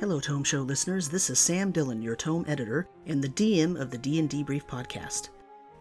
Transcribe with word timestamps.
Hello, 0.00 0.18
Tome 0.18 0.42
Show 0.42 0.62
listeners. 0.62 1.08
This 1.08 1.30
is 1.30 1.38
Sam 1.38 1.70
Dillon, 1.70 2.02
your 2.02 2.16
Tome 2.16 2.44
editor 2.48 2.88
and 3.06 3.22
the 3.22 3.28
DM 3.28 3.80
of 3.80 3.92
the 3.92 3.96
D&D 3.96 4.42
Brief 4.42 4.66
podcast. 4.66 5.28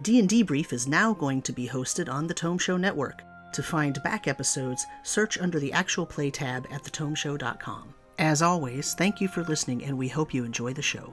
D&D 0.03 0.43
Brief 0.43 0.71
is 0.71 0.87
now 0.87 1.13
going 1.13 1.41
to 1.41 1.51
be 1.51 1.67
hosted 1.67 2.07
on 2.07 2.27
the 2.27 2.33
Tome 2.33 2.59
Show 2.59 2.77
network. 2.77 3.23
To 3.53 3.63
find 3.63 4.01
back 4.03 4.27
episodes, 4.27 4.85
search 5.01 5.39
under 5.39 5.59
the 5.59 5.73
actual 5.73 6.05
play 6.05 6.29
tab 6.29 6.67
at 6.71 6.83
thetomeshow.com. 6.83 7.93
As 8.19 8.43
always, 8.43 8.93
thank 8.93 9.19
you 9.19 9.27
for 9.27 9.43
listening 9.45 9.83
and 9.83 9.97
we 9.97 10.07
hope 10.09 10.31
you 10.31 10.45
enjoy 10.45 10.73
the 10.73 10.81
show. 10.83 11.11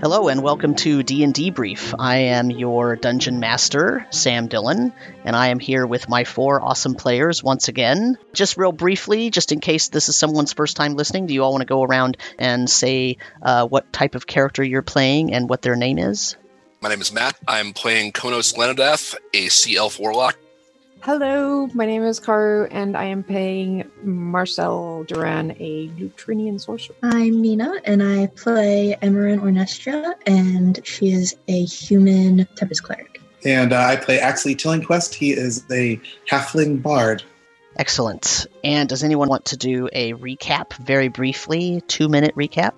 Hello 0.00 0.28
and 0.28 0.42
welcome 0.42 0.76
to 0.76 1.02
D&D 1.02 1.50
Brief. 1.50 1.94
I 1.98 2.16
am 2.32 2.50
your 2.50 2.96
dungeon 2.96 3.38
master, 3.38 4.06
Sam 4.08 4.46
Dillon, 4.46 4.94
and 5.26 5.36
I 5.36 5.48
am 5.48 5.58
here 5.58 5.86
with 5.86 6.08
my 6.08 6.24
four 6.24 6.58
awesome 6.62 6.94
players 6.94 7.44
once 7.44 7.68
again. 7.68 8.16
Just 8.32 8.56
real 8.56 8.72
briefly, 8.72 9.28
just 9.28 9.52
in 9.52 9.60
case 9.60 9.88
this 9.88 10.08
is 10.08 10.16
someone's 10.16 10.54
first 10.54 10.78
time 10.78 10.94
listening, 10.94 11.26
do 11.26 11.34
you 11.34 11.44
all 11.44 11.52
want 11.52 11.60
to 11.60 11.66
go 11.66 11.82
around 11.82 12.16
and 12.38 12.68
say 12.68 13.18
uh, 13.42 13.66
what 13.66 13.92
type 13.92 14.14
of 14.14 14.26
character 14.26 14.64
you're 14.64 14.80
playing 14.80 15.34
and 15.34 15.50
what 15.50 15.60
their 15.60 15.76
name 15.76 15.98
is? 15.98 16.34
My 16.80 16.88
name 16.88 17.02
is 17.02 17.12
Matt. 17.12 17.36
I'm 17.46 17.74
playing 17.74 18.12
Konos 18.12 18.54
Lenadath, 18.54 19.14
a 19.34 19.48
Sea 19.48 19.76
Elf 19.76 20.00
Warlock. 20.00 20.38
Hello, 21.02 21.66
my 21.72 21.86
name 21.86 22.02
is 22.02 22.20
Karu, 22.20 22.68
and 22.70 22.94
I 22.94 23.04
am 23.04 23.22
playing 23.22 23.90
Marcel 24.02 25.04
Duran, 25.04 25.52
a 25.52 25.88
Neutrinian 25.88 26.60
sorcerer. 26.60 26.94
I'm 27.02 27.40
Nina, 27.40 27.72
and 27.84 28.02
I 28.02 28.26
play 28.26 28.98
Emerin 29.00 29.40
Ornestra, 29.40 30.12
and 30.26 30.78
she 30.84 31.10
is 31.10 31.34
a 31.48 31.64
human 31.64 32.46
Tempest 32.54 32.82
Cleric. 32.82 33.18
And 33.46 33.72
uh, 33.72 33.80
I 33.80 33.96
play 33.96 34.18
Axley 34.18 34.54
Tillingquest. 34.54 35.14
He 35.14 35.32
is 35.32 35.64
a 35.70 35.98
halfling 36.30 36.82
bard. 36.82 37.22
Excellent. 37.78 38.46
And 38.62 38.86
does 38.86 39.02
anyone 39.02 39.30
want 39.30 39.46
to 39.46 39.56
do 39.56 39.88
a 39.94 40.12
recap 40.12 40.74
very 40.74 41.08
briefly? 41.08 41.82
Two 41.88 42.10
minute 42.10 42.36
recap? 42.36 42.74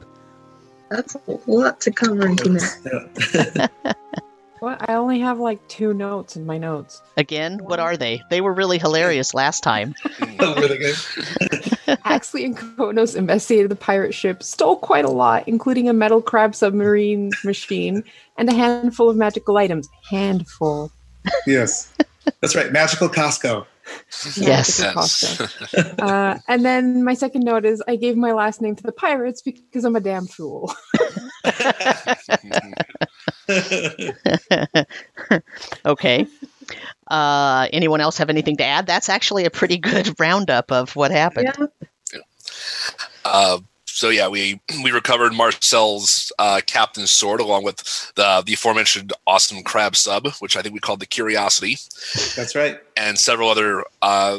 That's 0.90 1.16
a 1.16 1.38
lot 1.48 1.80
to 1.80 1.90
cover 1.90 2.28
in 2.28 2.36
two 2.36 2.50
minutes. 2.50 2.78
Yeah. 4.62 4.68
What? 4.68 4.88
I 4.88 4.94
only 4.94 5.20
have 5.20 5.38
like 5.38 5.66
two 5.68 5.92
notes 5.92 6.36
in 6.36 6.46
my 6.46 6.58
notes. 6.58 7.02
Again, 7.16 7.58
what 7.64 7.80
are 7.80 7.96
they? 7.96 8.22
They 8.30 8.40
were 8.40 8.52
really 8.52 8.78
hilarious 8.78 9.34
last 9.34 9.62
time. 9.62 9.94
really 10.40 10.78
good. 10.78 10.94
Axley 12.04 12.44
and 12.44 12.56
Konos 12.56 13.16
investigated 13.16 13.70
the 13.70 13.76
pirate 13.76 14.14
ship, 14.14 14.42
stole 14.42 14.76
quite 14.76 15.04
a 15.04 15.10
lot, 15.10 15.46
including 15.48 15.88
a 15.88 15.92
metal 15.92 16.22
crab 16.22 16.54
submarine 16.54 17.30
machine 17.44 18.04
and 18.38 18.48
a 18.48 18.54
handful 18.54 19.10
of 19.10 19.16
magical 19.16 19.56
items. 19.58 19.88
Handful. 20.08 20.92
Yes. 21.46 21.92
That's 22.40 22.54
right. 22.54 22.70
Magical 22.72 23.08
Costco. 23.08 23.66
Yes. 24.36 24.80
Magical 24.80 25.48
Uh, 25.98 26.38
and 26.48 26.64
then 26.64 27.04
my 27.04 27.14
second 27.14 27.44
note 27.44 27.64
is 27.64 27.82
I 27.86 27.96
gave 27.96 28.16
my 28.16 28.32
last 28.32 28.62
name 28.62 28.76
to 28.76 28.82
the 28.82 28.92
pirates 28.92 29.42
because 29.42 29.84
I'm 29.84 29.96
a 29.96 30.00
damn 30.00 30.26
fool. 30.26 30.72
okay. 35.86 36.26
Uh, 37.08 37.68
anyone 37.72 38.00
else 38.00 38.18
have 38.18 38.30
anything 38.30 38.56
to 38.58 38.64
add? 38.64 38.86
That's 38.86 39.08
actually 39.08 39.44
a 39.44 39.50
pretty 39.50 39.78
good 39.78 40.14
roundup 40.20 40.72
of 40.72 40.94
what 40.96 41.10
happened. 41.10 41.52
Yeah. 41.58 41.66
Uh, 43.24 43.58
so 43.94 44.08
yeah, 44.08 44.26
we 44.26 44.60
we 44.82 44.90
recovered 44.90 45.34
Marcel's 45.34 46.32
uh, 46.38 46.60
captain's 46.66 47.10
sword 47.10 47.40
along 47.40 47.64
with 47.64 47.76
the 48.14 48.42
the 48.44 48.54
aforementioned 48.54 49.12
awesome 49.26 49.62
crab 49.62 49.96
sub, 49.96 50.28
which 50.38 50.56
I 50.56 50.62
think 50.62 50.72
we 50.72 50.80
called 50.80 51.00
the 51.00 51.06
Curiosity, 51.06 51.76
That's 52.34 52.54
right. 52.54 52.80
and 52.96 53.18
several 53.18 53.50
other 53.50 53.84
uh, 54.00 54.38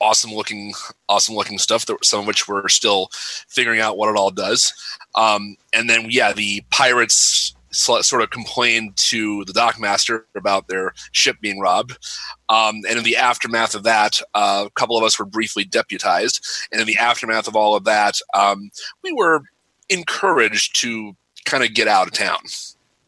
awesome 0.00 0.32
looking 0.32 0.74
awesome 1.08 1.36
looking 1.36 1.58
stuff. 1.58 1.86
That 1.86 2.04
some 2.04 2.20
of 2.20 2.26
which 2.26 2.48
we're 2.48 2.68
still 2.68 3.10
figuring 3.46 3.80
out 3.80 3.96
what 3.96 4.10
it 4.10 4.16
all 4.16 4.30
does. 4.30 4.74
Um, 5.14 5.56
and 5.72 5.88
then 5.88 6.06
yeah, 6.10 6.32
the 6.32 6.64
pirates 6.70 7.54
sort 7.70 8.22
of 8.22 8.30
complained 8.30 8.96
to 8.96 9.44
the 9.44 9.52
dockmaster 9.52 10.22
about 10.34 10.68
their 10.68 10.92
ship 11.12 11.36
being 11.40 11.60
robbed. 11.60 11.98
Um, 12.48 12.76
and 12.88 12.98
in 12.98 13.04
the 13.04 13.16
aftermath 13.16 13.74
of 13.74 13.82
that, 13.84 14.20
uh, 14.34 14.64
a 14.66 14.70
couple 14.70 14.96
of 14.96 15.04
us 15.04 15.18
were 15.18 15.24
briefly 15.26 15.64
deputized. 15.64 16.44
And 16.72 16.80
in 16.80 16.86
the 16.86 16.96
aftermath 16.96 17.48
of 17.48 17.56
all 17.56 17.74
of 17.74 17.84
that, 17.84 18.14
um, 18.34 18.70
we 19.02 19.12
were 19.12 19.42
encouraged 19.88 20.80
to 20.80 21.14
kind 21.44 21.64
of 21.64 21.74
get 21.74 21.88
out 21.88 22.06
of 22.06 22.12
town. 22.14 22.38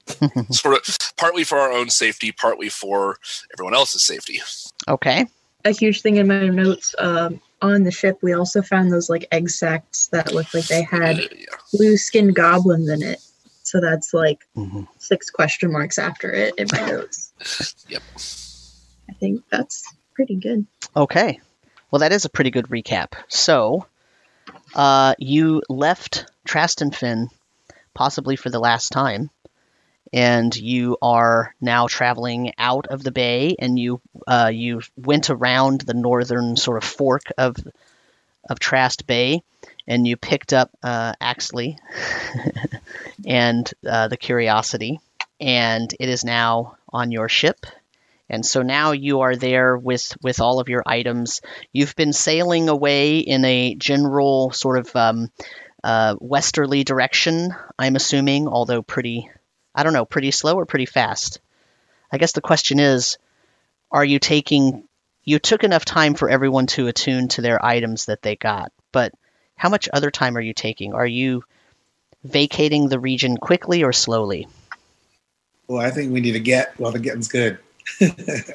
sort 0.50 0.76
of 0.76 0.98
partly 1.16 1.44
for 1.44 1.58
our 1.58 1.70
own 1.70 1.88
safety, 1.88 2.32
partly 2.32 2.68
for 2.68 3.16
everyone 3.54 3.74
else's 3.74 4.04
safety. 4.04 4.40
Okay. 4.88 5.26
A 5.64 5.70
huge 5.70 6.00
thing 6.00 6.16
in 6.16 6.26
my 6.26 6.48
notes 6.48 6.94
um, 6.98 7.40
on 7.62 7.84
the 7.84 7.90
ship, 7.92 8.18
we 8.22 8.32
also 8.32 8.60
found 8.62 8.90
those 8.90 9.08
like 9.08 9.28
egg 9.30 9.50
sacs 9.50 10.08
that 10.08 10.32
looked 10.34 10.54
like 10.54 10.66
they 10.66 10.82
had 10.82 11.20
Uh, 11.20 11.28
yeah. 11.36 11.44
blue 11.72 11.96
skinned 11.96 12.34
goblins 12.34 12.88
in 12.88 13.02
it. 13.02 13.20
So 13.70 13.80
that's 13.80 14.12
like 14.12 14.48
Mhm. 14.56 14.88
six 14.98 15.30
question 15.30 15.70
marks 15.70 15.96
after 15.96 16.32
it 16.32 16.56
in 16.58 16.66
my 16.72 16.90
notes. 16.90 17.32
Yep. 17.86 18.02
I 19.08 19.12
think 19.20 19.44
that's 19.48 19.84
pretty 20.12 20.34
good. 20.34 20.66
Okay. 20.96 21.40
Well, 21.88 22.00
that 22.00 22.10
is 22.10 22.24
a 22.24 22.28
pretty 22.28 22.50
good 22.50 22.66
recap. 22.66 23.12
So, 23.28 23.86
uh, 24.74 25.14
you 25.18 25.62
left 25.68 26.26
Trastenfin 26.48 27.28
possibly 27.94 28.34
for 28.34 28.50
the 28.50 28.58
last 28.58 28.90
time, 28.90 29.30
and 30.12 30.54
you 30.56 30.96
are 31.00 31.54
now 31.60 31.86
traveling 31.86 32.52
out 32.58 32.88
of 32.88 33.04
the 33.04 33.12
bay, 33.12 33.54
and 33.56 33.78
you 33.78 34.00
uh, 34.26 34.50
you 34.52 34.82
went 34.96 35.30
around 35.30 35.82
the 35.82 35.94
northern 35.94 36.56
sort 36.56 36.76
of 36.76 36.82
fork 36.82 37.22
of 37.38 37.56
of 38.48 38.58
Trast 38.58 39.06
Bay, 39.06 39.44
and 39.90 40.06
you 40.06 40.16
picked 40.16 40.52
up 40.52 40.70
uh, 40.84 41.14
Axley 41.20 41.76
and 43.26 43.68
uh, 43.86 44.06
the 44.06 44.16
Curiosity, 44.16 45.00
and 45.40 45.92
it 45.98 46.08
is 46.08 46.24
now 46.24 46.76
on 46.90 47.10
your 47.10 47.28
ship. 47.28 47.66
And 48.28 48.46
so 48.46 48.62
now 48.62 48.92
you 48.92 49.22
are 49.22 49.34
there 49.34 49.76
with 49.76 50.16
with 50.22 50.40
all 50.40 50.60
of 50.60 50.68
your 50.68 50.84
items. 50.86 51.40
You've 51.72 51.96
been 51.96 52.12
sailing 52.12 52.68
away 52.68 53.18
in 53.18 53.44
a 53.44 53.74
general 53.74 54.52
sort 54.52 54.78
of 54.78 54.94
um, 54.94 55.32
uh, 55.82 56.14
westerly 56.20 56.84
direction. 56.84 57.52
I'm 57.76 57.96
assuming, 57.96 58.46
although 58.46 58.82
pretty, 58.82 59.28
I 59.74 59.82
don't 59.82 59.92
know, 59.92 60.04
pretty 60.04 60.30
slow 60.30 60.54
or 60.54 60.66
pretty 60.66 60.86
fast. 60.86 61.40
I 62.12 62.18
guess 62.18 62.30
the 62.30 62.40
question 62.40 62.78
is, 62.78 63.18
are 63.90 64.04
you 64.04 64.20
taking? 64.20 64.84
You 65.24 65.40
took 65.40 65.64
enough 65.64 65.84
time 65.84 66.14
for 66.14 66.30
everyone 66.30 66.68
to 66.68 66.86
attune 66.86 67.26
to 67.30 67.42
their 67.42 67.64
items 67.64 68.06
that 68.06 68.22
they 68.22 68.36
got, 68.36 68.70
but 68.92 69.12
how 69.60 69.68
much 69.68 69.90
other 69.92 70.10
time 70.10 70.38
are 70.38 70.40
you 70.40 70.54
taking? 70.54 70.94
Are 70.94 71.06
you 71.06 71.44
vacating 72.24 72.88
the 72.88 72.98
region 72.98 73.36
quickly 73.36 73.84
or 73.84 73.92
slowly? 73.92 74.48
Well, 75.68 75.84
I 75.84 75.90
think 75.90 76.14
we 76.14 76.22
need 76.22 76.32
to 76.32 76.40
get 76.40 76.72
while 76.80 76.92
the 76.92 76.98
getting's 76.98 77.28
good. 77.28 77.58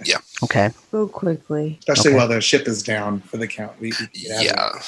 Yeah. 0.03 0.17
Okay. 0.43 0.71
Go 0.91 1.07
quickly. 1.07 1.77
Especially 1.79 2.09
Okay. 2.09 2.17
while 2.17 2.27
the 2.27 2.41
ship 2.41 2.67
is 2.67 2.81
down 2.81 3.19
for 3.19 3.37
the 3.37 3.47
count. 3.47 3.79
We, 3.79 3.89
we 3.89 3.91
can 3.91 4.09
get 4.13 4.31
out 4.31 4.43
Yeah. 4.43 4.81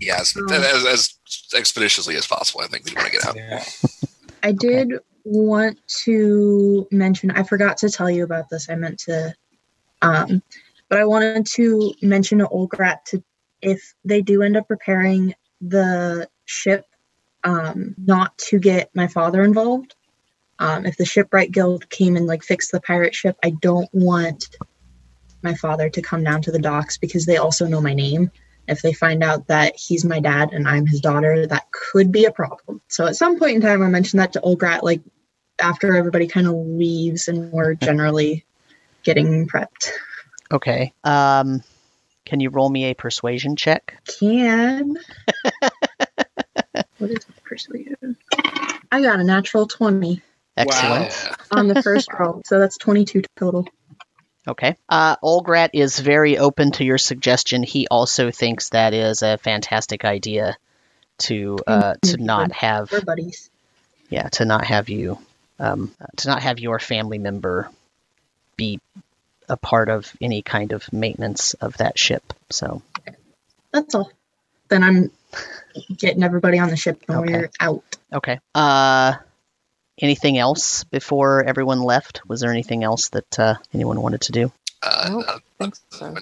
Yes. 0.00 0.36
Um, 0.38 0.50
As, 0.50 0.86
as 0.86 1.14
expeditiously 1.54 2.16
as 2.16 2.26
possible, 2.26 2.62
I 2.62 2.68
think 2.68 2.86
we 2.86 2.94
want 2.94 3.06
to 3.06 3.12
get 3.12 3.26
out. 3.26 3.36
Yeah. 3.36 3.64
I 4.42 4.52
did 4.52 4.92
want 5.24 5.78
to 6.04 6.88
mention, 6.90 7.30
I 7.32 7.42
forgot 7.42 7.76
to 7.78 7.90
tell 7.90 8.10
you 8.10 8.24
about 8.24 8.48
this. 8.50 8.70
I 8.70 8.74
meant 8.74 9.00
to, 9.00 9.34
um, 10.00 10.42
but 10.88 10.98
I 10.98 11.04
wanted 11.04 11.44
to 11.56 11.92
mention 12.00 12.38
to 12.38 12.46
Olgrat 12.46 13.04
to, 13.08 13.22
if 13.60 13.94
they 14.04 14.22
do 14.22 14.42
end 14.42 14.56
up 14.56 14.66
repairing 14.70 15.34
the 15.60 16.28
ship, 16.44 16.84
um, 17.44 17.94
not 17.98 18.36
to 18.38 18.58
get 18.58 18.90
my 18.94 19.06
father 19.06 19.42
involved. 19.42 19.94
Um, 20.58 20.86
if 20.86 20.96
the 20.96 21.04
shipwright 21.04 21.52
guild 21.52 21.88
came 21.88 22.16
and 22.16 22.26
like 22.26 22.42
fixed 22.42 22.72
the 22.72 22.80
pirate 22.80 23.14
ship, 23.14 23.36
I 23.44 23.50
don't 23.50 23.88
want 23.92 24.48
my 25.42 25.54
father 25.54 25.88
to 25.88 26.02
come 26.02 26.24
down 26.24 26.42
to 26.42 26.50
the 26.50 26.58
docks 26.58 26.98
because 26.98 27.26
they 27.26 27.36
also 27.36 27.66
know 27.66 27.80
my 27.80 27.94
name. 27.94 28.30
If 28.66 28.82
they 28.82 28.92
find 28.92 29.22
out 29.22 29.46
that 29.46 29.76
he's 29.76 30.04
my 30.04 30.20
dad 30.20 30.50
and 30.52 30.68
I'm 30.68 30.86
his 30.86 31.00
daughter, 31.00 31.46
that 31.46 31.70
could 31.70 32.12
be 32.12 32.24
a 32.24 32.32
problem. 32.32 32.82
So 32.88 33.06
at 33.06 33.16
some 33.16 33.38
point 33.38 33.56
in 33.56 33.62
time, 33.62 33.82
I 33.82 33.88
mentioned 33.88 34.20
that 34.20 34.32
to 34.34 34.40
Olgrat, 34.40 34.82
like 34.82 35.00
after 35.60 35.96
everybody 35.96 36.26
kind 36.26 36.46
of 36.46 36.54
leaves 36.54 37.28
and 37.28 37.50
we're 37.50 37.74
generally 37.74 38.44
getting 39.04 39.46
prepped. 39.46 39.90
Okay. 40.52 40.92
Um, 41.04 41.62
can 42.28 42.40
you 42.40 42.50
roll 42.50 42.68
me 42.68 42.84
a 42.84 42.94
persuasion 42.94 43.56
check? 43.56 43.96
Can. 44.20 44.98
what 46.98 47.10
is 47.10 47.24
persuasion? 47.42 48.18
I 48.92 49.00
got 49.00 49.18
a 49.18 49.24
natural 49.24 49.66
20 49.66 50.20
Excellent. 50.54 51.04
Yeah. 51.06 51.36
on 51.52 51.68
the 51.68 51.82
first 51.82 52.12
roll, 52.12 52.42
so 52.44 52.58
that's 52.58 52.76
22 52.76 53.22
total. 53.36 53.66
Okay. 54.46 54.76
Uh, 54.90 55.16
Olgrat 55.24 55.70
is 55.72 55.98
very 55.98 56.36
open 56.36 56.72
to 56.72 56.84
your 56.84 56.98
suggestion. 56.98 57.62
He 57.62 57.88
also 57.90 58.30
thinks 58.30 58.68
that 58.70 58.92
is 58.92 59.22
a 59.22 59.38
fantastic 59.38 60.04
idea 60.04 60.58
to 61.20 61.58
uh, 61.66 61.94
to 62.02 62.16
not 62.18 62.52
have 62.52 62.92
We're 62.92 63.00
buddies. 63.00 63.50
yeah 64.08 64.28
to 64.28 64.44
not 64.44 64.64
have 64.64 64.88
you 64.88 65.18
um, 65.58 65.92
to 66.18 66.28
not 66.28 66.42
have 66.42 66.60
your 66.60 66.78
family 66.78 67.18
member 67.18 67.68
be 68.56 68.80
a 69.48 69.56
part 69.56 69.88
of 69.88 70.12
any 70.20 70.42
kind 70.42 70.72
of 70.72 70.92
maintenance 70.92 71.54
of 71.54 71.76
that 71.78 71.98
ship. 71.98 72.22
So 72.50 72.82
That's 73.72 73.94
all. 73.94 74.10
Then 74.68 74.82
I'm 74.84 75.10
getting 75.96 76.22
everybody 76.22 76.58
on 76.58 76.68
the 76.70 76.76
ship 76.76 77.02
and 77.08 77.18
Okay. 77.18 77.32
we're 77.32 77.50
out. 77.60 77.82
okay. 78.12 78.38
Uh, 78.54 79.14
anything 80.00 80.38
else 80.38 80.84
before 80.84 81.44
everyone 81.44 81.80
left? 81.82 82.22
Was 82.28 82.40
there 82.40 82.50
anything 82.50 82.84
else 82.84 83.08
that 83.10 83.38
uh, 83.38 83.54
anyone 83.74 84.00
wanted 84.00 84.22
to 84.22 84.32
do? 84.32 84.52
Uh, 84.82 85.08
Nope, 85.10 85.24
uh, 85.28 85.38
think 85.58 85.76
so. 85.90 86.16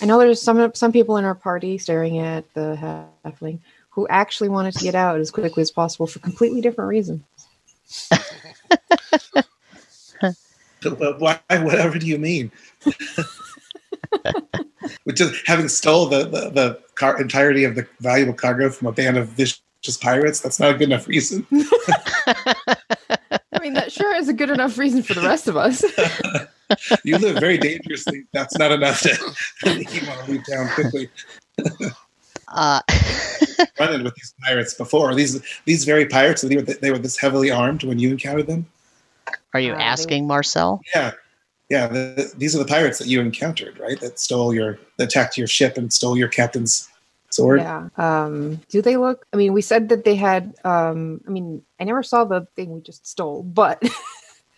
I 0.00 0.06
know 0.06 0.18
there's 0.18 0.42
some 0.42 0.74
some 0.74 0.92
people 0.92 1.16
in 1.16 1.24
our 1.24 1.34
party 1.34 1.78
staring 1.78 2.18
at 2.18 2.52
the 2.54 3.10
halfling 3.24 3.60
who 3.90 4.06
actually 4.08 4.50
wanted 4.50 4.74
to 4.74 4.84
get 4.84 4.94
out 4.94 5.18
as 5.20 5.30
quickly 5.30 5.62
as 5.62 5.70
possible 5.70 6.06
for 6.06 6.18
completely 6.18 6.60
different 6.60 6.88
reasons. 6.88 7.22
But 10.98 11.20
why? 11.20 11.38
Whatever 11.50 11.98
do 11.98 12.06
you 12.06 12.18
mean? 12.18 12.50
Which 15.04 15.20
is 15.20 15.42
having 15.46 15.68
stole 15.68 16.06
the 16.06 16.24
the, 16.24 16.50
the 16.50 16.80
car, 16.94 17.20
entirety 17.20 17.64
of 17.64 17.74
the 17.74 17.86
valuable 18.00 18.34
cargo 18.34 18.70
from 18.70 18.88
a 18.88 18.92
band 18.92 19.16
of 19.16 19.28
vicious 19.28 19.60
pirates. 20.00 20.40
That's 20.40 20.60
not 20.60 20.74
a 20.74 20.78
good 20.78 20.88
enough 20.88 21.08
reason. 21.08 21.46
I 21.52 22.76
mean, 23.60 23.74
that 23.74 23.90
sure 23.90 24.14
is 24.14 24.28
a 24.28 24.32
good 24.32 24.50
enough 24.50 24.78
reason 24.78 25.02
for 25.02 25.14
the 25.14 25.22
rest 25.22 25.48
of 25.48 25.56
us. 25.56 25.82
you 27.04 27.18
live 27.18 27.38
very 27.38 27.58
dangerously. 27.58 28.24
That's 28.32 28.56
not 28.58 28.72
enough 28.72 29.00
to 29.00 29.08
you 29.64 30.06
want 30.06 30.24
to 30.24 30.30
leave 30.30 30.44
town 30.48 30.68
quickly. 30.74 31.10
Uh, 32.48 32.80
Run 33.78 33.94
in 33.94 34.04
with 34.04 34.14
these 34.14 34.34
pirates 34.44 34.74
before 34.74 35.14
these 35.14 35.42
these 35.64 35.84
very 35.84 36.06
pirates. 36.06 36.42
They 36.42 36.56
were 36.56 36.62
they 36.62 36.90
were 36.90 36.98
this 36.98 37.18
heavily 37.18 37.50
armed 37.50 37.84
when 37.84 37.98
you 37.98 38.10
encountered 38.10 38.46
them. 38.46 38.66
Are 39.56 39.60
you 39.60 39.72
Uh, 39.72 39.78
they- 39.78 39.82
asking 39.82 40.26
Marcel? 40.26 40.80
Yeah, 40.94 41.12
yeah. 41.70 41.86
The, 41.86 42.32
these 42.36 42.54
are 42.54 42.58
the 42.58 42.64
pirates 42.66 42.98
that 42.98 43.08
you 43.08 43.20
encountered, 43.20 43.78
right? 43.80 43.98
That 44.00 44.18
stole 44.18 44.54
your, 44.54 44.78
that 44.98 45.04
attacked 45.04 45.36
your 45.38 45.46
ship 45.48 45.76
and 45.78 45.92
stole 45.92 46.16
your 46.16 46.28
captain's 46.28 46.88
sword. 47.30 47.60
yeah. 47.60 47.88
Um, 47.96 48.60
do 48.68 48.80
they 48.82 48.96
look? 48.96 49.26
I 49.32 49.36
mean, 49.36 49.52
we 49.52 49.62
said 49.62 49.88
that 49.88 50.04
they 50.04 50.14
had. 50.14 50.54
Um, 50.64 51.20
I 51.26 51.30
mean, 51.30 51.62
I 51.80 51.84
never 51.84 52.02
saw 52.02 52.24
the 52.24 52.46
thing 52.56 52.72
we 52.72 52.80
just 52.80 53.06
stole, 53.06 53.42
but 53.42 53.82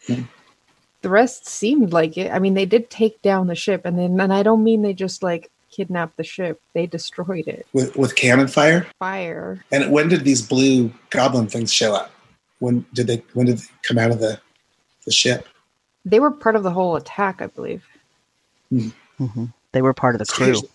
Hmm. 0.06 0.22
the 1.02 1.08
rest 1.08 1.46
seemed 1.46 1.92
like 1.92 2.16
it. 2.18 2.30
I 2.32 2.38
mean, 2.40 2.54
they 2.54 2.66
did 2.66 2.90
take 2.90 3.22
down 3.22 3.46
the 3.46 3.54
ship, 3.54 3.82
and 3.84 3.98
then, 3.98 4.18
and 4.20 4.32
I 4.32 4.42
don't 4.42 4.64
mean 4.64 4.82
they 4.82 4.94
just 4.94 5.22
like 5.22 5.50
kidnapped 5.70 6.16
the 6.16 6.24
ship; 6.24 6.60
they 6.74 6.86
destroyed 6.86 7.46
it. 7.48 7.66
With 7.72 7.96
with 7.96 8.14
cannon 8.16 8.48
fire. 8.48 8.86
Fire. 8.98 9.64
And 9.72 9.90
when 9.92 10.08
did 10.08 10.24
these 10.24 10.42
blue 10.42 10.92
goblin 11.10 11.46
things 11.48 11.72
show 11.72 11.94
up? 11.94 12.10
When 12.58 12.84
did 12.92 13.06
they? 13.06 13.22
When 13.34 13.46
did 13.46 13.58
they 13.58 13.64
come 13.82 13.98
out 13.98 14.10
of 14.10 14.18
the 14.20 14.40
the 15.08 15.14
ship? 15.14 15.46
They 16.04 16.20
were 16.20 16.30
part 16.30 16.54
of 16.56 16.62
the 16.62 16.70
whole 16.70 16.96
attack, 16.96 17.40
I 17.40 17.46
believe. 17.48 17.84
hmm 18.70 19.44
They 19.72 19.82
were 19.82 19.94
part 19.94 20.14
of 20.14 20.18
the 20.18 20.26
crew. 20.26 20.54
Strange. 20.54 20.72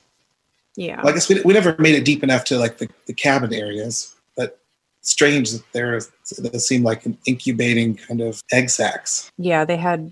Yeah. 0.76 0.98
Well, 0.98 1.10
I 1.10 1.14
guess 1.14 1.30
we, 1.30 1.40
we 1.42 1.54
never 1.54 1.76
made 1.78 1.94
it 1.96 2.04
deep 2.04 2.24
enough 2.24 2.44
to 2.46 2.58
like 2.58 2.80
the, 2.80 2.90
the 3.06 3.14
cabin 3.14 3.54
areas, 3.54 4.16
but 4.36 4.60
strange 5.02 5.52
that 5.52 5.64
there 5.72 6.00
that 6.40 6.60
seemed 6.62 6.84
like 6.84 7.06
an 7.06 7.16
incubating 7.28 7.96
kind 7.96 8.22
of 8.22 8.42
egg 8.52 8.70
sacs. 8.70 9.32
yeah, 9.38 9.64
they 9.66 9.78
had 9.78 10.12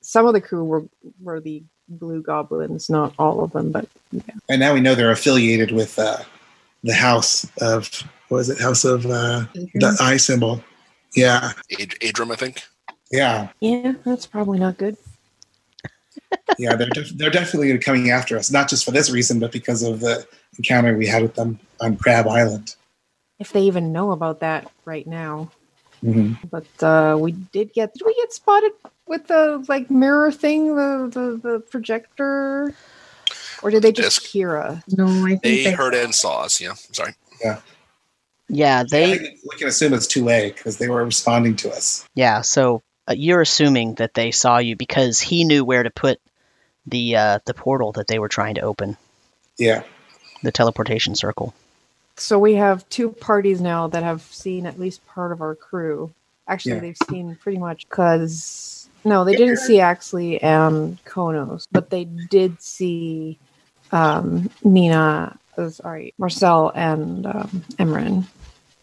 some 0.00 0.26
of 0.26 0.32
the 0.32 0.40
crew 0.40 0.64
were 0.64 0.84
were 1.22 1.38
the 1.40 1.62
blue 1.88 2.22
goblins, 2.22 2.88
not 2.88 3.12
all 3.18 3.44
of 3.44 3.52
them, 3.52 3.70
but 3.72 3.86
yeah. 4.10 4.22
And 4.48 4.60
now 4.60 4.72
we 4.72 4.80
know 4.80 4.94
they're 4.94 5.10
affiliated 5.10 5.70
with 5.72 5.98
uh, 5.98 6.18
the 6.82 6.94
house 6.94 7.46
of 7.60 7.90
what 8.28 8.38
was 8.38 8.48
it? 8.48 8.58
House 8.58 8.84
of 8.84 9.04
uh, 9.04 9.44
the 9.54 9.96
eye 10.00 10.16
symbol. 10.16 10.64
Yeah, 11.14 11.52
Ad- 11.78 11.98
Adram, 12.00 12.32
I 12.32 12.36
think. 12.36 12.62
Yeah, 13.10 13.48
yeah, 13.60 13.92
that's 14.04 14.26
probably 14.26 14.58
not 14.58 14.78
good. 14.78 14.96
yeah. 16.58 16.76
They're 16.76 16.88
def- 16.90 17.16
they're 17.16 17.30
definitely 17.30 17.76
coming 17.78 18.10
after 18.10 18.36
us, 18.36 18.50
not 18.50 18.68
just 18.68 18.84
for 18.84 18.90
this 18.92 19.10
reason, 19.10 19.38
but 19.40 19.52
because 19.52 19.82
of 19.82 20.00
the 20.00 20.26
encounter 20.58 20.96
we 20.96 21.06
had 21.06 21.22
with 21.22 21.34
them 21.34 21.58
on 21.80 21.96
Crab 21.96 22.26
Island. 22.28 22.76
If 23.38 23.52
they 23.52 23.62
even 23.62 23.92
know 23.92 24.12
about 24.12 24.40
that 24.40 24.70
right 24.84 25.06
now. 25.06 25.50
hmm 26.02 26.34
But 26.50 26.66
uh 26.82 27.16
we 27.18 27.32
did 27.32 27.72
get 27.72 27.94
did 27.94 28.02
we 28.04 28.14
get 28.14 28.32
spotted 28.32 28.72
with 29.06 29.26
the 29.26 29.64
like 29.68 29.90
mirror 29.90 30.30
thing, 30.32 30.76
the 30.76 31.10
the, 31.12 31.48
the 31.48 31.60
projector? 31.60 32.74
Or 33.62 33.70
did 33.70 33.82
they 33.82 33.92
just 33.92 34.20
Disc. 34.20 34.30
hear 34.30 34.56
us? 34.56 34.82
No, 34.88 35.06
I 35.26 35.30
think 35.30 35.42
They 35.42 35.64
they 35.64 35.72
heard 35.72 35.94
and 35.94 36.14
saw 36.14 36.42
us. 36.42 36.60
Yeah, 36.60 36.70
I'm 36.70 36.94
sorry. 36.94 37.14
Yeah, 37.42 37.60
Yeah, 38.48 38.84
they. 38.84 39.18
think 39.18 39.38
we 39.50 39.58
can 39.58 39.68
assume 39.68 39.92
it's 39.94 40.06
two 40.06 40.24
way 40.24 40.52
because 40.56 40.78
they 40.78 40.88
were 40.88 41.04
responding 41.04 41.56
to 41.56 41.70
us. 41.70 42.04
Yeah, 42.14 42.40
so 42.40 42.82
uh, 43.10 43.14
you're 43.14 43.40
assuming 43.40 43.94
that 43.94 44.14
they 44.14 44.30
saw 44.30 44.58
you 44.58 44.76
because 44.76 45.20
he 45.20 45.44
knew 45.44 45.64
where 45.64 45.82
to 45.82 45.90
put 45.90 46.20
the 46.86 47.16
uh, 47.16 47.38
the 47.44 47.54
portal 47.54 47.92
that 47.92 48.06
they 48.06 48.18
were 48.18 48.28
trying 48.28 48.54
to 48.54 48.62
open, 48.62 48.96
Yeah, 49.58 49.82
the 50.42 50.52
teleportation 50.52 51.14
circle. 51.14 51.52
So 52.16 52.38
we 52.38 52.54
have 52.54 52.88
two 52.88 53.10
parties 53.10 53.60
now 53.60 53.88
that 53.88 54.02
have 54.02 54.22
seen 54.22 54.66
at 54.66 54.78
least 54.78 55.06
part 55.06 55.32
of 55.32 55.40
our 55.40 55.54
crew. 55.54 56.12
Actually, 56.46 56.74
Yeah. 56.74 56.80
they've 56.80 57.08
seen 57.10 57.36
pretty 57.36 57.58
much 57.58 57.88
because 57.88 58.88
no, 59.04 59.24
they 59.24 59.34
didn't 59.36 59.58
see 59.58 59.76
Axley 59.78 60.38
and 60.42 61.02
Konos, 61.04 61.66
but 61.72 61.90
they 61.90 62.04
did 62.04 62.60
see 62.60 63.38
um, 63.92 64.50
Nina. 64.62 65.38
uh, 65.56 65.70
Sorry, 65.70 66.14
Marcel 66.18 66.70
and 66.74 67.26
um, 67.26 67.64
Emran 67.78 68.24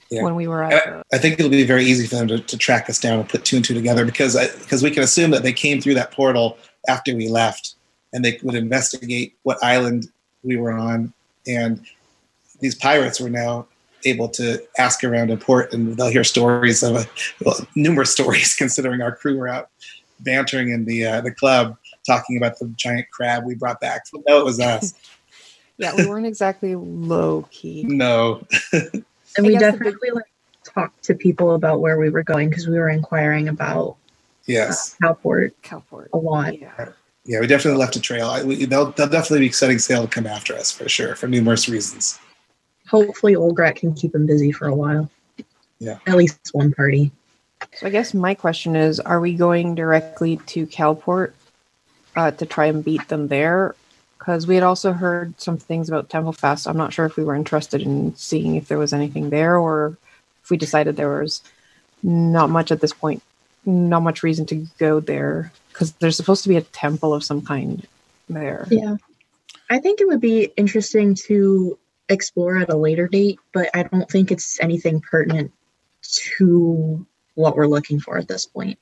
Yeah. 0.09 0.23
when 0.23 0.35
we 0.35 0.47
were 0.47 0.63
at 0.63 0.87
I. 0.87 1.03
I 1.13 1.17
think 1.17 1.39
it'll 1.39 1.51
be 1.51 1.65
very 1.65 1.83
easy 1.83 2.07
for 2.07 2.15
them 2.15 2.27
to, 2.29 2.39
to 2.39 2.57
track 2.57 2.89
us 2.89 2.99
down 2.99 3.19
and 3.19 3.27
put 3.27 3.43
two 3.43 3.57
and 3.57 3.65
two 3.65 3.73
together 3.73 4.05
because 4.05 4.35
I, 4.35 4.47
because 4.59 4.81
we 4.81 4.91
can 4.91 5.03
assume 5.03 5.31
that 5.31 5.43
they 5.43 5.53
came 5.53 5.81
through 5.81 5.95
that 5.95 6.11
portal 6.11 6.57
after 6.87 7.13
we 7.15 7.27
left, 7.27 7.75
and 8.13 8.23
they 8.23 8.39
would 8.43 8.55
investigate 8.55 9.35
what 9.43 9.61
island 9.63 10.09
we 10.43 10.55
were 10.55 10.71
on, 10.71 11.13
and 11.45 11.85
these 12.61 12.75
pirates 12.75 13.19
were 13.19 13.29
now 13.29 13.67
able 14.05 14.29
to 14.29 14.63
ask 14.77 15.03
around 15.03 15.29
in 15.29 15.37
port, 15.37 15.73
and 15.73 15.97
they'll 15.97 16.09
hear 16.09 16.23
stories 16.23 16.83
of 16.83 16.95
a, 16.95 17.05
well, 17.43 17.55
numerous 17.75 18.11
stories 18.17 18.55
considering 18.55 19.01
our 19.01 19.15
crew 19.15 19.37
were 19.37 19.47
out 19.47 19.69
bantering 20.21 20.69
in 20.69 20.85
the 20.85 21.05
uh, 21.05 21.21
the 21.21 21.31
club 21.31 21.77
talking 22.05 22.37
about 22.37 22.57
the 22.59 22.67
giant 22.75 23.09
crab 23.11 23.43
we 23.45 23.55
brought 23.55 23.79
back. 23.79 24.03
No, 24.27 24.39
it 24.39 24.45
was 24.45 24.59
us. 24.59 24.93
Yeah, 25.79 25.93
we 25.95 26.07
weren't 26.07 26.25
exactly 26.25 26.73
low 26.73 27.47
key. 27.51 27.83
no, 27.83 28.41
and 29.37 29.45
I 29.45 29.49
we 29.49 29.57
guess 29.57 29.73
the 29.73 29.77
big- 29.79 29.93
definitely 29.93 30.11
like 30.11 30.25
talked 30.63 31.03
to 31.05 31.15
people 31.15 31.53
about 31.53 31.79
where 31.79 31.97
we 31.99 32.09
were 32.09 32.23
going 32.23 32.49
because 32.49 32.67
we 32.67 32.77
were 32.77 32.89
inquiring 32.89 33.47
about 33.47 33.97
yes. 34.45 34.95
uh, 35.03 35.07
Cowport 35.07 35.61
Calport. 35.61 36.07
a 36.13 36.17
lot. 36.17 36.59
Yeah. 36.59 36.89
Yeah, 37.25 37.41
we 37.41 37.47
definitely 37.47 37.77
left 37.77 37.97
a 37.97 37.99
trail. 37.99 38.29
I, 38.29 38.41
we, 38.43 38.63
they'll, 38.63 38.91
they'll 38.91 39.09
definitely 39.09 39.47
be 39.47 39.51
setting 39.51 39.79
sail 39.79 40.03
to 40.03 40.07
come 40.07 40.25
after 40.25 40.55
us 40.55 40.71
for 40.71 40.87
sure, 40.87 41.13
for 41.13 41.27
numerous 41.27 41.67
reasons. 41.67 42.17
Hopefully, 42.87 43.35
Olgrat 43.35 43.75
can 43.75 43.93
keep 43.93 44.13
them 44.13 44.25
busy 44.25 44.53
for 44.53 44.65
a 44.65 44.73
while. 44.73 45.09
Yeah. 45.79 45.99
At 46.07 46.15
least 46.15 46.39
one 46.53 46.71
party. 46.71 47.11
So 47.73 47.87
I 47.87 47.89
guess 47.89 48.13
my 48.13 48.33
question 48.33 48.77
is: 48.77 49.01
Are 49.01 49.19
we 49.19 49.33
going 49.33 49.75
directly 49.75 50.37
to 50.47 50.65
Calport 50.67 51.33
uh, 52.15 52.31
to 52.31 52.45
try 52.45 52.67
and 52.67 52.83
beat 52.83 53.07
them 53.09 53.27
there? 53.27 53.75
Because 54.27 54.45
we 54.45 54.55
had 54.55 54.63
also 54.65 54.91
heard 54.91 55.39
some 55.39 55.57
things 55.57 55.87
about 55.87 56.09
Temple 56.09 56.33
Fest. 56.33 56.67
I'm 56.67 56.75
not 56.75 56.91
sure 56.91 57.05
if 57.05 57.15
we 57.15 57.23
were 57.23 57.33
interested 57.33 57.81
in 57.81 58.13
seeing 58.17 58.57
if 58.57 58.67
there 58.67 58.77
was 58.77 58.91
anything 58.91 59.29
there, 59.29 59.57
or 59.57 59.97
if 60.43 60.49
we 60.49 60.57
decided 60.57 60.97
there 60.97 61.21
was 61.21 61.41
not 62.03 62.49
much 62.49 62.69
at 62.69 62.81
this 62.81 62.91
point, 62.91 63.23
not 63.65 64.01
much 64.01 64.23
reason 64.23 64.45
to 64.47 64.67
go 64.79 64.99
there. 64.99 65.53
Because 65.69 65.93
there's 65.93 66.17
supposed 66.17 66.43
to 66.43 66.49
be 66.49 66.57
a 66.57 66.61
temple 66.61 67.13
of 67.13 67.23
some 67.23 67.41
kind 67.41 67.87
there. 68.27 68.67
Yeah. 68.69 68.97
I 69.69 69.79
think 69.79 70.01
it 70.01 70.09
would 70.09 70.19
be 70.19 70.51
interesting 70.57 71.15
to 71.27 71.79
explore 72.09 72.57
at 72.57 72.69
a 72.69 72.75
later 72.75 73.07
date, 73.07 73.39
but 73.53 73.69
I 73.73 73.83
don't 73.83 74.11
think 74.11 74.29
it's 74.29 74.59
anything 74.59 74.99
pertinent 74.99 75.53
to 76.01 77.05
what 77.35 77.55
we're 77.55 77.67
looking 77.67 78.01
for 78.01 78.17
at 78.17 78.27
this 78.27 78.45
point. 78.45 78.77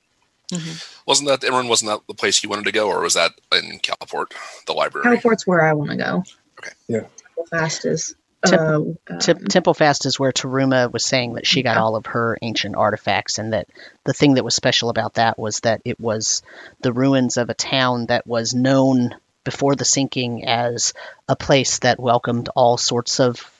Wasn't 1.05 1.27
that 1.29 1.41
Emran? 1.41 1.67
Wasn't 1.69 1.89
that 1.89 2.01
the 2.07 2.13
place 2.13 2.43
you 2.43 2.49
wanted 2.49 2.65
to 2.65 2.71
go, 2.71 2.87
or 2.87 3.01
was 3.01 3.13
that 3.15 3.31
in 3.51 3.79
Calport, 3.79 4.27
the 4.67 4.73
library? 4.73 5.17
Calport's 5.17 5.45
where 5.47 5.63
I 5.63 5.73
want 5.73 5.91
to 5.91 5.97
go. 5.97 6.23
Okay. 6.59 6.71
Yeah. 6.87 7.01
Fast 7.49 7.85
is. 7.85 8.15
Tip- 8.45 8.59
Uh, 8.59 8.81
Tip, 9.19 9.37
um, 9.37 9.45
Temple 9.45 9.73
Fast 9.73 10.05
is 10.05 10.19
where 10.19 10.31
Taruma 10.31 10.91
was 10.93 11.03
saying 11.03 11.33
that 11.33 11.47
she 11.47 11.63
got 11.63 11.77
Yeah. 11.77 11.81
all 11.81 11.95
of 11.95 12.05
her 12.07 12.37
ancient 12.43 12.75
artifacts, 12.75 13.39
and 13.39 13.53
that 13.53 13.67
the 14.03 14.13
thing 14.13 14.35
that 14.35 14.43
was 14.43 14.53
special 14.53 14.89
about 14.89 15.15
that 15.15 15.39
was 15.39 15.61
that 15.61 15.81
it 15.83 15.99
was 15.99 16.43
the 16.81 16.93
ruins 16.93 17.37
of 17.37 17.49
a 17.49 17.55
town 17.55 18.05
that 18.07 18.27
was 18.27 18.53
known 18.53 19.15
before 19.43 19.75
the 19.75 19.85
sinking 19.85 20.47
as 20.47 20.93
a 21.27 21.35
place 21.35 21.79
that 21.79 21.99
welcomed 21.99 22.49
all 22.55 22.77
sorts 22.77 23.19
of 23.19 23.51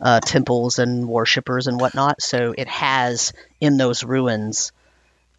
uh, 0.00 0.18
temples 0.20 0.78
and 0.80 1.08
worshippers 1.08 1.68
and 1.68 1.80
whatnot. 1.80 2.20
So 2.20 2.52
it 2.56 2.68
has 2.68 3.32
in 3.60 3.76
those 3.76 4.02
ruins, 4.04 4.72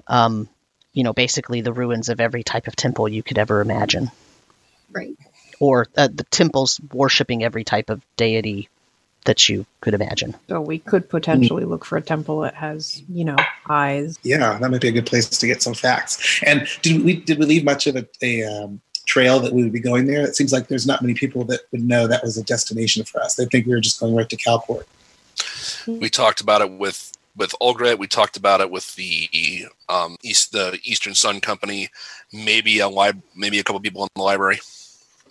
um, 0.08 0.48
you 0.97 1.03
know, 1.03 1.13
basically 1.13 1.61
the 1.61 1.71
ruins 1.71 2.09
of 2.09 2.19
every 2.19 2.41
type 2.41 2.65
of 2.65 2.75
temple 2.75 3.07
you 3.07 3.21
could 3.21 3.37
ever 3.37 3.61
imagine, 3.61 4.09
right. 4.91 5.15
or 5.59 5.85
uh, 5.95 6.07
the 6.11 6.23
temples 6.31 6.81
worshiping 6.91 7.43
every 7.43 7.63
type 7.63 7.91
of 7.91 8.01
deity 8.15 8.67
that 9.25 9.47
you 9.47 9.67
could 9.79 9.93
imagine. 9.93 10.35
So 10.47 10.59
we 10.59 10.79
could 10.79 11.07
potentially 11.07 11.65
look 11.65 11.85
for 11.85 11.97
a 11.99 12.01
temple 12.01 12.39
that 12.41 12.55
has, 12.55 13.03
you 13.09 13.25
know, 13.25 13.35
eyes. 13.69 14.17
Yeah, 14.23 14.57
that 14.57 14.71
might 14.71 14.81
be 14.81 14.87
a 14.87 14.91
good 14.91 15.05
place 15.05 15.29
to 15.29 15.45
get 15.45 15.61
some 15.61 15.75
facts. 15.75 16.41
And 16.43 16.67
did 16.81 17.03
we 17.03 17.17
did 17.17 17.37
we 17.37 17.45
leave 17.45 17.63
much 17.63 17.85
of 17.85 17.95
a, 17.95 18.07
a 18.23 18.43
um, 18.43 18.81
trail 19.05 19.39
that 19.41 19.53
we 19.53 19.61
would 19.61 19.73
be 19.73 19.79
going 19.79 20.07
there. 20.07 20.25
It 20.25 20.35
seems 20.35 20.51
like 20.51 20.67
there's 20.67 20.87
not 20.87 21.03
many 21.03 21.13
people 21.13 21.43
that 21.45 21.61
would 21.71 21.83
know 21.83 22.07
that 22.07 22.23
was 22.23 22.37
a 22.39 22.43
destination 22.43 23.03
for 23.03 23.21
us. 23.21 23.35
They 23.35 23.45
think 23.45 23.67
we 23.67 23.73
were 23.73 23.81
just 23.81 23.99
going 23.99 24.15
right 24.15 24.29
to 24.29 24.35
Calport. 24.35 24.85
We 25.85 26.09
talked 26.09 26.41
about 26.41 26.61
it 26.61 26.71
with 26.71 27.16
with 27.38 27.53
Olgrat. 27.62 28.00
We 28.00 28.08
talked 28.08 28.36
about 28.38 28.62
it 28.62 28.72
with 28.72 28.96
the 28.96 29.67
um, 29.89 30.17
East 30.24 30.51
the 30.51 30.79
Eastern 30.84 31.13
Sun 31.15 31.41
Company. 31.41 31.89
Maybe 32.34 32.79
a 32.79 32.89
lib- 32.89 33.22
maybe 33.36 33.60
a 33.60 33.63
couple 33.63 33.79
people 33.79 34.03
in 34.03 34.10
the 34.15 34.22
library. 34.24 34.60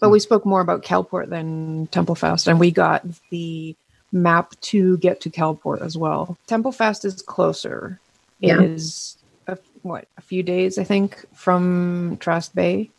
But 0.01 0.11
we 0.11 0.21
spoke 0.21 0.45
more 0.45 0.61
about 0.61 0.83
Calport 0.83 1.29
than 1.31 1.87
Templefast, 1.89 2.47
and 2.47 2.61
we 2.61 2.71
got 2.71 3.05
the 3.31 3.75
map 4.13 4.53
to 4.61 4.99
get 4.99 5.21
to 5.23 5.31
Calport 5.31 5.81
as 5.83 5.97
well. 5.97 6.37
Templefast 6.47 7.05
is 7.05 7.23
closer. 7.23 7.99
It 8.41 8.49
Yeah. 8.49 8.61
is 8.61 9.17
a, 9.47 9.59
what 9.83 10.07
a 10.17 10.21
few 10.21 10.43
days, 10.43 10.79
I 10.79 10.85
think, 10.85 11.25
from 11.35 12.19
Trast 12.21 12.55
Bay. 12.55 12.91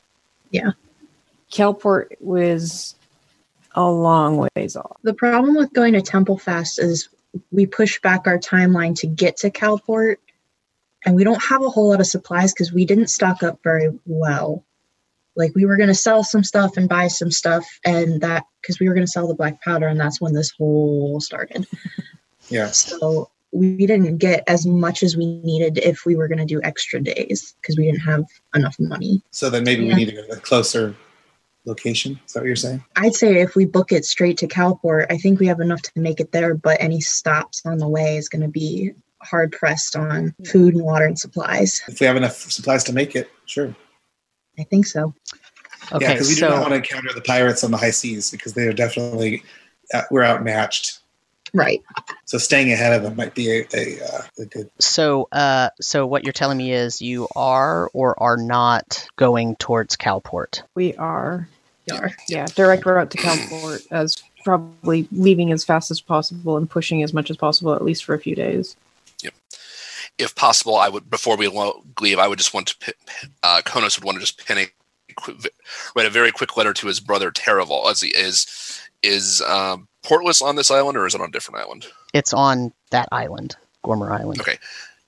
Yeah. 0.52 0.72
Calport 1.52 2.08
was 2.20 2.96
a 3.76 3.86
long 3.90 4.48
ways 4.56 4.76
off. 4.76 4.98
The 5.04 5.14
problem 5.14 5.56
with 5.56 5.72
going 5.74 5.94
to 5.94 6.02
Temple 6.02 6.40
Fast 6.40 6.80
is 6.80 7.10
we 7.52 7.66
push 7.66 8.00
back 8.02 8.28
our 8.28 8.38
timeline 8.38 8.96
to 9.00 9.08
get 9.08 9.38
to 9.38 9.50
Calport, 9.50 10.18
and 11.06 11.16
we 11.16 11.24
don't 11.24 11.44
have 11.44 11.62
a 11.62 11.70
whole 11.70 11.90
lot 11.90 12.00
of 12.00 12.08
supplies 12.08 12.54
because 12.54 12.74
we 12.74 12.86
didn't 12.86 13.08
stock 13.08 13.44
up 13.44 13.60
very 13.64 13.90
well. 14.06 14.64
Like 15.36 15.54
we 15.56 15.66
were 15.66 15.78
going 15.78 15.90
to 15.90 15.96
sell 15.96 16.24
some 16.24 16.44
stuff 16.44 16.78
and 16.78 16.90
buy 16.90 17.08
some 17.08 17.32
stuff, 17.32 17.66
and 17.86 18.22
that 18.22 18.46
because 18.62 18.80
we 18.80 18.88
were 18.88 18.96
going 18.96 19.06
to 19.06 19.12
sell 19.12 19.28
the 19.28 19.36
black 19.36 19.62
powder, 19.62 19.88
and 19.88 20.00
that's 20.00 20.20
when 20.20 20.34
this 20.34 20.52
whole 20.58 21.20
started. 21.20 21.68
Yeah. 22.50 22.68
So 22.68 23.30
we 23.52 23.86
didn't 23.86 24.18
get 24.18 24.44
as 24.48 24.66
much 24.66 25.04
as 25.04 25.18
we 25.18 25.26
needed 25.26 25.78
if 25.80 26.06
we 26.06 26.16
were 26.16 26.28
going 26.28 26.38
to 26.40 26.46
do 26.46 26.62
extra 26.64 27.02
days 27.02 27.56
because 27.62 27.78
we 27.78 27.86
didn't 27.86 28.02
have 28.02 28.24
enough 28.56 28.76
money. 28.80 29.22
So 29.32 29.50
then 29.50 29.64
maybe 29.64 29.84
Yeah. 29.84 29.96
we 29.96 29.96
need 29.96 30.10
to 30.12 30.16
go 30.16 30.26
to 30.28 30.34
a 30.34 30.38
closer 30.38 30.96
location. 31.68 32.20
Is 32.26 32.34
that 32.34 32.40
what 32.40 32.48
you're 32.48 32.56
saying? 32.56 32.84
I'd 32.96 33.14
say 33.14 33.42
if 33.42 33.56
we 33.56 33.66
book 33.66 33.92
it 33.92 34.06
straight 34.06 34.38
to 34.40 34.48
Calport, 34.48 35.08
I 35.12 35.18
think 35.18 35.40
we 35.40 35.48
have 35.48 35.60
enough 35.60 35.82
to 35.82 35.92
make 36.00 36.20
it 36.20 36.32
there, 36.32 36.56
but 36.56 36.82
any 36.82 37.02
stops 37.02 37.62
on 37.66 37.78
the 37.78 37.88
way 37.88 38.18
is 38.18 38.30
going 38.30 38.42
to 38.42 38.48
be 38.48 38.94
hard 39.22 39.52
pressed 39.52 39.96
on 39.96 40.34
food 40.46 40.74
and 40.74 40.84
water 40.84 41.06
and 41.06 41.20
supplies. 41.20 41.82
If 41.88 42.00
we 42.00 42.06
have 42.06 42.16
enough 42.16 42.36
supplies 42.36 42.84
to 42.86 42.94
make 42.94 43.16
it, 43.16 43.30
sure. 43.46 43.76
I 44.58 44.64
think 44.64 44.88
so. 44.88 45.14
Okay, 45.92 46.06
yeah, 46.06 46.14
because 46.14 46.30
we 46.30 46.36
do 46.36 46.42
not 46.42 46.60
want 46.62 46.70
to 46.70 46.78
encounter 46.78 47.14
the 47.14 47.22
pirates 47.22 47.64
on 47.64 47.72
the 47.72 47.78
high 47.78 47.92
seas 47.92 48.32
because 48.32 48.54
they 48.54 48.68
are 48.68 48.74
definitely 48.74 49.44
uh, 49.94 50.04
we're 50.12 50.24
outmatched. 50.24 51.00
Right. 51.54 51.82
So 52.26 52.38
staying 52.38 52.74
ahead 52.74 52.94
of 52.94 53.04
them 53.04 53.16
might 53.16 53.34
be 53.34 53.50
a, 53.50 53.68
a, 53.74 54.00
uh, 54.04 54.22
a 54.40 54.46
good. 54.46 54.70
so 54.80 55.30
uh, 55.32 55.70
so 55.80 56.06
what 56.06 56.24
you're 56.24 56.34
telling 56.34 56.58
me 56.58 56.74
is 56.74 57.02
you 57.02 57.28
are 57.36 57.90
or 57.94 58.22
are 58.22 58.38
not 58.38 59.08
going 59.16 59.56
towards 59.56 59.96
Calport. 59.96 60.64
We 60.76 60.96
are, 60.96 61.48
Yar. 61.88 62.12
yeah, 62.28 62.46
direct 62.56 62.86
route 62.86 63.12
to 63.12 63.18
Calport 63.18 63.86
as 63.92 64.16
probably 64.44 65.08
leaving 65.12 65.52
as 65.52 65.64
fast 65.64 65.92
as 65.92 66.00
possible 66.02 66.58
and 66.58 66.70
pushing 66.70 67.04
as 67.04 67.14
much 67.14 67.30
as 67.30 67.38
possible, 67.38 67.74
at 67.74 67.84
least 67.84 68.06
for 68.06 68.14
a 68.14 68.20
few 68.20 68.36
days. 68.36 68.76
Yep. 69.24 69.34
If 70.18 70.36
possible, 70.36 70.76
I 70.76 70.90
would 70.90 71.10
before 71.10 71.38
we 71.38 71.48
leave. 72.02 72.20
I 72.20 72.28
would 72.28 72.38
just 72.38 72.54
want 72.54 72.68
to. 72.68 72.78
pi- 72.78 73.28
Uh, 73.44 73.62
Konos 73.66 73.98
would 73.98 74.06
want 74.06 74.16
to 74.16 74.20
just 74.22 74.46
pin 74.46 74.58
a 74.58 74.68
write 75.96 76.06
a 76.06 76.10
very 76.10 76.32
quick 76.32 76.56
letter 76.58 76.74
to 76.74 76.88
his 76.88 77.00
brother 77.00 77.32
Taraval. 77.32 77.90
As 77.90 78.02
he 78.02 78.10
is 78.10 78.80
is 79.04 79.42
um, 79.42 79.88
Portless 80.04 80.42
on 80.42 80.56
this 80.56 80.72
island 80.72 80.98
or 80.98 81.06
is 81.06 81.16
it 81.16 81.22
on 81.22 81.30
a 81.30 81.32
different 81.32 81.60
island? 81.64 81.88
It's 82.14 82.34
on 82.34 82.74
that 82.92 83.08
island, 83.12 83.56
Gormer 83.84 84.12
Island. 84.12 84.40
Okay. 84.42 84.58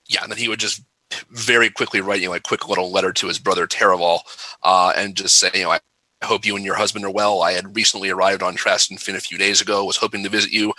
yeah, 0.08 0.22
and 0.22 0.30
then 0.30 0.38
he 0.38 0.48
would 0.48 0.60
just 0.60 0.82
very 1.30 1.70
quickly 1.70 2.00
write 2.00 2.20
you 2.20 2.28
know 2.28 2.34
a 2.34 2.40
quick 2.40 2.68
little 2.68 2.90
letter 2.92 3.12
to 3.12 3.26
his 3.26 3.38
brother 3.38 3.66
Taraval, 3.66 4.20
uh, 4.62 4.92
and 4.96 5.14
just 5.16 5.38
say 5.38 5.50
you 5.54 5.62
know 5.64 5.70
I 5.72 5.80
hope 6.26 6.44
you 6.44 6.56
and 6.56 6.64
your 6.64 6.74
husband 6.74 7.04
are 7.04 7.10
well. 7.10 7.42
I 7.42 7.52
had 7.52 7.74
recently 7.76 8.10
arrived 8.10 8.42
on 8.42 8.56
Trastenfin 8.56 9.14
a 9.16 9.20
few 9.20 9.38
days 9.38 9.60
ago. 9.60 9.84
Was 9.84 9.96
hoping 9.96 10.22
to 10.22 10.28
visit 10.28 10.52
you, 10.52 10.72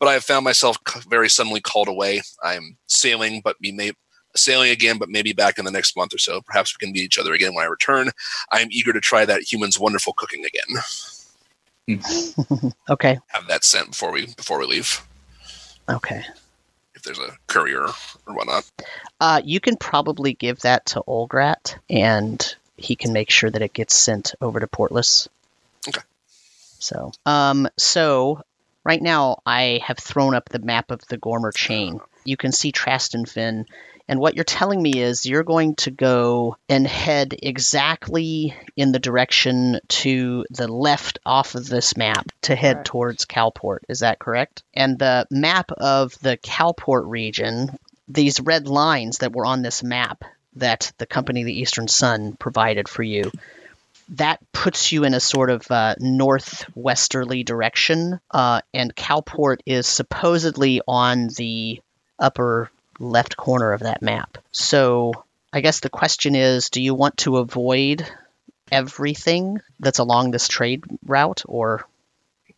but 0.00 0.08
I 0.08 0.12
have 0.14 0.24
found 0.24 0.44
myself 0.44 0.76
very 1.08 1.28
suddenly 1.28 1.60
called 1.60 1.88
away. 1.88 2.22
I'm 2.42 2.76
sailing, 2.86 3.40
but 3.42 3.56
we 3.60 3.72
may 3.72 3.92
sailing 4.36 4.70
again, 4.70 4.98
but 4.98 5.08
maybe 5.08 5.32
back 5.32 5.58
in 5.58 5.64
the 5.64 5.70
next 5.70 5.96
month 5.96 6.14
or 6.14 6.18
so. 6.18 6.40
Perhaps 6.42 6.74
we 6.74 6.84
can 6.84 6.92
meet 6.92 7.02
each 7.04 7.18
other 7.18 7.32
again 7.32 7.54
when 7.54 7.64
I 7.64 7.68
return. 7.68 8.10
I 8.52 8.60
am 8.60 8.68
eager 8.70 8.92
to 8.92 9.00
try 9.00 9.24
that 9.24 9.42
human's 9.42 9.78
wonderful 9.78 10.12
cooking 10.14 10.44
again. 10.44 10.82
Okay, 12.90 13.18
Have 13.28 13.46
that 13.48 13.64
sent 13.64 13.90
before 13.92 14.12
we 14.12 14.26
before 14.34 14.58
we 14.58 14.66
leave. 14.66 15.00
okay. 15.88 16.22
If 16.94 17.02
there's 17.02 17.18
a 17.18 17.36
courier 17.46 17.84
or 18.26 18.34
whatnot. 18.34 18.70
Uh, 19.20 19.40
you 19.44 19.58
can 19.60 19.76
probably 19.76 20.34
give 20.34 20.58
that 20.60 20.84
to 20.86 21.02
Olgrat, 21.08 21.76
and 21.88 22.54
he 22.78 22.96
can 22.96 23.12
make 23.12 23.30
sure 23.30 23.50
that 23.50 23.62
it 23.62 23.72
gets 23.72 23.94
sent 23.94 24.34
over 24.40 24.60
to 24.60 24.66
Portless. 24.66 25.28
Okay. 25.86 26.00
So, 26.78 27.12
um, 27.26 27.68
so 27.76 28.42
right 28.84 29.02
now 29.02 29.42
I 29.44 29.80
have 29.84 29.98
thrown 29.98 30.34
up 30.34 30.48
the 30.48 30.60
map 30.60 30.90
of 30.90 31.06
the 31.08 31.18
Gormer 31.18 31.52
chain. 31.52 32.00
You 32.24 32.36
can 32.36 32.52
see 32.52 32.72
Trastenfin, 32.72 33.66
and 34.08 34.20
what 34.20 34.34
you're 34.34 34.44
telling 34.44 34.80
me 34.80 34.92
is 34.98 35.26
you're 35.26 35.44
going 35.44 35.74
to 35.76 35.90
go 35.90 36.56
and 36.68 36.86
head 36.86 37.34
exactly 37.42 38.54
in 38.74 38.90
the 38.90 38.98
direction 38.98 39.80
to 39.88 40.46
the 40.50 40.66
left 40.66 41.18
off 41.26 41.54
of 41.54 41.68
this 41.68 41.96
map 41.96 42.26
to 42.42 42.56
head 42.56 42.76
Correct. 42.76 42.86
towards 42.86 43.26
Calport. 43.26 43.80
Is 43.88 44.00
that 44.00 44.18
correct? 44.18 44.62
And 44.72 44.98
the 44.98 45.26
map 45.30 45.70
of 45.72 46.18
the 46.20 46.38
Calport 46.38 47.02
region, 47.04 47.76
these 48.08 48.40
red 48.40 48.66
lines 48.66 49.18
that 49.18 49.34
were 49.34 49.44
on 49.44 49.60
this 49.60 49.82
map 49.82 50.24
that 50.58 50.92
the 50.98 51.06
company 51.06 51.44
the 51.44 51.60
Eastern 51.60 51.88
Sun 51.88 52.34
provided 52.34 52.88
for 52.88 53.02
you, 53.02 53.30
that 54.10 54.40
puts 54.52 54.92
you 54.92 55.04
in 55.04 55.14
a 55.14 55.20
sort 55.20 55.50
of 55.50 55.70
uh, 55.70 55.94
northwesterly 55.98 57.44
direction, 57.44 58.20
uh, 58.30 58.60
and 58.72 58.94
Calport 58.94 59.58
is 59.66 59.86
supposedly 59.86 60.80
on 60.86 61.28
the 61.36 61.80
upper 62.18 62.70
left 62.98 63.36
corner 63.36 63.72
of 63.72 63.80
that 63.80 64.02
map. 64.02 64.38
So 64.50 65.24
I 65.52 65.60
guess 65.60 65.80
the 65.80 65.90
question 65.90 66.34
is 66.34 66.70
do 66.70 66.82
you 66.82 66.94
want 66.94 67.18
to 67.18 67.36
avoid 67.36 68.06
everything 68.70 69.60
that's 69.80 69.98
along 69.98 70.30
this 70.30 70.48
trade 70.48 70.84
route, 71.06 71.42
or 71.46 71.86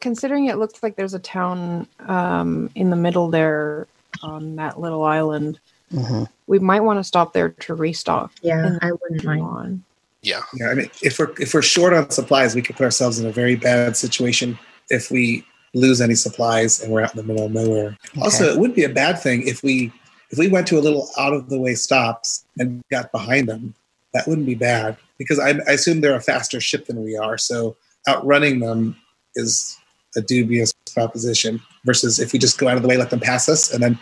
Considering 0.00 0.46
it 0.46 0.56
looks 0.56 0.82
like 0.82 0.96
there's 0.96 1.14
a 1.14 1.18
town 1.18 1.86
um, 2.00 2.70
in 2.74 2.90
the 2.90 2.96
middle 2.96 3.28
there 3.28 3.86
on 4.22 4.56
that 4.56 4.80
little 4.80 5.04
island, 5.04 5.60
Mhm. 5.92 6.28
we 6.46 6.58
might 6.58 6.80
want 6.80 6.98
to 6.98 7.04
stop 7.04 7.32
there 7.32 7.50
to 7.50 7.74
restock. 7.74 8.32
Yeah, 8.42 8.78
I 8.80 8.92
wouldn't 8.92 9.24
mind. 9.24 9.42
On. 9.42 9.84
Yeah. 10.22 10.42
Yeah, 10.54 10.68
I 10.68 10.74
mean, 10.74 10.90
if 11.02 11.18
we're 11.18 11.32
if 11.38 11.54
we're 11.54 11.62
short 11.62 11.92
on 11.92 12.10
supplies, 12.10 12.54
we 12.54 12.62
could 12.62 12.76
put 12.76 12.84
ourselves 12.84 13.18
in 13.18 13.26
a 13.26 13.32
very 13.32 13.56
bad 13.56 13.96
situation 13.96 14.58
if 14.90 15.10
we 15.10 15.44
lose 15.74 16.00
any 16.00 16.14
supplies 16.14 16.80
and 16.80 16.92
we're 16.92 17.02
out 17.02 17.14
in 17.14 17.16
the 17.16 17.22
middle 17.22 17.46
of 17.46 17.52
nowhere. 17.52 17.96
Also, 18.20 18.44
it 18.44 18.58
would 18.58 18.74
be 18.74 18.84
a 18.84 18.88
bad 18.88 19.20
thing 19.20 19.46
if 19.46 19.62
we 19.62 19.92
if 20.30 20.38
we 20.38 20.48
went 20.48 20.66
to 20.68 20.78
a 20.78 20.80
little 20.80 21.08
out 21.18 21.32
of 21.32 21.48
the 21.48 21.58
way 21.58 21.74
stops 21.74 22.44
and 22.58 22.82
got 22.90 23.10
behind 23.12 23.48
them. 23.48 23.74
That 24.12 24.26
wouldn't 24.26 24.46
be 24.46 24.56
bad 24.56 24.96
because 25.18 25.38
I, 25.38 25.50
I 25.68 25.72
assume 25.72 26.00
they're 26.00 26.16
a 26.16 26.20
faster 26.20 26.60
ship 26.60 26.86
than 26.86 27.02
we 27.04 27.16
are. 27.16 27.38
So 27.38 27.76
outrunning 28.08 28.58
them 28.58 28.96
is 29.36 29.76
a 30.16 30.20
dubious 30.20 30.72
proposition. 30.94 31.60
Versus 31.84 32.18
if 32.18 32.32
we 32.32 32.38
just 32.38 32.58
go 32.58 32.68
out 32.68 32.76
of 32.76 32.82
the 32.82 32.88
way, 32.88 32.96
let 32.96 33.10
them 33.10 33.20
pass 33.20 33.48
us, 33.48 33.72
and 33.72 33.82
then 33.82 33.98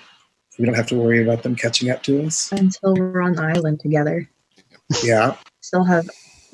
we 0.59 0.65
don't 0.67 0.75
have 0.75 0.87
to 0.89 0.97
worry 0.97 1.23
about 1.23 1.43
them 1.43 1.55
catching 1.55 1.91
up 1.91 2.03
to 2.05 2.27
us. 2.27 2.51
Until 2.53 2.95
we're 2.95 3.23
on 3.23 3.35
the 3.35 3.43
island 3.43 3.81
together. 3.81 4.29
Yeah, 5.03 5.37
Still 5.61 5.85
have 5.85 6.09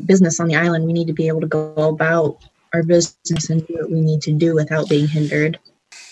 business 0.04 0.40
on 0.40 0.48
the 0.48 0.56
island. 0.56 0.86
We 0.86 0.92
need 0.92 1.06
to 1.06 1.12
be 1.12 1.28
able 1.28 1.40
to 1.40 1.46
go 1.46 1.72
about 1.88 2.38
our 2.72 2.82
business 2.82 3.48
and 3.48 3.66
do 3.66 3.74
what 3.74 3.90
we 3.90 4.00
need 4.00 4.22
to 4.22 4.32
do 4.32 4.54
without 4.54 4.88
being 4.88 5.06
hindered. 5.06 5.58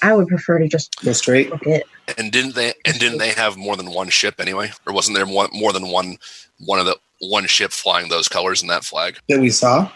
I 0.02 0.14
would 0.14 0.28
prefer 0.28 0.58
to 0.58 0.68
just 0.68 1.02
go 1.04 1.12
straight. 1.12 1.50
book 1.50 1.66
it. 1.66 1.84
And 2.16 2.30
didn't 2.30 2.54
they? 2.54 2.74
And 2.84 2.98
didn't 2.98 3.18
they 3.18 3.30
have 3.30 3.56
more 3.56 3.76
than 3.76 3.90
one 3.92 4.08
ship 4.08 4.36
anyway? 4.38 4.70
Or 4.86 4.92
wasn't 4.92 5.16
there 5.16 5.26
more, 5.26 5.48
more 5.52 5.72
than 5.72 5.88
one 5.88 6.18
one 6.58 6.78
of 6.78 6.86
the 6.86 6.96
one 7.20 7.46
ship 7.46 7.72
flying 7.72 8.08
those 8.08 8.28
colors 8.28 8.62
in 8.62 8.68
that 8.68 8.84
flag? 8.84 9.18
That 9.28 9.40
we 9.40 9.50
saw. 9.50 9.90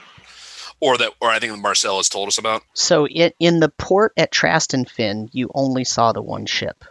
Or 0.81 0.99
that? 0.99 1.12
Or 1.21 1.31
I 1.31 1.38
think 1.38 1.57
Marcel 1.61 1.97
has 1.99 2.09
told 2.09 2.29
us 2.29 2.38
about. 2.38 2.62
So 2.75 3.07
in, 3.07 3.33
in 3.38 3.61
the 3.61 3.69
port 3.69 4.12
at 4.17 4.33
Trastenfin, 4.33 5.29
you 5.33 5.50
only 5.55 5.85
saw 5.85 6.12
the 6.12 6.23
one 6.23 6.47
ship, 6.47 6.85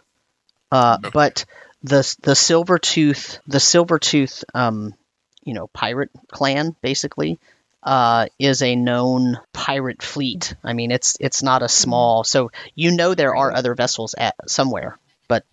uh, 0.72 0.98
Okay. 1.00 1.10
but 1.14 1.46
the 1.84 2.16
the 2.24 2.34
Silvertooth 2.34 3.40
the 3.48 3.60
Silvertooth 3.60 4.44
um, 4.54 4.94
you 5.44 5.54
know 5.54 5.68
pirate 5.68 6.10
clan 6.32 6.76
basically 6.82 7.40
uh, 7.84 8.26
is 8.40 8.64
a 8.64 8.76
known 8.76 9.38
pirate 9.54 10.02
fleet. 10.02 10.56
I 10.64 10.74
mean, 10.74 10.92
it's 10.92 11.18
it's 11.20 11.44
not 11.44 11.62
a 11.62 11.70
small. 11.70 12.24
So 12.24 12.52
you 12.74 12.92
know 12.92 13.14
there 13.14 13.36
are 13.36 13.54
other 13.54 13.76
vessels 13.76 14.16
at 14.18 14.36
somewhere, 14.50 14.98
but 15.28 15.46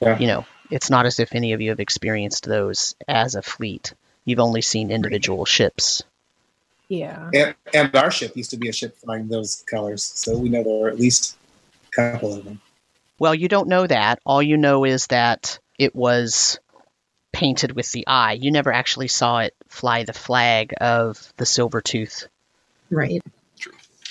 Yeah. 0.00 0.18
you 0.18 0.26
know 0.26 0.46
it's 0.70 0.90
not 0.90 1.06
as 1.06 1.20
if 1.20 1.34
any 1.34 1.52
of 1.52 1.60
you 1.60 1.70
have 1.70 1.80
experienced 1.80 2.44
those 2.44 2.96
as 3.06 3.36
a 3.36 3.42
fleet. 3.42 3.94
You've 4.24 4.40
only 4.40 4.62
seen 4.62 4.90
individual 4.90 5.44
ships. 5.44 6.02
Yeah. 6.88 7.30
And, 7.32 7.54
and 7.72 7.94
our 7.94 8.10
ship 8.10 8.36
used 8.36 8.50
to 8.50 8.56
be 8.56 8.68
a 8.68 8.72
ship 8.72 8.96
flying 8.96 9.28
those 9.28 9.62
colors, 9.70 10.02
so 10.02 10.36
we 10.36 10.48
know 10.48 10.62
there 10.64 10.86
are 10.86 10.88
at 10.88 10.98
least 10.98 11.36
a 11.92 12.12
couple 12.12 12.34
of 12.34 12.44
them. 12.44 12.60
Well, 13.18 13.34
you 13.34 13.48
don't 13.48 13.68
know 13.68 13.86
that. 13.86 14.18
All 14.24 14.42
you 14.42 14.56
know 14.56 14.84
is 14.84 15.06
that 15.08 15.58
it 15.78 15.94
was 15.94 16.58
painted 17.32 17.72
with 17.72 17.90
the 17.92 18.06
eye. 18.06 18.34
You 18.34 18.50
never 18.50 18.72
actually 18.72 19.08
saw 19.08 19.40
it 19.40 19.54
fly 19.68 20.04
the 20.04 20.12
flag 20.12 20.74
of 20.80 21.32
the 21.36 21.46
silver 21.46 21.80
tooth. 21.80 22.28
Right. 22.90 23.22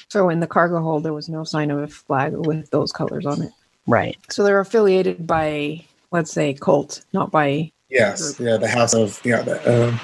So 0.10 0.30
in 0.30 0.40
the 0.40 0.48
cargo 0.48 0.82
hold, 0.82 1.04
there 1.04 1.14
was 1.14 1.30
no 1.30 1.44
sign 1.44 1.72
of 1.72 1.80
a 1.80 1.88
flag 1.88 2.34
with 2.36 2.70
those 2.70 2.92
colors 2.92 3.26
on 3.26 3.42
it. 3.42 3.52
Right. 3.88 4.18
So 4.30 4.44
they're 4.44 4.60
affiliated 4.60 5.26
by, 5.26 5.86
let's 6.12 6.32
say, 6.32 6.54
cult, 6.54 7.04
not 7.14 7.32
by. 7.32 7.72
Yes, 7.90 8.40
yeah, 8.40 8.58
the 8.58 8.68
house 8.68 8.94
of 8.94 9.22
yeah. 9.24 9.42
The, 9.44 9.88
um, 9.90 10.00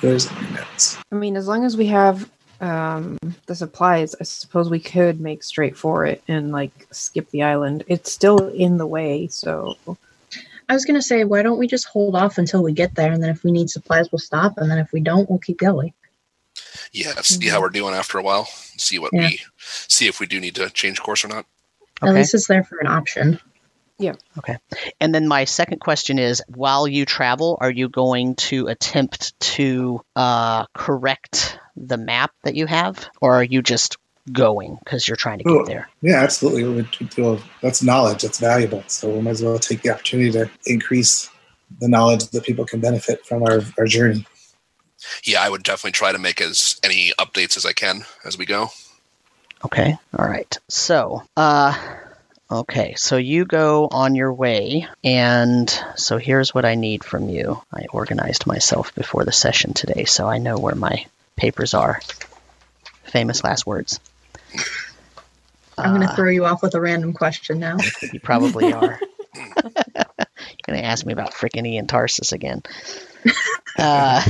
there's 0.00 0.30
notes. 0.50 0.98
I 1.12 1.14
mean, 1.14 1.36
as 1.36 1.46
long 1.46 1.64
as 1.64 1.76
we 1.76 1.86
have 1.86 2.28
um, 2.64 3.18
the 3.46 3.54
supplies, 3.54 4.14
I 4.18 4.24
suppose 4.24 4.70
we 4.70 4.80
could 4.80 5.20
make 5.20 5.42
straight 5.42 5.76
for 5.76 6.06
it 6.06 6.22
and 6.26 6.50
like 6.50 6.86
skip 6.90 7.30
the 7.30 7.42
island. 7.42 7.84
It's 7.88 8.10
still 8.10 8.48
in 8.48 8.78
the 8.78 8.86
way, 8.86 9.28
so 9.28 9.76
I 10.68 10.72
was 10.72 10.86
gonna 10.86 11.02
say, 11.02 11.24
why 11.24 11.42
don't 11.42 11.58
we 11.58 11.66
just 11.66 11.86
hold 11.86 12.16
off 12.16 12.38
until 12.38 12.62
we 12.62 12.72
get 12.72 12.94
there, 12.94 13.12
and 13.12 13.22
then 13.22 13.30
if 13.30 13.44
we 13.44 13.52
need 13.52 13.68
supplies, 13.68 14.10
we'll 14.10 14.18
stop, 14.18 14.56
and 14.56 14.70
then 14.70 14.78
if 14.78 14.92
we 14.92 15.00
don't, 15.00 15.28
we'll 15.28 15.38
keep 15.38 15.58
going. 15.58 15.92
Yeah, 16.92 17.20
see 17.22 17.48
how 17.48 17.60
we're 17.60 17.68
doing 17.68 17.94
after 17.94 18.18
a 18.18 18.22
while. 18.22 18.46
See 18.46 18.98
what 18.98 19.12
Yeah. 19.12 19.28
we 19.28 19.40
see 19.58 20.06
if 20.06 20.20
we 20.20 20.26
do 20.26 20.40
need 20.40 20.54
to 20.54 20.70
change 20.70 21.00
course 21.00 21.24
or 21.24 21.28
not. 21.28 21.46
At 22.00 22.08
Okay. 22.08 22.18
least 22.18 22.34
it's 22.34 22.48
there 22.48 22.64
for 22.64 22.78
an 22.78 22.86
option. 22.86 23.40
Yeah. 23.98 24.14
Okay. 24.38 24.56
And 25.00 25.14
then 25.14 25.28
my 25.28 25.44
second 25.44 25.80
question 25.80 26.18
is 26.18 26.42
while 26.48 26.88
you 26.88 27.04
travel, 27.04 27.58
are 27.60 27.70
you 27.70 27.88
going 27.88 28.34
to 28.36 28.66
attempt 28.66 29.38
to 29.56 30.00
uh, 30.16 30.66
correct 30.74 31.58
the 31.76 31.96
map 31.96 32.32
that 32.44 32.54
you 32.54 32.66
have? 32.66 33.08
Or 33.20 33.34
are 33.34 33.44
you 33.44 33.62
just 33.62 33.96
going 34.32 34.78
because 34.82 35.06
you're 35.06 35.16
trying 35.16 35.38
to 35.38 35.44
get 35.44 35.50
Oh. 35.52 35.64
there? 35.66 35.88
Yeah, 36.02 36.20
absolutely. 36.22 36.64
We 36.64 36.74
would 36.74 36.94
feel 37.12 37.40
that's 37.60 37.82
knowledge. 37.82 38.22
That's 38.22 38.38
valuable. 38.38 38.82
So 38.86 39.10
we 39.10 39.20
might 39.20 39.32
as 39.32 39.42
well 39.42 39.58
take 39.58 39.82
the 39.82 39.90
opportunity 39.90 40.30
to 40.32 40.50
increase 40.66 41.28
the 41.80 41.88
knowledge 41.88 42.26
that 42.28 42.44
people 42.44 42.64
can 42.64 42.80
benefit 42.80 43.24
from 43.26 43.42
our, 43.42 43.60
our 43.78 43.86
journey. 43.86 44.26
Yeah, 45.24 45.42
I 45.42 45.50
would 45.50 45.62
definitely 45.62 45.92
try 45.92 46.12
to 46.12 46.18
make 46.18 46.40
as 46.40 46.80
any 46.82 47.12
updates 47.18 47.56
as 47.56 47.66
I 47.66 47.72
can 47.72 48.04
as 48.24 48.38
we 48.38 48.46
go. 48.46 48.70
Okay. 49.64 49.96
All 50.18 50.26
right. 50.26 50.58
So, 50.68 51.22
uh, 51.36 51.78
okay. 52.50 52.94
So 52.96 53.16
you 53.16 53.44
go 53.44 53.88
on 53.90 54.14
your 54.14 54.32
way, 54.32 54.86
and 55.02 55.68
so 55.96 56.16
here's 56.18 56.54
what 56.54 56.64
I 56.64 56.74
need 56.74 57.02
from 57.04 57.28
you. 57.28 57.62
I 57.72 57.86
organized 57.92 58.46
myself 58.46 58.94
before 58.94 59.24
the 59.24 59.32
session 59.32 59.74
today, 59.74 60.04
so 60.04 60.26
I 60.28 60.38
know 60.38 60.58
where 60.58 60.74
my 60.74 61.06
papers 61.36 61.74
are. 61.74 62.00
Famous 63.04 63.44
last 63.44 63.66
words. 63.66 64.00
I'm 65.78 65.92
gonna 65.92 66.06
Uh, 66.06 66.16
throw 66.16 66.30
you 66.30 66.44
off 66.44 66.62
with 66.62 66.74
a 66.74 66.80
random 66.80 67.12
question 67.12 67.58
now. 67.58 67.78
You 68.12 68.20
probably 68.20 68.72
are. 68.72 69.00
You're 69.34 70.66
gonna 70.66 70.82
ask 70.82 71.04
me 71.04 71.12
about 71.12 71.32
frickin' 71.32 71.66
Ian 71.66 71.86
Tarsus 71.86 72.32
again. 72.32 72.62
Uh, 73.76 74.22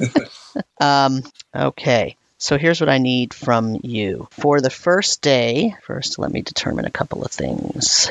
um, 0.80 1.22
okay. 1.54 2.16
So 2.38 2.58
here's 2.58 2.80
what 2.80 2.90
I 2.90 2.98
need 2.98 3.34
from 3.34 3.78
you. 3.82 4.28
For 4.32 4.60
the 4.60 4.70
first 4.70 5.22
day, 5.22 5.74
first 5.84 6.18
let 6.18 6.30
me 6.30 6.42
determine 6.42 6.84
a 6.84 6.90
couple 6.90 7.24
of 7.24 7.30
things. 7.30 8.10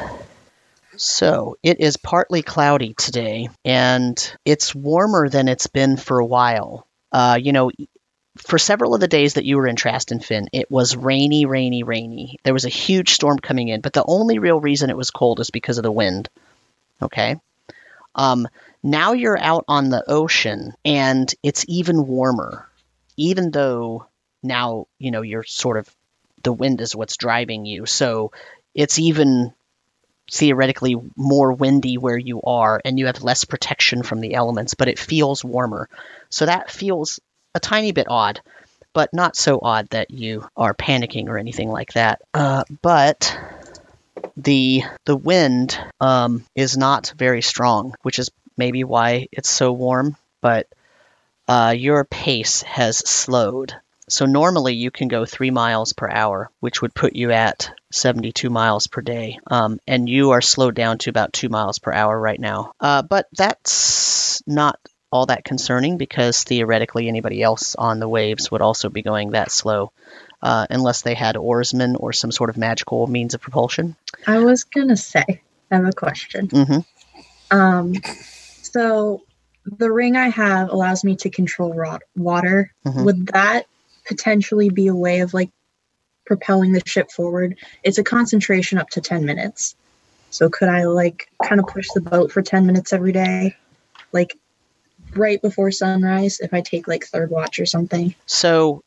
So 0.95 1.57
it 1.61 1.79
is 1.79 1.97
partly 1.97 2.41
cloudy 2.41 2.93
today, 2.95 3.49
and 3.63 4.37
it's 4.43 4.73
warmer 4.73 5.29
than 5.29 5.47
it's 5.47 5.67
been 5.67 5.95
for 5.95 6.19
a 6.19 6.25
while. 6.25 6.87
Uh, 7.11 7.37
you 7.41 7.53
know, 7.53 7.71
for 8.37 8.57
several 8.57 8.93
of 8.93 9.01
the 9.01 9.07
days 9.07 9.35
that 9.35 9.45
you 9.45 9.57
were 9.57 9.67
in 9.67 9.75
Trastenfin, 9.75 10.47
it 10.53 10.71
was 10.71 10.95
rainy, 10.95 11.45
rainy, 11.45 11.83
rainy. 11.83 12.39
There 12.43 12.53
was 12.53 12.65
a 12.65 12.69
huge 12.69 13.11
storm 13.11 13.39
coming 13.39 13.67
in, 13.67 13.81
but 13.81 13.93
the 13.93 14.05
only 14.05 14.39
real 14.39 14.59
reason 14.59 14.89
it 14.89 14.97
was 14.97 15.11
cold 15.11 15.39
is 15.39 15.49
because 15.49 15.77
of 15.77 15.83
the 15.83 15.91
wind. 15.91 16.29
Okay. 17.01 17.39
Um, 18.15 18.47
now 18.83 19.13
you're 19.13 19.39
out 19.39 19.65
on 19.67 19.89
the 19.89 20.03
ocean, 20.09 20.73
and 20.83 21.33
it's 21.43 21.65
even 21.67 22.07
warmer, 22.07 22.67
even 23.15 23.51
though 23.51 24.07
now 24.43 24.87
you 24.97 25.11
know 25.11 25.21
you're 25.21 25.43
sort 25.43 25.77
of 25.77 25.89
the 26.43 26.53
wind 26.53 26.81
is 26.81 26.95
what's 26.95 27.17
driving 27.17 27.65
you. 27.65 27.85
So 27.85 28.31
it's 28.73 28.99
even 28.99 29.53
theoretically 30.31 30.95
more 31.15 31.53
windy 31.53 31.97
where 31.97 32.17
you 32.17 32.41
are, 32.41 32.81
and 32.83 32.99
you 32.99 33.05
have 33.05 33.23
less 33.23 33.45
protection 33.45 34.03
from 34.03 34.19
the 34.19 34.33
elements, 34.33 34.73
but 34.73 34.87
it 34.87 34.99
feels 34.99 35.43
warmer. 35.43 35.89
So 36.29 36.45
that 36.45 36.71
feels 36.71 37.19
a 37.57 37.59
tiny 37.59 37.91
bit 37.91 38.07
odd, 38.07 38.39
but 38.93 39.13
not 39.13 39.35
so 39.35 39.59
odd 39.61 39.89
that 39.89 40.11
you 40.11 40.47
are 40.55 40.73
panicking 40.73 41.27
or 41.27 41.37
anything 41.37 41.69
like 41.69 41.93
that. 41.93 42.21
Uh, 42.33 42.63
but 42.81 43.37
the 44.37 44.83
the 45.05 45.15
wind 45.15 45.77
um, 45.99 46.45
is 46.55 46.77
not 46.77 47.13
very 47.17 47.41
strong, 47.41 47.95
which 48.03 48.19
is 48.19 48.29
maybe 48.55 48.83
why 48.83 49.27
it's 49.31 49.49
so 49.49 49.73
warm. 49.73 50.15
But 50.39 50.67
uh, 51.47 51.73
your 51.75 52.05
pace 52.05 52.61
has 52.61 52.97
slowed. 52.97 53.73
So 54.09 54.25
normally 54.25 54.75
you 54.75 54.89
can 54.91 55.09
go 55.09 55.25
three 55.25 55.51
miles 55.51 55.91
per 55.91 56.09
hour, 56.09 56.49
which 56.61 56.81
would 56.81 56.93
put 56.93 57.15
you 57.15 57.31
at 57.31 57.71
72 57.91 58.49
miles 58.49 58.87
per 58.87 59.01
day, 59.01 59.39
um, 59.47 59.79
and 59.85 60.07
you 60.07 60.31
are 60.31 60.41
slowed 60.41 60.75
down 60.75 60.99
to 60.99 61.09
about 61.09 61.33
two 61.33 61.49
miles 61.49 61.79
per 61.79 61.91
hour 61.91 62.17
right 62.17 62.39
now. 62.39 62.71
Uh, 62.79 63.01
but 63.01 63.27
that's 63.35 64.41
not 64.47 64.79
all 65.11 65.27
that 65.27 65.43
concerning 65.43 65.97
because 65.97 66.43
theoretically 66.43 67.07
anybody 67.07 67.41
else 67.41 67.75
on 67.75 67.99
the 67.99 68.09
waves 68.09 68.51
would 68.51 68.61
also 68.61 68.89
be 68.89 69.01
going 69.01 69.31
that 69.31 69.51
slow, 69.51 69.91
uh, 70.41 70.67
unless 70.69 71.01
they 71.01 71.13
had 71.13 71.37
oarsmen 71.37 71.95
or 71.95 72.11
some 72.11 72.31
sort 72.31 72.49
of 72.49 72.57
magical 72.57 73.07
means 73.07 73.33
of 73.33 73.41
propulsion. 73.41 73.95
I 74.25 74.39
was 74.39 74.65
gonna 74.65 74.97
say, 74.97 75.23
I 75.71 75.75
have 75.75 75.85
a 75.85 75.91
question. 75.91 76.49
hmm 76.49 76.79
Um, 77.49 77.93
so 78.61 79.23
the 79.65 79.91
ring 79.91 80.15
I 80.15 80.29
have 80.29 80.69
allows 80.69 81.03
me 81.03 81.15
to 81.17 81.29
control 81.29 81.73
water. 82.15 82.73
Mhm. 82.85 83.05
Would 83.05 83.27
that 83.27 83.65
potentially 84.05 84.69
be 84.69 84.87
a 84.87 84.95
way 84.95 85.21
of 85.21 85.33
like 85.33 85.51
propelling 86.25 86.73
the 86.73 86.81
ship 86.85 87.11
forward? 87.11 87.57
It's 87.83 87.97
a 87.97 88.03
concentration 88.03 88.77
up 88.77 88.89
to 88.91 89.01
10 89.01 89.25
minutes. 89.25 89.75
So 90.29 90.49
could 90.49 90.67
I 90.67 90.83
like 90.85 91.29
kind 91.43 91.59
of 91.59 91.67
push 91.67 91.87
the 91.93 92.01
boat 92.01 92.31
for 92.31 92.41
10 92.41 92.65
minutes 92.65 92.91
every 92.91 93.13
day? 93.13 93.55
Like 94.11 94.37
right 95.15 95.41
before 95.41 95.71
sunrise 95.71 96.39
if 96.39 96.53
I 96.53 96.61
take 96.61 96.87
like 96.87 97.05
third 97.05 97.29
watch 97.29 97.59
or 97.59 97.65
something? 97.65 98.13
So 98.25 98.83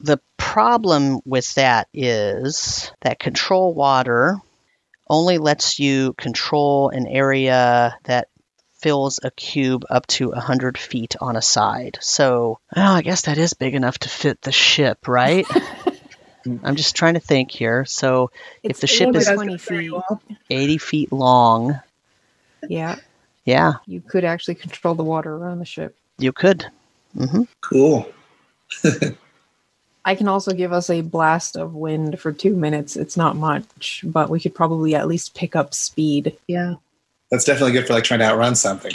the 0.00 0.18
problem 0.36 1.20
with 1.24 1.54
that 1.54 1.88
is 1.92 2.90
that 3.00 3.18
control 3.18 3.74
water 3.74 4.38
only 5.08 5.38
lets 5.38 5.78
you 5.78 6.12
control 6.14 6.90
an 6.90 7.06
area 7.06 7.96
that 8.04 8.28
fills 8.80 9.18
a 9.22 9.30
cube 9.30 9.84
up 9.90 10.06
to 10.06 10.28
100 10.28 10.78
feet 10.78 11.16
on 11.20 11.34
a 11.34 11.42
side. 11.42 11.98
So, 12.00 12.60
well, 12.76 12.92
I 12.94 13.02
guess 13.02 13.22
that 13.22 13.38
is 13.38 13.54
big 13.54 13.74
enough 13.74 13.98
to 14.00 14.08
fit 14.08 14.40
the 14.42 14.52
ship, 14.52 15.08
right? 15.08 15.46
I'm 16.62 16.76
just 16.76 16.94
trying 16.94 17.14
to 17.14 17.20
think 17.20 17.50
here. 17.50 17.84
So, 17.84 18.30
If 18.62 18.78
the 18.80 18.86
ship 18.86 19.14
is- 19.16 19.26
20 19.26 19.58
feet. 19.58 19.92
80 20.48 20.78
feet 20.78 21.12
long. 21.12 21.80
Yeah, 22.68 22.96
Yeah, 23.48 23.72
you 23.86 24.02
could 24.02 24.26
actually 24.26 24.56
control 24.56 24.94
the 24.94 25.02
water 25.02 25.34
around 25.34 25.58
the 25.58 25.64
ship. 25.64 25.96
you 26.18 26.32
could. 26.32 26.66
Mm-hmm. 27.16 27.44
Cool. 27.62 28.06
I 30.04 30.14
can 30.14 30.28
also 30.28 30.52
give 30.52 30.70
us 30.70 30.90
a 30.90 31.00
blast 31.00 31.56
of 31.56 31.74
wind 31.74 32.20
for 32.20 32.30
two 32.30 32.54
minutes. 32.54 32.94
It's 32.94 33.16
not 33.16 33.36
much, 33.36 34.04
but 34.06 34.28
we 34.28 34.38
could 34.38 34.54
probably 34.54 34.94
at 34.94 35.08
least 35.08 35.34
pick 35.34 35.56
up 35.56 35.72
speed. 35.72 36.36
Yeah. 36.46 36.74
That's 37.30 37.44
definitely 37.46 37.72
good 37.72 37.86
for 37.86 37.94
like 37.94 38.04
trying 38.04 38.20
to 38.20 38.26
outrun 38.26 38.54
something. 38.54 38.92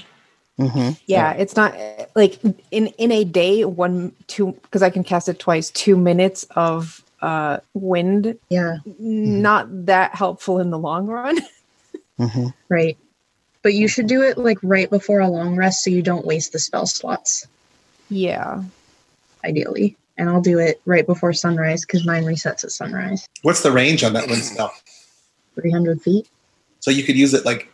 hmm 0.57 0.91
Yeah, 1.07 1.33
it's 1.33 1.55
not 1.55 1.75
like 2.15 2.39
in 2.69 2.87
in 2.99 3.11
a 3.11 3.23
day 3.23 3.65
one 3.65 4.11
two 4.27 4.51
because 4.61 4.83
I 4.83 4.91
can 4.91 5.03
cast 5.03 5.29
it 5.29 5.39
twice. 5.39 5.71
Two 5.71 5.97
minutes 5.97 6.45
of 6.55 7.03
uh 7.23 7.57
wind, 7.73 8.37
Yeah. 8.49 8.77
not 8.85 9.65
that 9.87 10.13
helpful 10.13 10.59
in 10.59 10.69
the 10.69 10.77
long 10.79 11.07
run. 11.07 11.39
hmm 12.17 12.49
Right. 12.69 12.97
But 13.63 13.73
you 13.73 13.88
should 13.88 14.08
do 14.08 14.21
it 14.21 14.38
like 14.38 14.58
right 14.62 14.89
before 14.89 15.21
a 15.21 15.28
long 15.28 15.56
rest 15.56 15.84
so 15.84 15.89
you 15.89 16.02
don't 16.02 16.26
waste 16.26 16.52
the 16.52 16.60
spell 16.60 16.86
slots, 16.86 17.47
yeah, 18.10 18.62
ideally. 19.43 19.95
And 20.17 20.30
I'll 20.30 20.41
do 20.41 20.60
it 20.60 20.80
right 20.86 21.06
before 21.08 21.34
sunrise 21.34 21.82
because 21.86 22.06
mine 22.06 22.23
resets 22.23 22.63
at 22.63 22.71
sunrise. 22.71 23.28
What's 23.41 23.63
the 23.63 23.71
range 23.71 24.04
on 24.04 24.13
that 24.13 24.28
wind 24.28 24.43
spell? 24.43 24.71
300 25.56 26.02
feet. 26.02 26.28
So 26.82 26.91
you 26.91 27.04
could 27.04 27.15
use 27.17 27.34
it 27.34 27.45
like 27.45 27.71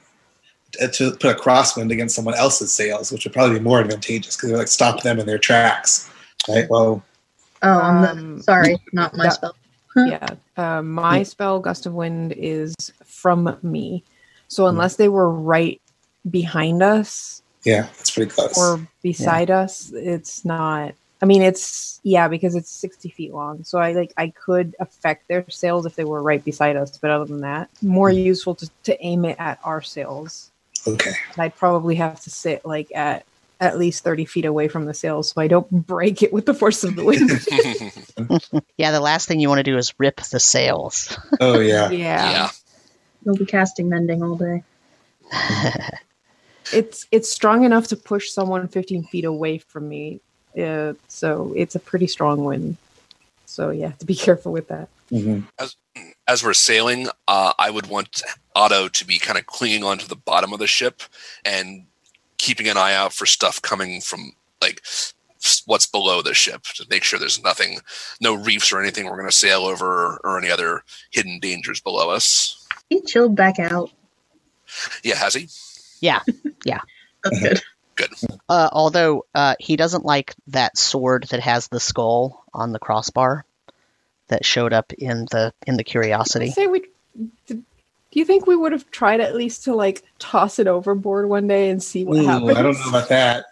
uh, 0.82 0.88
to 0.88 1.12
put 1.12 1.36
a 1.36 1.40
crosswind 1.40 1.92
against 1.92 2.16
someone 2.16 2.36
else's 2.36 2.72
sails, 2.72 3.12
which 3.12 3.26
would 3.26 3.34
probably 3.34 3.58
be 3.58 3.64
more 3.64 3.82
advantageous 3.82 4.36
because 4.38 4.50
it 4.50 4.54
would 4.54 4.60
like 4.60 4.68
stop 4.70 5.02
them 5.04 5.20
in 5.20 5.26
their 5.26 5.38
tracks. 5.40 6.10
Right. 6.48 6.70
Well, 6.70 7.04
Oh, 7.62 7.78
on 7.78 8.02
the, 8.02 8.10
Um, 8.12 8.42
sorry, 8.42 8.78
not 8.94 9.18
my 9.18 9.26
that- 9.26 9.34
spell. 9.34 9.56
yeah. 9.98 10.30
Uh, 10.56 10.82
my 10.82 11.24
spell 11.24 11.60
gust 11.60 11.86
of 11.86 11.94
wind 11.94 12.34
is 12.38 12.74
from 13.04 13.58
me, 13.64 14.02
so 14.50 14.68
unless 14.68 14.98
they 14.98 15.08
were 15.08 15.30
right 15.30 15.82
behind 16.30 16.84
us 16.84 17.40
yeah, 17.64 17.88
it's 18.00 18.12
pretty 18.12 18.32
close. 18.32 18.58
or 18.58 18.88
beside 19.02 19.52
us, 19.52 19.92
it's 19.94 20.46
not. 20.46 20.94
I 21.22 21.26
mean, 21.26 21.42
it's 21.42 22.00
yeah 22.04 22.28
because 22.28 22.56
it's 22.56 22.72
sixty 22.72 23.10
feet 23.10 23.34
long. 23.34 23.64
So 23.64 23.80
I 23.80 23.94
like 23.94 24.14
I 24.18 24.30
could 24.30 24.76
affect 24.80 25.28
their 25.28 25.48
sails 25.50 25.86
if 25.86 25.96
they 25.96 26.06
were 26.06 26.24
right 26.24 26.44
beside 26.44 26.78
us, 26.78 26.98
but 26.98 27.12
other 27.12 27.26
than 27.26 27.42
that, 27.42 27.70
more 27.82 28.10
mm-hmm. 28.10 28.26
useful 28.26 28.56
to, 28.56 28.70
to 28.84 29.06
aim 29.06 29.26
it 29.26 29.38
at 29.40 29.60
our 29.64 29.82
sails. 29.82 30.52
okay. 30.88 31.12
And 31.34 31.42
I'd 31.42 31.56
probably 31.56 31.96
have 31.96 32.22
to 32.22 32.30
sit 32.30 32.66
like 32.66 32.92
at 32.96 33.26
at 33.62 33.78
least 33.78 34.06
30 34.06 34.24
feet 34.24 34.46
away 34.46 34.70
from 34.70 34.86
the 34.86 34.94
sail 34.94 35.22
so 35.22 35.42
I 35.42 35.50
don't 35.50 35.70
break 35.86 36.24
it 36.24 36.32
with 36.32 36.46
the 36.46 36.54
force 36.54 36.86
of 36.86 36.96
the 36.96 37.04
wind. 37.04 37.30
Yeah, 38.78 38.92
the 38.92 39.02
last 39.02 39.28
thing 39.28 39.42
you 39.42 39.50
want 39.50 39.60
to 39.60 39.64
do 39.64 39.78
is 39.78 39.94
rip 39.98 40.22
the 40.22 40.40
sails. 40.40 41.18
Oh 41.42 41.60
yeah. 41.60 41.90
yeah. 41.90 42.32
yeah. 42.32 42.50
You'll 43.24 43.38
be 43.38 43.46
casting 43.46 43.90
mending 43.90 44.24
all 44.24 44.36
day. 44.36 44.64
It's 46.72 47.08
it's 47.12 47.30
strong 47.30 47.64
enough 47.64 47.88
to 47.88 47.96
push 47.96 48.30
someone 48.30 48.68
15 48.68 49.04
feet 49.06 49.26
away 49.26 49.58
from 49.58 49.90
me. 49.90 50.20
Uh, 50.60 50.94
so 51.08 51.54
it's 51.56 51.76
a 51.76 51.80
pretty 51.80 52.08
strong 52.08 52.44
wind. 52.44 52.78
So 53.46 53.72
you 53.72 53.84
have 53.84 53.98
to 54.00 54.06
be 54.06 54.16
careful 54.28 54.52
with 54.52 54.68
that. 54.68 54.90
Mhm. 55.12 55.44
As 56.28 56.44
we're 56.44 56.54
sailing, 56.54 57.08
uh, 57.28 57.54
I 57.58 57.72
would 57.72 57.88
want 57.88 58.22
Otto 58.56 58.88
to 58.88 59.06
be 59.06 59.18
kind 59.18 59.40
of 59.40 59.48
clinging 59.48 59.84
onto 59.84 60.06
the 60.06 60.16
bottom 60.16 60.54
of 60.54 60.60
the 60.60 60.68
ship 60.68 61.02
and 61.44 61.86
keeping 62.38 62.68
an 62.68 62.78
eye 62.78 62.94
out 62.94 63.14
for 63.14 63.26
stuff 63.26 63.62
coming 63.62 64.00
from 64.00 64.34
like 64.62 64.84
what's 65.66 65.88
below 65.88 66.22
the 66.22 66.34
ship 66.34 66.64
to 66.76 66.86
make 66.90 67.04
sure 67.04 67.18
there's 67.18 67.42
nothing, 67.42 67.80
no 68.22 68.36
reefs 68.36 68.72
or 68.72 68.80
anything 68.80 69.06
we're 69.06 69.18
going 69.18 69.26
to 69.26 69.32
sail 69.36 69.62
over 69.62 70.20
or 70.24 70.38
any 70.38 70.52
other 70.52 70.84
hidden 71.10 71.40
dangers 71.40 71.80
below 71.82 72.12
us. 72.12 72.68
He 72.90 73.02
chilled 73.02 73.36
back 73.36 73.60
out. 73.60 73.92
Yeah, 75.04 75.16
has 75.16 75.34
he? 75.34 75.48
Yeah, 76.02 76.22
yeah. 76.66 76.82
That's 77.24 77.40
good. 77.40 77.62
Uh, 78.48 78.70
although 78.72 79.26
uh, 79.36 79.56
he 79.60 79.76
doesn't 79.76 80.06
like 80.06 80.34
that 80.48 80.78
sword 80.78 81.28
that 81.32 81.42
has 81.42 81.68
the 81.68 81.80
skull 81.80 82.46
on 82.54 82.72
the 82.72 82.80
crossbar 82.80 83.46
that 84.30 84.46
showed 84.46 84.74
up 84.74 84.94
in 84.94 85.26
the 85.32 85.54
in 85.68 85.76
the 85.78 85.84
I 85.84 85.84
curiosity. 85.84 86.50
say 86.50 86.68
we. 86.68 86.86
Did, 87.48 87.64
do 88.12 88.20
you 88.20 88.26
think 88.26 88.48
we 88.48 88.56
would 88.56 88.72
have 88.72 88.90
tried 88.90 89.20
at 89.20 89.36
least 89.36 89.66
to 89.66 89.76
like 89.76 90.04
toss 90.18 90.58
it 90.58 90.68
overboard 90.68 91.30
one 91.30 91.48
day 91.48 91.70
and 91.70 91.84
see 91.84 92.06
what 92.06 92.18
Ooh, 92.18 92.26
happens? 92.26 92.58
I 92.58 92.62
don't 92.64 92.80
know 92.80 92.90
about 92.90 93.10
that. 93.10 93.46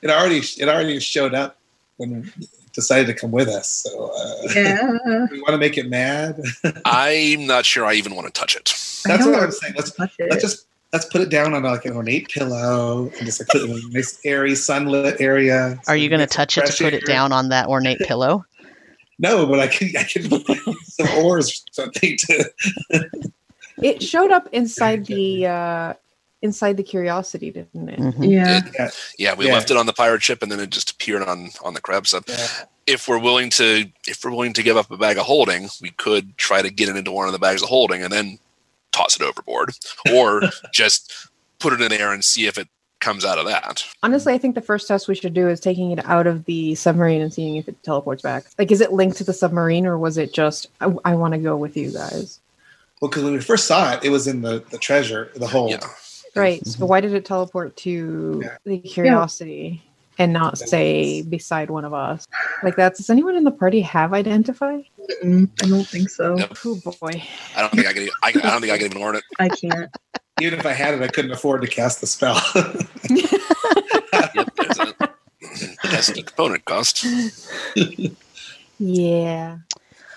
It 0.00 0.10
already 0.10 0.38
it 0.38 0.68
already 0.68 0.98
showed 0.98 1.34
up 1.34 1.56
when 1.98 2.24
it 2.40 2.48
decided 2.72 3.06
to 3.06 3.14
come 3.14 3.30
with 3.30 3.48
us. 3.48 3.68
So 3.68 4.10
uh, 4.10 4.48
Yeah. 4.54 4.98
we 5.30 5.40
want 5.40 5.50
to 5.50 5.58
make 5.58 5.78
it 5.78 5.88
mad. 5.88 6.40
I'm 6.84 7.46
not 7.46 7.64
sure 7.64 7.84
I 7.84 7.94
even 7.94 8.14
want 8.14 8.32
to 8.32 8.32
touch 8.32 8.56
it. 8.56 8.74
That's 9.04 9.24
don't 9.24 9.32
what 9.32 9.42
I'm 9.42 9.50
saying. 9.50 9.74
Let's 9.76 9.90
to 9.92 9.96
touch 9.98 10.14
it. 10.18 10.30
let's 10.30 10.42
just 10.42 10.66
let's 10.92 11.06
put 11.06 11.20
it 11.20 11.30
down 11.30 11.54
on 11.54 11.62
like 11.62 11.84
an 11.84 11.94
ornate 11.94 12.28
pillow 12.28 13.10
and 13.16 13.26
just 13.26 13.40
like 13.40 13.48
put 13.48 13.62
it 13.62 13.70
in 13.70 13.76
a 13.76 13.94
nice 13.94 14.20
airy 14.24 14.54
sunlit 14.54 15.20
area. 15.20 15.78
Are 15.88 15.96
you 15.96 16.08
going 16.08 16.20
to 16.20 16.26
touch 16.26 16.58
it 16.58 16.62
to 16.62 16.66
fresh 16.66 16.78
put 16.80 16.94
it 16.94 17.06
down 17.06 17.32
on 17.32 17.48
that 17.48 17.68
ornate 17.68 17.98
pillow? 18.06 18.44
No, 19.18 19.46
but 19.46 19.60
I 19.60 19.68
can 19.68 19.90
I 19.96 20.04
can 20.04 20.28
use 20.30 20.94
some 20.94 21.08
oars 21.24 21.50
or 21.50 21.72
something 21.72 22.16
to. 22.18 22.50
It 23.80 24.02
showed 24.02 24.30
up 24.30 24.48
inside 24.52 25.06
the 25.06 25.46
uh 25.46 25.94
inside 26.42 26.76
the 26.76 26.82
curiosity, 26.82 27.50
didn't 27.50 27.88
it? 27.88 27.98
Mhm. 28.00 28.30
yeah. 28.30 28.60
It- 28.88 28.94
yeah, 29.18 29.34
we 29.34 29.46
Yeah. 29.46 29.54
left 29.54 29.70
it 29.70 29.76
on 29.76 29.86
the 29.86 29.92
pirate 29.92 30.22
ship 30.22 30.42
and 30.42 30.50
then 30.52 30.60
it 30.60 30.70
just 30.70 30.90
appeared 30.90 31.22
on 31.22 31.50
on 31.64 31.74
the 31.74 31.80
crab 31.80 32.06
sub. 32.06 32.24
Yeah. 32.28 32.46
if 32.84 33.06
we're 33.06 33.18
willing 33.18 33.48
to 33.48 33.86
if 34.08 34.24
we're 34.24 34.32
willing 34.32 34.52
to 34.52 34.62
give 34.62 34.76
up 34.76 34.90
a 34.90 34.96
bag 34.96 35.16
of 35.16 35.24
holding, 35.24 35.68
we 35.80 35.90
could 35.90 36.36
try 36.36 36.60
to 36.60 36.68
get 36.68 36.88
it 36.88 36.96
into 36.96 37.12
one 37.12 37.26
of 37.26 37.32
the 37.32 37.38
bags 37.38 37.62
of 37.62 37.68
holding 37.68 38.02
and 38.02 38.12
then 38.12 38.38
toss 38.90 39.14
it 39.16 39.22
overboard, 39.22 39.70
or 40.12 40.42
just 40.72 41.12
put 41.60 41.72
it 41.72 41.80
in 41.80 41.88
there 41.90 42.12
and 42.12 42.24
see 42.24 42.46
if 42.46 42.58
it 42.58 42.66
comes 42.98 43.24
out 43.24 43.38
of 43.38 43.46
that. 43.46 43.84
Honestly, 44.02 44.34
I 44.34 44.38
think 44.38 44.54
the 44.56 44.60
first 44.60 44.86
test 44.88 45.06
we 45.08 45.14
should 45.14 45.32
do 45.32 45.48
is 45.48 45.60
taking 45.60 45.92
it 45.92 46.04
out 46.06 46.26
of 46.26 46.44
the 46.46 46.74
submarine 46.74 47.20
and 47.22 47.32
seeing 47.32 47.54
if 47.56 47.68
it 47.68 47.80
teleports 47.84 48.20
back. 48.22 48.44
Like, 48.58 48.70
is 48.72 48.80
it 48.80 48.92
linked 48.92 49.16
to 49.18 49.24
the 49.24 49.32
submarine 49.32 49.86
or 49.86 49.96
was 49.96 50.18
it 50.18 50.32
just, 50.34 50.66
I, 50.80 50.92
I 51.04 51.14
want 51.14 51.32
to 51.34 51.38
go 51.38 51.56
with 51.56 51.76
you 51.76 51.90
guys? 51.92 52.40
Well, 53.00 53.08
because 53.10 53.22
when 53.24 53.32
we 53.32 53.40
first 53.40 53.66
saw 53.66 53.92
it, 53.94 54.04
it 54.04 54.10
was 54.10 54.26
in 54.28 54.42
the 54.42 54.62
the 54.70 54.78
treasure, 54.78 55.30
the 55.36 55.46
hold. 55.48 55.70
Yeah, 55.70 55.80
Right. 56.34 56.66
So, 56.66 56.80
mhm. 56.84 56.88
why 56.88 57.00
did 57.00 57.14
it 57.14 57.24
teleport 57.24 57.76
to 57.78 58.40
Yeah. 58.44 58.56
the 58.64 58.78
curiosity 58.78 59.82
and 60.18 60.32
not 60.32 60.58
say 60.58 61.22
beside 61.22 61.70
one 61.70 61.84
of 61.84 61.92
us? 61.92 62.26
Like, 62.62 62.76
that's, 62.76 62.98
does 62.98 63.10
anyone 63.10 63.36
in 63.36 63.44
the 63.44 63.50
party 63.50 63.80
have 63.82 64.12
identify? 64.12 64.78
I 65.22 65.46
don't 65.58 65.86
think 65.86 66.08
so. 66.10 66.34
Nope. 66.36 66.56
Oh 66.64 66.76
boy. 67.00 67.22
I 67.56 67.60
don't 67.60 67.70
think 67.72 67.86
I 67.86 67.92
can. 67.92 68.08
I, 68.22 68.28
I 68.28 68.32
don't 68.32 68.60
think 68.60 68.72
I 68.72 68.78
can 68.78 68.86
even 68.86 69.00
learn 69.02 69.16
it. 69.16 69.24
I 69.38 69.48
can't. 69.48 69.90
Even 70.40 70.58
if 70.58 70.66
I 70.66 70.72
had 70.72 70.94
it, 70.94 71.02
I 71.02 71.08
couldn't 71.08 71.30
afford 71.32 71.60
to 71.62 71.68
cast 71.68 72.00
the 72.00 72.06
spell. 72.06 72.40
Yep, 74.34 74.48
there's 74.56 74.78
a 74.78 74.94
that's 75.84 76.06
the 76.12 76.22
component 76.22 76.64
cost. 76.64 77.04
Yeah. 78.78 79.58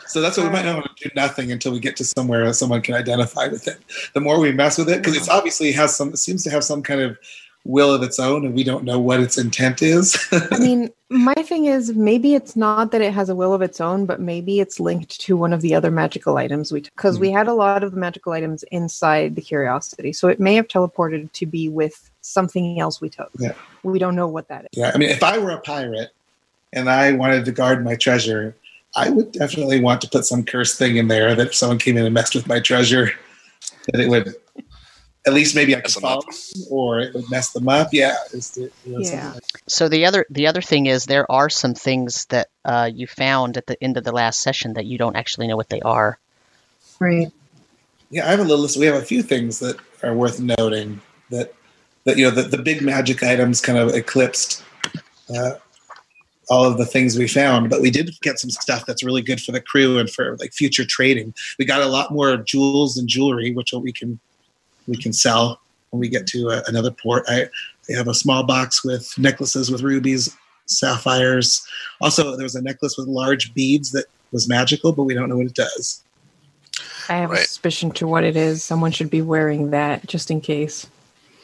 So 0.08 0.22
that's 0.22 0.38
what 0.38 0.46
we 0.46 0.52
might 0.52 0.66
not 0.66 0.76
want 0.76 0.98
to 0.98 1.10
do 1.10 1.14
nothing 1.16 1.52
until 1.52 1.72
we 1.72 1.80
get 1.80 1.96
to 1.98 2.04
somewhere 2.04 2.46
that 2.46 2.54
someone 2.54 2.82
can 2.82 2.96
identify 2.96 3.48
with 3.48 3.68
it. 3.68 3.80
The 4.14 4.22
more 4.22 4.40
we 4.40 4.52
mess 4.52 4.78
with 4.78 4.90
it, 4.90 4.98
because 4.98 5.16
it's 5.16 5.30
obviously 5.30 5.72
has 5.74 5.96
some, 5.96 6.10
it 6.10 6.18
seems 6.18 6.44
to 6.44 6.50
have 6.50 6.64
some 6.64 6.82
kind 6.82 7.02
of 7.02 7.18
will 7.66 7.92
of 7.94 8.04
its 8.04 8.20
own, 8.20 8.46
and 8.46 8.54
we 8.54 8.64
don't 8.64 8.84
know 8.84 9.00
what 9.00 9.20
its 9.20 9.38
intent 9.38 9.82
is. 9.82 10.16
I 10.52 10.60
mean, 10.60 10.92
my 11.10 11.34
thing 11.34 11.66
is 11.66 11.94
maybe 11.94 12.36
it's 12.36 12.56
not 12.56 12.92
that 12.92 13.02
it 13.02 13.14
has 13.14 13.28
a 13.28 13.36
will 13.36 13.54
of 13.54 13.62
its 13.62 13.82
own, 13.82 14.06
but 14.06 14.22
maybe 14.22 14.60
it's 14.60 14.80
linked 14.80 15.20
to 15.22 15.36
one 15.36 15.52
of 15.52 15.62
the 15.62 15.74
other 15.74 15.92
magical 15.92 16.38
items 16.38 16.72
we 16.72 16.82
took. 16.82 16.96
Because 16.96 17.20
we 17.20 17.32
hmm. 17.32 17.38
had 17.38 17.48
a 17.48 17.54
lot 17.54 17.84
of 17.84 17.92
the 17.92 17.98
magical 17.98 18.34
items 18.34 18.64
inside 18.72 19.36
the 19.36 19.42
curiosity. 19.42 20.14
So 20.14 20.28
it 20.28 20.40
may 20.40 20.56
have 20.56 20.68
teleported 20.68 21.32
to 21.34 21.46
be 21.46 21.68
with 21.68 22.10
something 22.22 22.80
else 22.80 23.02
we 23.02 23.10
took. 23.10 23.32
Yeah. 23.38 23.54
We 23.84 24.00
don't 24.00 24.16
know 24.16 24.28
what 24.28 24.48
that 24.48 24.66
is. 24.66 24.70
yeah, 24.74 24.92
I 24.94 24.98
mean, 24.98 25.10
if 25.10 25.24
I 25.24 25.38
were 25.40 25.52
a 25.52 25.60
pirate 25.60 26.12
and 26.72 26.90
I 26.90 27.14
wanted 27.14 27.46
to 27.46 27.52
guard 27.52 27.84
my 27.84 27.96
treasure, 27.96 28.56
I 28.96 29.10
would 29.10 29.32
definitely 29.32 29.80
want 29.82 30.02
to 30.02 30.10
put 30.10 30.26
some 30.26 30.44
cursed 30.44 30.78
thing 30.78 30.98
in 30.98 31.08
there 31.08 31.36
that 31.36 31.48
if 31.48 31.56
someone 31.56 31.80
came 31.80 31.98
in 31.98 32.06
and 32.06 32.14
messed 32.14 32.36
with 32.36 32.48
my 32.48 32.60
treasure, 32.60 33.12
that 33.92 34.02
it 34.02 34.10
would 34.10 34.36
at 35.28 35.34
least 35.34 35.56
maybe 35.56 35.74
I 35.76 35.80
could 35.80 35.86
Mess 35.86 35.94
them 35.96 36.02
follow 36.04 36.24
or 36.70 37.00
it 37.00 37.14
would 37.16 37.30
mess 37.32 37.50
them 37.52 37.68
up. 37.68 37.90
Yeah, 37.92 38.16
it's, 38.32 38.56
you 38.58 38.72
know, 38.86 39.00
Yeah. 39.00 39.34
like- 39.34 39.44
So 39.68 39.90
the 39.90 40.06
other 40.06 40.26
the 40.30 40.48
other 40.48 40.62
thing 40.62 40.86
is 40.86 41.06
there 41.06 41.30
are 41.32 41.50
some 41.50 41.74
things 41.74 42.26
that 42.26 42.50
uh, 42.64 42.90
you 42.94 43.08
found 43.08 43.58
at 43.58 43.66
the 43.68 43.82
end 43.84 43.98
of 43.98 44.04
the 44.04 44.12
last 44.12 44.40
session 44.42 44.74
that 44.74 44.86
you 44.86 44.98
don't 44.98 45.16
actually 45.16 45.48
know 45.48 45.58
what 45.58 45.70
they 45.70 45.82
are. 45.82 46.20
Right. 47.00 47.32
Yeah, 48.12 48.28
I 48.28 48.32
have 48.32 48.40
a 48.40 48.44
little 48.44 48.60
list. 48.60 48.78
We 48.78 48.86
have 48.86 48.96
a 48.96 49.06
few 49.06 49.24
things 49.24 49.60
that 49.60 49.78
are 50.04 50.14
worth 50.14 50.40
noting 50.40 51.02
that 51.32 51.54
that 52.06 52.18
you 52.18 52.26
know 52.26 52.32
the, 52.32 52.44
the 52.44 52.60
big 52.60 52.82
magic 52.84 53.24
items 53.24 53.62
kind 53.62 53.80
of 53.80 53.94
eclipsed 53.96 54.64
uh, 55.36 55.54
all 56.50 56.66
of 56.66 56.78
the 56.78 56.86
things 56.86 57.18
we 57.18 57.28
found, 57.28 57.70
but 57.70 57.82
we 57.82 57.90
did 57.90 58.12
get 58.22 58.40
some 58.40 58.50
stuff 58.50 58.86
that's 58.86 59.04
really 59.04 59.22
good 59.22 59.42
for 59.42 59.52
the 59.52 59.62
crew 59.62 59.98
and 59.98 60.10
for 60.10 60.38
like 60.38 60.54
future 60.54 60.86
trading. 60.86 61.34
We 61.58 61.66
got 61.66 61.82
a 61.82 61.88
lot 61.88 62.12
more 62.12 62.38
jewels 62.38 62.98
and 62.98 63.08
jewelry, 63.08 63.52
which 63.54 63.74
we 63.74 63.92
can 63.92 64.20
we 64.88 64.98
can 64.98 65.14
sell 65.14 65.60
when 65.90 66.00
we 66.00 66.10
get 66.10 66.28
to 66.28 66.50
uh, 66.50 66.62
another 66.68 66.92
port. 66.92 67.24
I, 67.28 67.48
I 67.90 67.94
have 67.94 68.08
a 68.08 68.14
small 68.14 68.44
box 68.44 68.84
with 68.84 69.18
necklaces 69.18 69.72
with 69.72 69.82
rubies, 69.82 70.36
sapphires. 70.66 71.66
Also, 72.02 72.36
there 72.36 72.44
was 72.44 72.56
a 72.56 72.62
necklace 72.62 72.98
with 72.98 73.08
large 73.08 73.54
beads 73.54 73.92
that 73.92 74.06
was 74.32 74.48
magical, 74.50 74.92
but 74.92 75.04
we 75.04 75.14
don't 75.14 75.30
know 75.30 75.38
what 75.38 75.48
it 75.48 75.56
does. 75.56 76.04
I 77.08 77.18
have 77.18 77.32
a 77.32 77.38
suspicion 77.38 77.92
to 77.92 78.08
what 78.08 78.24
it 78.24 78.36
is. 78.36 78.64
Someone 78.64 78.92
should 78.92 79.10
be 79.10 79.22
wearing 79.22 79.70
that 79.72 80.08
just 80.08 80.32
in 80.32 80.42
case. 80.42 80.88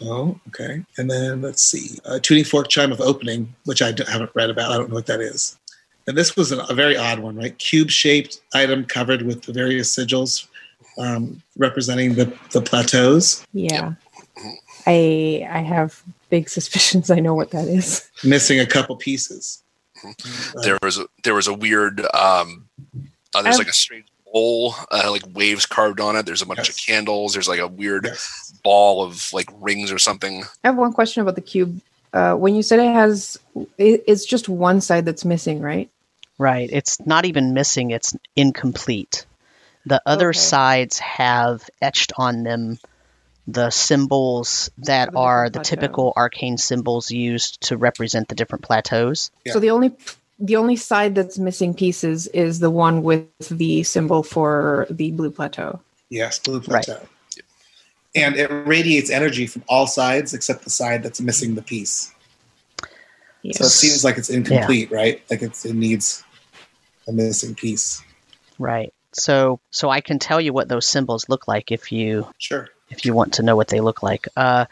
Oh, 0.03 0.39
okay. 0.47 0.83
And 0.97 1.09
then 1.11 1.41
let's 1.41 1.63
see, 1.63 1.99
a 2.05 2.19
tuning 2.19 2.43
fork 2.43 2.69
chime 2.69 2.91
of 2.91 2.99
opening, 3.01 3.53
which 3.65 3.81
I 3.81 3.93
haven't 4.07 4.31
read 4.33 4.49
about. 4.49 4.71
I 4.71 4.77
don't 4.77 4.89
know 4.89 4.95
what 4.95 5.05
that 5.07 5.21
is. 5.21 5.57
And 6.07 6.17
this 6.17 6.35
was 6.35 6.51
a, 6.51 6.59
a 6.61 6.73
very 6.73 6.97
odd 6.97 7.19
one, 7.19 7.35
right? 7.35 7.55
Cube-shaped 7.59 8.41
item 8.55 8.85
covered 8.85 9.21
with 9.21 9.43
the 9.43 9.53
various 9.53 9.95
sigils 9.95 10.47
um, 10.97 11.41
representing 11.57 12.15
the 12.15 12.35
the 12.51 12.61
plateaus, 12.61 13.45
Yeah. 13.53 13.93
I 14.87 15.47
I 15.49 15.59
have 15.59 16.01
big 16.29 16.49
suspicions 16.49 17.09
I 17.11 17.19
know 17.19 17.35
what 17.35 17.51
that 17.51 17.67
is. 17.67 18.09
missing 18.23 18.59
a 18.59 18.65
couple 18.65 18.95
pieces. 18.95 19.61
Uh, 20.03 20.11
There 20.63 20.77
was 20.81 20.97
a, 20.97 21.05
there 21.23 21.35
was 21.35 21.47
a 21.47 21.53
weird. 21.53 21.99
Um, 22.15 22.67
uh, 23.35 23.41
there's 23.41 23.55
I've- 23.55 23.59
like 23.59 23.67
a 23.69 23.73
strange 23.73 24.07
bowl, 24.31 24.75
uh, 24.91 25.09
like 25.11 25.23
waves 25.33 25.65
carved 25.65 25.99
on 25.99 26.15
it. 26.15 26.25
There's 26.25 26.41
a 26.41 26.45
bunch 26.45 26.69
of 26.69 26.77
candles. 26.77 27.33
There's 27.33 27.47
like 27.47 27.59
a 27.59 27.67
weird 27.67 28.05
yes. 28.05 28.53
ball 28.63 29.03
of 29.03 29.31
like 29.33 29.49
rings 29.59 29.91
or 29.91 29.99
something. 29.99 30.43
I 30.63 30.67
have 30.67 30.77
one 30.77 30.93
question 30.93 31.21
about 31.21 31.35
the 31.35 31.41
cube. 31.41 31.81
Uh, 32.13 32.33
when 32.35 32.55
you 32.55 32.63
said 32.63 32.79
it 32.79 32.93
has, 32.93 33.37
it, 33.77 34.03
it's 34.07 34.25
just 34.25 34.49
one 34.49 34.81
side 34.81 35.05
that's 35.05 35.23
missing, 35.25 35.61
right? 35.61 35.89
Right. 36.37 36.69
It's 36.71 36.99
not 37.05 37.25
even 37.25 37.53
missing, 37.53 37.91
it's 37.91 38.15
incomplete. 38.35 39.25
The 39.85 40.01
other 40.05 40.29
Okay. 40.29 40.39
sides 40.39 40.99
have 40.99 41.69
etched 41.81 42.13
on 42.17 42.43
them 42.43 42.79
the 43.47 43.69
symbols 43.69 44.69
that 44.79 45.11
the 45.11 45.17
are 45.17 45.49
the 45.49 45.59
plateaus. 45.59 45.69
typical 45.69 46.13
arcane 46.15 46.57
symbols 46.57 47.11
used 47.11 47.61
to 47.61 47.77
represent 47.77 48.27
the 48.27 48.35
different 48.35 48.63
plateaus. 48.63 49.31
Yeah. 49.45 49.53
So 49.53 49.59
the 49.59 49.71
only 49.71 49.91
the 50.41 50.55
only 50.55 50.75
side 50.75 51.13
that's 51.13 51.37
missing 51.37 51.73
pieces 51.73 52.27
is 52.27 52.59
the 52.59 52.71
one 52.71 53.03
with 53.03 53.27
the 53.49 53.83
symbol 53.83 54.23
for 54.23 54.87
the 54.89 55.11
blue 55.11 55.29
plateau. 55.29 55.79
Yes, 56.09 56.39
blue 56.39 56.59
plateau. 56.59 56.93
Right. 56.93 56.99
plateau. 56.99 57.07
And 58.13 58.35
it 58.35 58.49
radiates 58.49 59.09
energy 59.09 59.47
from 59.47 59.63
all 59.69 59.87
sides 59.87 60.33
except 60.33 60.63
the 60.63 60.69
side 60.69 61.03
that's 61.03 61.21
missing 61.21 61.55
the 61.55 61.61
piece. 61.61 62.13
Yes. 63.43 63.57
So 63.57 63.65
it 63.65 63.69
seems 63.69 64.03
like 64.03 64.17
it's 64.17 64.29
incomplete, 64.29 64.91
right? 64.91 65.21
Like 65.29 65.41
it's, 65.41 65.63
it 65.63 65.73
needs 65.75 66.23
a 67.07 67.13
missing 67.13 67.55
piece. 67.55 68.03
Right. 68.59 68.93
So 69.13 69.59
so 69.71 69.89
I 69.89 70.01
can 70.01 70.19
tell 70.19 70.41
you 70.41 70.53
what 70.53 70.67
those 70.67 70.87
symbols 70.87 71.29
look 71.29 71.47
like 71.47 71.71
if 71.71 71.91
you 71.91 72.27
Sure. 72.37 72.67
if 72.89 73.05
you 73.05 73.13
want 73.13 73.33
to 73.33 73.43
know 73.43 73.55
what 73.55 73.67
they 73.67 73.79
look 73.79 74.01
like. 74.03 74.27
Uh, 74.35 74.65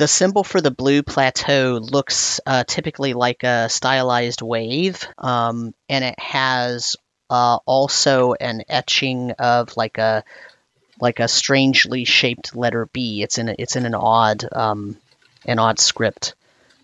the 0.00 0.08
symbol 0.08 0.42
for 0.42 0.62
the 0.62 0.70
blue 0.70 1.02
plateau 1.02 1.78
looks 1.78 2.40
uh, 2.46 2.64
typically 2.64 3.12
like 3.12 3.42
a 3.42 3.68
stylized 3.68 4.40
wave, 4.40 5.06
um, 5.18 5.74
and 5.90 6.02
it 6.02 6.18
has 6.18 6.96
uh, 7.28 7.58
also 7.66 8.32
an 8.32 8.62
etching 8.66 9.32
of 9.32 9.76
like 9.76 9.98
a 9.98 10.24
like 11.02 11.20
a 11.20 11.28
strangely 11.28 12.06
shaped 12.06 12.56
letter 12.56 12.86
B. 12.86 13.22
It's 13.22 13.36
in 13.36 13.50
a, 13.50 13.54
it's 13.58 13.76
in 13.76 13.84
an 13.84 13.94
odd 13.94 14.48
um, 14.50 14.96
an 15.44 15.58
odd 15.58 15.78
script 15.78 16.34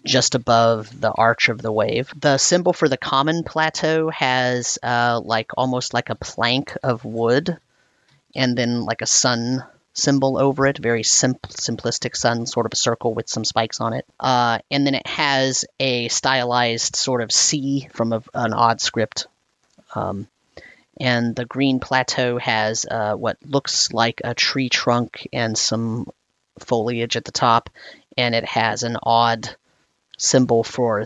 just 0.05 0.35
above 0.35 1.01
the 1.01 1.11
arch 1.11 1.49
of 1.49 1.63
the 1.63 1.73
wave. 1.73 2.13
The 2.21 2.37
symbol 2.37 2.75
for 2.75 2.87
the 2.87 2.99
common 2.99 3.45
plateau 3.45 4.11
has 4.11 4.79
uh, 4.83 5.23
like 5.25 5.53
almost 5.57 5.95
like 5.95 6.11
a 6.11 6.17
plank 6.17 6.77
of 6.83 7.07
wood, 7.07 7.57
and 8.35 8.59
then 8.59 8.83
like 8.83 9.01
a 9.01 9.07
sun 9.07 9.65
symbol 9.97 10.39
over 10.39 10.67
it, 10.67 10.79
very 10.79 11.03
sim- 11.03 11.35
simplistic 11.49 12.17
sun, 12.17 12.47
sort 12.47 12.67
of 12.67 12.73
a 12.73 12.77
circle 12.77 13.15
with 13.15 13.29
some 13.29 13.45
spikes 13.45 13.81
on 13.81 13.95
it. 13.95 14.07
Uh, 14.21 14.59
and 14.71 14.87
then 14.87 14.95
it 14.95 15.07
has 15.07 15.65
a 15.81 16.09
stylized 16.09 16.95
sort 16.97 17.23
of 17.23 17.33
C 17.33 17.89
from 17.93 18.13
a, 18.13 18.23
an 18.35 18.53
odd 18.53 18.81
script. 18.81 19.27
Um, 19.95 20.29
and 21.01 21.35
the 21.35 21.45
green 21.45 21.81
plateau 21.81 22.39
has 22.39 22.87
uh, 22.91 23.15
what 23.15 23.39
looks 23.45 23.93
like 23.93 24.21
a 24.23 24.35
tree 24.35 24.69
trunk 24.69 25.29
and 25.33 25.57
some 25.57 26.07
foliage 26.59 27.17
at 27.17 27.25
the 27.25 27.33
top, 27.33 27.71
and 28.17 28.35
it 28.35 28.45
has 28.45 28.83
an 28.83 28.97
odd 29.03 29.55
symbol 30.19 30.65
for 30.65 31.05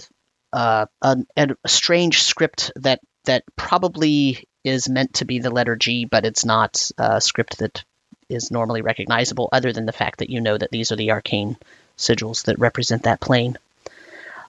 uh, 0.53 0.87
a, 1.03 1.17
a 1.37 1.69
strange 1.69 2.23
script 2.23 2.73
that 2.77 3.01
that 3.25 3.45
probably 3.57 4.49
is 4.65 4.89
meant 4.89 5.15
to 5.15 5.25
be 5.25 5.39
the 5.39 5.51
letter 5.51 5.77
G, 5.77 6.05
but 6.05 6.25
it's 6.25 6.45
not 6.45 6.91
a 6.99 7.21
script 7.21 7.59
that 7.59 7.85
is 8.31 8.51
normally 8.51 8.83
recognizable, 8.83 9.49
other 9.53 9.73
than 9.73 9.87
the 9.87 9.93
fact 9.93 10.21
that 10.21 10.31
you 10.31 10.41
know 10.41 10.57
that 10.57 10.71
these 10.71 10.93
are 10.93 10.97
the 10.97 11.11
arcane 11.11 11.57
sigils 11.99 12.45
that 12.45 12.59
represent 12.59 13.03
that 13.03 13.21
plane. 13.21 13.59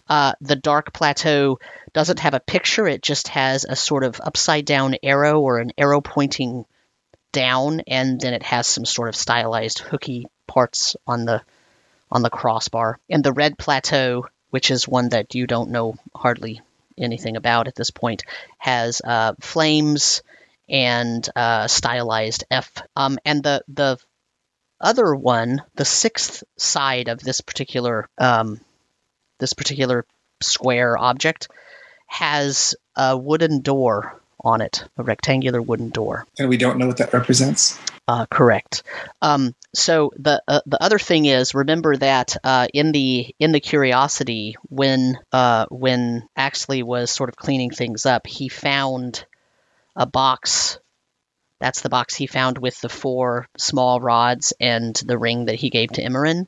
Uh, 0.09 0.33
the 0.41 0.55
dark 0.55 0.93
plateau 0.93 1.59
doesn't 1.93 2.19
have 2.19 2.33
a 2.33 2.39
picture; 2.39 2.87
it 2.87 3.01
just 3.01 3.29
has 3.29 3.65
a 3.65 3.75
sort 3.75 4.03
of 4.03 4.19
upside 4.23 4.65
down 4.65 4.95
arrow 5.03 5.39
or 5.39 5.59
an 5.59 5.71
arrow 5.77 6.01
pointing 6.01 6.65
down, 7.31 7.81
and 7.87 8.19
then 8.19 8.33
it 8.33 8.43
has 8.43 8.67
some 8.67 8.85
sort 8.85 9.09
of 9.09 9.15
stylized 9.15 9.79
hooky 9.79 10.27
parts 10.47 10.95
on 11.07 11.25
the 11.25 11.41
on 12.11 12.21
the 12.21 12.29
crossbar. 12.29 12.99
And 13.09 13.23
the 13.23 13.33
red 13.33 13.57
plateau, 13.57 14.27
which 14.49 14.69
is 14.69 14.87
one 14.87 15.09
that 15.09 15.33
you 15.33 15.47
don't 15.47 15.71
know 15.71 15.95
hardly 16.13 16.61
anything 16.97 17.37
about 17.37 17.67
at 17.67 17.75
this 17.75 17.91
point, 17.91 18.23
has 18.57 19.01
uh, 19.03 19.33
flames 19.39 20.21
and 20.71 21.27
uh, 21.35 21.67
stylized 21.67 22.45
F. 22.49 22.71
Um, 22.95 23.19
and 23.25 23.43
the 23.43 23.63
the 23.67 23.97
other 24.79 25.13
one, 25.13 25.61
the 25.75 25.85
sixth 25.85 26.43
side 26.57 27.09
of 27.09 27.19
this 27.19 27.41
particular 27.41 28.09
um, 28.17 28.59
this 29.39 29.53
particular 29.53 30.05
square 30.41 30.97
object, 30.97 31.49
has 32.07 32.75
a 32.95 33.17
wooden 33.17 33.61
door 33.61 34.19
on 34.43 34.61
it, 34.61 34.85
a 34.97 35.03
rectangular 35.03 35.61
wooden 35.61 35.89
door. 35.89 36.25
And 36.39 36.49
we 36.49 36.57
don't 36.57 36.77
know 36.77 36.87
what 36.87 36.97
that 36.97 37.13
represents. 37.13 37.77
Uh, 38.07 38.25
correct. 38.25 38.83
Um, 39.21 39.55
so 39.73 40.11
the 40.17 40.41
uh, 40.47 40.61
the 40.65 40.81
other 40.81 40.99
thing 40.99 41.25
is, 41.25 41.53
remember 41.53 41.95
that 41.95 42.35
uh, 42.43 42.67
in 42.73 42.91
the 42.91 43.33
in 43.39 43.51
the 43.51 43.59
curiosity, 43.59 44.55
when 44.63 45.17
uh, 45.31 45.67
when 45.69 46.27
Axley 46.37 46.83
was 46.83 47.11
sort 47.11 47.29
of 47.29 47.35
cleaning 47.35 47.69
things 47.69 48.05
up, 48.05 48.25
he 48.25 48.49
found 48.49 49.25
a 49.95 50.05
box. 50.05 50.79
That's 51.59 51.81
the 51.81 51.89
box 51.89 52.15
he 52.15 52.27
found 52.27 52.57
with 52.57 52.79
the 52.81 52.89
four 52.89 53.47
small 53.57 53.99
rods 53.99 54.53
and 54.59 54.95
the 54.95 55.17
ring 55.17 55.45
that 55.45 55.55
he 55.55 55.69
gave 55.69 55.91
to 55.91 56.03
Imran. 56.03 56.47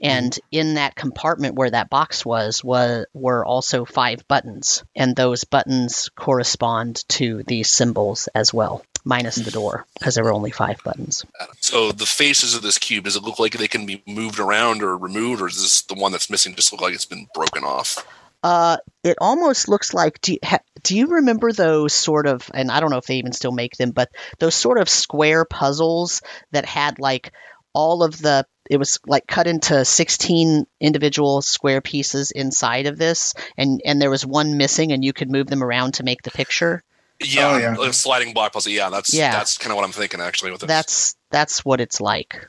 And 0.00 0.32
mm-hmm. 0.32 0.46
in 0.52 0.74
that 0.74 0.94
compartment 0.94 1.56
where 1.56 1.70
that 1.70 1.90
box 1.90 2.24
was, 2.24 2.62
was 2.62 3.06
were 3.12 3.44
also 3.44 3.84
five 3.84 4.26
buttons, 4.28 4.84
and 4.94 5.16
those 5.16 5.44
buttons 5.44 6.08
correspond 6.14 7.04
to 7.10 7.42
these 7.44 7.68
symbols 7.68 8.28
as 8.34 8.54
well, 8.54 8.84
minus 9.04 9.36
the 9.36 9.50
door, 9.50 9.86
because 9.98 10.14
there 10.14 10.24
were 10.24 10.32
only 10.32 10.52
five 10.52 10.82
buttons. 10.84 11.24
So 11.60 11.90
the 11.90 12.06
faces 12.06 12.54
of 12.54 12.62
this 12.62 12.78
cube, 12.78 13.04
does 13.04 13.16
it 13.16 13.24
look 13.24 13.40
like 13.40 13.52
they 13.52 13.66
can 13.66 13.86
be 13.86 14.02
moved 14.06 14.38
around 14.38 14.82
or 14.82 14.96
removed, 14.96 15.42
or 15.42 15.48
is 15.48 15.60
this 15.60 15.82
the 15.82 15.94
one 15.94 16.12
that's 16.12 16.30
missing 16.30 16.54
just 16.54 16.72
look 16.72 16.80
like 16.80 16.94
it's 16.94 17.04
been 17.04 17.26
broken 17.34 17.64
off? 17.64 18.06
Uh, 18.42 18.76
it 19.02 19.16
almost 19.20 19.68
looks 19.68 19.92
like. 19.94 20.20
Do 20.20 20.32
you, 20.34 20.38
ha, 20.44 20.58
do 20.82 20.96
you 20.96 21.06
remember 21.08 21.52
those 21.52 21.92
sort 21.92 22.26
of? 22.26 22.48
And 22.54 22.70
I 22.70 22.80
don't 22.80 22.90
know 22.90 22.98
if 22.98 23.06
they 23.06 23.16
even 23.16 23.32
still 23.32 23.52
make 23.52 23.76
them, 23.76 23.90
but 23.90 24.10
those 24.38 24.54
sort 24.54 24.78
of 24.78 24.88
square 24.88 25.44
puzzles 25.44 26.22
that 26.52 26.64
had 26.64 26.98
like 26.98 27.32
all 27.72 28.02
of 28.02 28.16
the. 28.18 28.46
It 28.70 28.76
was 28.76 29.00
like 29.06 29.26
cut 29.26 29.46
into 29.46 29.84
sixteen 29.84 30.66
individual 30.78 31.40
square 31.42 31.80
pieces 31.80 32.30
inside 32.30 32.86
of 32.86 32.98
this, 32.98 33.34
and 33.56 33.80
and 33.84 34.00
there 34.00 34.10
was 34.10 34.26
one 34.26 34.56
missing, 34.58 34.92
and 34.92 35.02
you 35.04 35.12
could 35.14 35.30
move 35.30 35.46
them 35.46 35.64
around 35.64 35.94
to 35.94 36.02
make 36.04 36.22
the 36.22 36.30
picture. 36.30 36.82
Yeah, 37.20 37.50
Oh, 37.54 37.56
yeah. 37.58 37.74
like 37.76 37.90
a 37.90 37.92
sliding 37.94 38.34
block 38.34 38.52
puzzle. 38.52 38.70
Yeah, 38.70 38.90
that's 38.90 39.12
Yeah. 39.12 39.32
that's 39.32 39.56
kind 39.58 39.72
of 39.72 39.76
what 39.76 39.84
I'm 39.84 39.92
thinking 39.92 40.20
actually. 40.20 40.52
With 40.52 40.60
this. 40.60 40.68
That's 40.68 41.16
that's 41.30 41.64
what 41.64 41.80
it's 41.80 42.00
like. 42.00 42.46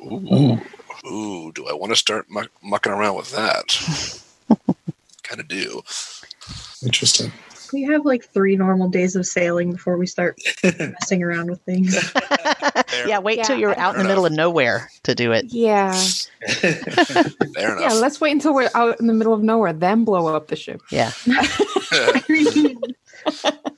Ooh, 0.00 0.60
ooh, 1.10 1.50
do 1.52 1.66
I 1.66 1.72
want 1.72 1.92
to 1.92 1.96
start 1.96 2.26
muck, 2.30 2.50
mucking 2.62 2.92
around 2.92 3.16
with 3.16 3.32
that? 3.32 4.22
kind 5.26 5.40
of 5.40 5.48
do. 5.48 5.82
Interesting. 6.84 7.32
We 7.72 7.82
have 7.82 8.04
like 8.04 8.24
three 8.32 8.54
normal 8.56 8.88
days 8.88 9.16
of 9.16 9.26
sailing 9.26 9.72
before 9.72 9.96
we 9.98 10.06
start 10.06 10.38
messing 10.62 11.22
around 11.24 11.50
with 11.50 11.60
things. 11.62 11.96
yeah, 13.06 13.18
wait 13.18 13.42
till 13.42 13.58
you're 13.58 13.76
I- 13.76 13.82
out 13.82 13.96
in 13.96 14.02
the 14.02 14.08
middle 14.08 14.24
of 14.24 14.32
nowhere 14.32 14.88
to 15.02 15.14
do 15.16 15.32
it. 15.32 15.46
Yeah. 15.48 15.92
Fair 16.48 17.80
Yeah, 17.80 17.92
let's 17.94 18.20
wait 18.20 18.32
until 18.32 18.54
we're 18.54 18.70
out 18.74 19.00
in 19.00 19.08
the 19.08 19.12
middle 19.12 19.34
of 19.34 19.42
nowhere, 19.42 19.72
then 19.72 20.04
blow 20.04 20.34
up 20.34 20.46
the 20.46 20.54
ship. 20.54 20.80
Yeah. 20.92 21.10
if, 21.26 22.78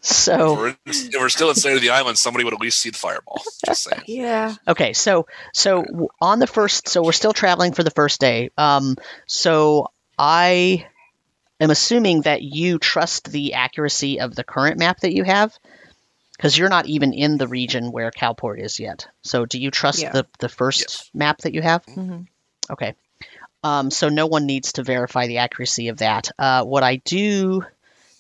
So 0.01 0.55
we're, 0.55 0.77
if 0.87 1.15
we're 1.19 1.29
still 1.29 1.49
inside 1.49 1.75
of 1.77 1.81
the 1.81 1.91
island, 1.91 2.19
somebody 2.19 2.45
would 2.45 2.55
at 2.55 2.61
least 2.61 2.79
see 2.81 2.91
the 2.91 2.99
fireball. 2.99 3.43
Just 3.67 3.85
saying. 3.85 4.03
Yeah. 4.07 4.55
Okay, 4.67 4.93
so 4.93 5.27
so 5.55 5.85
on 6.21 6.39
the 6.39 6.47
first, 6.47 6.89
so 6.89 7.03
we're 7.03 7.13
still 7.13 7.33
traveling 7.33 7.73
for 7.73 7.83
the 7.83 7.91
first 7.91 8.21
day. 8.21 8.51
Um, 8.59 8.97
so 9.27 9.89
I 10.19 10.87
am 11.61 11.71
assuming 11.71 12.23
that 12.23 12.43
you 12.43 12.79
trust 12.79 13.31
the 13.31 13.55
accuracy 13.55 14.21
of 14.21 14.35
the 14.35 14.45
current 14.45 14.79
map 14.79 15.01
that 15.01 15.15
you 15.15 15.25
have, 15.25 15.57
because 16.37 16.57
you're 16.57 16.69
not 16.69 16.87
even 16.87 17.13
in 17.13 17.37
the 17.37 17.49
region 17.49 17.91
where 17.93 18.11
Calport 18.11 18.61
is 18.61 18.79
yet. 18.79 19.09
So 19.23 19.45
do 19.45 19.59
you 19.59 19.71
trust 19.71 20.03
Yeah. 20.03 20.13
the 20.13 20.27
the 20.39 20.49
first 20.49 20.81
Yes. 20.81 21.11
map 21.15 21.39
that 21.39 21.55
you 21.55 21.63
have? 21.63 21.85
hmm 21.85 22.21
Okay. 22.71 22.95
Um, 23.65 23.91
so 23.91 24.09
no 24.09 24.27
one 24.27 24.47
needs 24.47 24.75
to 24.75 24.85
verify 24.85 25.27
the 25.27 25.39
accuracy 25.39 25.89
of 25.89 25.99
that. 25.99 26.31
Uh, 26.39 26.65
what 26.65 26.85
I 26.85 26.97
do 26.97 27.65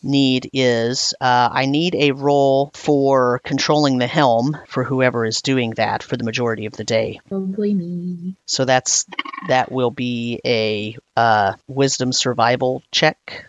need 0.02 0.50
is 0.52 1.14
uh, 1.20 1.48
I 1.52 1.66
need 1.66 1.94
a 1.94 2.12
role 2.12 2.70
for 2.74 3.40
controlling 3.44 3.98
the 3.98 4.06
helm 4.06 4.56
for 4.66 4.84
whoever 4.84 5.24
is 5.24 5.42
doing 5.42 5.72
that 5.72 6.02
for 6.02 6.16
the 6.16 6.24
majority 6.24 6.66
of 6.66 6.74
the 6.74 6.84
day. 6.84 7.20
Probably 7.28 7.74
me. 7.74 8.34
So 8.46 8.64
that's 8.64 9.06
that 9.48 9.70
will 9.70 9.90
be 9.90 10.40
a 10.44 10.96
uh, 11.16 11.54
wisdom 11.66 12.12
survival 12.12 12.82
check 12.90 13.46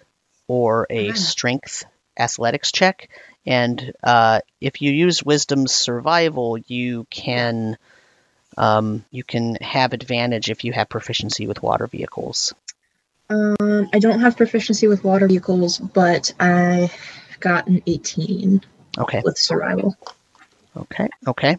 or 0.48 0.88
a 0.90 1.10
Ah. 1.10 1.14
strength 1.14 1.86
athletics 2.18 2.72
check. 2.72 3.10
And 3.46 3.94
uh, 4.04 4.42
if 4.60 4.82
you 4.82 4.92
use 4.92 5.24
wisdom 5.24 5.68
survival, 5.68 6.58
you 6.58 7.06
can 7.10 7.78
um, 8.58 9.06
you 9.12 9.24
can 9.24 9.56
have 9.62 9.94
advantage 9.94 10.50
if 10.50 10.64
you 10.64 10.74
have 10.74 10.90
proficiency 10.90 11.48
with 11.48 11.64
water 11.64 11.88
vehicles. 11.88 12.54
Um, 13.30 13.90
I 13.94 14.00
don't 14.00 14.20
have 14.22 14.38
proficiency 14.38 14.88
with 14.88 15.04
water 15.04 15.28
vehicles, 15.28 15.78
but 15.78 16.34
I 16.40 16.92
got 17.40 17.68
an 17.68 17.82
18 17.86 18.62
Okay. 18.98 19.22
with 19.24 19.38
survival. 19.38 19.96
Okay. 20.76 21.08
Okay. 21.28 21.58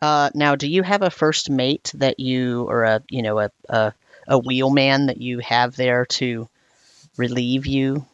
Uh, 0.00 0.30
now, 0.34 0.56
do 0.56 0.68
you 0.68 0.82
have 0.82 1.02
a 1.02 1.10
first 1.10 1.48
mate 1.48 1.92
that 1.94 2.18
you, 2.18 2.64
or 2.64 2.82
a 2.82 3.02
you 3.08 3.22
know 3.22 3.38
a 3.38 3.50
a, 3.68 3.92
a 4.26 4.38
wheelman 4.38 5.06
that 5.06 5.20
you 5.20 5.38
have 5.38 5.76
there 5.76 6.06
to 6.06 6.48
relieve 7.16 7.66
you 7.66 8.04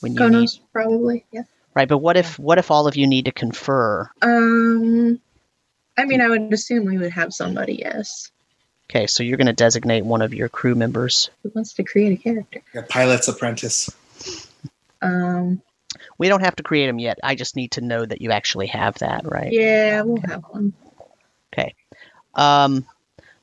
when 0.00 0.14
you 0.14 0.30
need? 0.30 0.48
Konos, 0.48 0.60
probably. 0.72 1.26
Yeah. 1.30 1.42
Right. 1.74 1.88
But 1.88 1.98
what 1.98 2.16
if 2.16 2.38
what 2.38 2.58
if 2.58 2.70
all 2.70 2.86
of 2.86 2.96
you 2.96 3.06
need 3.06 3.26
to 3.26 3.32
confer? 3.32 4.10
Um, 4.22 5.20
I 5.98 6.06
mean, 6.06 6.22
I 6.22 6.28
would 6.28 6.52
assume 6.52 6.86
we 6.86 6.96
would 6.96 7.12
have 7.12 7.34
somebody. 7.34 7.74
Yes. 7.74 8.30
Okay, 8.90 9.06
so 9.06 9.22
you're 9.22 9.36
going 9.36 9.46
to 9.46 9.52
designate 9.52 10.04
one 10.04 10.20
of 10.20 10.34
your 10.34 10.48
crew 10.48 10.74
members. 10.74 11.30
Who 11.44 11.52
wants 11.54 11.74
to 11.74 11.84
create 11.84 12.18
a 12.18 12.20
character? 12.20 12.60
A 12.74 12.82
pilot's 12.82 13.28
apprentice. 13.28 13.88
Um, 15.00 15.62
We 16.18 16.28
don't 16.28 16.40
have 16.42 16.56
to 16.56 16.64
create 16.64 16.86
them 16.88 16.98
yet. 16.98 17.18
I 17.22 17.36
just 17.36 17.54
need 17.54 17.72
to 17.72 17.80
know 17.82 18.04
that 18.04 18.20
you 18.20 18.32
actually 18.32 18.66
have 18.68 18.98
that, 18.98 19.22
right? 19.24 19.52
yeah, 19.52 20.02
we'll 20.02 20.20
have 20.22 20.42
one. 20.50 20.72
Okay. 21.52 21.74
Um, 22.34 22.84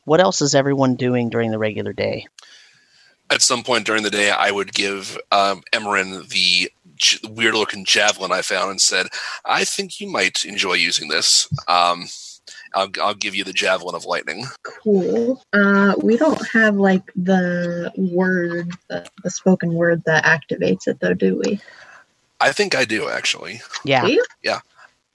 what 0.04 0.20
else 0.20 0.42
is 0.42 0.54
everyone 0.54 0.96
doing 0.96 1.30
during 1.30 1.52
the 1.52 1.58
regular 1.60 1.94
day? 1.94 2.28
At 3.30 3.42
some 3.42 3.64
point 3.64 3.86
during 3.86 4.04
the 4.04 4.10
day, 4.10 4.30
I 4.32 4.52
would 4.52 4.74
give 4.74 5.18
um, 5.32 5.64
Emerin 5.74 6.28
the 6.30 6.72
j- 6.96 7.20
weird-looking 7.30 7.86
javelin 7.86 8.32
I 8.32 8.42
found 8.42 8.72
and 8.72 8.82
said, 8.82 9.08
"I 9.44 9.66
think 9.66 10.00
you 10.00 10.10
might 10.10 10.46
enjoy 10.46 10.74
using 10.74 11.10
this." 11.10 11.50
Um, 11.68 12.08
I'll, 12.74 12.90
I'll 13.02 13.14
give 13.14 13.36
you 13.36 13.44
the 13.44 13.54
javelin 13.54 13.96
of 13.96 14.06
lightning. 14.06 14.46
Cool. 14.64 15.42
Uh, 15.54 15.96
we 16.02 16.18
don't 16.18 16.42
have 16.54 16.76
like 16.76 17.12
the 17.16 17.92
word, 17.96 18.72
the, 18.90 19.08
the 19.24 19.30
spoken 19.30 19.74
word 19.74 20.04
that 20.06 20.24
activates 20.26 20.88
it, 20.88 21.00
though, 21.00 21.14
do 21.14 21.42
we? 21.44 21.60
I 22.40 22.52
think 22.52 22.76
I 22.76 22.86
do 22.86 23.10
actually. 23.10 23.62
Yeah. 23.84 24.06
Do 24.06 24.12
you? 24.12 24.24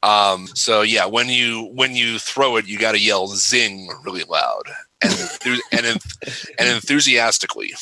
Um, 0.02 0.48
so 0.54 0.82
yeah, 0.82 1.06
when 1.06 1.28
you 1.28 1.70
when 1.74 1.94
you 1.94 2.18
throw 2.18 2.56
it, 2.56 2.66
you 2.66 2.78
got 2.78 2.92
to 2.92 2.98
yell 2.98 3.28
"zing" 3.28 3.88
really 4.04 4.24
loud 4.24 4.64
and 5.00 5.12
enthu- 5.12 5.58
and, 5.72 5.86
enth- 5.86 6.50
and 6.58 6.68
enthusiastically. 6.68 7.72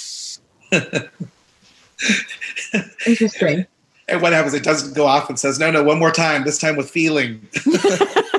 Interesting. 3.07 3.67
And 4.09 4.21
what 4.21 4.33
happens? 4.33 4.55
It 4.55 4.65
doesn't 4.65 4.95
go 4.95 5.07
off 5.07 5.29
and 5.31 5.39
says, 5.39 5.59
"No, 5.59 5.71
no, 5.71 5.83
one 5.83 5.99
more 5.99 6.11
time. 6.11 6.45
This 6.45 6.59
time 6.59 6.77
with 6.77 6.91
feeling." 6.91 7.49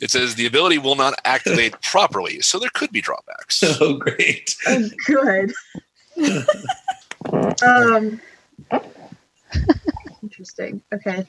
it 0.00 0.10
says 0.10 0.34
the 0.34 0.46
ability 0.46 0.78
will 0.78 0.96
not 0.96 1.14
activate 1.24 1.80
properly, 1.82 2.40
so 2.40 2.58
there 2.58 2.70
could 2.74 2.92
be 2.92 3.00
drawbacks. 3.00 3.62
oh, 3.80 3.94
great. 3.96 4.56
Oh, 4.66 4.88
good. 5.06 5.52
um, 7.62 8.20
interesting. 10.22 10.82
Okay. 10.92 11.26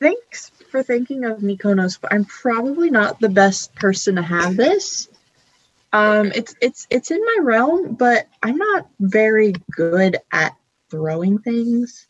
Thanks 0.00 0.50
for 0.70 0.82
thinking 0.82 1.24
of 1.24 1.38
Mykonos, 1.38 1.98
but 2.00 2.12
I'm 2.12 2.24
probably 2.24 2.90
not 2.90 3.20
the 3.20 3.28
best 3.28 3.74
person 3.74 4.16
to 4.16 4.22
have 4.22 4.56
this. 4.56 5.08
Um, 5.92 6.32
it's 6.34 6.54
it's 6.60 6.86
it's 6.90 7.10
in 7.12 7.20
my 7.24 7.38
realm, 7.42 7.94
but 7.94 8.26
I'm 8.42 8.56
not 8.56 8.88
very 8.98 9.54
good 9.70 10.18
at 10.32 10.56
throwing 10.90 11.38
things. 11.38 12.08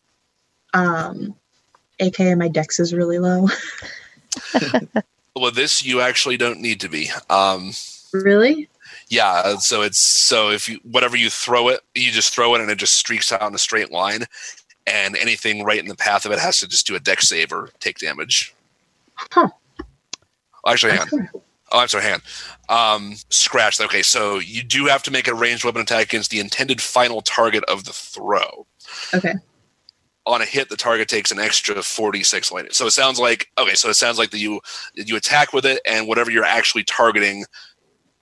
Um, 0.73 1.37
aka 2.01 2.35
my 2.35 2.49
dex 2.49 2.79
is 2.81 2.93
really 2.95 3.19
low. 3.19 3.49
Well, 5.37 5.51
this 5.51 5.85
you 5.85 6.01
actually 6.01 6.37
don't 6.37 6.61
need 6.61 6.81
to 6.81 6.89
be. 6.89 7.11
Um, 7.29 7.73
really? 8.13 8.69
yeah, 9.09 9.57
so 9.57 9.83
it's 9.83 9.99
so 9.99 10.51
if 10.51 10.69
you 10.69 10.79
whatever 10.85 11.17
you 11.17 11.29
throw 11.29 11.69
it, 11.69 11.81
you 11.95 12.11
just 12.13 12.33
throw 12.33 12.55
it 12.55 12.61
and 12.61 12.71
it 12.71 12.79
just 12.79 12.97
streaks 12.97 13.33
out 13.33 13.43
in 13.43 13.55
a 13.55 13.59
straight 13.59 13.91
line, 13.91 14.25
and 14.87 15.17
anything 15.17 15.65
right 15.65 15.81
in 15.81 15.89
the 15.89 15.97
path 15.97 16.25
of 16.25 16.33
it 16.33 16.39
has 16.39 16.61
to 16.61 16.69
just 16.69 16.87
do 16.87 16.95
a 16.95 17.01
Dex 17.01 17.29
save 17.29 17.53
or 17.53 17.71
take 17.81 17.99
damage. 17.99 18.55
Huh. 19.15 19.49
Actually, 20.67 20.93
hang 20.93 21.09
on. 21.13 21.29
Oh, 21.73 21.81
I'm 21.81 21.89
sorry, 21.89 22.05
hang 22.05 22.21
on. 22.69 22.95
Um, 22.95 23.15
scratch. 23.31 23.81
Okay, 23.81 24.03
so 24.03 24.39
you 24.39 24.63
do 24.63 24.87
have 24.87 25.03
to 25.03 25.11
make 25.11 25.27
a 25.27 25.35
ranged 25.35 25.65
weapon 25.65 25.83
attack 25.83 26.07
against 26.07 26.31
the 26.31 26.39
intended 26.39 26.81
final 26.81 27.21
target 27.21 27.65
of 27.65 27.85
the 27.85 27.93
throw. 27.93 28.67
Okay. 29.13 29.35
On 30.27 30.41
a 30.41 30.45
hit, 30.47 30.71
the 30.71 30.77
target 30.77 31.09
takes 31.09 31.31
an 31.33 31.39
extra 31.39 31.83
46 31.83 32.51
lightning. 32.51 32.73
So 32.73 32.87
it 32.87 32.93
sounds 32.93 33.21
like 33.21 33.49
okay. 33.59 33.75
So 33.75 33.91
it 33.91 33.95
sounds 33.95 34.19
like 34.19 34.31
that 34.31 34.39
you 34.39 34.61
you 34.95 35.17
attack 35.17 35.53
with 35.53 35.67
it, 35.67 35.81
and 35.87 36.09
whatever 36.09 36.31
you're 36.31 36.45
actually 36.45 36.85
targeting, 36.85 37.45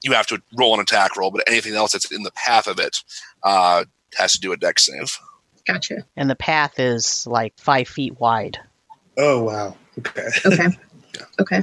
you 0.03 0.13
have 0.13 0.27
to 0.29 0.43
roll 0.59 0.75
an 0.75 0.81
attack 0.81 1.17
roll. 1.17 1.31
But 1.31 1.45
anything 1.47 1.75
else 1.75 1.93
that's 1.93 2.11
in 2.11 2.25
the 2.25 2.33
path 2.33 2.67
of 2.67 2.81
it 2.81 2.99
uh, 3.45 3.85
has 4.17 4.33
to 4.33 4.41
do 4.41 4.53
a 4.53 4.57
Dex 4.57 4.87
save. 4.87 5.17
Gotcha. 5.65 6.05
and 6.17 6.29
the 6.29 6.35
path 6.35 6.81
is 6.81 7.25
like 7.25 7.55
five 7.57 7.87
feet 7.87 8.19
wide. 8.19 8.59
Oh, 9.17 9.45
wow. 9.45 9.77
Okay. 9.99 10.27
Okay. 10.45 10.57
Yeah. 11.15 11.25
Okay. 11.41 11.61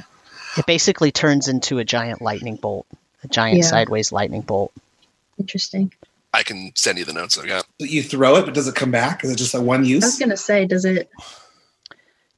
It 0.58 0.66
basically 0.66 1.12
turns 1.12 1.48
into 1.50 1.80
a 1.80 1.84
giant 1.84 2.22
lightning 2.22 2.56
bolt, 2.56 2.86
a 3.24 3.28
giant 3.28 3.58
Yeah. 3.58 3.64
sideways 3.66 4.12
lightning 4.14 4.42
bolt. 4.42 4.72
Interesting. 5.38 5.92
I 6.34 6.44
can 6.44 6.72
send 6.76 6.98
you 7.00 7.06
the 7.06 7.14
notes 7.14 7.38
I've 7.38 7.48
got. 7.48 7.66
You 7.80 8.04
throw 8.04 8.36
it, 8.38 8.46
but 8.46 8.54
does 8.54 8.68
it 8.68 8.76
come 8.76 8.92
back? 8.92 9.24
Is 9.24 9.32
it 9.32 9.38
just 9.38 9.56
a 9.56 9.62
one 9.62 9.84
use? 9.86 10.04
I 10.04 10.08
was 10.08 10.20
gonna 10.20 10.38
say, 10.38 10.66
does 10.66 10.86
it 10.86 11.10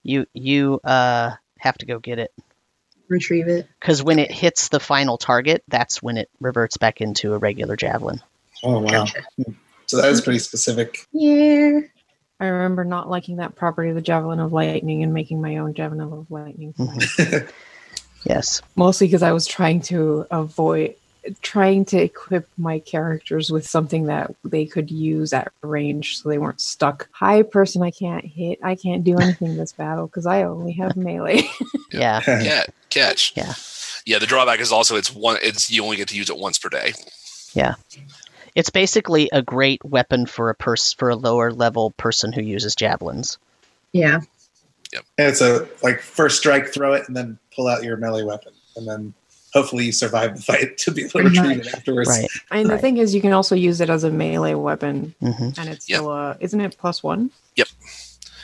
You 0.04 0.26
you 0.34 0.80
uh 0.84 1.32
have 1.60 1.78
to 1.80 1.86
go 1.86 2.00
get 2.00 2.18
it 2.20 2.34
retrieve 3.08 3.48
it? 3.50 3.68
because 3.80 4.02
when 4.02 4.18
it 4.20 4.32
hits 4.32 4.70
the 4.70 4.80
final 4.80 5.18
target, 5.18 5.64
that's 5.68 6.02
when 6.02 6.18
it 6.18 6.30
reverts 6.40 6.78
back 6.78 7.02
into 7.02 7.34
a 7.34 7.38
regular 7.38 7.76
javelin. 7.76 8.22
Oh, 8.64 8.80
wow. 8.80 8.90
Gotcha. 9.06 9.24
So 9.88 9.98
that 9.98 10.10
is 10.12 10.22
pretty 10.22 10.40
specific. 10.40 11.06
Yeah. 11.12 11.82
I 12.40 12.46
remember 12.46 12.86
not 12.86 13.10
liking 13.10 13.38
that 13.38 13.56
property 13.56 13.90
of 13.90 13.96
the 13.96 14.02
Javelin 14.02 14.40
of 14.40 14.54
Lightning 14.54 15.04
and 15.04 15.14
making 15.14 15.42
my 15.42 15.58
own 15.58 15.74
Javelin 15.74 16.02
of 16.02 16.32
Lightning. 16.32 16.74
Mhm. 16.74 17.52
Yes. 18.24 18.62
Mostly 18.76 19.08
because 19.08 19.24
I 19.24 19.32
was 19.32 19.48
trying 19.48 19.82
to 19.84 20.28
avoid 20.30 20.96
trying 21.42 21.86
to 21.86 21.98
equip 21.98 22.48
my 22.58 22.80
characters 22.80 23.52
with 23.52 23.68
something 23.68 24.06
that 24.06 24.34
they 24.44 24.66
could 24.66 24.90
use 24.90 25.34
at 25.34 25.52
range 25.62 26.18
so 26.18 26.30
they 26.30 26.38
weren't 26.38 26.62
stuck. 26.62 27.10
Hi 27.12 27.44
person 27.44 27.84
I 27.84 27.92
can't 27.92 28.26
hit. 28.26 28.60
I 28.64 28.76
can't 28.76 29.04
do 29.04 29.18
anything 29.18 29.56
this 29.56 29.74
battle 29.74 30.08
because 30.08 30.26
I 30.26 30.44
only 30.44 30.74
have 30.74 30.96
melee. 30.96 31.44
Yeah. 31.92 32.22
Yeah, 32.42 32.64
catch. 32.90 33.34
Yeah. 33.36 33.54
Yeah, 34.06 34.20
the 34.20 34.26
drawback 34.26 34.62
is 34.62 34.72
also 34.72 34.96
it's 34.96 35.14
one. 35.14 35.38
It's 35.42 35.70
you 35.70 35.84
only 35.84 35.98
get 35.98 36.08
to 36.08 36.16
use 36.16 36.30
it 36.30 36.38
once 36.38 36.58
per 36.58 36.70
day. 36.70 36.94
Yeah. 37.54 37.76
It's 38.56 38.70
basically 38.70 39.30
a 39.32 39.42
great 39.42 39.84
weapon 39.84 40.26
for 40.26 40.50
a 40.50 40.56
person 40.56 40.98
for 40.98 41.10
a 41.10 41.16
lower 41.16 41.52
level 41.52 41.92
person 41.92 42.32
who 42.32 42.42
uses 42.42 42.76
javelins. 42.76 43.38
Yeah. 43.92 44.22
And 44.94 45.28
it's 45.28 45.42
a 45.42 45.68
like 45.84 46.00
first 46.00 46.38
strike, 46.38 46.74
throw 46.74 46.94
it, 46.94 47.08
and 47.08 47.16
then 47.16 47.38
pull 47.56 47.68
out 47.68 47.84
your 47.84 47.98
melee 47.98 48.24
weapon, 48.24 48.54
and 48.76 48.88
then 48.88 49.14
hopefully 49.54 49.86
you 49.86 49.92
survive 49.92 50.36
the 50.36 50.42
fight 50.42 50.78
to 50.80 50.92
be 50.92 51.02
able 51.02 51.10
to 51.12 51.20
Pretty 51.20 51.40
retrieve 51.40 51.60
it 51.68 51.74
afterwards. 51.74 52.10
Right. 52.10 52.28
and 52.52 52.70
the 52.70 52.78
thing 52.78 52.98
is 52.98 53.14
you 53.16 53.22
can 53.22 53.34
also 53.34 53.56
use 53.56 53.82
it 53.82 53.90
as 53.90 54.04
a 54.04 54.10
melee 54.12 54.54
weapon 54.54 55.14
hmm 55.20 55.28
and 55.58 55.70
it's 55.70 55.90
Yep. 55.90 55.98
still 55.98 56.12
a 56.12 56.38
isn't 56.40 56.60
it 56.62 56.78
plus 56.78 57.02
one? 57.04 57.32
Yep. 57.56 57.68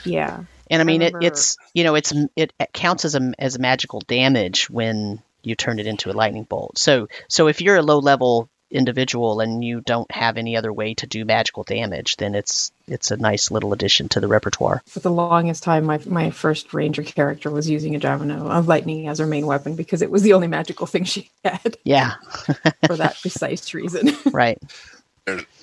Yeah. 0.04 0.43
And 0.70 0.82
I 0.82 0.86
mean, 0.86 1.02
it, 1.02 1.13
remember- 1.13 1.28
it's 1.28 1.58
you 1.74 1.84
know, 1.84 1.96
it's 1.96 2.13
it, 2.36 2.52
it 2.60 2.70
counts 2.74 3.06
as 3.06 3.15
a 3.15 3.34
as 3.39 3.58
magical 3.58 4.02
damage 4.02 4.70
when 4.70 5.22
you 5.43 5.56
turn 5.56 5.80
it 5.80 5.88
into 5.88 6.12
a 6.12 6.13
lightning 6.13 6.43
bolt. 6.43 6.78
So 6.78 7.08
so 7.30 7.48
if 7.48 7.62
you're 7.62 7.78
a 7.78 7.82
low 7.82 8.00
level 8.00 8.50
individual 8.69 9.39
and 9.39 9.63
you 9.63 9.82
don't 9.82 10.12
have 10.12 10.38
any 10.38 10.58
other 10.58 10.71
way 10.73 10.93
to 10.95 11.08
do 11.08 11.25
magical 11.25 11.63
damage, 11.63 12.17
then 12.17 12.36
it's 12.36 12.71
it's 12.88 13.12
a 13.12 13.17
nice 13.17 13.51
little 13.51 13.73
addition 13.73 14.10
to 14.10 14.19
the 14.19 14.27
repertoire. 14.27 14.82
For 14.86 14.99
the 14.99 15.12
longest 15.12 15.63
time, 15.63 15.86
my 15.86 15.99
my 16.06 16.30
first 16.30 16.73
ranger 16.73 17.03
character 17.03 17.49
was 17.49 17.69
using 17.69 17.95
a 17.95 17.99
javelin 17.99 18.32
of 18.32 18.67
lightning 18.67 19.08
as 19.08 19.19
her 19.19 19.27
main 19.27 19.45
weapon 19.45 19.75
because 19.75 20.01
it 20.01 20.12
was 20.12 20.21
the 20.21 20.34
only 20.34 20.47
magical 20.47 20.86
thing 20.88 21.03
she 21.03 21.30
had 21.43 21.77
Yeah, 21.84 22.15
for 22.88 22.95
that 22.97 23.17
precise 23.21 23.73
reason. 23.73 24.15
right. 24.32 24.62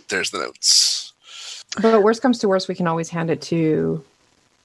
There's 0.09 0.31
the 0.31 0.39
notes. 0.39 1.13
but 1.81 2.03
worst 2.03 2.23
comes 2.23 2.39
to 2.41 2.49
worst, 2.49 2.69
we 2.69 2.75
can 2.75 2.87
always 2.87 3.09
hand 3.09 3.31
it 3.31 3.41
to 3.43 4.05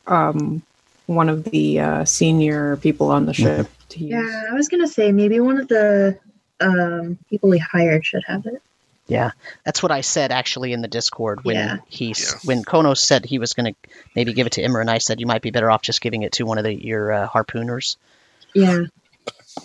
um, 0.07 0.61
one 1.05 1.29
of 1.29 1.45
the 1.45 1.79
uh, 1.79 2.05
senior 2.05 2.77
people 2.77 3.09
on 3.09 3.25
the 3.25 3.33
ship 3.33 3.67
to 3.89 3.99
use. 3.99 4.11
Yeah, 4.11 4.43
I 4.49 4.53
was 4.53 4.67
gonna 4.67 4.87
say 4.87 5.11
maybe 5.11 5.39
one 5.39 5.59
of 5.59 5.67
the 5.67 6.17
um, 6.61 7.17
people 7.29 7.51
he 7.51 7.59
hired 7.59 8.05
should 8.05 8.23
have 8.27 8.45
it. 8.45 8.61
Yeah, 9.07 9.31
that's 9.65 9.81
what 9.81 9.91
I 9.91 10.01
said 10.01 10.31
actually 10.31 10.71
in 10.71 10.81
the 10.83 10.87
Discord 10.87 11.43
when 11.43 11.55
Yeah. 11.55 11.77
he 11.87 12.09
Yeah. 12.17 12.31
when 12.43 12.63
Konos 12.63 12.99
said 12.99 13.25
he 13.25 13.39
was 13.39 13.53
going 13.53 13.73
to 13.73 13.89
maybe 14.15 14.33
give 14.33 14.45
it 14.45 14.53
to 14.53 14.61
Imra, 14.61 14.81
and 14.81 14.89
I 14.89 14.99
said 14.99 15.19
you 15.19 15.25
might 15.25 15.41
be 15.41 15.49
better 15.49 15.71
off 15.71 15.81
just 15.81 15.99
giving 16.01 16.21
it 16.21 16.33
to 16.33 16.43
one 16.45 16.59
of 16.59 16.63
the, 16.63 16.73
your 16.73 17.11
uh, 17.11 17.27
harpooners. 17.27 17.95
Yeah. 18.53 18.83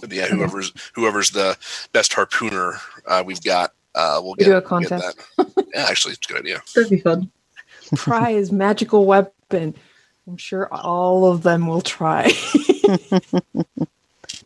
Yeah, 0.09 0.26
whoever's 0.28 0.72
whoever's 0.94 1.30
the 1.30 1.57
best 1.92 2.12
harpooner 2.12 2.78
uh, 3.07 3.22
we've 3.24 3.42
got, 3.42 3.72
uh, 3.94 4.18
we'll 4.22 4.33
We 4.38 4.44
get, 4.44 4.50
do 4.50 4.57
a 4.57 4.61
get 4.61 4.68
contest. 4.68 5.18
that. 5.37 5.66
Yeah, 5.74 5.87
actually, 5.88 6.14
it's 6.14 6.28
a 6.28 6.33
good 6.33 6.40
idea. 6.40 6.62
That'd 6.74 6.90
be 6.90 7.00
fun. 7.00 7.30
Prize 7.96 8.50
magical 8.50 9.04
weapon. 9.04 9.74
I'm 10.26 10.38
sure 10.38 10.68
all 10.72 11.30
of 11.30 11.42
them 11.42 11.66
will 11.66 11.83
try. 11.83 12.33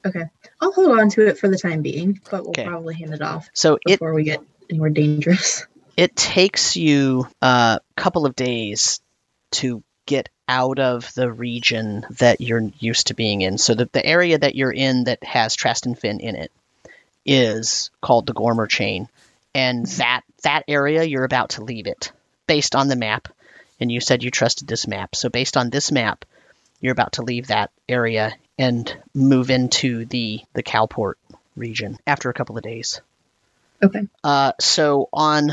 Okay. 0.06 0.24
I'll 0.60 0.72
hold 0.72 0.98
on 0.98 1.08
to 1.10 1.26
it 1.26 1.38
for 1.38 1.48
the 1.48 1.58
time 1.58 1.82
being, 1.82 2.20
but 2.30 2.42
we'll 2.42 2.50
Okay. 2.50 2.64
probably 2.64 2.94
hand 2.94 3.14
it 3.14 3.22
off 3.22 3.48
So 3.54 3.78
it 3.86 4.00
before 4.00 4.14
we 4.14 4.24
get 4.24 4.40
anywhere 4.70 4.90
dangerous. 4.90 5.66
it 5.96 6.16
takes 6.16 6.76
you 6.76 7.26
a 7.42 7.80
couple 7.96 8.26
of 8.26 8.36
days 8.36 9.00
to 9.52 9.82
get 10.06 10.28
out 10.48 10.78
of 10.78 11.12
the 11.14 11.30
region 11.30 12.06
that 12.18 12.40
you're 12.40 12.70
used 12.78 13.08
to 13.08 13.14
being 13.14 13.42
in. 13.42 13.58
So 13.58 13.74
the, 13.74 13.88
the 13.92 14.04
area 14.04 14.38
that 14.38 14.54
you're 14.54 14.72
in 14.72 15.04
that 15.04 15.22
has 15.22 15.56
Trastenfin 15.56 16.20
in 16.20 16.34
it 16.36 16.50
is 17.26 17.90
called 18.00 18.26
the 18.26 18.32
Gormer 18.32 18.66
Chain. 18.66 19.08
And 19.54 19.86
that 19.86 20.22
that 20.44 20.64
area 20.68 21.04
you're 21.04 21.24
about 21.24 21.50
to 21.50 21.64
leave 21.64 21.86
it 21.86 22.12
based 22.46 22.74
on 22.74 22.88
the 22.88 22.96
map. 22.96 23.28
And 23.80 23.92
you 23.92 24.00
said 24.00 24.22
you 24.22 24.30
trusted 24.30 24.66
this 24.66 24.86
map. 24.86 25.14
So 25.14 25.28
based 25.28 25.56
on 25.56 25.70
this 25.70 25.92
map, 25.92 26.24
you're 26.80 26.92
about 26.92 27.12
to 27.14 27.22
leave 27.22 27.48
that 27.48 27.70
area 27.88 28.34
and 28.58 28.94
move 29.14 29.50
into 29.50 30.04
the 30.06 30.40
the 30.54 30.62
Calport 30.62 31.14
region 31.56 31.98
after 32.06 32.28
a 32.30 32.34
couple 32.34 32.56
of 32.56 32.62
days. 32.64 33.00
Okay. 33.82 34.08
Uh, 34.24 34.52
so 34.60 35.08
on 35.12 35.50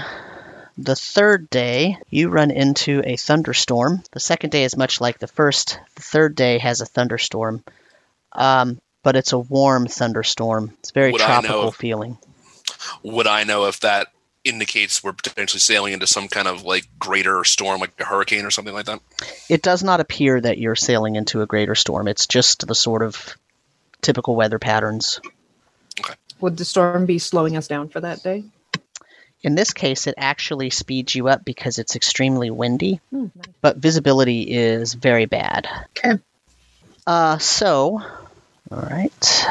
the 0.77 0.95
third 0.95 1.49
day, 1.49 1.97
you 2.09 2.29
run 2.29 2.51
into 2.51 3.01
a 3.05 3.15
thunderstorm. 3.15 4.03
The 4.11 4.19
second 4.19 4.49
day 4.49 4.63
is 4.63 4.75
much 4.75 4.99
like 4.99 5.19
the 5.19 5.27
first. 5.27 5.79
The 5.95 6.01
third 6.01 6.35
day 6.35 6.57
has 6.57 6.81
a 6.81 6.85
thunderstorm, 6.85 7.63
um, 8.33 8.81
but 9.03 9.15
it's 9.15 9.31
a 9.33 9.39
warm 9.39 9.85
thunderstorm. 9.87 10.73
It's 10.79 10.91
very 10.91 11.11
Would 11.11 11.21
I 11.21 11.27
know 11.27 11.41
tropical 11.47 11.69
if- 11.69 11.75
feeling. 11.75 12.17
Would 13.03 13.27
I 13.27 13.43
know 13.43 13.65
if 13.65 13.79
that 13.81 14.07
indicates 14.45 15.03
we're 15.03 15.13
potentially 15.13 15.59
sailing 15.59 15.93
into 15.93 16.07
some 16.07 16.27
kind 16.27 16.47
of 16.47 16.63
like 16.63 16.85
greater 16.99 17.43
storm, 17.43 17.81
like 17.81 17.91
a 17.99 18.05
hurricane 18.05 18.45
or 18.45 18.51
something 18.51 18.73
like 18.73 18.85
that? 18.85 18.99
It 19.49 19.61
does 19.61 19.83
not 19.83 19.99
appear 19.99 20.39
that 20.39 20.57
you're 20.57 20.75
sailing 20.75 21.15
into 21.15 21.41
a 21.41 21.45
greater 21.45 21.75
storm. 21.75 22.07
It's 22.07 22.27
just 22.27 22.65
the 22.67 22.75
sort 22.75 23.01
of 23.03 23.35
typical 24.01 24.35
weather 24.35 24.59
patterns. 24.59 25.19
Would 26.41 26.57
the 26.57 26.65
storm 26.65 27.05
be 27.05 27.19
slowing 27.19 27.57
us 27.57 27.67
down 27.67 27.89
for 27.89 28.01
that 28.01 28.21
day? 28.21 28.43
In 29.41 29.55
this 29.55 29.73
case, 29.73 30.07
it 30.07 30.15
actually 30.17 30.69
speeds 30.69 31.13
you 31.15 31.27
up 31.27 31.45
because 31.45 31.77
it's 31.79 31.95
extremely 31.95 32.49
windy, 32.49 32.99
Hmm, 33.11 33.27
nice. 33.35 33.45
but 33.61 33.77
visibility 33.77 34.41
is 34.41 34.93
very 34.93 35.25
bad. 35.25 35.67
Okay. 35.97 36.19
Uh, 37.05 37.37
so, 37.37 38.01
all 38.71 38.79
right. 38.81 39.45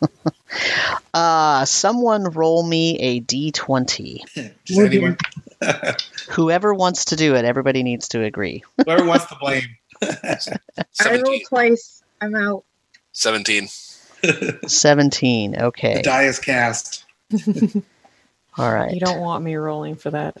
uh, 1.14 1.64
someone 1.64 2.24
roll 2.24 2.62
me 2.62 2.98
a 2.98 3.20
d20. 3.20 4.52
Just 4.64 4.80
anyone, 4.80 5.16
Whoever 6.30 6.74
wants 6.74 7.06
to 7.06 7.16
do 7.16 7.34
it, 7.34 7.44
everybody 7.44 7.82
needs 7.82 8.08
to 8.08 8.22
agree. 8.22 8.62
whoever 8.84 9.04
wants 9.04 9.26
to 9.26 9.36
blame. 9.40 9.62
I 10.02 10.36
17. 10.92 11.22
rolled 11.24 11.40
twice. 11.48 12.02
I'm 12.20 12.34
out. 12.34 12.64
17. 13.12 13.68
17. 14.66 15.56
Okay. 15.56 15.58
The 15.58 15.66
Okay. 15.66 16.02
die 16.02 16.24
is 16.24 16.38
cast. 16.38 17.04
All 18.58 18.72
right. 18.72 18.92
You 18.92 19.00
don't 19.00 19.20
want 19.20 19.44
me 19.44 19.54
rolling 19.56 19.96
for 19.96 20.10
that. 20.10 20.36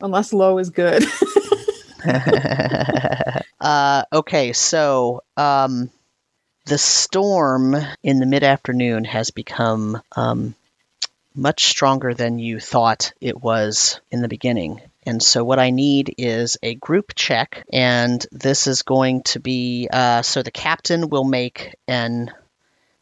Unless 0.00 0.32
low 0.32 0.58
is 0.58 0.70
good. 0.70 1.04
uh, 3.60 4.04
okay, 4.12 4.52
so 4.52 5.22
um, 5.36 5.90
the 6.66 6.78
storm 6.78 7.76
in 8.02 8.18
the 8.18 8.26
mid 8.26 8.42
afternoon 8.42 9.04
has 9.04 9.30
become 9.30 10.00
um, 10.16 10.54
much 11.34 11.64
stronger 11.64 12.14
than 12.14 12.38
you 12.38 12.60
thought 12.60 13.12
it 13.20 13.40
was 13.42 14.00
in 14.10 14.22
the 14.22 14.28
beginning. 14.28 14.80
And 15.06 15.22
so, 15.22 15.44
what 15.44 15.58
I 15.58 15.70
need 15.70 16.14
is 16.16 16.56
a 16.62 16.74
group 16.76 17.14
check, 17.14 17.62
and 17.72 18.24
this 18.32 18.66
is 18.66 18.82
going 18.82 19.22
to 19.24 19.40
be 19.40 19.88
uh, 19.92 20.22
so 20.22 20.42
the 20.42 20.50
captain 20.50 21.10
will 21.10 21.24
make 21.24 21.74
an 21.86 22.32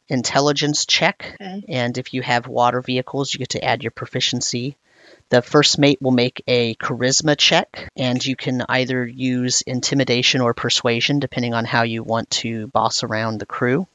intelligence 0.08 0.84
check, 0.84 1.36
Okay. 1.40 1.64
and 1.68 1.96
if 1.96 2.12
you 2.12 2.22
have 2.22 2.48
water 2.48 2.80
vehicles, 2.82 3.32
you 3.32 3.38
get 3.38 3.50
to 3.50 3.64
add 3.64 3.82
your 3.84 3.92
proficiency. 3.92 4.76
The 5.32 5.40
first 5.40 5.78
mate 5.78 5.96
will 6.02 6.10
make 6.10 6.44
a 6.46 6.74
charisma 6.74 7.38
check, 7.38 7.88
and 7.96 8.22
you 8.22 8.36
can 8.36 8.66
either 8.68 9.06
use 9.06 9.62
intimidation 9.62 10.42
or 10.42 10.52
persuasion, 10.52 11.20
depending 11.20 11.54
on 11.54 11.64
how 11.64 11.84
you 11.84 12.02
want 12.02 12.28
to 12.42 12.66
boss 12.66 13.02
around 13.02 13.40
the 13.40 13.46
crew. 13.46 13.86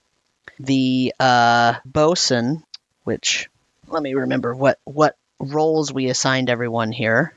The 0.59 1.13
uh, 1.19 1.75
bosun, 1.85 2.63
which 3.03 3.51
let 3.87 4.01
me 4.01 4.15
remember 4.15 4.55
what 4.55 4.79
what 4.83 5.15
roles 5.37 5.93
we 5.93 6.09
assigned 6.09 6.49
everyone 6.49 6.91
here. 6.91 7.35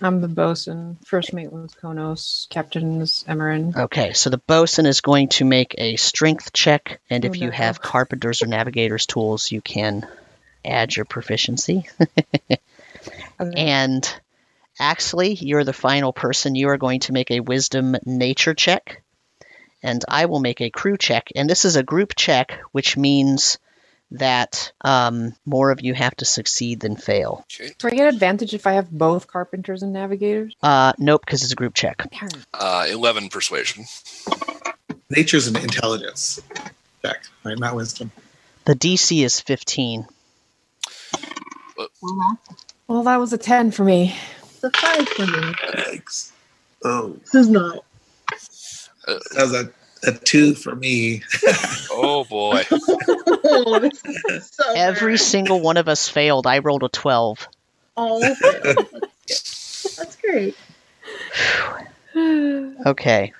I'm 0.00 0.22
the 0.22 0.28
bosun. 0.28 0.96
First 1.04 1.34
mate 1.34 1.52
was 1.52 1.74
Konos. 1.74 2.48
Captain 2.48 3.02
is 3.02 3.26
Emerin. 3.28 3.76
Okay, 3.76 4.14
so 4.14 4.30
the 4.30 4.38
bosun 4.38 4.86
is 4.86 5.02
going 5.02 5.28
to 5.36 5.44
make 5.44 5.74
a 5.76 5.96
strength 5.96 6.54
check, 6.54 6.98
and 7.10 7.26
Oh, 7.26 7.28
if 7.28 7.36
you 7.36 7.50
have 7.50 7.82
carpenter's 7.82 8.42
or 8.42 8.46
navigator's 8.46 9.04
tools, 9.04 9.52
you 9.52 9.60
can 9.60 10.08
add 10.64 10.96
your 10.96 11.04
proficiency. 11.04 11.86
Okay. 13.40 13.52
And 13.56 14.20
Axley, 14.80 15.36
you're 15.40 15.64
the 15.64 15.72
final 15.72 16.12
person. 16.12 16.54
You 16.54 16.68
are 16.68 16.78
going 16.78 17.00
to 17.00 17.12
make 17.12 17.30
a 17.30 17.40
wisdom 17.40 17.96
nature 18.04 18.54
check. 18.54 19.02
And 19.82 20.04
I 20.08 20.26
will 20.26 20.40
make 20.40 20.60
a 20.60 20.70
crew 20.70 20.96
check. 20.96 21.30
And 21.36 21.48
this 21.48 21.64
is 21.64 21.76
a 21.76 21.82
group 21.82 22.14
check, 22.16 22.60
which 22.72 22.96
means 22.96 23.58
that 24.12 24.72
um, 24.80 25.34
more 25.44 25.70
of 25.70 25.82
you 25.82 25.94
have 25.94 26.16
to 26.16 26.24
succeed 26.24 26.80
than 26.80 26.96
fail. 26.96 27.44
Okay. 27.60 27.72
Do 27.78 27.88
I 27.88 27.90
get 27.90 28.12
advantage 28.12 28.54
if 28.54 28.66
I 28.66 28.72
have 28.72 28.90
both 28.90 29.26
carpenters 29.26 29.82
and 29.82 29.92
navigators? 29.92 30.56
Uh, 30.62 30.92
nope, 30.98 31.22
because 31.24 31.42
it's 31.42 31.52
a 31.52 31.56
group 31.56 31.74
check. 31.74 32.02
Uh, 32.54 32.86
11 32.90 33.28
persuasion. 33.28 33.84
Nature's 35.10 35.46
an 35.46 35.56
intelligence 35.56 36.40
check, 37.02 37.22
right? 37.44 37.58
Not 37.58 37.76
wisdom. 37.76 38.10
The 38.64 38.74
DC 38.74 39.24
is 39.24 39.40
15. 39.40 40.06
Well, 41.76 41.88
that 43.04 43.16
was 43.18 43.32
a 43.32 43.38
10 43.38 43.72
for 43.72 43.84
me. 43.84 44.16
It's 44.62 44.64
a 44.64 44.70
five 44.72 45.08
for 45.08 45.26
me. 45.26 45.54
Yikes. 45.74 46.32
Oh, 46.84 47.18
This 47.24 47.34
is 47.34 47.48
not. 47.48 47.84
that 49.06 49.22
was 49.36 49.54
a, 49.54 49.72
a 50.08 50.12
two 50.12 50.54
for 50.54 50.74
me. 50.76 51.22
Oh 51.90 52.24
boy. 52.24 52.64
Oh, 53.44 53.90
so 54.40 54.64
Every 54.74 55.14
bad. 55.14 55.18
single 55.18 55.60
one 55.62 55.76
of 55.78 55.88
us 55.88 56.08
failed. 56.08 56.46
I 56.46 56.58
rolled 56.60 56.84
a 56.84 56.88
12. 56.88 57.48
all 57.96 58.34
failed. 58.36 58.86
That's, 58.92 59.96
that's 59.96 60.16
great. 60.16 60.56
Okay. 62.86 63.32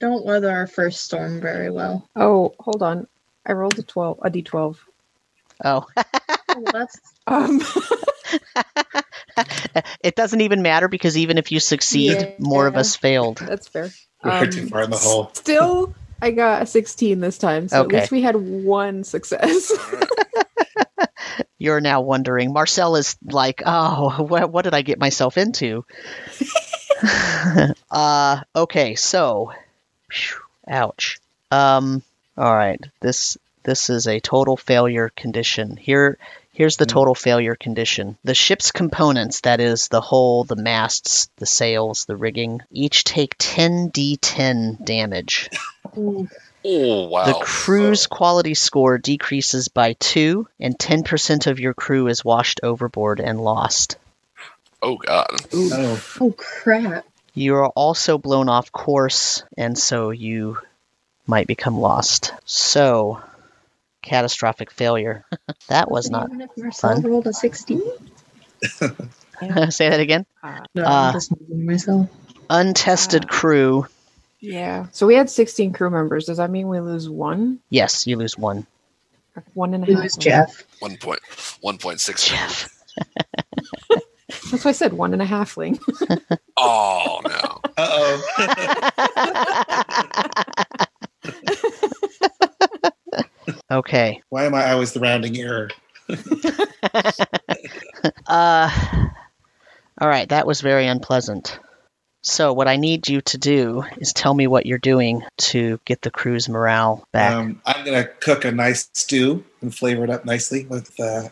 Don't 0.00 0.24
weather 0.26 0.50
our 0.50 0.66
first 0.66 1.02
storm 1.02 1.40
very 1.40 1.70
well. 1.70 2.08
oh, 2.16 2.54
hold 2.60 2.82
on. 2.82 3.06
I 3.46 3.52
rolled 3.52 3.78
a 3.78 3.82
12, 3.82 4.20
a 4.22 4.30
d12. 4.30 4.76
Oh, 5.64 5.86
Oh, 5.86 5.86
that's 5.96 6.10
Um, 7.28 7.60
it 10.02 10.14
doesn't 10.16 10.40
even 10.40 10.62
matter 10.62 10.88
because 10.88 11.16
even 11.18 11.38
if 11.38 11.50
you 11.52 11.60
succeed, 11.60 12.20
Yeah. 12.22 12.26
more 12.38 12.66
of 12.66 12.76
us 12.76 12.96
failed. 12.96 13.38
that's 13.38 13.68
fair. 13.68 13.90
We're 14.24 14.30
Um, 14.44 14.50
too 14.50 14.66
far 14.68 14.82
in 14.82 14.90
the 14.90 14.96
hole. 14.96 15.30
Still, 15.34 15.94
I 16.22 16.30
got 16.30 16.62
a 16.62 16.66
16 16.66 17.20
this 17.20 17.36
time, 17.38 17.68
so 17.68 17.80
Okay. 17.82 17.96
at 17.96 18.00
least 18.00 18.10
we 18.12 18.22
had 18.22 18.36
one 18.36 19.04
success. 19.04 19.72
You're 21.58 21.80
now 21.80 22.00
wondering. 22.00 22.52
Marcel 22.52 22.96
is 22.96 23.16
like, 23.24 23.62
oh, 23.66 24.22
what, 24.22 24.50
what 24.50 24.62
did 24.62 24.74
I 24.74 24.82
get 24.82 24.98
myself 24.98 25.36
into? 25.36 25.84
uh, 27.90 28.40
okay, 28.54 28.94
so, 28.94 29.52
phew, 30.10 30.38
ouch. 30.68 31.18
Um, 31.50 32.02
all 32.36 32.54
right, 32.54 32.80
this 33.00 33.36
this 33.64 33.90
is 33.90 34.06
a 34.06 34.20
total 34.20 34.56
failure 34.56 35.10
condition. 35.16 35.76
Here, 35.76 36.18
here's 36.56 36.76
the 36.78 36.84
Hmm. 36.84 36.90
total 36.90 37.14
failure 37.14 37.54
condition. 37.54 38.16
The 38.24 38.34
ship's 38.34 38.72
components, 38.72 39.42
that 39.42 39.60
is, 39.60 39.88
the 39.88 40.00
hull, 40.00 40.44
the 40.44 40.56
masts, 40.56 41.28
the 41.36 41.46
sails, 41.46 42.04
the 42.06 42.16
rigging, 42.16 42.62
each 42.72 43.04
take 43.04 43.36
10d10 43.38 44.84
damage. 44.84 45.50
Oh 46.68 47.08
wow. 47.08 47.24
The 47.26 47.34
crew's 47.34 48.06
quality 48.08 48.54
score 48.54 48.98
decreases 48.98 49.68
by 49.68 49.92
two, 49.94 50.48
and 50.58 50.76
10% 50.76 51.46
of 51.46 51.60
your 51.60 51.74
crew 51.74 52.08
is 52.08 52.24
washed 52.24 52.58
overboard 52.64 53.20
and 53.20 53.40
lost. 53.40 53.96
Oh 54.82 54.96
god. 54.96 55.28
Oh, 55.54 56.00
oh 56.20 56.32
crap. 56.36 57.06
You 57.34 57.54
are 57.56 57.68
also 57.68 58.18
blown 58.18 58.48
off 58.48 58.72
course, 58.72 59.44
and 59.56 59.78
so 59.78 60.10
you 60.10 60.58
might 61.26 61.46
become 61.46 61.78
lost. 61.78 62.32
So, 62.44 63.20
catastrophic 64.06 64.70
failure. 64.70 65.24
that 65.68 65.90
was 65.90 66.10
not. 66.10 66.28
Even 66.28 66.40
if 66.42 66.50
Marcel 66.56 66.94
fun. 66.94 67.02
rolled 67.02 67.26
a 67.26 67.32
16? 67.32 67.82
Say 69.70 69.88
that 69.90 70.00
again. 70.00 70.24
Uh, 70.42 70.60
No, 70.74 70.84
Uh, 70.84 70.88
I'm 70.88 71.12
just 71.12 71.30
moving 71.38 71.66
myself. 71.66 72.08
Untested 72.48 73.24
Ah. 73.26 73.28
crew. 73.32 73.86
yeah. 74.40 74.86
So 74.92 75.06
we 75.06 75.14
had 75.16 75.28
16 75.28 75.72
crew 75.72 75.90
members. 75.90 76.24
Does 76.26 76.36
that 76.38 76.50
mean 76.50 76.68
we 76.68 76.80
lose 76.80 77.08
one? 77.08 77.58
Yes, 77.70 78.06
you 78.06 78.16
lose 78.16 78.38
one. 78.38 78.66
One 79.54 79.74
and 79.74 79.84
a 79.86 79.90
It 79.90 79.94
half. 79.94 80.02
was 80.04 80.16
Jeff. 80.16 80.64
One 80.80 80.96
point 80.96 81.20
one 81.60 81.76
point 81.76 82.00
six. 82.00 82.26
Jeff. 82.26 82.70
That's 84.50 84.64
why 84.64 84.70
I 84.70 84.72
said 84.72 84.92
one 84.94 85.12
and 85.12 85.20
a 85.20 85.26
halfling. 85.26 85.78
Oh 86.56 87.20
no. 87.26 87.60
uh 87.76 88.18
okay. 93.70 94.22
Why 94.28 94.44
am 94.44 94.54
I 94.54 94.72
always 94.72 94.92
the 94.92 95.00
rounding 95.00 95.36
error? 95.38 95.70
Uh, 98.26 98.70
all 100.00 100.08
right, 100.08 100.28
that 100.28 100.46
was 100.46 100.60
very 100.60 100.86
unpleasant. 100.86 101.58
So, 102.22 102.52
what 102.52 102.68
I 102.68 102.76
need 102.76 103.08
you 103.08 103.20
to 103.22 103.38
do 103.38 103.84
is 103.98 104.12
tell 104.12 104.34
me 104.34 104.46
what 104.46 104.66
you're 104.66 104.78
doing 104.78 105.22
to 105.38 105.80
get 105.84 106.02
the 106.02 106.10
crew's 106.10 106.48
morale 106.48 107.06
back. 107.12 107.34
Um, 107.34 107.62
I'm 107.64 107.84
gonna 107.84 108.04
cook 108.04 108.44
a 108.44 108.50
nice 108.52 108.90
stew 108.92 109.44
and 109.60 109.74
flavor 109.74 110.04
it 110.04 110.10
up 110.10 110.24
nicely 110.24 110.66
with 110.66 110.98
uh, 110.98 111.28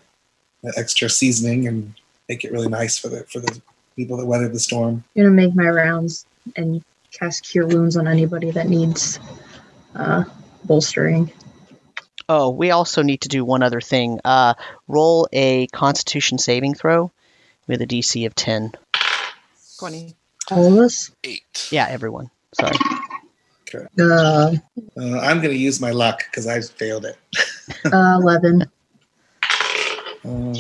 the 0.63 0.73
extra 0.77 1.11
seasoning 1.11 1.67
and 1.67 1.95
make 2.29 2.45
it 2.45 2.53
really 2.53 2.69
nice 2.69 2.97
for 2.97 3.09
the 3.09 3.25
for 3.25 3.41
the 3.41 3.61
people 3.97 4.17
that 4.19 4.27
weathered 4.27 4.53
the 4.53 4.61
storm. 4.61 5.05
I'm 5.17 5.23
gonna 5.25 5.35
make 5.35 5.55
my 5.55 5.69
rounds 5.69 6.27
and 6.57 6.83
cast 7.11 7.45
cure 7.45 7.67
wounds 7.67 7.97
on 7.97 8.07
anybody 8.07 8.51
that 8.53 8.69
needs 8.69 9.19
uh, 9.97 10.25
bolstering. 10.65 11.33
Oh, 12.29 12.51
we 12.51 12.71
also 12.71 13.03
need 13.03 13.23
to 13.23 13.29
do 13.29 13.45
one 13.45 13.63
other 13.63 13.81
thing. 13.81 14.21
Uh, 14.25 14.55
roll 14.89 15.29
a 15.33 15.67
Constitution 15.69 16.39
saving 16.39 16.75
throw 16.75 17.11
with 17.67 17.83
a 17.83 17.87
DC 17.87 18.27
of 18.27 18.35
10. 18.35 18.73
20. 19.79 20.15
All 20.51 20.73
of 20.73 20.79
us. 20.85 21.11
Eight. 21.25 21.69
Yeah, 21.71 21.87
everyone. 21.89 22.31
Sorry. 22.59 22.77
Uh, 23.99 24.53
Uh, 24.97 25.19
I'm 25.19 25.41
gonna 25.41 25.55
use 25.55 25.81
my 25.81 25.91
luck 25.91 26.21
because 26.31 26.47
I 26.47 26.61
failed 26.61 27.05
it. 27.07 27.17
uh, 27.93 28.19
Eleven. 28.21 28.65
Uh, 30.27 30.55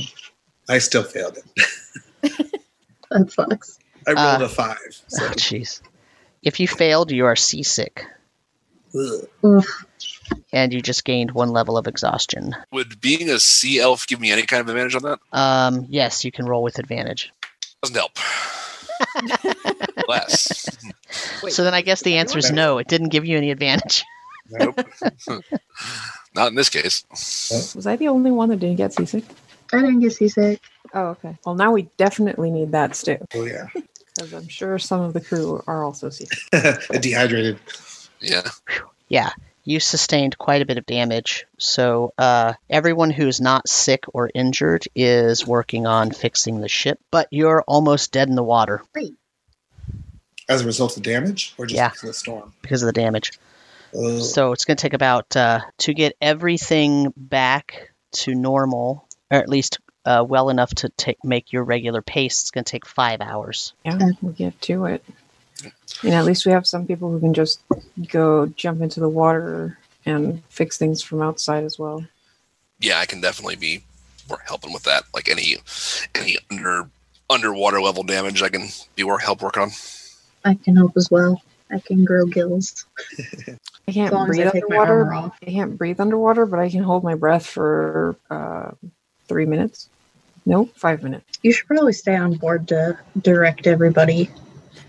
I 0.69 0.77
still 0.79 1.03
failed 1.03 1.39
it. 1.39 2.51
That 3.11 3.31
sucks. 3.33 3.79
I 4.07 4.11
rolled 4.13 4.43
Uh, 4.43 4.45
a 4.45 4.49
five. 4.49 4.77
So, 5.09 5.25
Oh, 5.27 5.31
jeez. 5.31 5.81
If 6.43 6.59
you 6.61 6.67
failed, 6.69 7.11
you 7.13 7.25
are 7.27 7.37
seasick, 7.37 8.05
ugh. 8.05 8.11
Oof. 8.95 9.85
and 10.53 10.73
you 10.73 10.81
just 10.81 11.05
gained 11.05 11.33
one 11.33 11.51
level 11.51 11.77
of 11.77 11.87
exhaustion. 11.87 12.55
Would 12.73 13.01
being 13.01 13.29
a 13.31 13.41
sea 13.41 13.81
elf 13.81 14.07
give 14.07 14.21
me 14.21 14.31
any 14.31 14.43
kind 14.43 14.61
of 14.61 14.69
advantage 14.69 14.95
on 14.97 15.03
that? 15.03 15.19
Um, 15.33 15.87
yes, 15.89 16.25
you 16.25 16.33
can 16.33 16.47
roll 16.47 16.63
with 16.63 16.79
advantage. 16.79 17.33
Doesn't 17.83 17.97
help. 17.97 18.13
Less. 20.09 20.69
so 21.49 21.65
then 21.65 21.75
I 21.75 21.83
guess 21.83 22.03
the 22.03 22.17
answer 22.17 22.39
is 22.39 22.51
no. 22.51 22.79
It 22.79 22.89
didn't 22.89 23.09
give 23.09 23.25
you 23.27 23.37
any 23.37 23.51
advantage. 23.51 24.05
Nope. 24.51 24.79
Not 26.35 26.49
in 26.49 26.55
this 26.55 26.69
case. 26.69 27.05
Was 27.75 27.87
I 27.87 27.97
the 27.97 28.09
only 28.09 28.31
one 28.31 28.49
that 28.51 28.57
didn't 28.61 28.77
get 28.77 28.93
seasick? 28.93 29.25
I 29.73 29.81
didn't 29.81 30.01
get 30.01 30.13
seasick. 30.13 30.61
Oh, 30.93 31.07
okay. 31.09 31.37
Well, 31.45 31.55
now 31.55 31.73
we 31.73 31.89
definitely 31.97 32.51
need 32.51 32.73
that 32.73 32.95
stew 32.95 33.19
Oh 33.35 33.45
yeah, 33.45 33.67
because 34.15 34.33
I'm 34.33 34.47
sure 34.49 34.79
some 34.79 35.01
of 35.01 35.13
the 35.13 35.21
crew 35.21 35.63
are 35.67 35.83
also 35.83 36.11
seasick. 36.11 36.39
dehydrated. 37.01 37.59
Yeah. 38.25 38.49
Yeah, 39.09 39.31
you 39.65 39.81
sustained 39.81 40.37
quite 40.39 40.63
a 40.63 40.67
bit 40.67 40.79
of 40.79 40.87
damage. 40.87 41.47
So 41.59 42.13
uh, 42.19 42.55
everyone 42.71 43.11
who's 43.11 43.41
not 43.41 43.69
sick 43.69 44.05
or 44.13 44.31
injured 44.35 44.85
is 44.95 45.47
working 45.47 45.87
on 45.87 46.11
fixing 46.11 46.61
the 46.61 46.69
ship, 46.69 46.99
but 47.11 47.29
you're 47.31 47.63
almost 47.67 48.13
dead 48.13 48.29
in 48.29 48.35
the 48.35 48.43
water 48.43 48.83
As 50.49 50.63
a 50.63 50.67
result 50.67 50.97
of 50.97 51.03
the 51.03 51.11
damage, 51.11 51.55
or 51.59 51.67
just 51.67 51.77
Yeah. 51.77 51.89
because 51.89 52.03
of 52.03 52.09
the 52.09 52.15
storm. 52.15 52.53
because 52.63 52.83
of 52.83 52.87
the 52.87 52.93
damage. 52.93 53.33
Ugh. 53.97 54.21
So 54.23 54.53
it's 54.53 54.65
going 54.65 54.77
to 54.77 54.83
take 54.83 54.93
about 54.95 55.37
uh, 55.37 55.61
to 55.79 55.95
get 55.95 56.17
everything 56.21 57.13
back 57.17 57.91
to 58.13 58.35
normal, 58.35 59.07
or 59.31 59.39
at 59.39 59.49
least 59.49 59.79
uh, 60.05 60.25
well 60.27 60.49
enough 60.51 60.75
to 60.77 60.89
take 60.91 61.23
make 61.25 61.53
your 61.53 61.65
regular 61.65 62.03
pace. 62.03 62.41
It's 62.43 62.51
going 62.51 62.65
to 62.65 62.71
take 62.71 62.87
five 62.87 63.21
hours. 63.21 63.73
Yeah, 63.85 64.11
we'll 64.21 64.33
get 64.33 64.61
to 64.63 64.87
it. 64.87 65.05
And 66.03 66.15
at 66.15 66.25
least 66.25 66.45
we 66.45 66.53
have 66.53 66.67
some 66.67 66.87
people 66.87 67.11
who 67.11 67.21
can 67.21 67.35
just 67.35 67.61
go 68.09 68.47
jump 68.47 68.83
into 68.83 69.01
the 69.01 69.09
water 69.09 69.79
and 70.07 70.43
fix 70.49 70.77
things 70.77 71.03
from 71.03 71.23
outside 71.23 71.65
as 71.65 71.79
well. 71.79 72.05
Yeah, 72.81 72.99
I 72.99 73.07
can 73.07 73.21
definitely 73.21 73.57
be 73.57 73.85
more 74.29 74.41
helping 74.47 74.73
with 74.73 74.83
that. 74.85 75.05
Like 75.15 75.29
any 75.29 75.57
any 76.15 76.37
under 76.51 76.89
underwater 77.31 77.81
level 77.81 78.03
damage 78.03 78.43
I 78.43 78.49
can 78.49 78.69
be 78.97 79.05
more 79.05 79.19
help 79.19 79.43
work 79.43 79.57
on. 79.57 79.71
I 80.45 80.55
can 80.55 80.77
help 80.77 80.97
as 80.97 81.11
well. 81.11 81.43
I 81.71 81.79
can 81.79 82.05
grow 82.05 82.27
gills. 82.27 82.85
I 83.89 83.93
can't 83.93 84.15
as 84.15 84.27
breathe 84.27 84.47
I 84.47 84.51
underwater. 84.51 85.13
I 85.13 85.31
can't 85.47 85.79
breathe 85.79 86.01
underwater, 86.01 86.47
but 86.47 86.59
I 86.59 86.69
can 86.69 86.83
hold 86.83 87.03
my 87.03 87.15
breath 87.15 87.47
for 87.47 88.17
uh, 88.31 88.73
three 89.27 89.47
minutes. 89.47 89.89
Nope, 90.47 90.71
five 90.77 91.03
minutes. 91.03 91.39
You 91.43 91.53
should 91.53 91.67
probably 91.67 91.95
stay 91.95 92.15
on 92.15 92.35
board 92.35 92.69
to 92.69 92.99
direct 93.23 93.67
everybody 93.67 94.31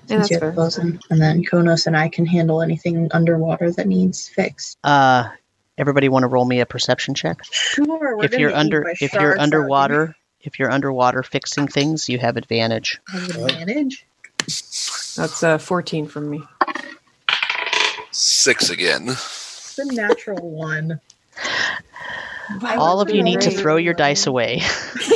Yeah, 0.07 0.17
that's 0.17 0.29
fair. 0.29 0.51
closing. 0.51 0.99
And 1.09 1.21
then 1.21 1.43
Konos 1.43 1.87
and 1.87 1.97
I 1.97 2.09
can 2.09 2.25
handle 2.25 2.61
anything 2.61 3.09
underwater 3.11 3.71
that 3.71 3.87
needs 3.87 4.27
fixed. 4.27 4.77
Uh, 4.83 5.29
everybody 5.77 6.09
want 6.09 6.23
to 6.23 6.27
roll 6.27 6.45
me 6.45 6.59
a 6.59 6.65
perception 6.65 7.13
check? 7.13 7.39
Sure, 7.51 8.23
if 8.23 8.33
you're 8.33 8.53
under 8.53 8.87
if 9.01 9.13
you're 9.13 9.39
underwater 9.39 10.15
if 10.41 10.59
you're 10.59 10.71
underwater 10.71 11.23
fixing 11.23 11.67
things, 11.67 12.07
you 12.07 12.19
have 12.19 12.37
advantage. 12.37 13.01
have 13.07 13.35
advantage. 13.35 14.05
That's 14.37 15.43
uh, 15.43 15.57
14 15.57 16.07
from 16.07 16.29
me. 16.29 16.43
Six 18.11 18.69
again. 18.69 19.07
It's 19.09 19.79
a 19.79 19.85
natural 19.85 20.51
one. 20.51 21.01
All 22.63 23.01
of 23.01 23.09
you 23.09 23.23
need 23.23 23.41
to 23.41 23.51
throw 23.51 23.77
your 23.77 23.93
dice 23.93 24.27
away. 24.27 24.61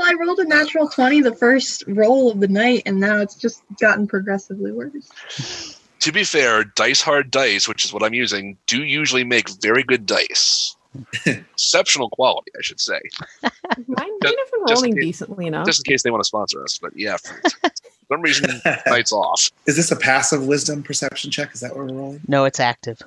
Well, 0.00 0.10
I 0.10 0.14
rolled 0.14 0.38
a 0.38 0.46
natural 0.46 0.88
20 0.88 1.20
the 1.20 1.34
first 1.34 1.84
roll 1.86 2.30
of 2.30 2.40
the 2.40 2.48
night, 2.48 2.84
and 2.86 2.98
now 2.98 3.18
it's 3.18 3.34
just 3.34 3.62
gotten 3.78 4.06
progressively 4.06 4.72
worse. 4.72 5.78
To 5.98 6.10
be 6.10 6.24
fair, 6.24 6.64
dice 6.64 7.02
hard 7.02 7.30
dice, 7.30 7.68
which 7.68 7.84
is 7.84 7.92
what 7.92 8.02
I'm 8.02 8.14
using, 8.14 8.56
do 8.66 8.82
usually 8.82 9.24
make 9.24 9.50
very 9.60 9.82
good 9.82 10.06
dice. 10.06 10.74
Exceptional 11.26 12.08
quality, 12.08 12.50
I 12.58 12.62
should 12.62 12.80
say. 12.80 12.98
Mine, 13.42 13.52
mine 13.88 14.08
have 14.22 14.22
been 14.22 14.66
just 14.66 14.82
rolling 14.82 14.96
in- 14.96 15.02
decently 15.02 15.46
enough. 15.46 15.66
Just 15.66 15.86
in 15.86 15.92
case 15.92 16.02
they 16.02 16.10
want 16.10 16.22
to 16.22 16.26
sponsor 16.26 16.64
us. 16.64 16.78
But 16.78 16.96
yeah, 16.96 17.18
for 17.18 17.38
some 18.10 18.22
reason, 18.22 18.58
night's 18.86 19.12
off. 19.12 19.50
Is 19.66 19.76
this 19.76 19.90
a 19.90 19.96
passive 19.96 20.46
wisdom 20.46 20.82
perception 20.82 21.30
check? 21.30 21.52
Is 21.52 21.60
that 21.60 21.76
what 21.76 21.88
we're 21.88 21.92
rolling? 21.92 22.22
No, 22.26 22.46
it's 22.46 22.58
active. 22.58 23.02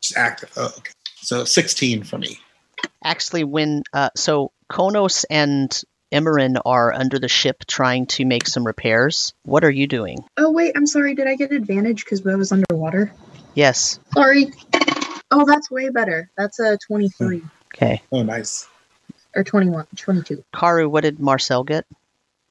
Just 0.00 0.16
active. 0.16 0.52
Oh, 0.56 0.72
okay. 0.78 0.92
So 1.16 1.44
16 1.44 2.04
for 2.04 2.18
me. 2.18 2.38
Actually, 3.02 3.42
when 3.42 3.82
uh, 3.92 4.10
so 4.14 4.52
Konos 4.70 5.24
and 5.28 5.82
Emerin 6.12 6.60
are 6.64 6.92
under 6.92 7.18
the 7.18 7.28
ship 7.28 7.64
trying 7.66 8.06
to 8.06 8.24
make 8.24 8.46
some 8.46 8.66
repairs. 8.66 9.32
What 9.44 9.64
are 9.64 9.70
you 9.70 9.86
doing? 9.86 10.18
Oh, 10.36 10.50
wait, 10.50 10.72
I'm 10.76 10.86
sorry. 10.86 11.14
Did 11.14 11.28
I 11.28 11.36
get 11.36 11.52
advantage 11.52 12.04
because 12.04 12.26
I 12.26 12.34
was 12.34 12.50
underwater? 12.52 13.12
Yes. 13.54 14.00
Sorry. 14.14 14.52
Oh, 15.30 15.44
that's 15.46 15.70
way 15.70 15.88
better. 15.90 16.28
That's 16.36 16.58
a 16.58 16.76
23 16.88 17.42
Okay. 17.74 18.02
Oh, 18.10 18.22
nice. 18.24 18.66
or 19.36 19.44
21, 19.44 19.86
22. 19.94 20.42
Karu, 20.52 20.90
what 20.90 21.02
did 21.02 21.20
Marcel 21.20 21.62
get? 21.62 21.86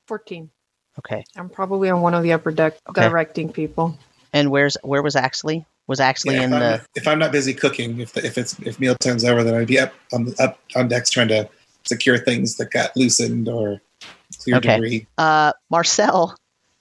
14. 0.08 0.50
Okay. 1.00 1.26
I'm 1.36 1.50
probably 1.50 1.90
on 1.90 2.02
one 2.02 2.14
of 2.14 2.24
the 2.24 2.32
upper 2.34 2.52
deck 2.52 2.78
Okay. 2.90 3.02
directing 3.02 3.52
people. 3.52 3.98
And 4.32 4.50
where's 4.52 4.78
where 4.84 5.02
was 5.02 5.16
Axley? 5.16 5.66
Was 5.88 6.00
Axley 6.00 6.34
Yeah, 6.34 6.44
in 6.44 6.54
if, 6.54 6.60
the 6.60 6.74
I'm, 6.74 6.82
if 6.96 7.08
I'm 7.08 7.20
not 7.20 7.32
busy 7.34 7.54
cooking, 7.54 8.00
if 8.00 8.16
if 8.16 8.38
it's 8.38 8.58
if 8.60 8.80
meal 8.80 8.96
turns 8.96 9.26
over, 9.26 9.44
then 9.44 9.56
I'd 9.56 9.68
be 9.68 9.80
up 9.80 9.92
on 10.14 10.26
the, 10.26 10.36
up 10.42 10.60
on 10.76 10.88
decks 10.88 11.10
trying 11.10 11.30
to 11.30 11.50
secure 11.90 12.18
things 12.18 12.56
that 12.58 12.72
got 12.72 12.96
loosened 12.96 13.50
or 13.50 13.82
clear 14.42 14.58
Okay. 14.58 14.76
debris. 14.76 15.08
uh, 15.18 15.52
Marcel 15.70 16.38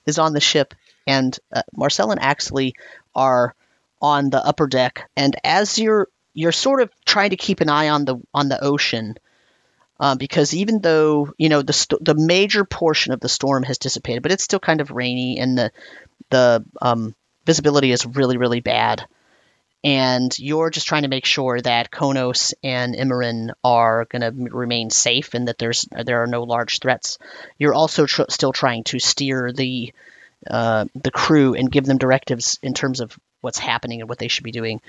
is 0.07 0.19
on 0.19 0.33
the 0.35 0.41
ship, 0.41 0.75
and 1.07 1.37
uh, 1.53 1.63
Marcel 1.75 2.13
and 2.13 2.21
Axley 2.21 2.73
are 3.15 3.55
on 4.01 4.31
the 4.31 4.45
upper 4.45 4.67
deck. 4.69 5.11
And 5.17 5.35
as 5.43 5.79
you're 5.79 6.09
you're 6.35 6.53
sort 6.53 6.83
of 6.83 6.91
trying 7.05 7.31
to 7.31 7.37
keep 7.37 7.61
an 7.61 7.69
eye 7.69 7.89
on 7.89 8.05
the 8.05 8.17
on 8.33 8.49
the 8.49 8.63
ocean, 8.63 9.17
uh, 9.99 10.15
because 10.15 10.55
even 10.55 10.81
though 10.81 11.33
you 11.37 11.49
know 11.49 11.63
the 11.63 11.73
st- 11.73 12.05
the 12.05 12.15
major 12.15 12.65
portion 12.65 13.13
of 13.13 13.21
the 13.21 13.29
storm 13.29 13.65
has 13.65 13.79
dissipated, 13.79 14.23
but 14.23 14.33
it's 14.33 14.45
still 14.45 14.61
kind 14.61 14.81
of 14.81 14.91
rainy, 14.91 15.39
and 15.41 15.59
the 15.59 15.73
the 16.31 16.65
um, 16.81 17.15
visibility 17.45 17.91
is 17.91 18.07
really 18.07 18.37
really 18.37 18.61
bad. 18.61 19.05
And 19.85 20.37
you're 20.39 20.71
just 20.71 20.89
trying 20.89 21.03
to 21.03 21.09
make 21.09 21.25
sure 21.25 21.61
that 21.61 21.91
Konos 21.91 22.53
and 22.65 22.97
Immerin 22.97 23.53
are 23.63 24.07
going 24.07 24.23
to 24.23 24.55
remain 24.55 24.91
safe, 24.91 25.35
and 25.35 25.47
that 25.49 25.59
there's 25.59 25.87
there 25.91 26.23
are 26.23 26.27
no 26.27 26.43
large 26.43 26.81
threats 26.81 27.19
you're 27.59 27.75
also 27.75 28.07
tr- 28.07 28.23
still 28.29 28.53
trying 28.53 28.85
to 28.85 28.99
steer 28.99 29.53
the 29.53 29.93
uh, 30.47 30.87
the 30.95 31.11
crew 31.11 31.55
and 31.55 31.71
give 31.71 31.85
them 31.85 31.99
directives 31.99 32.59
in 32.63 32.75
terms 32.75 33.01
of 33.01 33.17
what's 33.41 33.59
happening 33.59 34.01
and 34.01 34.09
what 34.09 34.19
they 34.19 34.29
should 34.29 34.45
be 34.45 34.53
doing. 34.53 34.81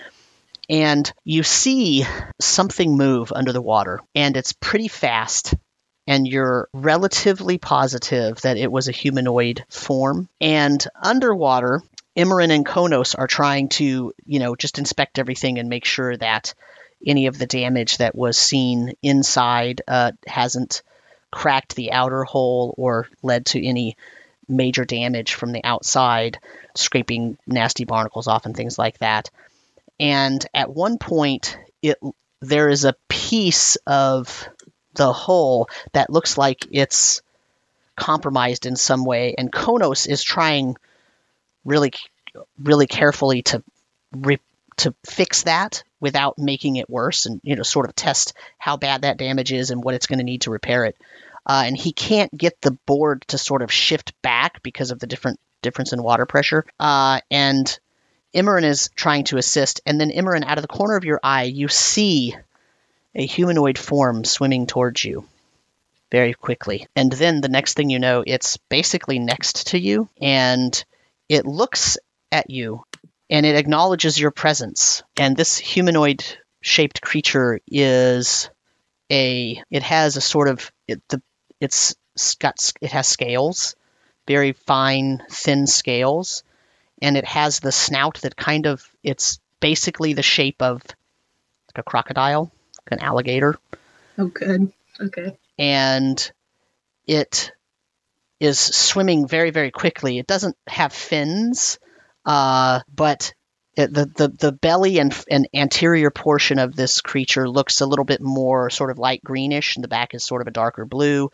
And 0.69 1.11
you 1.23 1.41
see 1.43 2.05
something 2.39 2.95
move 2.95 3.31
under 3.35 3.51
the 3.51 3.61
water, 3.61 4.01
and 4.13 4.37
it's 4.37 4.53
pretty 4.53 4.87
fast. 4.87 5.55
And 6.07 6.27
you're 6.27 6.69
relatively 6.73 7.59
positive 7.59 8.41
that 8.41 8.57
it 8.57 8.71
was 8.71 8.87
a 8.87 8.91
humanoid 8.91 9.63
form. 9.69 10.27
And 10.41 10.83
underwater, 10.99 11.83
Immerin 12.19 12.51
and 12.53 12.65
Konos 12.65 13.15
are 13.17 13.27
trying 13.27 13.69
to, 13.69 14.13
you 14.25 14.39
know, 14.39 14.53
just 14.53 14.77
inspect 14.77 15.19
everything 15.19 15.57
and 15.57 15.69
make 15.69 15.85
sure 15.85 16.17
that 16.17 16.53
any 17.05 17.27
of 17.27 17.37
the 17.37 17.45
damage 17.45 17.99
that 17.99 18.13
was 18.13 18.37
seen 18.37 18.93
inside 19.01 19.81
uh, 19.87 20.11
hasn't 20.27 20.81
cracked 21.31 21.75
the 21.75 21.93
outer 21.93 22.25
hull 22.25 22.75
or 22.77 23.07
led 23.23 23.45
to 23.45 23.65
any 23.65 23.95
major 24.49 24.83
damage 24.83 25.33
from 25.33 25.53
the 25.53 25.63
outside, 25.63 26.39
scraping 26.75 27.37
nasty 27.47 27.85
barnacles 27.85 28.27
off 28.27 28.45
and 28.45 28.55
things 28.57 28.77
like 28.77 28.97
that. 28.97 29.29
And 29.97 30.45
at 30.53 30.69
one 30.69 30.97
point, 30.97 31.57
it 31.81 31.97
there 32.41 32.67
is 32.67 32.83
a 32.83 32.95
piece 33.07 33.77
of 33.87 34.49
the 34.95 35.13
hull 35.13 35.69
that 35.93 36.09
looks 36.09 36.37
like 36.37 36.67
it's 36.71 37.21
compromised 37.95 38.65
in 38.65 38.75
some 38.75 39.05
way, 39.05 39.35
and 39.37 39.53
Konos 39.53 40.05
is 40.05 40.21
trying 40.21 40.75
really, 41.65 41.93
really 42.61 42.87
carefully 42.87 43.41
to 43.43 43.63
re- 44.11 44.39
to 44.77 44.93
fix 45.05 45.43
that 45.43 45.83
without 45.99 46.37
making 46.37 46.77
it 46.77 46.89
worse, 46.89 47.25
and 47.25 47.41
you 47.43 47.55
know, 47.55 47.63
sort 47.63 47.87
of 47.87 47.95
test 47.95 48.33
how 48.57 48.77
bad 48.77 49.01
that 49.01 49.17
damage 49.17 49.51
is 49.51 49.71
and 49.71 49.83
what 49.83 49.93
it's 49.93 50.07
going 50.07 50.19
to 50.19 50.25
need 50.25 50.41
to 50.41 50.51
repair 50.51 50.85
it 50.85 50.95
uh, 51.49 51.63
and 51.65 51.75
he 51.75 51.91
can't 51.91 52.35
get 52.37 52.61
the 52.61 52.77
board 52.85 53.23
to 53.27 53.37
sort 53.37 53.63
of 53.63 53.71
shift 53.71 54.13
back 54.21 54.61
because 54.61 54.91
of 54.91 54.99
the 54.99 55.07
different 55.07 55.39
difference 55.63 55.93
in 55.93 56.03
water 56.03 56.27
pressure. 56.27 56.63
Uh, 56.79 57.19
and 57.31 57.79
Immerin 58.35 58.63
is 58.63 58.91
trying 58.95 59.23
to 59.25 59.37
assist, 59.37 59.81
and 59.85 59.99
then 59.99 60.11
Immerin, 60.11 60.45
out 60.45 60.59
of 60.59 60.61
the 60.61 60.67
corner 60.67 60.95
of 60.95 61.05
your 61.05 61.19
eye, 61.23 61.43
you 61.43 61.67
see 61.67 62.35
a 63.15 63.25
humanoid 63.25 63.79
form 63.79 64.23
swimming 64.23 64.67
towards 64.67 65.03
you 65.03 65.25
very 66.11 66.35
quickly. 66.35 66.87
And 66.95 67.11
then 67.11 67.41
the 67.41 67.49
next 67.49 67.73
thing 67.73 67.89
you 67.89 67.97
know, 67.97 68.23
it's 68.25 68.57
basically 68.57 69.17
next 69.17 69.67
to 69.67 69.79
you, 69.79 70.07
and 70.21 70.83
it 71.29 71.45
looks 71.45 71.97
at 72.31 72.49
you, 72.49 72.83
and 73.29 73.45
it 73.45 73.55
acknowledges 73.55 74.19
your 74.19 74.31
presence. 74.31 75.03
And 75.17 75.37
this 75.37 75.57
humanoid 75.57 76.23
shaped 76.61 77.01
creature 77.01 77.59
is 77.67 78.49
a 79.11 79.63
it 79.71 79.83
has 79.83 80.17
a 80.17 80.21
sort 80.21 80.49
of 80.49 80.71
it, 80.87 81.01
the 81.09 81.21
it's 81.61 81.95
got 82.39 82.55
it 82.81 82.91
has 82.91 83.07
scales, 83.07 83.75
very 84.27 84.51
fine 84.53 85.23
thin 85.29 85.67
scales, 85.67 86.43
and 87.01 87.15
it 87.15 87.25
has 87.25 87.59
the 87.59 87.71
snout 87.71 88.19
that 88.21 88.35
kind 88.35 88.65
of 88.65 88.85
it's 89.03 89.39
basically 89.59 90.13
the 90.13 90.23
shape 90.23 90.61
of 90.61 90.81
like 91.67 91.77
a 91.77 91.83
crocodile, 91.83 92.51
like 92.79 92.99
an 92.99 93.05
alligator, 93.05 93.57
Oh, 94.17 94.27
good. 94.27 94.73
Okay. 94.99 95.37
and 95.57 96.31
it 97.07 97.51
is 98.39 98.59
swimming 98.59 99.27
very 99.27 99.51
very 99.51 99.71
quickly. 99.71 100.17
It 100.17 100.27
doesn't 100.27 100.55
have 100.67 100.93
fins, 100.93 101.79
uh, 102.25 102.81
but 102.93 103.33
it, 103.75 103.93
the, 103.93 104.05
the 104.05 104.27
the 104.27 104.51
belly 104.51 104.99
and 104.99 105.15
and 105.29 105.47
anterior 105.53 106.09
portion 106.09 106.59
of 106.59 106.75
this 106.75 107.01
creature 107.01 107.49
looks 107.49 107.81
a 107.81 107.85
little 107.85 108.05
bit 108.05 108.21
more 108.21 108.69
sort 108.69 108.91
of 108.91 108.99
light 108.99 109.23
greenish, 109.23 109.75
and 109.75 109.83
the 109.83 109.89
back 109.89 110.13
is 110.13 110.23
sort 110.23 110.41
of 110.41 110.47
a 110.47 110.51
darker 110.51 110.85
blue. 110.85 111.31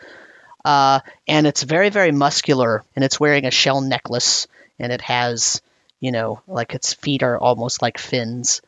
Uh, 0.64 1.00
and 1.28 1.46
it's 1.46 1.64
very 1.64 1.90
very 1.90 2.12
muscular, 2.12 2.84
and 2.96 3.06
it's 3.06 3.20
wearing 3.20 3.46
a 3.46 3.52
shell 3.52 3.82
necklace, 3.82 4.48
and 4.80 4.92
it 4.92 5.02
has 5.02 5.62
you 6.00 6.12
know 6.12 6.42
like 6.48 6.74
its 6.74 6.94
feet 6.94 7.24
are 7.24 7.38
almost 7.38 7.82
like 7.82 7.98
fins, 7.98 8.62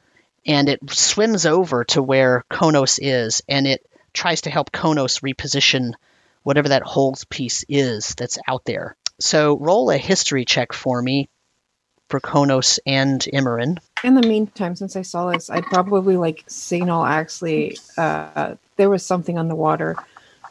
and 0.46 0.70
it 0.70 0.80
swims 0.92 1.46
over 1.46 1.84
to 1.86 2.04
where 2.04 2.46
Konos 2.52 3.00
is, 3.02 3.42
and 3.50 3.68
it 3.68 3.86
tries 4.14 4.42
to 4.42 4.50
help 4.50 4.72
Konos 4.72 5.22
reposition 5.22 5.94
whatever 6.48 6.70
that 6.70 6.82
holds 6.82 7.26
piece 7.26 7.66
is 7.68 8.16
that's 8.16 8.40
out 8.48 8.64
there. 8.64 8.96
So 9.20 9.58
roll 9.58 9.92
a 9.92 9.98
history 9.98 10.46
check 10.46 10.72
for 10.72 11.02
me 11.02 11.28
for 12.08 12.22
Konos 12.22 12.80
and 12.86 13.20
Imran. 13.34 13.80
In 14.02 14.16
the 14.16 14.22
meantime, 14.22 14.74
since 14.78 14.96
I 14.96 15.02
saw 15.02 15.30
this, 15.30 15.50
I'd 15.50 15.66
probably 15.66 16.16
like 16.16 16.46
signal 16.48 17.04
Axley 17.04 17.78
uh, 17.98 18.56
there 18.78 18.90
was 18.90 19.06
something 19.06 19.38
on 19.38 19.50
the 19.50 19.56
water, 19.56 19.98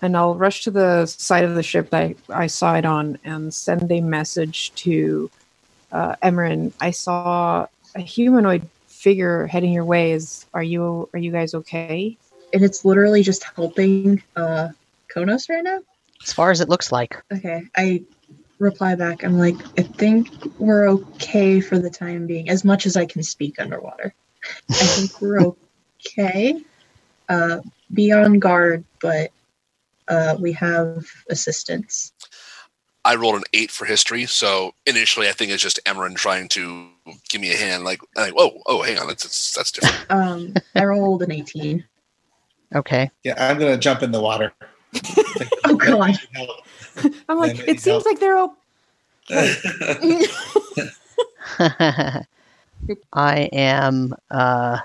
and 0.03 0.15
I'll 0.19 0.35
rush 0.35 0.65
to 0.65 0.71
the 0.71 1.07
side 1.07 1.45
of 1.45 1.55
the 1.55 1.63
ship 1.63 1.89
that 1.89 2.03
I, 2.03 2.15
I 2.29 2.47
saw 2.49 2.75
it 2.75 2.85
on 2.85 3.19
and 3.25 3.55
send 3.55 3.91
a 3.91 4.03
message 4.03 4.75
to 4.75 5.31
uh, 5.93 6.17
Emran. 6.23 6.75
I 6.79 6.91
saw 6.91 7.69
a 7.95 8.01
humanoid 8.03 8.69
figure 8.87 9.47
heading 9.47 9.73
your 9.73 9.87
way. 9.87 10.13
Is 10.13 10.45
are 10.53 10.63
you 10.63 11.09
are 11.15 11.19
you 11.19 11.33
guys 11.33 11.55
okay? 11.55 12.19
And 12.53 12.63
it's 12.63 12.85
literally 12.85 13.23
just 13.23 13.45
helping 13.45 14.23
uh 14.37 14.69
Konos 15.17 15.49
right 15.49 15.65
now? 15.65 15.81
As 16.23 16.33
far 16.33 16.51
as 16.51 16.61
it 16.61 16.69
looks 16.69 16.93
like, 16.93 17.23
Okay. 17.33 17.63
I 17.77 18.03
reply 18.59 18.95
back. 18.95 19.25
I'm 19.25 19.39
like, 19.39 19.57
I 19.79 19.83
think 19.83 20.29
we're 20.59 20.89
okay 20.89 21.61
for 21.61 21.79
the 21.79 21.91
time 21.91 22.27
being, 22.27 22.49
as 22.49 22.65
much 22.65 22.87
as 22.87 22.97
I 22.97 23.07
can 23.07 23.23
speak 23.23 23.61
underwater. 23.61 24.15
I 24.71 24.75
think 24.75 25.21
we're 25.21 25.41
okay. 26.07 26.63
Uh, 27.29 27.61
be 27.93 28.13
on 28.13 28.39
guard, 28.39 28.85
but 29.01 29.31
uh, 30.09 30.37
we 30.39 30.53
have 30.53 31.07
assistance. 31.31 32.13
I 33.05 33.15
rolled 33.15 33.37
an 33.37 33.45
eight 33.53 33.71
for 33.71 33.85
history, 33.85 34.27
so 34.27 34.73
initially 34.85 35.29
I 35.29 35.33
think 35.33 35.53
it's 35.53 35.63
just 35.63 35.79
Emran 35.87 36.17
trying 36.17 36.49
to 36.49 36.89
give 37.29 37.41
me 37.41 37.53
a 37.53 37.57
hand. 37.57 37.85
Like, 37.85 38.01
like 38.17 38.35
oh, 38.37 38.61
oh, 38.67 38.83
hang 38.83 38.99
on, 38.99 39.07
that's 39.07 39.23
that's, 39.23 39.55
that's 39.55 39.71
different. 39.71 40.11
Um, 40.11 40.55
I 40.75 40.85
rolled 40.85 41.23
an 41.23 41.31
18. 41.31 41.85
okay. 42.75 43.11
Yeah, 43.23 43.35
I'm 43.39 43.59
gonna 43.59 43.79
jump 43.79 44.03
in 44.03 44.11
the 44.11 44.21
water. 44.21 44.53
Oh, 45.65 45.77
God. 45.77 46.17
I'm 47.29 47.39
like, 47.39 47.59
it 47.59 47.81
seems 47.81 47.87
help. 47.87 48.07
like 48.07 48.21
they're 48.21 48.37
all. 48.37 48.57
I 53.13 53.41
am 53.53 54.15
uh, 54.31 54.79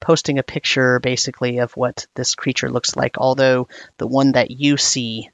posting 0.00 0.38
a 0.38 0.42
picture 0.42 1.00
basically 1.00 1.58
of 1.58 1.76
what 1.76 2.06
this 2.14 2.34
creature 2.34 2.70
looks 2.70 2.96
like, 2.96 3.18
although 3.18 3.68
the 3.98 4.06
one 4.06 4.32
that 4.32 4.50
you 4.50 4.76
see 4.76 5.30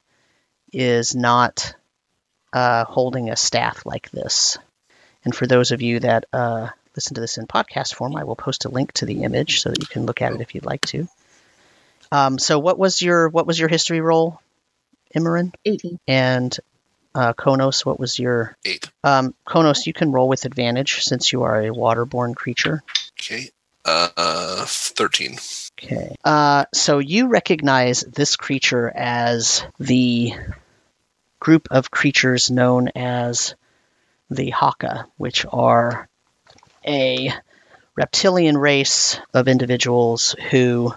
is 0.71 1.15
not 1.15 1.75
uh, 2.53 2.85
holding 2.85 3.29
a 3.29 3.35
staff 3.35 3.85
like 3.85 4.09
this. 4.11 4.57
And 5.23 5.35
for 5.35 5.47
those 5.47 5.71
of 5.71 5.81
you 5.81 5.99
that 6.01 6.25
uh, 6.31 6.69
listen 6.95 7.15
to 7.15 7.21
this 7.21 7.37
in 7.37 7.47
podcast 7.47 7.95
form, 7.95 8.15
I 8.15 8.23
will 8.23 8.35
post 8.35 8.65
a 8.65 8.69
link 8.69 8.93
to 8.93 9.05
the 9.05 9.23
image 9.23 9.61
so 9.61 9.69
that 9.69 9.79
you 9.79 9.87
can 9.87 10.05
look 10.05 10.21
at 10.21 10.33
it 10.33 10.41
if 10.41 10.53
you'd 10.53 10.65
like 10.65 10.81
to. 10.87 11.07
Um, 12.11 12.37
so, 12.39 12.59
what 12.59 12.77
was 12.77 13.01
your 13.01 13.29
what 13.29 13.47
was 13.47 13.59
your 13.59 13.69
history 13.69 14.01
roll, 14.01 14.39
Imran? 15.15 15.53
18. 15.65 15.99
And 16.07 16.57
uh, 17.13 17.33
Konos, 17.33 17.85
what 17.85 17.99
was 17.99 18.19
your 18.19 18.55
Eight. 18.65 18.89
um, 19.03 19.33
Konos, 19.47 19.85
you 19.85 19.93
can 19.93 20.11
roll 20.11 20.27
with 20.27 20.45
advantage 20.45 21.03
since 21.03 21.31
you 21.31 21.43
are 21.43 21.61
a 21.61 21.69
waterborne 21.69 22.35
creature. 22.35 22.83
Okay. 23.19 23.49
Uh, 23.85 24.09
uh, 24.17 24.65
thirteen. 24.67 25.37
Okay. 25.77 26.15
Uh, 26.23 26.65
so 26.73 26.97
you 26.99 27.27
recognize 27.27 28.01
this 28.01 28.35
creature 28.35 28.91
as 28.93 29.63
the 29.79 30.33
group 31.39 31.67
of 31.69 31.91
creatures 31.91 32.49
known 32.49 32.89
as 32.95 33.53
the 34.31 34.49
Haka, 34.49 35.05
which 35.17 35.45
are 35.51 36.09
a 36.85 37.31
reptilian 37.95 38.57
race 38.57 39.19
of 39.33 39.47
individuals 39.47 40.35
who 40.49 40.93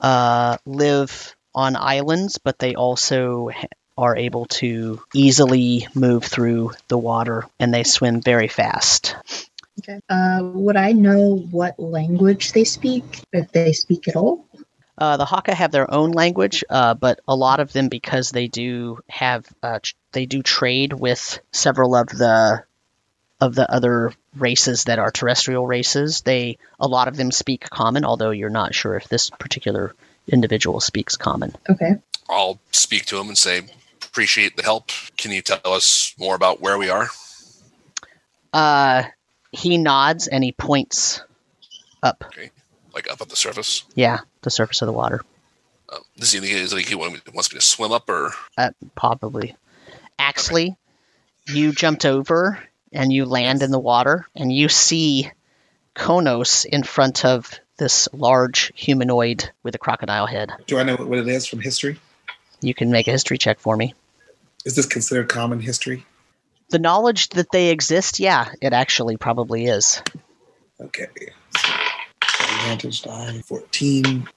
uh, 0.00 0.58
live 0.66 1.34
on 1.54 1.76
islands, 1.76 2.38
but 2.38 2.58
they 2.58 2.74
also 2.74 3.50
are 3.96 4.16
able 4.16 4.46
to 4.46 5.02
easily 5.12 5.88
move 5.94 6.24
through 6.24 6.72
the 6.86 6.98
water 6.98 7.44
and 7.58 7.74
they 7.74 7.82
swim 7.82 8.20
very 8.20 8.48
fast. 8.48 9.16
Okay. 9.80 10.00
Uh, 10.08 10.40
would 10.42 10.76
I 10.76 10.92
know 10.92 11.36
what 11.36 11.78
language 11.78 12.52
they 12.52 12.64
speak, 12.64 13.22
if 13.32 13.50
they 13.52 13.72
speak 13.72 14.08
at 14.08 14.16
all? 14.16 14.46
Uh, 14.96 15.16
the 15.16 15.24
Haka 15.24 15.54
have 15.54 15.70
their 15.70 15.92
own 15.92 16.10
language, 16.10 16.64
uh, 16.68 16.94
but 16.94 17.20
a 17.28 17.36
lot 17.36 17.60
of 17.60 17.72
them, 17.72 17.88
because 17.88 18.30
they 18.30 18.48
do 18.48 18.98
have, 19.08 19.46
uh, 19.62 19.78
tr- 19.80 19.94
they 20.12 20.26
do 20.26 20.42
trade 20.42 20.92
with 20.92 21.38
several 21.52 21.94
of 21.94 22.08
the 22.08 22.64
of 23.40 23.54
the 23.54 23.70
other 23.70 24.12
races 24.36 24.84
that 24.84 24.98
are 24.98 25.10
terrestrial 25.10 25.66
races. 25.66 26.22
They 26.22 26.58
a 26.80 26.88
lot 26.88 27.08
of 27.08 27.16
them 27.16 27.30
speak 27.30 27.68
common, 27.70 28.04
although 28.04 28.30
you're 28.30 28.50
not 28.50 28.74
sure 28.74 28.96
if 28.96 29.08
this 29.08 29.30
particular 29.30 29.94
individual 30.26 30.80
speaks 30.80 31.16
common. 31.16 31.54
Okay. 31.70 31.96
I'll 32.28 32.58
speak 32.72 33.06
to 33.06 33.18
him 33.18 33.28
and 33.28 33.38
say, 33.38 33.62
appreciate 34.02 34.56
the 34.56 34.62
help. 34.62 34.90
Can 35.16 35.30
you 35.32 35.40
tell 35.40 35.60
us 35.64 36.14
more 36.18 36.34
about 36.34 36.60
where 36.60 36.76
we 36.78 36.90
are? 36.90 37.08
Uh, 38.52 39.04
he 39.52 39.78
nods 39.78 40.26
and 40.26 40.42
he 40.44 40.52
points 40.52 41.22
up. 42.02 42.24
Okay. 42.28 42.50
Like 42.94 43.10
up 43.10 43.20
at 43.20 43.28
the 43.28 43.36
surface? 43.36 43.84
Yeah, 43.94 44.18
the 44.42 44.50
surface 44.50 44.82
of 44.82 44.86
the 44.86 44.92
water, 44.92 45.20
Um, 45.92 46.00
does 46.18 46.32
he 46.32 46.38
indicate 46.38 46.58
is 46.62 46.74
like 46.74 46.86
he 46.86 46.94
wants 46.94 47.14
me 47.52 47.58
to 47.58 47.60
swim 47.60 47.92
up 47.92 48.08
or? 48.08 48.32
uh, 48.56 48.70
probably. 48.96 49.56
Actually, 50.18 50.76
you 51.46 51.72
jumped 51.72 52.04
over 52.04 52.58
and 52.92 53.12
you 53.12 53.24
land 53.24 53.62
in 53.62 53.70
the 53.70 53.78
water, 53.78 54.26
and 54.34 54.52
you 54.52 54.68
see 54.68 55.30
Konos 55.94 56.64
in 56.64 56.82
front 56.82 57.24
of 57.24 57.58
this 57.76 58.08
large 58.12 58.72
humanoid 58.74 59.50
with 59.62 59.74
a 59.74 59.78
crocodile 59.78 60.26
head. 60.26 60.50
Do 60.66 60.78
I 60.78 60.82
know 60.82 60.96
what 60.96 61.18
it 61.18 61.28
is 61.28 61.46
from 61.46 61.60
history? 61.60 61.98
You 62.60 62.74
can 62.74 62.90
make 62.90 63.08
a 63.08 63.12
history 63.12 63.38
check 63.38 63.60
for 63.60 63.76
me. 63.76 63.94
Is 64.64 64.74
this 64.74 64.86
considered 64.86 65.28
common 65.28 65.60
history? 65.60 66.04
The 66.70 66.78
knowledge 66.78 67.30
that 67.30 67.50
they 67.50 67.70
exist, 67.70 68.20
yeah, 68.20 68.50
it 68.60 68.72
actually 68.72 69.16
probably 69.16 69.66
is. 69.66 70.02
Okay. 70.80 71.06
So, 71.56 71.72
advantage 72.54 73.02
die 73.02 73.40
14 73.44 74.28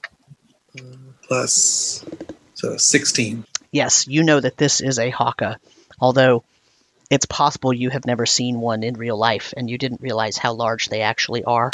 uh, 0.77 0.81
plus 1.27 2.05
so 2.53 2.77
16. 2.77 3.43
Yes, 3.71 4.07
you 4.07 4.23
know 4.23 4.39
that 4.39 4.57
this 4.57 4.81
is 4.81 4.99
a 4.99 5.09
Haka, 5.09 5.59
although 5.99 6.43
it's 7.11 7.25
possible 7.25 7.73
you 7.73 7.89
have 7.89 8.05
never 8.05 8.25
seen 8.25 8.59
one 8.61 8.83
in 8.83 8.95
real 8.95 9.17
life 9.17 9.53
and 9.55 9.69
you 9.69 9.77
didn't 9.77 10.01
realize 10.01 10.37
how 10.37 10.53
large 10.53 10.87
they 10.89 11.01
actually 11.01 11.43
are. 11.43 11.69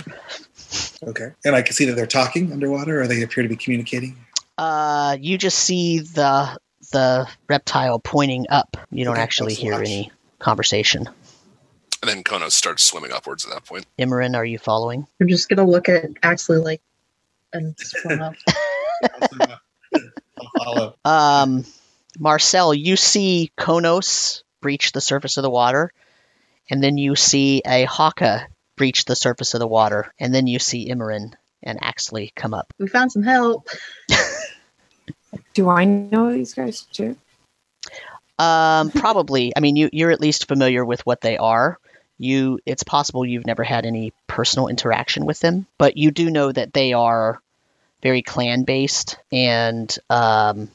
Okay. 1.03 1.29
And 1.45 1.55
I 1.55 1.61
can 1.61 1.73
see 1.73 1.85
that 1.85 1.93
they're 1.95 2.07
talking 2.07 2.51
underwater 2.51 2.99
or 3.01 3.07
they 3.07 3.21
appear 3.21 3.43
to 3.43 3.49
be 3.49 3.55
communicating. 3.55 4.17
Uh, 4.57 5.15
you 5.21 5.37
just 5.37 5.59
see 5.59 5.99
the 5.99 6.57
the 6.91 7.27
reptile 7.47 7.99
pointing 7.99 8.47
up. 8.49 8.77
You 8.89 9.05
don't 9.05 9.13
Okay, 9.13 9.21
actually 9.21 9.53
hear 9.53 9.73
large. 9.73 9.87
any 9.87 10.11
conversation. 10.39 11.07
And 12.01 12.09
then 12.09 12.23
Konos 12.23 12.51
starts 12.51 12.83
swimming 12.83 13.11
upwards 13.11 13.45
at 13.45 13.51
that 13.53 13.65
point. 13.65 13.85
Imran, 13.99 14.35
are 14.35 14.45
you 14.45 14.57
following? 14.57 15.05
I'm 15.21 15.27
just 15.27 15.49
gonna 15.49 15.65
look 15.65 15.87
at 15.89 16.05
actually 16.23 16.59
like 16.59 16.81
and 17.53 17.75
swim 17.77 18.21
up. 18.21 18.33
I'll 19.93 20.51
follow. 20.57 20.95
Um, 21.05 21.65
Marcel, 22.17 22.73
you 22.73 22.95
see 22.95 23.51
Konos 23.59 24.41
breach 24.61 24.91
the 24.91 25.01
surface 25.01 25.37
of 25.37 25.43
the 25.43 25.49
water, 25.49 25.91
and 26.69 26.83
then 26.83 26.97
you 26.97 27.15
see 27.15 27.61
a 27.65 27.85
Haka 27.85 28.47
breach 28.75 29.05
the 29.05 29.15
surface 29.15 29.53
of 29.53 29.59
the 29.59 29.67
water, 29.67 30.13
and 30.19 30.33
then 30.33 30.47
you 30.47 30.59
see 30.59 30.89
Imran 30.89 31.33
and 31.63 31.81
Axley 31.81 32.33
come 32.35 32.53
up. 32.53 32.71
we 32.77 32.87
found 32.87 33.11
some 33.11 33.23
help. 33.23 33.67
Do 35.53 35.69
I 35.69 35.85
know 35.85 36.31
these 36.31 36.53
guys 36.53 36.81
too? 36.93 37.17
Um, 38.39 38.91
probably. 38.91 39.51
I 39.55 39.59
mean, 39.59 39.75
you 39.75 39.89
you're 39.91 40.11
at 40.11 40.21
least 40.21 40.47
familiar 40.47 40.85
with 40.85 41.05
what 41.05 41.21
they 41.21 41.37
are. 41.37 41.79
You, 42.19 42.59
it's 42.65 42.83
possible 42.83 43.25
you've 43.25 43.45
never 43.45 43.63
had 43.63 43.85
any 43.85 44.11
personal 44.25 44.67
interaction 44.67 45.25
with 45.25 45.39
them, 45.39 45.67
but 45.77 45.97
you 45.97 46.11
do 46.11 46.29
know 46.31 46.51
that 46.51 46.73
they 46.73 46.93
are 46.93 47.39
very 48.01 48.21
clan 48.21 48.63
based, 48.63 49.17
and 49.31 49.95
um, 50.09 50.69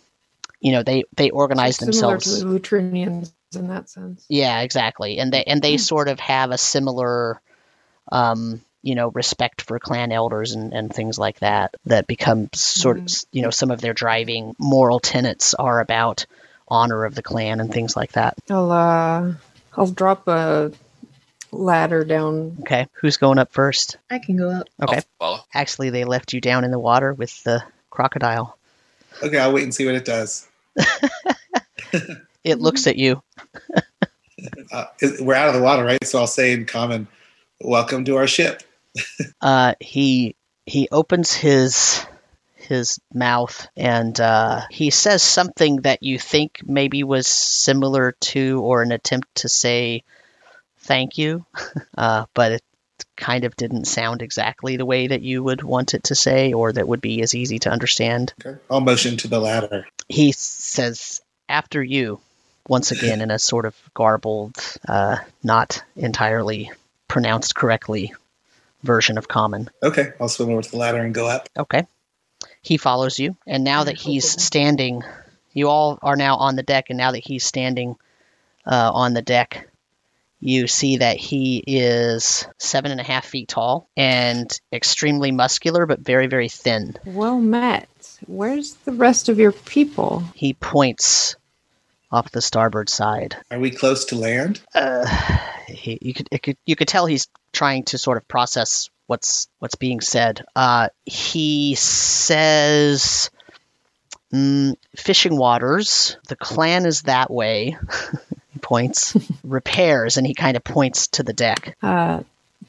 you 0.60 0.72
know 0.72 0.82
they 0.82 1.04
they 1.16 1.30
organize 1.30 1.76
Similar 1.76 1.92
themselves. 1.92 2.40
to 2.40 2.44
the 2.44 2.60
Lutrinians 2.60 3.32
in 3.56 3.68
that 3.68 3.88
sense. 3.88 4.24
Yeah, 4.28 4.60
exactly. 4.60 5.18
And 5.18 5.32
they 5.32 5.44
and 5.44 5.62
they 5.62 5.76
sort 5.76 6.08
of 6.08 6.20
have 6.20 6.50
a 6.50 6.58
similar 6.58 7.40
um, 8.10 8.60
you 8.82 8.94
know, 8.96 9.08
respect 9.08 9.62
for 9.62 9.78
clan 9.78 10.12
elders 10.12 10.52
and, 10.52 10.72
and 10.72 10.92
things 10.92 11.18
like 11.18 11.38
that 11.38 11.74
that 11.86 12.06
become 12.06 12.48
sort 12.52 12.98
of 12.98 13.08
you 13.30 13.42
know, 13.42 13.50
some 13.50 13.70
of 13.70 13.80
their 13.80 13.94
driving 13.94 14.54
moral 14.58 15.00
tenets 15.00 15.54
are 15.54 15.80
about 15.80 16.26
honor 16.66 17.04
of 17.04 17.14
the 17.14 17.22
clan 17.22 17.60
and 17.60 17.72
things 17.72 17.96
like 17.96 18.12
that. 18.12 18.36
I'll 18.50 18.72
uh, 18.72 19.32
I'll 19.76 19.86
drop 19.86 20.26
a 20.26 20.72
ladder 21.52 22.04
down. 22.04 22.58
Okay. 22.60 22.88
Who's 22.94 23.18
going 23.18 23.38
up 23.38 23.52
first? 23.52 23.98
I 24.10 24.18
can 24.18 24.36
go 24.36 24.50
up. 24.50 24.68
Okay. 24.82 24.96
I'll 24.96 25.02
follow. 25.18 25.44
Actually 25.54 25.90
they 25.90 26.04
left 26.04 26.32
you 26.32 26.40
down 26.40 26.64
in 26.64 26.70
the 26.70 26.78
water 26.78 27.12
with 27.12 27.42
the 27.44 27.62
crocodile. 27.90 28.58
Okay, 29.22 29.38
I'll 29.38 29.52
wait 29.52 29.64
and 29.64 29.74
see 29.74 29.86
what 29.86 29.94
it 29.94 30.04
does. 30.04 30.48
It 32.44 32.60
looks 32.60 32.86
at 32.86 32.96
you. 32.96 33.22
Uh, 34.72 34.86
we're 35.20 35.34
out 35.34 35.48
of 35.48 35.54
the 35.54 35.62
water, 35.62 35.84
right? 35.84 36.04
So 36.04 36.18
I'll 36.18 36.26
say 36.26 36.52
in 36.52 36.66
common, 36.66 37.06
"Welcome 37.60 38.04
to 38.06 38.16
our 38.16 38.26
ship." 38.26 38.62
uh, 39.40 39.74
he 39.78 40.34
he 40.66 40.88
opens 40.90 41.32
his 41.32 42.04
his 42.54 42.98
mouth 43.12 43.68
and 43.76 44.18
uh, 44.18 44.62
he 44.70 44.90
says 44.90 45.22
something 45.22 45.82
that 45.82 46.02
you 46.02 46.18
think 46.18 46.60
maybe 46.64 47.04
was 47.04 47.26
similar 47.26 48.12
to 48.20 48.60
or 48.62 48.82
an 48.82 48.92
attempt 48.92 49.34
to 49.36 49.48
say 49.48 50.04
thank 50.78 51.18
you, 51.18 51.44
uh, 51.96 52.26
but 52.34 52.52
it 52.52 52.62
kind 53.16 53.44
of 53.44 53.56
didn't 53.56 53.84
sound 53.84 54.22
exactly 54.22 54.76
the 54.76 54.86
way 54.86 55.08
that 55.08 55.22
you 55.22 55.42
would 55.42 55.62
want 55.62 55.94
it 55.94 56.04
to 56.04 56.14
say 56.14 56.52
or 56.52 56.72
that 56.72 56.88
would 56.88 57.00
be 57.00 57.20
as 57.22 57.34
easy 57.34 57.58
to 57.58 57.70
understand. 57.70 58.32
Okay. 58.44 58.58
I'll 58.70 58.80
motion 58.80 59.16
to 59.18 59.28
the 59.28 59.40
ladder. 59.40 59.86
He 60.08 60.32
says 60.32 61.20
after 61.48 61.82
you 61.82 62.20
once 62.68 62.90
again 62.90 63.20
in 63.20 63.30
a 63.30 63.38
sort 63.38 63.66
of 63.66 63.76
garbled, 63.94 64.56
uh, 64.88 65.16
not 65.42 65.82
entirely 65.96 66.70
pronounced 67.08 67.54
correctly 67.54 68.12
version 68.82 69.18
of 69.18 69.28
common. 69.28 69.70
Okay, 69.82 70.12
I'll 70.20 70.28
swim 70.28 70.50
over 70.50 70.62
to 70.62 70.70
the 70.70 70.76
ladder 70.76 71.02
and 71.02 71.14
go 71.14 71.26
up. 71.26 71.48
Okay. 71.56 71.86
He 72.62 72.76
follows 72.76 73.18
you, 73.18 73.36
and 73.46 73.64
now 73.64 73.84
that 73.84 73.98
he's 73.98 74.28
standing, 74.28 75.02
you 75.52 75.68
all 75.68 75.98
are 76.02 76.16
now 76.16 76.36
on 76.36 76.56
the 76.56 76.62
deck, 76.62 76.86
and 76.90 76.96
now 76.96 77.12
that 77.12 77.24
he's 77.24 77.44
standing 77.44 77.96
uh, 78.64 78.90
on 78.92 79.14
the 79.14 79.22
deck, 79.22 79.68
you 80.38 80.66
see 80.66 80.98
that 80.98 81.16
he 81.16 81.62
is 81.66 82.46
seven 82.58 82.90
and 82.90 83.00
a 83.00 83.04
half 83.04 83.26
feet 83.26 83.48
tall 83.48 83.88
and 83.96 84.60
extremely 84.72 85.30
muscular, 85.30 85.86
but 85.86 86.00
very, 86.00 86.26
very 86.26 86.48
thin. 86.48 86.96
Well 87.04 87.40
met. 87.40 87.88
Where's 88.26 88.74
the 88.74 88.92
rest 88.92 89.28
of 89.28 89.38
your 89.38 89.52
people? 89.52 90.24
He 90.34 90.54
points 90.54 91.36
off 92.12 92.30
the 92.30 92.42
starboard 92.42 92.90
side. 92.90 93.36
Are 93.50 93.58
we 93.58 93.70
close 93.70 94.04
to 94.06 94.16
land? 94.16 94.60
Uh, 94.74 95.06
he, 95.66 95.98
you 96.00 96.14
could, 96.14 96.28
it 96.30 96.42
could 96.42 96.56
you 96.66 96.76
could 96.76 96.88
tell 96.88 97.06
he's 97.06 97.28
trying 97.52 97.84
to 97.84 97.98
sort 97.98 98.18
of 98.18 98.28
process 98.28 98.90
what's 99.06 99.48
what's 99.58 99.74
being 99.74 100.00
said. 100.00 100.44
Uh, 100.54 100.88
he 101.04 101.74
says, 101.74 103.30
mm, 104.32 104.74
"Fishing 104.96 105.36
waters. 105.36 106.18
The 106.28 106.36
clan 106.36 106.86
is 106.86 107.02
that 107.02 107.30
way." 107.30 107.76
he 108.52 108.58
points. 108.58 109.16
Repairs, 109.44 110.18
and 110.18 110.26
he 110.26 110.34
kind 110.34 110.56
of 110.56 110.64
points 110.64 111.08
to 111.08 111.22
the 111.22 111.32
deck. 111.32 111.76
Uh, 111.82 112.22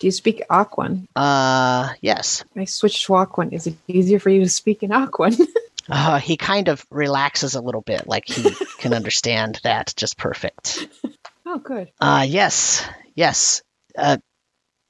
do 0.04 0.08
you 0.08 0.12
speak 0.12 0.44
Aquan? 0.50 1.08
Uh, 1.16 1.94
yes. 2.02 2.44
I 2.58 2.66
switched 2.66 3.06
to 3.06 3.14
Aquan. 3.14 3.54
Is 3.54 3.68
it 3.68 3.76
easier 3.88 4.20
for 4.20 4.30
you 4.30 4.42
to 4.44 4.50
speak 4.50 4.84
in 4.84 4.90
Aquan? 4.92 5.40
Uh, 5.90 6.18
he 6.18 6.38
kind 6.38 6.70
of 6.70 6.86
relaxes 6.90 7.56
a 7.56 7.62
little 7.62 7.82
bit, 7.82 8.08
like 8.08 8.26
he 8.26 8.50
can 8.78 8.94
understand 8.94 9.60
that 9.66 9.94
just 9.98 10.18
perfect. 10.18 10.88
oh, 11.46 11.58
good. 11.60 11.92
Uh, 12.00 12.26
yes, 12.26 12.88
yes. 13.16 13.62
Uh, 13.98 14.16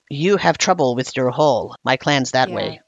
you 0.07 0.38
have 0.38 0.59
trouble 0.59 0.93
with 0.93 1.18
your 1.18 1.32
hull. 1.32 1.76
My 1.84 1.97
clan's 1.97 2.32
that 2.32 2.49
Yeah. 2.49 2.55
way. 2.55 2.82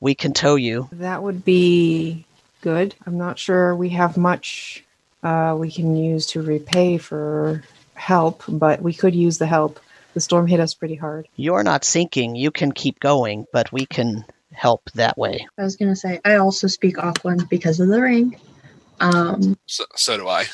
We 0.00 0.16
can 0.16 0.32
tow 0.32 0.56
you. 0.56 0.88
That 0.90 1.22
would 1.22 1.44
be 1.44 2.24
good. 2.62 2.96
I'm 3.06 3.16
not 3.16 3.38
sure 3.38 3.76
we 3.76 3.90
have 3.90 4.16
much 4.16 4.82
uh, 5.22 5.54
we 5.56 5.70
can 5.70 5.94
use 5.96 6.26
to 6.32 6.42
repay 6.42 6.98
for 6.98 7.62
help, 7.94 8.42
but 8.48 8.82
we 8.82 8.92
could 8.92 9.14
use 9.14 9.38
the 9.38 9.46
help. 9.46 9.78
The 10.14 10.20
storm 10.20 10.46
hit 10.46 10.60
us 10.60 10.74
pretty 10.74 10.96
hard. 10.96 11.28
You're 11.36 11.62
not 11.62 11.84
sinking. 11.84 12.34
You 12.36 12.50
can 12.50 12.72
keep 12.72 12.98
going, 13.00 13.46
but 13.52 13.72
we 13.72 13.86
can 13.86 14.24
help 14.52 14.90
that 14.94 15.16
way. 15.16 15.46
I 15.58 15.62
was 15.62 15.76
gonna 15.76 15.96
say 15.96 16.20
I 16.24 16.36
also 16.36 16.66
speak 16.66 16.96
Aquan 16.96 17.48
because 17.48 17.80
of 17.80 17.88
the 17.88 18.00
ring. 18.00 18.36
Um. 19.00 19.56
So, 19.66 19.84
so 19.94 20.16
do 20.16 20.28
I. 20.28 20.46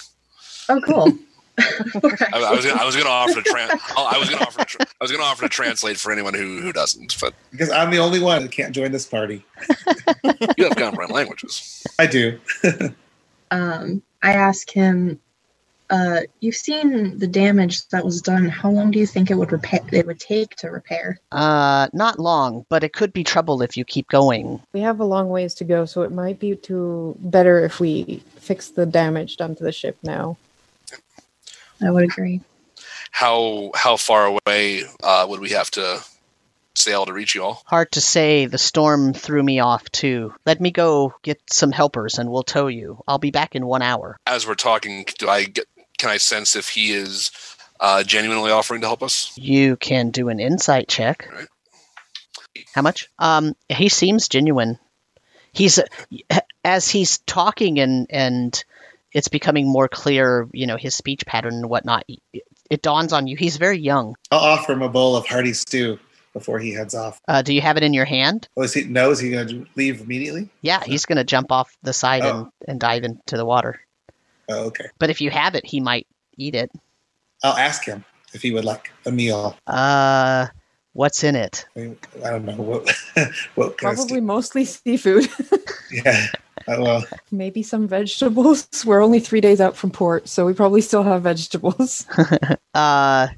Oh, 0.68 0.80
cool. 0.80 1.12
I, 1.58 2.30
I 2.34 2.52
was 2.54 2.66
gonna, 2.66 2.80
I 2.80 2.84
was 2.84 2.94
going 2.94 3.06
to 3.06 3.10
offer 3.10 3.40
to 3.40 3.50
tran- 3.50 3.70
I 3.96 4.18
was 4.18 4.28
going 4.28 4.40
to 4.40 4.46
offer 4.46 4.58
to 4.58 4.64
tra- 4.66 4.86
I 4.86 5.04
was 5.04 5.10
going 5.10 5.22
to 5.22 5.26
offer 5.26 5.42
to 5.44 5.48
translate 5.48 5.96
for 5.96 6.12
anyone 6.12 6.34
who 6.34 6.60
who 6.60 6.70
doesn't. 6.72 7.18
But 7.18 7.32
Because 7.50 7.70
I'm 7.70 7.90
the 7.90 7.98
only 7.98 8.20
one 8.20 8.42
that 8.42 8.52
can't 8.52 8.74
join 8.74 8.92
this 8.92 9.06
party. 9.06 9.42
you 10.58 10.64
have 10.64 10.76
comprehend 10.76 11.12
languages. 11.14 11.82
I 11.98 12.06
do. 12.06 12.38
um. 13.50 14.02
I 14.22 14.32
ask 14.32 14.70
him. 14.70 15.20
Uh, 15.88 16.20
you've 16.40 16.56
seen 16.56 17.18
the 17.18 17.26
damage 17.26 17.86
that 17.88 18.04
was 18.04 18.20
done. 18.20 18.48
How 18.48 18.70
long 18.70 18.90
do 18.90 18.98
you 18.98 19.06
think 19.06 19.30
it 19.30 19.34
would 19.34 19.52
repair? 19.52 19.80
It 19.92 20.06
would 20.06 20.18
take 20.18 20.56
to 20.56 20.70
repair. 20.70 21.18
Uh, 21.30 21.88
not 21.92 22.18
long, 22.18 22.66
but 22.68 22.82
it 22.82 22.92
could 22.92 23.12
be 23.12 23.22
trouble 23.22 23.62
if 23.62 23.76
you 23.76 23.84
keep 23.84 24.08
going. 24.08 24.60
We 24.72 24.80
have 24.80 25.00
a 25.00 25.04
long 25.04 25.28
ways 25.28 25.54
to 25.54 25.64
go, 25.64 25.84
so 25.84 26.02
it 26.02 26.12
might 26.12 26.40
be 26.40 26.56
to 26.56 27.16
better 27.20 27.64
if 27.64 27.78
we 27.78 28.22
fix 28.36 28.68
the 28.68 28.86
damage 28.86 29.36
done 29.36 29.54
to 29.56 29.64
the 29.64 29.72
ship 29.72 29.96
now. 30.02 30.36
I 31.82 31.90
would 31.90 32.04
agree. 32.04 32.40
How 33.10 33.70
how 33.74 33.96
far 33.96 34.26
away 34.26 34.84
uh, 35.02 35.26
would 35.28 35.40
we 35.40 35.50
have 35.50 35.70
to 35.72 36.02
sail 36.74 37.06
to 37.06 37.12
reach 37.12 37.34
you 37.34 37.42
all? 37.42 37.62
Hard 37.66 37.92
to 37.92 38.00
say. 38.00 38.46
The 38.46 38.58
storm 38.58 39.12
threw 39.12 39.42
me 39.42 39.60
off 39.60 39.90
too. 39.90 40.34
Let 40.44 40.60
me 40.60 40.70
go 40.70 41.14
get 41.22 41.40
some 41.50 41.72
helpers, 41.72 42.18
and 42.18 42.30
we'll 42.30 42.42
tow 42.42 42.66
you. 42.66 43.02
I'll 43.06 43.18
be 43.18 43.30
back 43.30 43.54
in 43.54 43.66
one 43.66 43.82
hour. 43.82 44.16
As 44.26 44.46
we're 44.46 44.54
talking, 44.54 45.06
do 45.18 45.28
I 45.28 45.44
get? 45.44 45.66
Can 45.98 46.10
I 46.10 46.16
sense 46.18 46.56
if 46.56 46.68
he 46.68 46.92
is 46.92 47.30
uh, 47.80 48.02
genuinely 48.02 48.50
offering 48.50 48.80
to 48.82 48.86
help 48.86 49.02
us? 49.02 49.32
You 49.36 49.76
can 49.76 50.10
do 50.10 50.28
an 50.28 50.40
insight 50.40 50.88
check. 50.88 51.28
Right. 51.34 51.46
How 52.74 52.82
much? 52.82 53.08
Um, 53.18 53.54
he 53.68 53.88
seems 53.88 54.28
genuine. 54.28 54.78
He's 55.52 55.80
as 56.64 56.88
he's 56.88 57.18
talking 57.18 57.78
and 57.80 58.06
and 58.10 58.64
it's 59.12 59.28
becoming 59.28 59.66
more 59.66 59.88
clear. 59.88 60.46
You 60.52 60.66
know 60.66 60.76
his 60.76 60.94
speech 60.94 61.24
pattern 61.24 61.54
and 61.54 61.70
whatnot. 61.70 62.04
It, 62.08 62.42
it 62.68 62.82
dawns 62.82 63.12
on 63.12 63.26
you 63.26 63.36
he's 63.36 63.56
very 63.56 63.78
young. 63.78 64.16
I'll 64.30 64.40
offer 64.40 64.72
him 64.72 64.82
a 64.82 64.88
bowl 64.88 65.16
of 65.16 65.26
hearty 65.26 65.54
stew 65.54 65.98
before 66.34 66.58
he 66.58 66.72
heads 66.72 66.94
off. 66.94 67.18
Uh, 67.26 67.40
do 67.40 67.54
you 67.54 67.62
have 67.62 67.78
it 67.78 67.82
in 67.82 67.94
your 67.94 68.04
hand? 68.04 68.48
Oh, 68.56 68.62
is 68.62 68.74
he? 68.74 68.84
No, 68.84 69.10
is 69.10 69.20
he 69.20 69.30
going 69.30 69.48
to 69.48 69.66
leave 69.76 70.02
immediately? 70.02 70.50
Yeah, 70.60 70.82
he's 70.84 71.06
going 71.06 71.16
to 71.16 71.24
jump 71.24 71.50
off 71.50 71.74
the 71.82 71.94
side 71.94 72.22
and, 72.24 72.38
Oh. 72.46 72.50
and 72.68 72.78
dive 72.78 73.04
into 73.04 73.38
the 73.38 73.46
water. 73.46 73.80
Oh, 74.48 74.66
okay. 74.66 74.86
But 74.98 75.10
if 75.10 75.20
you 75.20 75.30
have 75.30 75.54
it, 75.54 75.66
he 75.66 75.80
might 75.80 76.06
eat 76.36 76.54
it. 76.54 76.70
I'll 77.42 77.56
ask 77.56 77.84
him 77.84 78.04
if 78.32 78.42
he 78.42 78.52
would 78.52 78.64
like 78.64 78.92
a 79.04 79.10
meal. 79.10 79.56
Uh, 79.66 80.46
what's 80.92 81.24
in 81.24 81.36
it? 81.36 81.66
I, 81.76 81.80
mean, 81.80 81.98
I 82.24 82.30
don't 82.30 82.44
know 82.44 82.54
what. 82.56 82.96
what 83.54 83.76
Probably 83.76 84.20
mostly 84.20 84.64
seafood. 84.64 85.28
Yeah. 85.92 86.26
Uh, 86.66 86.76
well, 86.80 87.04
Maybe 87.30 87.62
some 87.62 87.86
vegetables. 87.86 88.68
We're 88.84 89.02
only 89.02 89.20
three 89.20 89.40
days 89.40 89.60
out 89.60 89.76
from 89.76 89.92
port, 89.92 90.28
so 90.28 90.44
we 90.44 90.52
probably 90.52 90.80
still 90.80 91.04
have 91.04 91.22
vegetables. 91.22 92.04
Uh, 92.74 93.28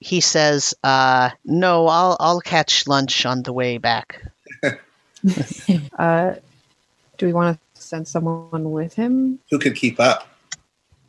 he 0.00 0.20
says, 0.20 0.74
uh, 0.84 1.30
no, 1.46 1.86
I'll 1.88 2.16
I'll 2.20 2.40
catch 2.42 2.86
lunch 2.86 3.24
on 3.24 3.42
the 3.42 3.54
way 3.54 3.78
back. 3.78 4.20
Uh, 5.98 6.34
do 7.16 7.26
we 7.26 7.32
want 7.32 7.58
to 7.74 7.82
send 7.82 8.06
someone 8.06 8.70
with 8.70 8.94
him? 8.94 9.38
who 9.50 9.58
could 9.58 9.74
keep 9.74 9.98
up? 9.98 10.28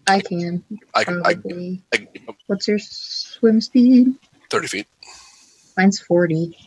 I 0.08 0.20
can 0.20 0.64
I, 0.94 1.02
I, 1.02 1.04
probably. 1.04 1.84
I, 1.94 2.08
What's 2.48 2.68
your 2.68 2.80
swim 2.80 3.62
speed? 3.62 4.16
thirty 4.50 4.68
feet. 4.68 4.88
Mine's 5.78 6.00
forty. 6.00 6.58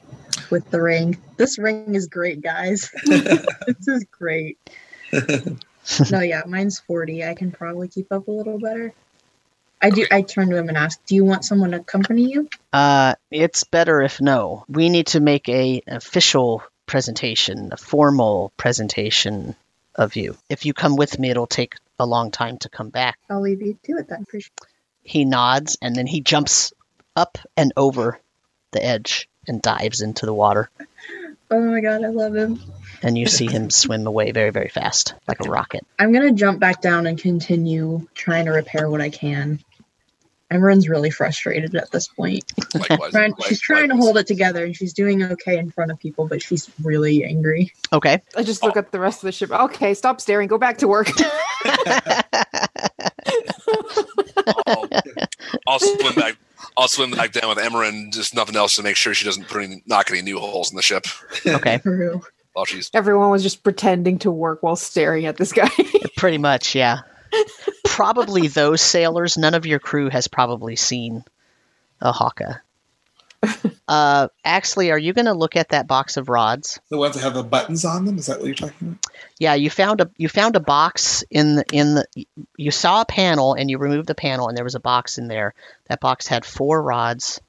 With 0.51 0.71
the 0.71 0.81
ring. 0.81 1.19
This 1.37 1.59
ring 1.59 1.95
is 1.95 2.07
great, 2.07 2.41
guys. 2.41 2.91
this 3.05 3.89
is 3.89 4.05
great. 4.11 4.59
no, 6.11 6.21
yeah, 6.21 6.43
mine's 6.47 6.79
40. 6.81 7.25
I 7.25 7.35
can 7.35 7.51
probably 7.51 7.89
keep 7.89 8.13
up 8.13 8.29
a 8.29 8.31
little 8.31 8.59
better. 8.59 8.95
I 9.81 9.91
do. 9.91 10.07
I 10.11 10.23
turn 10.23 10.51
to 10.51 10.57
him 10.57 10.69
and 10.69 10.77
ask, 10.77 11.05
"Do 11.07 11.15
you 11.15 11.25
want 11.25 11.45
someone 11.45 11.71
to 11.71 11.79
accompany 11.79 12.33
you?" 12.33 12.49
Uh, 12.73 13.15
it's 13.31 13.65
better 13.65 14.03
if 14.03 14.21
no. 14.21 14.65
We 14.69 14.89
need 14.89 15.09
to 15.09 15.21
make 15.21 15.49
a 15.49 15.83
official 15.87 16.63
presentation, 16.87 17.69
a 17.73 17.77
formal 17.77 18.53
presentation 18.57 19.55
of 19.95 20.17
you. 20.17 20.37
If 20.49 20.67
you 20.67 20.75
come 20.75 20.97
with 20.97 21.19
me, 21.19 21.31
it'll 21.31 21.47
take 21.47 21.77
a 21.99 22.07
long 22.07 22.31
time 22.31 22.59
to 22.59 22.69
come 22.69 22.91
back. 22.91 23.19
I'll 23.31 23.41
leave 23.41 23.63
you 23.63 23.79
to 23.85 23.93
it 23.99 24.09
then. 24.09 24.23
Appreciate. 24.23 24.53
He 25.03 25.25
nods 25.25 25.79
and 25.81 25.95
then 25.97 26.07
he 26.07 26.21
jumps 26.21 26.73
up 27.17 27.39
and 27.57 27.73
over 27.77 28.21
the 28.73 28.85
edge 28.85 29.29
and 29.47 29.63
dives 29.63 30.01
into 30.03 30.27
the 30.27 30.35
water. 30.35 30.71
Oh 31.51 31.61
my 31.63 31.81
god, 31.81 32.05
I 32.05 32.09
love 32.09 32.37
him. 32.37 32.61
and 33.03 33.17
you 33.17 33.25
see 33.25 33.47
him 33.47 33.71
swim 33.71 34.07
away 34.07 34.33
very, 34.33 34.51
very 34.51 34.69
fast, 34.69 35.15
like 35.27 35.41
a 35.41 35.49
rocket. 35.49 35.87
I'm 35.99 36.13
gonna 36.13 36.33
jump 36.33 36.61
back 36.61 36.83
down 36.83 37.07
and 37.07 37.19
continue 37.19 38.07
trying 38.13 38.45
to 38.45 38.51
repair 38.51 38.91
what 38.91 39.01
I 39.01 39.09
can. 39.09 39.59
Emran's 40.51 40.89
really 40.89 41.11
frustrated 41.11 41.75
at 41.75 41.91
this 41.91 42.09
point. 42.09 42.45
Likewise, 42.75 43.11
Trying, 43.13 43.33
like- 43.33 43.49
she's 43.49 43.61
trying 43.61 43.89
to 43.91 43.97
hold 43.97 44.17
it 44.17 44.27
together 44.27 44.65
and 44.65 44.75
she's 44.75 44.93
doing 44.95 45.23
okay 45.23 45.59
in 45.59 45.71
front 45.71 45.91
of 45.91 45.99
people, 45.99 46.27
but 46.27 46.41
she's 46.43 46.71
really 46.83 47.25
angry. 47.25 47.73
Okay. 47.93 48.23
I 48.37 48.43
just 48.43 48.63
look 48.63 48.77
at 48.77 48.91
the 48.93 49.01
rest 49.01 49.19
of 49.23 49.27
the 49.27 49.33
ship. 49.33 49.51
Okay, 49.51 49.93
stop 49.95 50.21
staring. 50.21 50.49
Go 50.49 50.57
back 50.59 50.79
to 50.79 50.89
work. 50.89 51.09
I'll, 54.67 54.89
I'll 55.67 55.79
swim 55.79 56.15
back. 56.15 56.37
I'll 56.77 56.89
swim 56.89 57.11
back 57.11 57.33
down 57.33 57.49
with 57.49 57.59
Emmerin, 57.59 58.13
just 58.13 58.35
nothing 58.35 58.57
else 58.57 58.77
to 58.77 58.83
make 58.83 58.97
sure 58.97 59.15
she 59.15 59.25
doesn't 59.25 59.49
put 59.49 59.63
any, 59.63 59.83
knock 59.87 60.11
any 60.11 60.23
new 60.23 60.39
holes 60.39 60.71
in 60.71 60.77
the 60.77 60.83
ship 60.83 61.07
okay. 61.47 61.81
While 62.53 62.65
she's. 62.65 62.91
Oh, 62.95 62.99
Everyone 62.99 63.31
was 63.31 63.43
just 63.43 63.63
pretending 63.63 64.19
to 64.21 64.31
work 64.31 64.63
while 64.63 64.75
staring 64.75 65.27
at 65.27 65.37
this 65.37 65.53
guy. 65.53 65.69
Pretty 66.17 66.39
much, 66.39 66.75
yeah. 66.75 67.01
Probably 67.85 68.49
those 68.49 68.81
sailors, 68.81 69.37
none 69.37 69.55
of 69.55 69.67
your 69.67 69.79
crew 69.79 70.09
has 70.09 70.29
probably 70.29 70.77
seen 70.77 71.25
a 72.01 72.13
Haka. 72.13 72.63
Uh, 73.89 74.29
Axley, 74.45 74.93
are 74.93 74.99
you 74.99 75.15
going 75.15 75.25
to 75.25 75.33
look 75.33 75.57
at 75.57 75.71
that 75.71 75.87
box 75.87 76.19
of 76.19 76.29
rods? 76.29 76.79
The 76.91 76.99
ones 76.99 77.15
that 77.15 77.23
have 77.23 77.33
the 77.33 77.43
buttons 77.43 77.87
on 77.87 78.05
them. 78.05 78.19
Is 78.19 78.27
that 78.27 78.39
what 78.39 78.45
you're 78.45 78.55
talking 78.55 78.89
about? 78.89 78.99
Yeah, 79.39 79.55
you 79.55 79.71
found 79.71 80.03
a 80.03 80.11
you 80.19 80.29
found 80.29 80.57
a 80.57 80.61
box 80.61 81.25
in 81.31 81.55
the 81.57 81.65
in 81.73 81.95
the 81.95 82.27
you 82.59 82.71
saw 82.71 83.01
a 83.01 83.07
panel 83.07 83.55
and 83.55 83.71
you 83.71 83.79
removed 83.79 84.07
the 84.07 84.15
panel 84.15 84.49
and 84.49 84.57
there 84.59 84.65
was 84.65 84.75
a 84.75 84.81
box 84.81 85.17
in 85.17 85.27
there. 85.27 85.55
That 85.87 86.01
box 86.01 86.27
had 86.27 86.45
four 86.45 86.83
rods 86.83 87.41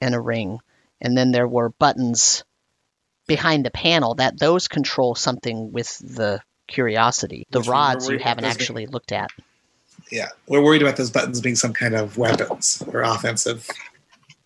and 0.00 0.14
a 0.14 0.20
ring, 0.20 0.60
and 1.00 1.18
then 1.18 1.32
there 1.32 1.48
were 1.48 1.70
buttons 1.70 2.44
behind 3.26 3.66
the 3.66 3.70
panel 3.72 4.14
that 4.14 4.38
those 4.38 4.68
control 4.68 5.16
something 5.16 5.72
with 5.72 5.98
the 5.98 6.40
curiosity. 6.68 7.48
The 7.50 7.58
Which 7.58 7.68
rods 7.68 8.08
you 8.08 8.18
haven't 8.18 8.44
actually 8.44 8.86
looked 8.86 9.10
at. 9.10 9.32
Yeah, 10.12 10.28
we're 10.46 10.62
worried 10.62 10.82
about 10.82 10.96
those 10.96 11.10
buttons 11.10 11.40
being 11.40 11.56
some 11.56 11.72
kind 11.72 11.94
of 11.94 12.18
weapons 12.18 12.82
or 12.92 13.00
offensive, 13.00 13.66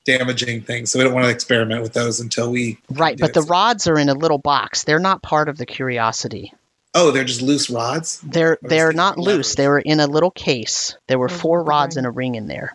damaging 0.04 0.62
things. 0.62 0.92
So 0.92 0.98
we 0.98 1.04
don't 1.04 1.12
want 1.14 1.24
to 1.24 1.30
experiment 1.30 1.82
with 1.82 1.92
those 1.92 2.20
until 2.20 2.50
we. 2.50 2.78
Right, 2.90 3.18
but 3.18 3.30
it. 3.30 3.34
the 3.34 3.42
So- 3.42 3.48
rods 3.48 3.86
are 3.88 3.98
in 3.98 4.08
a 4.08 4.14
little 4.14 4.38
box. 4.38 4.84
They're 4.84 4.98
not 5.00 5.22
part 5.22 5.48
of 5.48 5.58
the 5.58 5.66
curiosity. 5.66 6.52
Oh, 6.94 7.10
they're 7.10 7.24
just 7.24 7.42
loose 7.42 7.68
rods. 7.68 8.20
They're 8.22 8.52
Or 8.52 8.58
they're 8.68 8.92
not 8.92 9.18
levers? 9.18 9.36
loose. 9.36 9.54
They 9.56 9.68
were 9.68 9.80
in 9.80 10.00
a 10.00 10.06
little 10.06 10.30
case. 10.30 10.96
There 11.08 11.18
were 11.18 11.28
Oh, 11.30 11.34
four 11.34 11.60
okay. 11.60 11.68
rods 11.68 11.96
and 11.96 12.06
a 12.06 12.10
ring 12.10 12.36
in 12.36 12.46
there. 12.46 12.74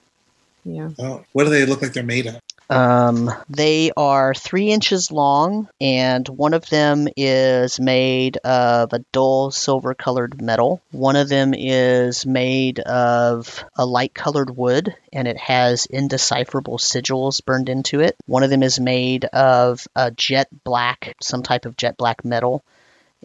yeah. 0.65 0.89
Oh, 0.99 1.23
what 1.31 1.45
do 1.45 1.49
they 1.49 1.65
look 1.65 1.81
like? 1.81 1.93
They're 1.93 2.03
made 2.03 2.27
of. 2.27 2.35
Um, 2.71 3.29
they 3.49 3.91
are 3.97 4.33
three 4.33 4.71
inches 4.71 5.11
long, 5.11 5.67
and 5.81 6.25
one 6.29 6.53
of 6.53 6.67
them 6.69 7.07
is 7.17 7.79
made 7.81 8.37
of 8.37 8.93
a 8.93 8.99
dull 9.11 9.51
silver 9.51 9.93
colored 9.93 10.41
metal. 10.41 10.81
One 10.91 11.17
of 11.17 11.27
them 11.27 11.53
is 11.53 12.25
made 12.25 12.79
of 12.79 13.63
a 13.75 13.85
light 13.85 14.13
colored 14.13 14.55
wood, 14.55 14.95
and 15.11 15.27
it 15.27 15.37
has 15.37 15.85
indecipherable 15.85 16.77
sigils 16.77 17.43
burned 17.45 17.67
into 17.67 17.99
it. 17.99 18.15
One 18.25 18.41
of 18.43 18.49
them 18.49 18.63
is 18.63 18.79
made 18.79 19.25
of 19.25 19.85
a 19.95 20.09
jet 20.11 20.47
black, 20.63 21.15
some 21.21 21.43
type 21.43 21.65
of 21.65 21.75
jet 21.77 21.97
black 21.97 22.23
metal, 22.23 22.63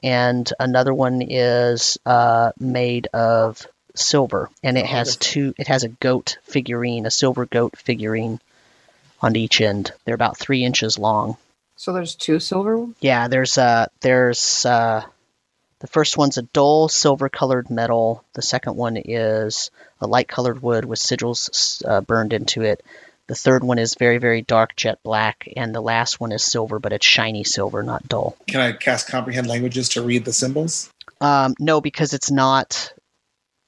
and 0.03 0.53
another 0.59 0.93
one 0.95 1.23
is 1.23 1.99
uh, 2.05 2.53
made 2.59 3.07
of 3.15 3.67
silver, 3.95 4.51
and 4.63 4.77
it 4.77 4.85
Oh, 4.85 4.89
has 4.89 5.17
two. 5.17 5.55
It 5.57 5.69
has 5.69 5.85
a 5.85 5.89
goat 5.89 6.39
figurine, 6.43 7.07
a 7.07 7.11
silver 7.11 7.47
goat 7.47 7.77
figurine 7.79 8.41
on 9.27 9.35
each 9.37 9.61
end. 9.61 9.93
They're 10.05 10.15
about 10.15 10.39
three 10.39 10.65
inches 10.65 10.99
long. 10.99 11.37
So 11.77 11.93
there's 11.93 12.15
two 12.15 12.39
silver 12.39 12.79
ones? 12.79 12.97
Yeah, 13.01 13.29
there's 13.29 13.59
uh 13.59 13.87
there's 14.01 14.65
uh 14.65 15.03
the 15.81 15.87
first 15.89 16.17
one's 16.17 16.39
a 16.39 16.43
dull 16.43 16.89
silver 16.89 17.29
colored 17.29 17.69
metal. 17.69 18.25
The 18.33 18.41
second 18.41 18.77
one 18.77 18.97
is 18.97 19.71
a 20.01 20.07
light 20.07 20.29
colored 20.29 20.63
wood 20.63 20.85
with 20.87 21.01
sigils 21.01 21.83
uh, 21.87 22.01
burned 22.01 22.33
into 22.33 22.63
it. 22.63 22.83
The 23.27 23.35
third 23.35 23.65
one 23.65 23.79
is 23.79 23.97
very 23.99 24.19
very 24.19 24.43
dark 24.43 24.77
jet 24.77 25.01
black, 25.03 25.49
and 25.57 25.75
the 25.75 25.83
last 25.83 26.21
one 26.21 26.33
is 26.33 26.45
silver, 26.45 26.79
but 26.79 26.93
it's 26.93 27.05
shiny 27.05 27.45
silver, 27.45 27.83
not 27.83 28.09
dull. 28.09 28.37
Can 28.47 28.61
I 28.61 28.73
cast 28.73 29.09
comprehend 29.09 29.49
languages 29.49 29.89
to 29.91 30.03
read 30.03 30.25
the 30.25 30.33
symbols? 30.33 30.89
Um, 31.21 31.55
no, 31.59 31.81
because 31.81 32.15
it's 32.15 32.31
not. 32.31 32.93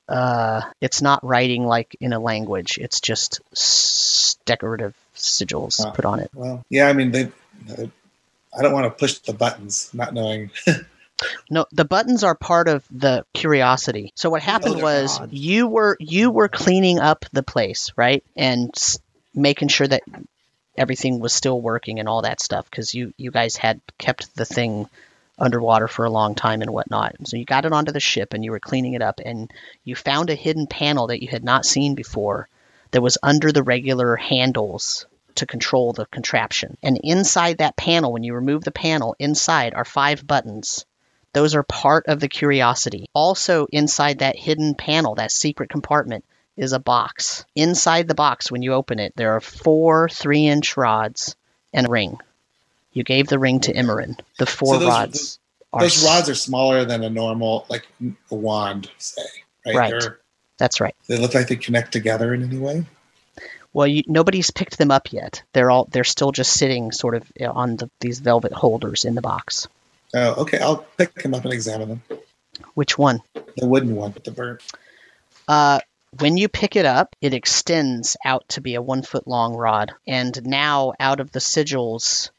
Uh, 0.09 0.63
it's 0.81 1.03
not 1.03 1.23
writing 1.23 1.67
like 1.67 1.95
in 2.01 2.15
a 2.15 2.19
language. 2.19 2.79
It's 2.81 3.01
just 3.01 3.41
s- 3.53 4.39
decorative 4.47 4.95
sigils 5.19 5.85
Ah. 5.85 5.91
put 5.91 6.05
on 6.05 6.21
it. 6.21 6.31
Well, 6.35 6.64
yeah. 6.71 6.89
I 6.89 6.93
mean, 6.93 7.11
they. 7.11 7.31
I 8.57 8.62
don't 8.62 8.73
want 8.73 8.87
to 8.87 8.91
push 8.91 9.19
the 9.19 9.33
buttons, 9.35 9.91
not 9.93 10.14
knowing. 10.14 10.51
No, 11.51 11.66
the 11.73 11.85
buttons 11.85 12.23
are 12.23 12.37
part 12.37 12.69
of 12.69 12.85
the 12.93 13.25
curiosity. 13.35 14.12
So 14.14 14.31
what 14.31 14.41
happened 14.41 14.81
was 14.81 15.19
rods. 15.19 15.33
you 15.33 15.66
were 15.66 15.97
you 15.99 16.31
were 16.31 16.47
cleaning 16.49 17.01
up 17.01 17.25
the 17.33 17.43
place, 17.43 17.91
right, 17.97 18.23
and 18.37 18.71
s- 18.77 19.01
making 19.35 19.66
sure 19.66 19.89
that 19.89 20.03
everything 20.77 21.19
was 21.19 21.35
still 21.35 21.61
working 21.61 21.99
and 21.99 22.09
all 22.09 22.23
that 22.23 22.41
stuff 22.41 22.71
because 22.71 22.95
you 22.95 23.12
you 23.16 23.33
guys 23.33 23.57
had 23.57 23.81
kept 23.99 24.33
the 24.37 24.45
thing 24.45 24.89
underwater 25.41 25.89
for 25.89 26.05
a 26.05 26.11
long 26.11 26.37
time 26.37 26.62
and 26.62 26.71
whatnot. 26.71 27.16
So 27.25 27.37
you 27.37 27.45
got 27.45 27.64
it 27.64 27.73
onto 27.73 27.91
the 27.91 27.99
ship 27.99 28.33
and 28.33 28.45
you 28.45 28.53
were 28.53 28.61
cleaning 28.61 28.95
it 28.95 29.03
up 29.03 29.19
and 29.25 29.51
you 29.85 29.97
found 29.97 30.31
a 30.31 30.37
hidden 30.37 30.69
panel 30.69 31.09
that 31.09 31.21
you 31.21 31.27
had 31.29 31.43
not 31.43 31.66
seen 31.66 31.97
before 31.97 32.49
that 32.91 33.03
was 33.03 33.18
under 33.22 33.53
the 33.53 33.62
regular 33.62 34.16
handles 34.16 35.07
to 35.36 35.47
control 35.47 35.93
the 35.93 36.07
contraption. 36.07 36.76
And 36.82 36.99
inside 37.03 37.59
that 37.59 37.76
panel, 37.76 38.12
when 38.12 38.24
you 38.24 38.34
remove 38.34 38.64
the 38.64 38.70
panel, 38.70 39.14
inside 39.18 39.74
are 39.74 39.84
five 39.84 40.26
buttons 40.26 40.84
those 41.34 41.55
are 41.55 41.62
part 41.62 42.07
of 42.07 42.20
the 42.20 42.28
curiosity. 42.28 43.09
Also, 43.12 43.66
inside 43.70 44.20
that 44.20 44.36
hidden 44.36 44.74
panel, 44.74 45.16
that 45.16 45.30
secret 45.30 45.68
compartment, 45.70 46.24
is 46.57 46.72
a 46.72 46.78
box. 46.80 47.45
Inside 47.55 48.09
the 48.09 48.14
box, 48.14 48.51
when 48.51 48.62
you 48.62 48.72
open 48.72 48.99
it, 48.99 49.12
there 49.14 49.36
are 49.36 49.41
four 49.41 50.09
three 50.09 50.47
inch 50.47 50.76
rods 50.76 51.36
and 51.72 51.86
a 51.86 51.91
ring. 51.91 52.18
You 52.93 53.05
gave 53.05 53.28
the 53.28 53.39
ring 53.39 53.61
to 53.61 53.72
Imran. 53.74 54.18
The 54.39 54.47
four 54.47 54.74
So 54.74 54.80
those- 54.80 54.89
rods 54.89 55.39
are. 55.72 55.80
Those 55.82 56.03
s- 56.03 56.05
rods 56.05 56.28
are 56.30 56.34
smaller 56.34 56.84
than 56.84 57.05
a 57.05 57.11
normal, 57.11 57.66
like 57.68 57.86
a 58.30 58.34
wand, 58.34 58.91
say. 58.99 59.22
Right. 59.66 59.76
Right. 59.76 59.91
They're, 59.91 60.18
That's 60.59 60.81
right. 60.81 60.95
they 61.07 61.19
look 61.19 61.35
like 61.35 61.49
they 61.49 61.57
connect 61.57 61.93
together 61.93 62.35
in 62.35 62.43
any 62.43 62.59
way. 62.59 62.85
Well, 63.73 63.87
you, 63.87 64.03
nobody's 64.07 64.51
picked 64.51 64.79
them 64.79 64.91
up 64.91 65.13
yet. 65.13 65.43
They're 65.53 65.71
all 65.71 65.89
they're 65.91 66.05
still 66.05 66.33
just 66.33 66.53
sitting 66.53 66.91
sort 66.91 67.15
of 67.15 67.25
on 67.41 67.77
the, 67.77 67.91
these 68.01 68.19
velvet 68.19 68.53
holders 68.53 69.05
in 69.05 69.15
the 69.15 69.23
box. 69.23 69.69
Oh, 70.15 70.43
okay. 70.43 70.59
I'll 70.59 70.87
pick 70.97 71.15
them 71.15 71.35
up 71.35 71.45
and 71.45 71.53
examine 71.53 71.89
them. 71.89 72.03
Which 72.75 72.97
one? 72.97 73.23
The 73.57 73.67
wooden 73.67 73.95
one 73.95 74.15
with 74.15 74.25
the 74.25 74.31
bird. 74.31 74.63
Uh, 75.47 75.81
when 76.19 76.37
you 76.37 76.49
pick 76.49 76.77
it 76.77 76.87
up, 76.87 77.15
it 77.21 77.35
extends 77.35 78.17
out 78.25 78.49
to 78.51 78.61
be 78.61 78.75
a 78.75 78.83
one 78.83 79.03
foot 79.03 79.29
long 79.29 79.55
rod. 79.55 79.93
And 80.07 80.47
now, 80.47 80.95
out 80.99 81.21
of 81.21 81.31
the 81.31 81.41
sigils, 81.41 82.31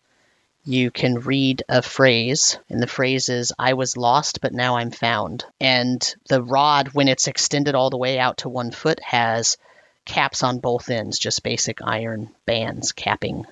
you 0.65 0.91
can 0.91 1.19
read 1.19 1.63
a 1.69 1.81
phrase. 1.81 2.57
And 2.69 2.81
the 2.81 2.87
phrase 2.87 3.29
is, 3.29 3.53
I 3.57 3.73
was 3.73 3.97
lost, 3.97 4.41
but 4.41 4.53
now 4.53 4.77
I'm 4.77 4.91
found. 4.91 5.45
And 5.59 6.15
the 6.27 6.41
rod, 6.41 6.89
when 6.89 7.07
it's 7.07 7.27
extended 7.27 7.75
all 7.75 7.89
the 7.89 7.97
way 7.97 8.19
out 8.19 8.37
to 8.39 8.49
one 8.49 8.71
foot, 8.71 8.99
has 9.01 9.57
caps 10.05 10.43
on 10.43 10.59
both 10.59 10.89
ends, 10.89 11.19
just 11.19 11.43
basic 11.43 11.79
iron 11.83 12.29
bands 12.45 12.91
capping 12.91 13.45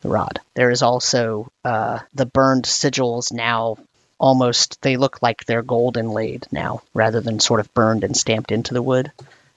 the 0.00 0.08
rod. 0.08 0.40
There 0.54 0.70
is 0.70 0.82
also 0.82 1.50
uh, 1.64 2.00
the 2.14 2.26
burned 2.26 2.64
sigils 2.64 3.32
now 3.32 3.76
almost 4.18 4.80
they 4.82 4.96
look 4.96 5.20
like 5.20 5.44
they're 5.44 5.62
gold 5.62 5.96
inlaid 5.96 6.46
now 6.52 6.80
rather 6.94 7.20
than 7.20 7.40
sort 7.40 7.58
of 7.58 7.74
burned 7.74 8.04
and 8.04 8.16
stamped 8.16 8.52
into 8.52 8.72
the 8.72 8.80
wood 8.80 9.10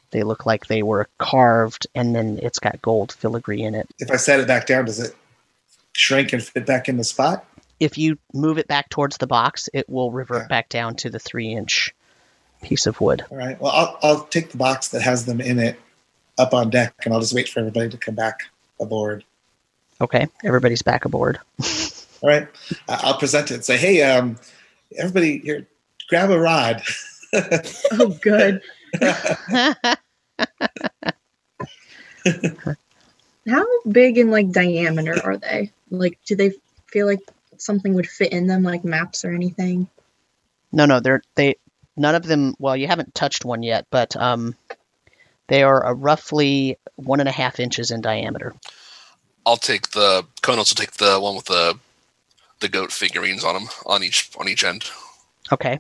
they 0.10 0.24
look 0.24 0.46
like 0.48 0.66
they 0.66 0.82
were 0.82 1.08
carved 1.20 1.86
and 1.94 2.16
then 2.16 2.40
it's 2.42 2.58
got 2.58 2.82
gold 2.82 3.12
filigree 3.12 3.62
in 3.62 3.76
it 3.76 3.88
If 4.00 4.10
I 4.10 4.16
set 4.16 4.40
it 4.40 4.48
back 4.48 4.66
down, 4.66 4.86
does 4.86 5.00
it 5.00 5.16
shrink 5.96 6.34
and 6.34 6.44
fit 6.44 6.66
back 6.66 6.88
in 6.90 6.98
the 6.98 7.04
spot? 7.04 7.46
if 7.78 7.98
you 7.98 8.18
move 8.34 8.58
it 8.58 8.68
back 8.70 8.90
towards 8.90 9.18
the 9.18 9.28
box 9.28 9.68
it 9.74 9.90
will 9.90 10.10
revert 10.12 10.44
Okay. 10.44 10.48
back 10.48 10.70
down 10.70 10.96
to 10.96 11.10
the 11.10 11.20
three 11.20 11.52
inch 11.54 11.94
piece 12.64 12.86
of 12.88 13.00
wood 13.02 13.24
All 13.30 13.38
right. 13.38 13.60
Well, 13.60 13.72
I'll, 13.72 14.00
I'll 14.02 14.24
take 14.26 14.52
the 14.52 14.58
box 14.58 14.88
that 14.90 15.02
has 15.02 15.26
them 15.26 15.42
in 15.42 15.60
it 15.60 15.78
up 16.38 16.54
on 16.54 16.70
deck, 16.70 16.94
and 17.04 17.14
I'll 17.14 17.20
just 17.20 17.34
wait 17.34 17.50
for 17.50 17.60
everybody 17.60 17.90
to 17.90 17.98
come 17.98 18.16
back 18.16 18.44
aboard. 18.80 19.24
okay 20.02 20.28
everybody's 20.44 20.82
back 20.82 21.06
aboard 21.06 21.40
All 22.22 22.30
right. 22.30 22.48
I- 22.90 23.02
I'll 23.04 23.18
present 23.18 23.52
it 23.52 23.66
say, 23.66 23.78
hey, 23.78 24.02
um, 24.04 24.38
everybody 24.98 25.40
here, 25.40 25.68
grab 26.10 26.32
a 26.32 26.40
rod. 26.40 26.82
Oh, 27.92 28.18
good. 28.22 28.62
How 33.48 33.66
big 33.88 34.18
in 34.18 34.32
like 34.32 34.52
diameter 34.52 35.20
are 35.24 35.38
they? 35.38 35.72
Like, 35.90 36.20
do 36.26 36.36
they 36.36 36.54
feel 36.88 37.06
like 37.06 37.22
something 37.58 37.94
would 37.94 38.08
fit 38.08 38.32
in 38.32 38.48
them, 38.48 38.64
like 38.64 38.84
maps 38.84 39.24
or 39.24 39.34
anything? 39.34 39.88
no 40.76 40.86
no 40.86 41.00
they're 41.00 41.22
they 41.36 41.56
none 41.96 42.14
of 42.14 42.24
them 42.24 42.54
well 42.60 42.76
you 42.76 42.86
haven't 42.86 43.16
touched 43.16 43.46
one 43.46 43.64
yet 43.64 43.88
but 43.90 44.16
um 44.18 44.56
they 45.48 45.64
are 45.64 45.84
a 45.86 45.94
roughly 45.94 46.78
one 46.98 47.20
and 47.20 47.30
a 47.30 47.32
half 47.32 47.60
inches 47.60 47.92
in 47.92 48.02
diameter 48.02 48.54
I'll 49.46 49.58
take 49.58 49.92
the 49.92 50.26
Konos 50.42 50.58
will 50.58 50.86
take 50.86 50.94
the 50.94 51.20
one 51.20 51.36
with 51.36 51.46
the 51.46 51.80
the 52.62 52.68
goat 52.68 52.92
figurines 52.92 53.44
on 53.44 53.54
them 53.54 53.70
on 53.86 54.04
each 54.04 54.32
on 54.40 54.48
each 54.48 54.64
end. 54.64 54.86
Okay. 55.52 55.80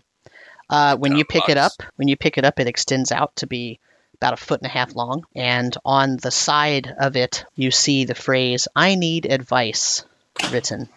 Uh, 0.70 0.96
when 0.98 1.12
Down 1.12 1.18
you 1.20 1.26
pick 1.26 1.50
it 1.50 1.58
up, 1.58 1.72
when 1.96 2.08
you 2.08 2.16
pick 2.16 2.38
it 2.38 2.46
up, 2.46 2.60
it 2.60 2.68
extends 2.68 3.12
out 3.12 3.36
to 3.38 3.48
be 3.48 3.80
about 4.16 4.34
a 4.34 4.38
foot 4.38 4.62
and 4.62 4.68
a 4.68 4.74
half 4.74 4.96
long, 4.96 5.26
and 5.36 5.76
on 5.86 6.18
the 6.18 6.32
side 6.32 6.94
of 7.00 7.16
it, 7.16 7.46
you 7.56 7.72
see 7.72 8.06
the 8.06 8.16
phrase 8.16 8.68
"I 8.76 8.96
need 8.96 9.26
advice" 9.26 10.04
written. 10.52 10.90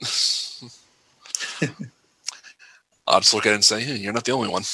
I'll 3.08 3.20
just 3.20 3.34
look 3.34 3.46
at 3.46 3.52
it 3.52 3.56
and 3.56 3.64
say, 3.64 3.82
"Hey, 3.82 3.96
"You're 3.96 4.12
not 4.12 4.24
the 4.24 4.32
only 4.32 4.48
one." 4.48 4.62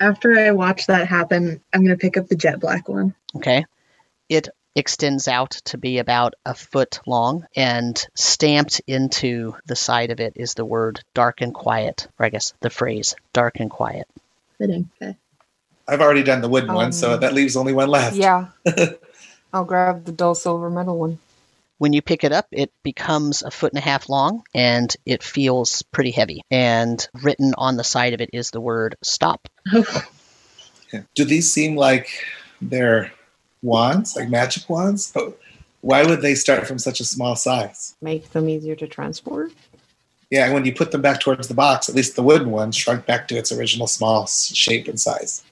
After 0.00 0.38
I 0.38 0.50
watch 0.50 0.86
that 0.86 1.06
happen, 1.06 1.60
I'm 1.72 1.84
gonna 1.84 1.96
pick 1.96 2.16
up 2.16 2.28
the 2.28 2.36
jet 2.36 2.60
black 2.60 2.88
one. 2.88 3.14
Okay. 3.36 3.64
It 4.28 4.48
extends 4.74 5.28
out 5.28 5.52
to 5.66 5.78
be 5.78 5.98
about 5.98 6.34
a 6.44 6.54
foot 6.54 7.00
long, 7.06 7.46
and 7.54 8.04
stamped 8.14 8.80
into 8.86 9.54
the 9.66 9.76
side 9.76 10.10
of 10.10 10.20
it 10.20 10.32
is 10.36 10.54
the 10.54 10.64
word 10.64 11.00
"dark 11.14 11.42
and 11.42 11.54
quiet," 11.54 12.08
or 12.18 12.26
I 12.26 12.30
guess 12.30 12.54
the 12.60 12.70
phrase 12.70 13.14
"dark 13.32 13.60
and 13.60 13.70
quiet." 13.70 14.08
Fitting. 14.58 14.90
Okay. 15.00 15.16
I've 15.86 16.00
already 16.00 16.22
done 16.22 16.40
the 16.40 16.48
wooden 16.48 16.72
one, 16.72 16.92
so 16.92 17.14
Um, 17.14 17.20
that 17.20 17.34
leaves 17.34 17.56
only 17.56 17.72
one 17.72 17.88
left. 17.88 18.16
Yeah. 18.16 18.46
I'll 19.52 19.64
grab 19.64 20.04
the 20.04 20.12
dull 20.12 20.34
silver 20.34 20.70
metal 20.70 20.98
one. 20.98 21.18
When 21.78 21.92
you 21.92 22.02
pick 22.02 22.24
it 22.24 22.32
up, 22.32 22.46
it 22.50 22.72
becomes 22.82 23.42
a 23.42 23.50
foot 23.50 23.72
and 23.72 23.78
a 23.78 23.84
half 23.84 24.08
long 24.08 24.42
and 24.54 24.94
it 25.04 25.22
feels 25.22 25.82
pretty 25.82 26.12
heavy. 26.12 26.42
And 26.50 27.06
written 27.22 27.52
on 27.58 27.76
the 27.76 27.84
side 27.84 28.14
of 28.14 28.20
it 28.20 28.30
is 28.32 28.50
the 28.50 28.60
word 28.60 28.96
stop. 29.02 29.48
Do 31.14 31.24
these 31.24 31.52
seem 31.52 31.76
like 31.76 32.08
they're 32.62 33.12
wands, 33.62 34.16
like 34.16 34.30
magic 34.30 34.70
wands? 34.70 35.10
But 35.12 35.36
why 35.80 36.04
would 36.04 36.22
they 36.22 36.34
start 36.36 36.66
from 36.66 36.78
such 36.78 37.00
a 37.00 37.04
small 37.04 37.36
size? 37.36 37.94
Make 38.00 38.30
them 38.30 38.48
easier 38.48 38.76
to 38.76 38.86
transport. 38.86 39.52
Yeah, 40.34 40.52
when 40.52 40.64
you 40.64 40.74
put 40.74 40.90
them 40.90 41.00
back 41.00 41.20
towards 41.20 41.46
the 41.46 41.54
box, 41.54 41.88
at 41.88 41.94
least 41.94 42.16
the 42.16 42.22
wooden 42.24 42.50
one 42.50 42.72
shrunk 42.72 43.06
back 43.06 43.28
to 43.28 43.36
its 43.36 43.52
original 43.52 43.86
small 43.86 44.26
shape 44.26 44.88
and 44.88 44.98
size. 44.98 45.44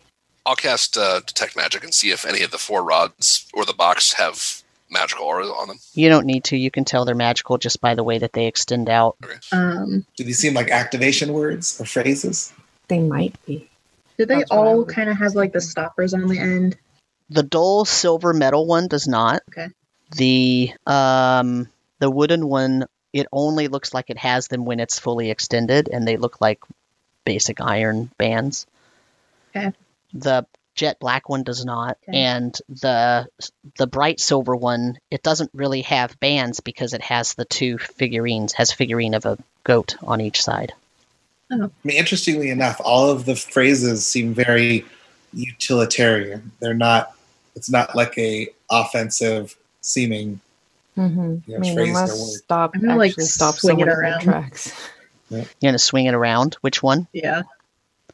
I'll 0.44 0.56
cast 0.56 0.98
uh, 0.98 1.20
detect 1.20 1.56
magic 1.56 1.84
and 1.84 1.94
see 1.94 2.10
if 2.10 2.26
any 2.26 2.42
of 2.42 2.50
the 2.50 2.58
four 2.58 2.82
rods 2.82 3.46
or 3.54 3.64
the 3.64 3.74
box 3.74 4.14
have 4.14 4.60
magical 4.90 5.24
aura 5.24 5.46
on 5.46 5.68
them. 5.68 5.78
You 5.94 6.08
don't 6.08 6.26
need 6.26 6.42
to. 6.44 6.56
You 6.56 6.72
can 6.72 6.84
tell 6.84 7.04
they're 7.04 7.14
magical 7.14 7.58
just 7.58 7.80
by 7.80 7.94
the 7.94 8.02
way 8.02 8.18
that 8.18 8.32
they 8.32 8.46
extend 8.46 8.90
out. 8.90 9.16
Um, 9.52 10.04
Do 10.16 10.24
these 10.24 10.40
seem 10.40 10.54
like 10.54 10.68
activation 10.68 11.32
words 11.32 11.80
or 11.80 11.84
phrases? 11.84 12.52
They 12.88 12.98
might 12.98 13.36
be. 13.46 13.70
do 14.18 14.26
they 14.26 14.38
That's 14.38 14.50
all 14.50 14.84
kind 14.84 15.08
of 15.08 15.16
have 15.16 15.36
like 15.36 15.52
the 15.52 15.60
stoppers 15.60 16.12
on 16.12 16.26
the 16.26 16.40
end? 16.40 16.76
The 17.30 17.44
dull 17.44 17.84
silver 17.84 18.32
metal 18.32 18.66
one 18.66 18.88
does 18.88 19.06
not. 19.06 19.42
Okay. 19.50 19.68
The 20.16 20.72
um 20.88 21.68
the 22.00 22.10
wooden 22.10 22.48
one 22.48 22.86
it 23.12 23.26
only 23.32 23.68
looks 23.68 23.92
like 23.94 24.10
it 24.10 24.18
has 24.18 24.48
them 24.48 24.64
when 24.64 24.80
it's 24.80 24.98
fully 24.98 25.30
extended 25.30 25.88
and 25.88 26.06
they 26.06 26.16
look 26.16 26.40
like 26.40 26.60
basic 27.24 27.60
iron 27.60 28.10
bands. 28.18 28.66
Okay. 29.54 29.72
The 30.14 30.46
jet 30.74 30.98
black 30.98 31.28
one 31.28 31.42
does 31.42 31.64
not 31.64 31.98
Okay. 32.08 32.18
and 32.18 32.58
the 32.70 33.28
the 33.76 33.86
bright 33.86 34.18
silver 34.18 34.56
one 34.56 34.98
it 35.10 35.22
doesn't 35.22 35.50
really 35.52 35.82
have 35.82 36.18
bands 36.18 36.60
because 36.60 36.94
it 36.94 37.02
has 37.02 37.34
the 37.34 37.44
two 37.44 37.76
figurines 37.76 38.54
has 38.54 38.72
a 38.72 38.76
figurine 38.76 39.12
of 39.12 39.26
a 39.26 39.36
goat 39.64 39.96
on 40.02 40.20
each 40.22 40.42
side. 40.42 40.72
Oh. 41.50 41.64
I 41.64 41.70
mean, 41.84 41.98
interestingly 41.98 42.48
enough, 42.48 42.80
all 42.82 43.10
of 43.10 43.26
the 43.26 43.36
phrases 43.36 44.06
seem 44.06 44.32
very 44.32 44.86
utilitarian. 45.34 46.52
They're 46.60 46.74
not. 46.74 47.14
It's 47.54 47.70
not 47.70 47.94
like 47.94 48.16
a 48.16 48.48
offensive 48.70 49.54
seeming. 49.82 50.40
Mm-hmm. 50.96 51.36
Yeah, 51.50 51.56
I 51.56 51.60
mean, 51.60 51.74
phrase 51.74 51.94
their 51.94 52.02
unless 52.04 52.36
stop 52.38 52.72
I'm 52.74 52.80
gonna, 52.82 52.96
like, 52.96 53.12
stop 53.20 53.54
swing 53.56 53.80
it 53.80 53.86
someone 53.86 53.88
in 53.88 53.94
their 53.94 54.00
around. 54.00 54.20
tracks. 54.20 54.90
You're 55.30 55.44
gonna 55.62 55.78
swing 55.78 56.06
it 56.06 56.14
around. 56.14 56.54
Which 56.60 56.82
one? 56.82 57.08
Yeah. 57.12 57.42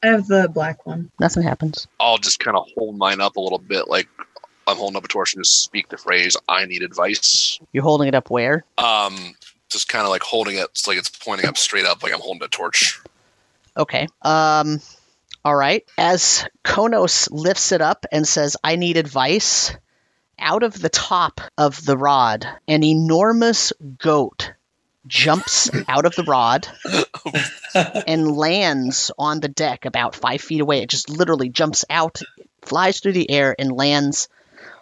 I 0.02 0.06
have 0.08 0.28
the 0.28 0.48
black 0.48 0.86
one. 0.86 1.10
Nothing 1.18 1.42
happens. 1.42 1.88
I'll 1.98 2.18
just 2.18 2.38
kind 2.38 2.56
of 2.56 2.66
hold 2.76 2.96
mine 2.96 3.20
up 3.20 3.34
a 3.36 3.40
little 3.40 3.58
bit, 3.58 3.88
like 3.88 4.08
I'm 4.68 4.76
holding 4.76 4.96
up 4.96 5.04
a 5.04 5.08
torch 5.08 5.34
and 5.34 5.42
just 5.42 5.60
speak 5.62 5.88
the 5.88 5.96
phrase 5.96 6.36
"I 6.48 6.66
need 6.66 6.82
advice." 6.82 7.58
You're 7.72 7.82
holding 7.82 8.06
it 8.06 8.14
up 8.14 8.30
where? 8.30 8.64
Um, 8.78 9.34
just 9.68 9.88
kind 9.88 10.04
of 10.04 10.10
like 10.10 10.22
holding 10.22 10.56
it, 10.56 10.66
it's 10.70 10.86
like 10.86 10.98
it's 10.98 11.08
pointing 11.08 11.46
up 11.48 11.56
straight 11.58 11.84
up, 11.84 12.04
like 12.04 12.12
I'm 12.14 12.20
holding 12.20 12.44
a 12.44 12.48
torch. 12.48 13.00
Okay. 13.76 14.06
Um 14.22 14.80
all 15.44 15.56
right. 15.56 15.84
As 15.96 16.46
Konos 16.64 17.28
lifts 17.32 17.72
it 17.72 17.80
up 17.80 18.06
and 18.12 18.26
says, 18.28 18.56
"I 18.62 18.76
need 18.76 18.96
advice," 18.98 19.74
out 20.38 20.62
of 20.62 20.80
the 20.80 20.88
top 20.88 21.40
of 21.56 21.84
the 21.84 21.96
rod, 21.96 22.46
an 22.66 22.82
enormous 22.82 23.72
goat 23.98 24.52
jumps 25.06 25.70
out 25.88 26.04
of 26.04 26.14
the 26.14 26.24
rod 26.24 26.68
and 28.06 28.36
lands 28.36 29.10
on 29.18 29.40
the 29.40 29.48
deck 29.48 29.84
about 29.84 30.14
five 30.14 30.40
feet 30.40 30.60
away. 30.60 30.82
It 30.82 30.90
just 30.90 31.08
literally 31.10 31.48
jumps 31.48 31.84
out, 31.90 32.20
flies 32.62 33.00
through 33.00 33.12
the 33.12 33.30
air, 33.30 33.54
and 33.58 33.72
lands 33.72 34.28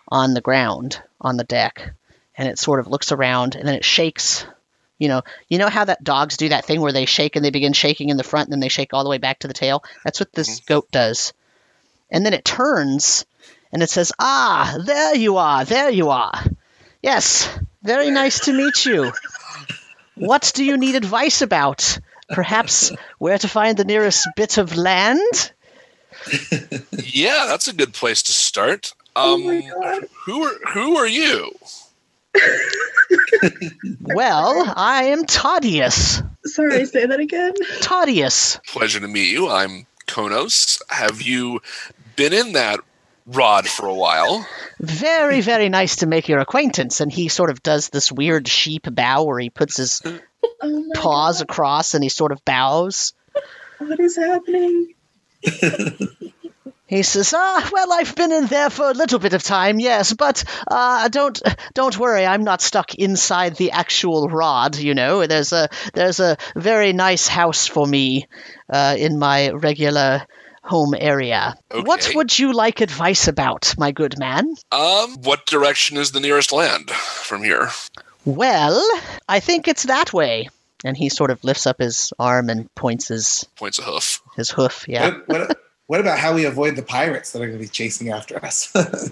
on 0.08 0.34
the 0.34 0.40
ground 0.40 1.00
on 1.20 1.36
the 1.36 1.44
deck. 1.44 1.92
And 2.36 2.48
it 2.48 2.58
sort 2.58 2.80
of 2.80 2.88
looks 2.88 3.12
around 3.12 3.54
and 3.54 3.66
then 3.66 3.74
it 3.74 3.84
shakes. 3.84 4.44
You 4.98 5.08
know, 5.08 5.22
you 5.48 5.58
know 5.58 5.68
how 5.68 5.84
that 5.84 6.02
dogs 6.02 6.36
do 6.36 6.50
that 6.50 6.64
thing 6.64 6.80
where 6.80 6.92
they 6.92 7.04
shake 7.04 7.36
and 7.36 7.44
they 7.44 7.50
begin 7.50 7.72
shaking 7.72 8.08
in 8.08 8.16
the 8.16 8.24
front 8.24 8.46
and 8.46 8.52
then 8.52 8.60
they 8.60 8.68
shake 8.68 8.94
all 8.94 9.04
the 9.04 9.10
way 9.10 9.18
back 9.18 9.40
to 9.40 9.48
the 9.48 9.54
tail? 9.54 9.84
That's 10.04 10.20
what 10.20 10.32
this 10.32 10.60
mm-hmm. 10.60 10.72
goat 10.72 10.90
does. 10.90 11.32
And 12.10 12.24
then 12.24 12.34
it 12.34 12.44
turns 12.44 13.26
and 13.72 13.82
it 13.82 13.90
says, 13.90 14.12
Ah, 14.18 14.78
there 14.84 15.14
you 15.16 15.36
are, 15.36 15.64
there 15.64 15.90
you 15.90 16.10
are. 16.10 16.42
Yes, 17.02 17.48
very 17.82 18.10
nice 18.10 18.40
to 18.40 18.52
meet 18.52 18.84
you. 18.86 19.12
What 20.16 20.52
do 20.54 20.64
you 20.64 20.76
need 20.78 20.94
advice 20.94 21.42
about? 21.42 21.98
Perhaps 22.30 22.92
where 23.18 23.38
to 23.38 23.48
find 23.48 23.76
the 23.76 23.84
nearest 23.84 24.26
bit 24.36 24.58
of 24.58 24.76
land? 24.76 25.52
Yeah, 26.92 27.46
that's 27.46 27.68
a 27.68 27.72
good 27.72 27.92
place 27.92 28.22
to 28.24 28.32
start. 28.32 28.92
Oh 29.14 29.34
Um, 29.36 29.44
my 29.46 29.60
God. 29.60 30.04
who 30.24 30.42
are 30.44 30.54
who 30.72 30.96
are 30.96 31.06
you? 31.06 31.52
Well, 34.00 34.72
I 34.76 35.04
am 35.04 35.24
Todius. 35.26 36.22
Sorry, 36.44 36.84
say 36.86 37.06
that 37.06 37.20
again. 37.20 37.52
Todius. 37.80 38.58
Pleasure 38.66 39.00
to 39.00 39.08
meet 39.08 39.30
you. 39.30 39.48
I'm 39.48 39.86
Konos. 40.06 40.80
Have 40.88 41.22
you 41.22 41.60
been 42.16 42.32
in 42.32 42.52
that 42.52 42.80
rod 43.26 43.68
for 43.68 43.86
a 43.86 43.94
while? 43.94 44.46
Very, 44.80 45.40
very 45.40 45.68
nice 45.68 45.96
to 45.96 46.06
make 46.06 46.28
your 46.28 46.38
acquaintance. 46.38 47.00
And 47.00 47.12
he 47.12 47.28
sort 47.28 47.50
of 47.50 47.62
does 47.62 47.88
this 47.88 48.10
weird 48.12 48.46
sheep 48.48 48.86
bow 48.90 49.24
where 49.24 49.38
he 49.38 49.50
puts 49.50 49.76
his 49.76 50.02
Oh 50.62 50.90
paws 50.94 51.38
God. 51.38 51.50
across 51.50 51.94
and 51.94 52.04
he 52.04 52.08
sort 52.08 52.30
of 52.32 52.44
bows. 52.44 53.12
What 53.78 53.98
is 54.00 54.16
happening? 54.16 54.94
He 56.88 57.02
says, 57.02 57.34
"Ah, 57.36 57.68
well, 57.72 57.92
I've 57.92 58.14
been 58.14 58.30
in 58.30 58.46
there 58.46 58.70
for 58.70 58.88
a 58.88 58.94
little 58.94 59.18
bit 59.18 59.32
of 59.32 59.42
time, 59.42 59.80
yes, 59.80 60.12
but 60.12 60.44
uh, 60.68 61.08
don't 61.08 61.40
don't 61.74 61.98
worry, 61.98 62.24
I'm 62.24 62.44
not 62.44 62.60
stuck 62.62 62.94
inside 62.94 63.56
the 63.56 63.72
actual 63.72 64.28
rod. 64.28 64.76
You 64.76 64.94
know, 64.94 65.26
there's 65.26 65.52
a 65.52 65.68
there's 65.94 66.20
a 66.20 66.36
very 66.54 66.92
nice 66.92 67.26
house 67.26 67.66
for 67.66 67.84
me 67.84 68.28
uh, 68.70 68.94
in 68.96 69.18
my 69.18 69.50
regular 69.50 70.26
home 70.66 70.94
area. 70.98 71.56
What 71.70 72.10
would 72.14 72.38
you 72.38 72.52
like 72.52 72.80
advice 72.80 73.28
about, 73.28 73.74
my 73.78 73.92
good 73.92 74.18
man?" 74.18 74.54
Um, 74.72 75.16
what 75.22 75.46
direction 75.46 75.96
is 75.96 76.12
the 76.12 76.20
nearest 76.20 76.52
land 76.52 76.90
from 76.90 77.42
here? 77.42 77.70
Well, 78.24 78.82
I 79.28 79.40
think 79.40 79.68
it's 79.68 79.84
that 79.84 80.12
way. 80.12 80.48
And 80.84 80.96
he 80.96 81.08
sort 81.08 81.30
of 81.30 81.42
lifts 81.42 81.66
up 81.66 81.78
his 81.80 82.12
arm 82.18 82.50
and 82.50 82.72
points 82.74 83.08
his 83.08 83.46
Points 83.56 83.78
a 83.78 83.82
hoof. 83.82 84.20
his 84.36 84.50
hoof. 84.50 84.84
Yeah. 84.86 85.10
What, 85.10 85.28
what, 85.28 85.58
what 85.86 86.00
about 86.00 86.18
how 86.18 86.34
we 86.34 86.44
avoid 86.44 86.76
the 86.76 86.82
pirates 86.82 87.32
that 87.32 87.40
are 87.40 87.46
going 87.46 87.58
to 87.58 87.64
be 87.64 87.68
chasing 87.68 88.10
after 88.10 88.44
us? 88.44 88.72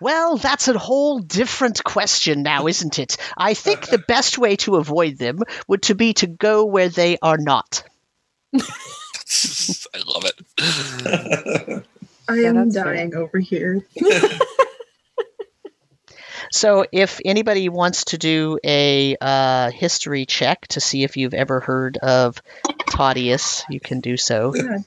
Well, 0.00 0.38
that's 0.38 0.66
a 0.68 0.78
whole 0.78 1.18
different 1.18 1.84
question 1.84 2.42
now, 2.42 2.66
isn't 2.68 2.98
it? 2.98 3.18
I 3.36 3.52
think 3.52 3.88
the 3.88 3.98
best 3.98 4.38
way 4.38 4.56
to 4.56 4.76
avoid 4.76 5.18
them 5.18 5.40
would 5.68 5.82
to 5.82 5.94
be 5.94 6.14
to 6.14 6.26
go 6.26 6.64
where 6.64 6.88
they 6.88 7.18
are 7.20 7.36
not. 7.36 7.82
I 9.94 9.98
love 10.06 10.24
it. 10.26 11.84
I 12.28 12.34
Yeah, 12.36 12.48
am 12.48 12.54
that's 12.70 12.74
fair. 12.74 12.94
dying 12.94 13.14
over 13.14 13.38
here. 13.38 13.86
So, 16.52 16.84
if 16.90 17.20
anybody 17.24 17.68
wants 17.68 18.06
to 18.06 18.18
do 18.18 18.58
a 18.64 19.16
uh, 19.20 19.70
history 19.70 20.26
check 20.26 20.66
to 20.68 20.80
see 20.80 21.04
if 21.04 21.16
you've 21.16 21.34
ever 21.34 21.60
heard 21.60 21.96
of 21.98 22.42
Todius, 22.90 23.62
you 23.70 23.78
can 23.78 24.00
do 24.00 24.16
so. 24.16 24.52
Yeah. 24.56 24.78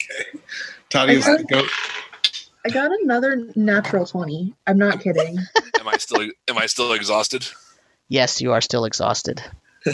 Toddy 0.90 1.14
is 1.14 1.26
the 1.26 1.46
goat. 1.48 1.70
I 2.66 2.70
got 2.70 2.92
another 2.92 3.48
natural 3.56 4.06
20. 4.06 4.54
I'm 4.68 4.78
not 4.78 5.00
kidding. 5.00 5.38
Am 5.80 5.88
I 5.88 5.96
still 5.98 6.22
am 6.50 6.58
I 6.58 6.66
still 6.66 6.92
exhausted? 6.92 7.48
Yes, 8.10 8.42
you 8.42 8.52
are 8.52 8.62
still 8.62 8.84
exhausted. 8.84 9.42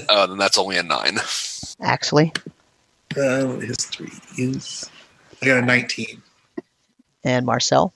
Uh, 0.10 0.26
then 0.28 0.38
that's 0.40 0.58
only 0.58 0.78
a 0.78 0.84
nine. 0.84 1.20
Actually, 1.82 2.32
Uh, 3.18 3.60
history 3.60 4.12
is. 4.38 4.90
I 5.42 5.46
got 5.46 5.64
a 5.64 5.66
19. 5.66 6.22
and 7.24 7.46
Marcel. 7.46 7.94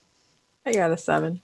I 0.66 0.72
got 0.72 0.90
a 0.90 0.96
seven. 0.96 1.40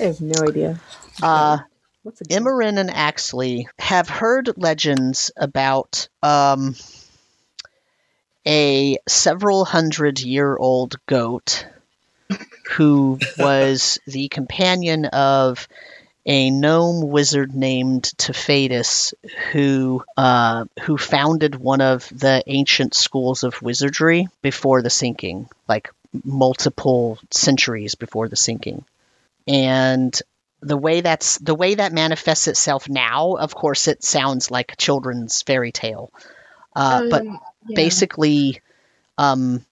I 0.00 0.04
have 0.04 0.20
no 0.20 0.42
idea. 0.42 0.80
Uh, 1.22 1.58
What's 2.02 2.20
a 2.20 2.24
goat? 2.24 2.36
Emerin 2.36 2.78
and 2.78 2.90
Axley 2.90 3.66
have 3.78 4.08
heard 4.08 4.50
legends 4.56 5.30
about 5.36 6.08
um, 6.22 6.74
a 8.46 8.98
several 9.08 9.64
hundred 9.64 10.20
year 10.20 10.56
old 10.56 10.96
goat 11.06 11.66
who 12.72 13.18
was 13.38 13.98
the 14.06 14.28
companion 14.28 15.06
of 15.06 15.66
a 16.26 16.50
gnome 16.50 17.08
wizard 17.10 17.54
named 17.54 18.04
Tafedis, 18.16 19.12
who 19.52 20.02
uh, 20.16 20.64
who 20.82 20.96
founded 20.96 21.54
one 21.54 21.80
of 21.80 22.08
the 22.08 22.42
ancient 22.46 22.94
schools 22.94 23.44
of 23.44 23.60
wizardry 23.62 24.28
before 24.42 24.82
the 24.82 24.90
sinking, 24.90 25.48
like 25.68 25.90
multiple 26.24 27.18
centuries 27.30 27.94
before 27.94 28.28
the 28.28 28.36
sinking. 28.36 28.84
And 29.46 30.18
the 30.62 30.76
way 30.76 31.02
that's 31.02 31.36
the 31.38 31.54
way 31.54 31.74
that 31.74 31.92
manifests 31.92 32.48
itself 32.48 32.88
now, 32.88 33.34
of 33.34 33.54
course, 33.54 33.86
it 33.88 34.02
sounds 34.02 34.50
like 34.50 34.72
a 34.72 34.76
children's 34.76 35.42
fairy 35.42 35.72
tale. 35.72 36.10
Uh, 36.74 37.08
but 37.10 37.20
Um, 37.22 37.40
yeah. 37.68 37.76
basically 37.76 38.62
um, 39.18 39.64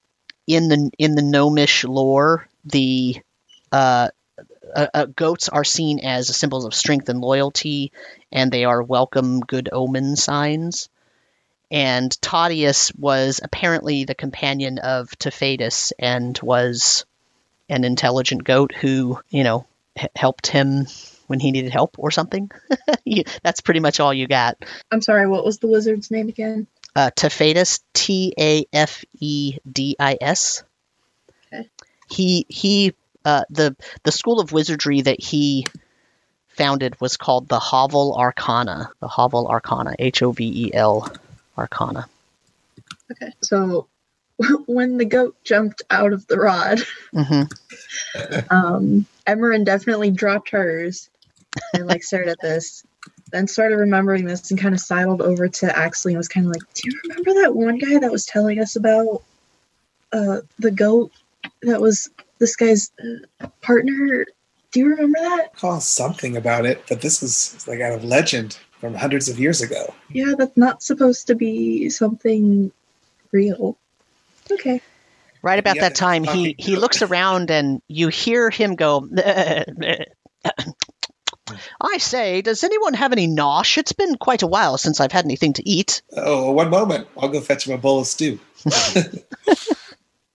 in 0.46 0.68
the 0.68 0.90
in 0.98 1.14
the 1.14 1.22
gnomish 1.22 1.84
lore 1.84 2.46
the 2.64 3.16
uh, 3.72 4.08
uh, 4.74 4.86
uh, 4.94 5.06
goats 5.06 5.48
are 5.48 5.64
seen 5.64 6.00
as 6.00 6.34
symbols 6.36 6.64
of 6.64 6.74
strength 6.74 7.08
and 7.08 7.20
loyalty 7.20 7.92
and 8.30 8.50
they 8.50 8.64
are 8.64 8.82
welcome 8.82 9.40
good 9.40 9.68
omen 9.72 10.16
signs 10.16 10.88
and 11.70 12.10
Tadius 12.20 12.94
was 12.98 13.40
apparently 13.42 14.04
the 14.04 14.14
companion 14.14 14.78
of 14.78 15.08
Tafedis 15.18 15.92
and 15.98 16.38
was 16.42 17.06
an 17.68 17.84
intelligent 17.84 18.44
goat 18.44 18.72
who 18.74 19.18
you 19.30 19.44
know 19.44 19.66
h- 19.98 20.08
helped 20.16 20.46
him 20.46 20.86
when 21.28 21.40
he 21.40 21.50
needed 21.50 21.72
help 21.72 21.96
or 21.98 22.10
something 22.10 22.50
You- 23.04 23.24
that's 23.42 23.60
pretty 23.60 23.80
much 23.80 24.00
all 24.00 24.12
you 24.12 24.26
got 24.26 24.62
I'm 24.90 25.00
sorry, 25.02 25.26
what 25.26 25.44
was 25.44 25.58
the 25.58 25.66
wizard's 25.68 26.10
name 26.10 26.28
again? 26.28 26.66
uh, 26.94 27.10
Tafedis, 27.16 27.80
T 27.94 28.34
A 28.38 28.66
F 28.70 29.02
E 29.18 29.56
D 29.70 29.96
I 29.98 30.18
S. 30.20 30.62
Okay. 31.50 31.70
He 32.10 32.44
he 32.50 32.92
uh, 33.24 33.44
the 33.50 33.76
the 34.02 34.12
school 34.12 34.40
of 34.40 34.52
wizardry 34.52 35.00
that 35.00 35.20
he 35.20 35.66
founded 36.48 37.00
was 37.00 37.16
called 37.16 37.48
the 37.48 37.58
Hovel 37.58 38.16
Arcana. 38.16 38.90
The 39.00 39.08
Hovel 39.08 39.48
Arcana, 39.48 39.94
H 39.98 40.22
O 40.22 40.32
V 40.32 40.66
E 40.66 40.74
L 40.74 41.10
Arcana. 41.56 42.06
Okay. 43.10 43.32
So 43.42 43.88
when 44.66 44.96
the 44.96 45.04
goat 45.04 45.36
jumped 45.44 45.82
out 45.90 46.12
of 46.12 46.26
the 46.26 46.38
rod, 46.38 46.80
hmm 47.12 47.42
um, 48.50 49.06
Emerin 49.26 49.64
definitely 49.64 50.10
dropped 50.10 50.50
hers 50.50 51.08
and 51.74 51.86
like 51.86 52.02
stared 52.02 52.28
at 52.28 52.40
this, 52.40 52.84
then 53.30 53.46
started 53.46 53.76
remembering 53.76 54.24
this 54.24 54.50
and 54.50 54.60
kind 54.60 54.74
of 54.74 54.80
sidled 54.80 55.22
over 55.22 55.48
to 55.48 55.66
Axley 55.66 56.12
and 56.12 56.18
was 56.18 56.28
kind 56.28 56.46
of 56.46 56.52
like, 56.52 56.62
"Do 56.74 56.82
you 56.90 57.00
remember 57.04 57.42
that 57.42 57.54
one 57.54 57.78
guy 57.78 57.98
that 57.98 58.12
was 58.12 58.26
telling 58.26 58.58
us 58.58 58.76
about 58.76 59.22
uh, 60.12 60.40
the 60.58 60.70
goat 60.70 61.12
that 61.62 61.80
was 61.80 62.10
this 62.42 62.56
guy's 62.56 62.90
uh, 63.40 63.46
partner? 63.62 64.26
Do 64.72 64.80
you 64.80 64.88
remember 64.88 65.18
that? 65.20 65.54
Call 65.54 65.80
something 65.80 66.36
about 66.36 66.66
it, 66.66 66.82
but 66.88 67.00
this 67.00 67.22
is 67.22 67.66
like 67.68 67.80
out 67.80 67.92
of 67.92 68.04
legend 68.04 68.58
from 68.80 68.94
hundreds 68.94 69.28
of 69.28 69.38
years 69.38 69.60
ago. 69.62 69.94
Yeah, 70.10 70.34
that's 70.36 70.56
not 70.56 70.82
supposed 70.82 71.28
to 71.28 71.34
be 71.36 71.88
something 71.88 72.72
real." 73.30 73.76
Okay. 74.50 74.80
Right 75.40 75.58
about 75.58 75.76
Yeah, 75.76 75.88
that 75.88 75.94
time, 75.94 76.24
he 76.24 76.54
he 76.58 76.74
goat. 76.74 76.80
looks 76.80 77.02
around 77.02 77.50
and 77.50 77.80
you 77.88 78.08
hear 78.08 78.50
him 78.50 78.74
go. 78.74 79.08
I 81.80 81.98
say, 81.98 82.40
does 82.40 82.64
anyone 82.64 82.94
have 82.94 83.12
any 83.12 83.28
nosh? 83.28 83.76
It's 83.76 83.92
been 83.92 84.16
quite 84.16 84.42
a 84.42 84.46
while 84.46 84.78
since 84.78 85.00
I've 85.00 85.12
had 85.12 85.24
anything 85.26 85.52
to 85.54 85.68
eat. 85.68 86.02
Oh, 86.16 86.52
one 86.52 86.70
moment. 86.70 87.08
I'll 87.18 87.28
go 87.28 87.40
fetch 87.40 87.66
him 87.66 87.74
a 87.74 87.78
bowl 87.78 88.00
of 88.00 88.06
stew. 88.06 88.38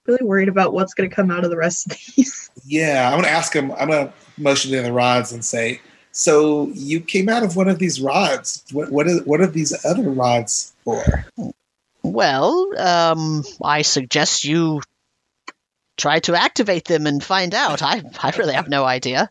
Really 0.08 0.26
worried 0.26 0.50
about 0.50 0.74
what's 0.74 0.94
going 0.94 1.10
to 1.10 1.16
come 1.16 1.30
out 1.30 1.44
of 1.44 1.50
the 1.50 1.58
rest 1.58 1.92
of 1.92 1.98
these. 2.16 2.50
Yeah, 2.70 3.10
I'm 3.10 3.22
gonna 3.22 3.32
ask 3.32 3.56
him. 3.56 3.72
I'm 3.72 3.88
gonna 3.88 4.12
motion 4.38 4.72
to 4.72 4.82
the 4.82 4.92
rods 4.92 5.32
and 5.32 5.46
say, 5.46 5.80
"So 6.12 6.68
you 6.74 7.00
came 7.00 7.30
out 7.30 7.44
of 7.44 7.56
one 7.56 7.70
of 7.70 7.80
these 7.80 8.02
rods. 8.02 8.66
What 8.74 8.92
what 8.92 9.08
are 9.08 9.20
what 9.20 9.40
are 9.40 9.48
these 9.48 9.86
other 9.86 10.10
rods 10.10 10.74
for?" 10.84 11.26
Well, 12.04 12.68
um, 12.78 13.46
I 13.64 13.84
suggest 13.84 14.44
you 14.44 14.82
try 15.98 16.20
to 16.20 16.36
activate 16.36 16.86
them 16.86 17.08
and 17.08 17.24
find 17.24 17.54
out. 17.54 17.82
I, 17.82 18.04
I 18.22 18.32
really 18.38 18.54
have 18.54 18.70
no 18.70 18.86
idea. 18.86 19.30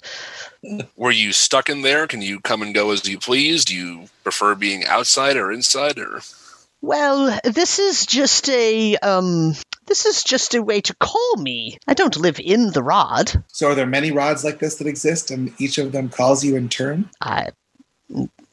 Were 0.97 1.13
you 1.13 1.33
stuck 1.33 1.69
in 1.69 1.83
there? 1.83 2.07
Can 2.07 2.23
you 2.23 2.41
come 2.41 2.63
and 2.63 2.75
go 2.75 2.91
as 2.91 3.07
you 3.09 3.19
please? 3.19 3.65
Do 3.65 3.75
you 3.75 4.09
prefer 4.23 4.55
being 4.55 4.85
outside 4.85 5.37
or 5.37 5.53
inside? 5.53 5.99
Or 5.99 6.21
Well, 6.83 7.39
this 7.45 7.79
is 7.79 8.05
just 8.07 8.49
a 8.49 8.97
um, 8.97 9.55
this 9.87 10.05
is 10.07 10.23
just 10.25 10.55
a 10.55 10.63
way 10.63 10.81
to 10.83 10.95
call 10.97 11.37
me. 11.37 11.79
I 11.87 11.95
don't 11.95 12.17
live 12.17 12.39
in 12.41 12.71
the 12.73 12.83
rod. 12.83 13.33
So 13.49 13.69
are 13.71 13.75
there 13.75 13.87
many 13.87 14.13
rods 14.13 14.45
like 14.45 14.59
this 14.59 14.77
that 14.77 14.87
exist, 14.87 15.31
and 15.31 15.53
each 15.61 15.79
of 15.79 15.93
them 15.93 16.09
calls 16.09 16.45
you 16.45 16.57
in 16.57 16.69
turn? 16.69 17.09
I, 17.21 17.51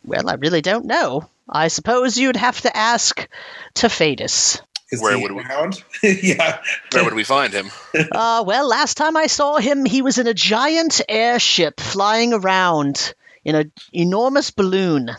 well, 0.03 0.29
I 0.29 0.36
really 0.36 0.61
don't 0.61 0.86
know. 0.86 1.27
I 1.49 1.67
suppose 1.67 2.17
you'd 2.17 2.36
have 2.38 2.61
to 2.61 2.75
ask 2.75 3.27
Tafedis. 3.75 4.61
Is 4.91 5.01
Where 5.01 5.17
he 5.17 5.23
would 5.23 5.31
we- 5.31 5.43
around? 5.43 5.84
yeah. 6.03 6.59
where 6.91 7.03
would 7.03 7.13
we 7.15 7.23
find 7.23 7.51
him? 7.53 7.69
Uh, 8.11 8.43
well, 8.45 8.67
last 8.67 8.97
time 8.97 9.15
I 9.17 9.27
saw 9.27 9.57
him, 9.57 9.86
he 9.86 10.01
was 10.01 10.17
in 10.17 10.27
a 10.27 10.34
giant 10.34 11.01
airship 11.09 11.79
flying 11.79 12.34
around 12.34 13.13
in 13.45 13.55
an 13.55 13.71
enormous 13.91 14.51
balloon. 14.51 15.09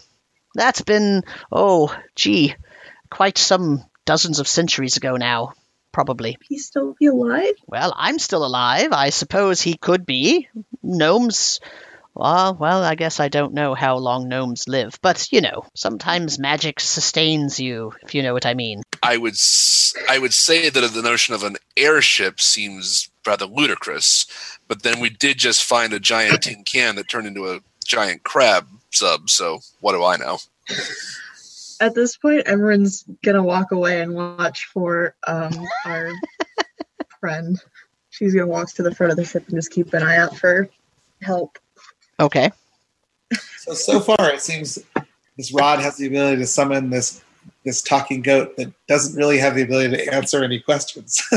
That's 0.54 0.82
been, 0.82 1.22
oh, 1.52 1.94
gee, 2.16 2.54
quite 3.10 3.38
some 3.38 3.84
dozens 4.04 4.38
of 4.40 4.46
centuries 4.48 4.96
ago 4.96 5.16
now, 5.16 5.54
probably. 5.94 6.36
He 6.46 6.58
still 6.58 6.94
be 6.98 7.06
alive? 7.06 7.54
Well, 7.66 7.94
I'm 7.96 8.18
still 8.18 8.44
alive. 8.44 8.88
I 8.92 9.08
suppose 9.10 9.62
he 9.62 9.76
could 9.78 10.04
be. 10.04 10.48
Gnomes. 10.82 11.60
Uh, 12.16 12.54
well, 12.58 12.82
I 12.82 12.94
guess 12.94 13.18
I 13.18 13.28
don't 13.28 13.54
know 13.54 13.74
how 13.74 13.96
long 13.96 14.28
gnomes 14.28 14.68
live, 14.68 14.98
but 15.02 15.26
you 15.32 15.40
know, 15.40 15.64
sometimes 15.74 16.38
magic 16.38 16.78
sustains 16.78 17.58
you, 17.58 17.92
if 18.02 18.14
you 18.14 18.22
know 18.22 18.32
what 18.32 18.46
I 18.46 18.54
mean. 18.54 18.82
I 19.02 19.16
would 19.16 19.32
s- 19.32 19.94
I 20.08 20.18
would 20.18 20.32
say 20.34 20.68
that 20.68 20.92
the 20.92 21.02
notion 21.02 21.34
of 21.34 21.42
an 21.42 21.56
airship 21.76 22.40
seems 22.40 23.08
rather 23.26 23.46
ludicrous, 23.46 24.26
but 24.68 24.82
then 24.84 25.00
we 25.00 25.10
did 25.10 25.38
just 25.38 25.64
find 25.64 25.92
a 25.92 25.98
giant 25.98 26.42
tin 26.42 26.62
can 26.62 26.94
that 26.96 27.08
turned 27.08 27.26
into 27.26 27.50
a 27.50 27.60
giant 27.84 28.22
crab 28.22 28.68
sub. 28.92 29.28
So 29.28 29.60
what 29.80 29.92
do 29.92 30.04
I 30.04 30.16
know? 30.16 30.38
At 31.84 31.94
this 31.94 32.16
point, 32.16 32.46
Emerin's 32.46 33.04
gonna 33.22 33.42
walk 33.42 33.70
away 33.70 34.00
and 34.00 34.14
watch 34.14 34.64
for 34.72 35.14
um, 35.26 35.52
our 35.84 36.10
friend. 37.20 37.60
She's 38.08 38.32
gonna 38.32 38.46
walk 38.46 38.72
to 38.76 38.82
the 38.82 38.94
front 38.94 39.10
of 39.10 39.18
the 39.18 39.24
ship 39.26 39.46
and 39.48 39.56
just 39.56 39.70
keep 39.70 39.92
an 39.92 40.02
eye 40.02 40.16
out 40.16 40.34
for 40.34 40.70
help. 41.20 41.58
Okay. 42.18 42.50
So 43.58 43.74
so 43.74 44.00
far, 44.00 44.32
it 44.32 44.40
seems 44.40 44.78
this 45.36 45.52
rod 45.52 45.80
has 45.80 45.98
the 45.98 46.06
ability 46.06 46.38
to 46.38 46.46
summon 46.46 46.88
this 46.88 47.22
this 47.66 47.82
talking 47.82 48.22
goat 48.22 48.56
that 48.56 48.72
doesn't 48.86 49.14
really 49.14 49.36
have 49.36 49.54
the 49.54 49.62
ability 49.62 49.96
to 49.98 50.14
answer 50.14 50.42
any 50.42 50.60
questions. 50.60 51.22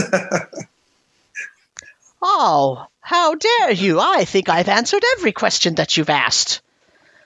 Oh, 2.20 2.88
how 3.00 3.36
dare 3.36 3.72
you! 3.72 4.00
I 4.00 4.26
think 4.26 4.50
I've 4.50 4.70
answered 4.70 5.04
every 5.18 5.32
question 5.32 5.76
that 5.76 5.98
you've 5.98 6.10
asked. 6.10 6.62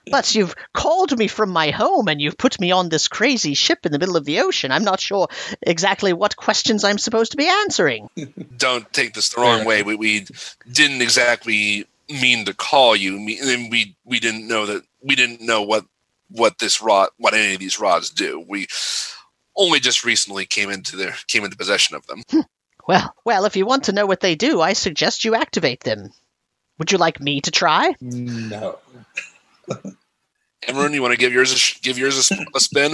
But 0.10 0.34
you've 0.34 0.56
called 0.73 1.18
me 1.18 1.28
from 1.28 1.52
my 1.52 1.69
home 1.69 2.07
and 2.07 2.19
you've 2.19 2.38
put 2.38 2.60
me 2.60 2.72
on 2.72 2.90
this 2.90 3.07
crazy 3.07 3.53
ship 3.53 3.86
in 3.86 3.91
the 3.91 3.99
middle 3.99 4.18
of 4.18 4.26
the 4.26 4.40
ocean. 4.40 4.72
I'm 4.72 4.84
not 4.84 4.99
sure 4.99 5.28
exactly 5.61 6.11
what 6.14 6.36
questions 6.36 6.84
I'm 6.84 6.98
supposed 6.98 7.32
to 7.32 7.38
be 7.38 7.48
answering. 7.48 8.10
Don't 8.57 8.91
take 8.94 9.14
this 9.14 9.30
the 9.30 9.41
wrong 9.41 9.65
way. 9.65 9.84
We, 9.84 9.95
we 9.95 10.26
didn't 10.72 11.02
exactly 11.02 11.86
mean 12.10 12.45
to 12.45 12.53
call 12.53 12.95
you. 12.95 13.19
Me- 13.19 13.40
and 13.40 13.72
We 13.72 13.95
we 14.03 14.19
didn't 14.19 14.48
know 14.48 14.65
that 14.65 14.84
we 15.02 15.15
didn't 15.15 15.41
know 15.41 15.61
what 15.61 15.86
what 16.30 16.60
this 16.60 16.82
rod 16.82 17.10
what 17.18 17.34
any 17.34 17.53
of 17.53 17.60
these 17.60 17.80
rods 17.80 18.10
do. 18.10 18.44
We 18.48 18.68
only 19.56 19.80
just 19.80 20.03
recently 20.03 20.45
came 20.45 20.69
into 20.69 20.95
their 20.95 21.15
came 21.28 21.44
into 21.44 21.57
possession 21.57 21.95
of 21.95 22.07
them. 22.07 22.23
Hmm. 22.30 22.40
Well, 22.88 23.14
well, 23.23 23.45
if 23.45 23.56
you 23.56 23.65
want 23.65 23.86
to 23.86 23.94
know 23.94 24.07
what 24.07 24.22
they 24.22 24.36
do, 24.36 24.60
I 24.60 24.73
suggest 24.73 25.23
you 25.23 25.36
activate 25.36 25.82
them. 25.82 26.11
Would 26.80 26.91
you 26.91 26.98
like 26.98 27.22
me 27.22 27.41
to 27.41 27.52
try? 27.52 27.94
no. 28.02 28.80
Emron, 30.68 30.93
you 30.93 31.02
want 31.02 31.14
to 31.14 31.18
give 31.18 31.34
yours 31.34 31.52
a, 31.52 31.57
sh- 31.57 31.81
give 31.81 31.98
yours 31.98 32.18
a, 32.18 32.23
sp- 32.23 32.53
a 32.56 32.60
spin? 32.60 32.91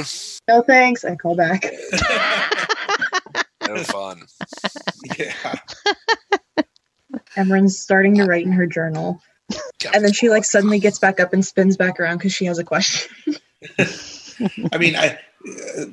No 0.47 0.61
thanks. 0.61 1.03
I 1.03 1.15
call 1.15 1.35
back. 1.35 1.63
Have 3.61 3.85
fun. 3.87 4.23
Yeah. 5.17 5.55
Emerin's 7.35 7.77
starting 7.77 8.15
to 8.15 8.25
write 8.25 8.45
in 8.45 8.51
her 8.53 8.65
journal, 8.65 9.21
and 9.93 10.03
then 10.03 10.13
she 10.13 10.29
like 10.29 10.45
suddenly 10.45 10.79
gets 10.79 10.99
back 10.99 11.19
up 11.19 11.33
and 11.33 11.45
spins 11.45 11.75
back 11.75 11.99
around 11.99 12.17
because 12.17 12.33
she 12.33 12.45
has 12.45 12.57
a 12.57 12.63
question. 12.63 13.35
I 14.71 14.77
mean, 14.77 14.95
I. 14.95 15.19
Uh, 15.79 15.85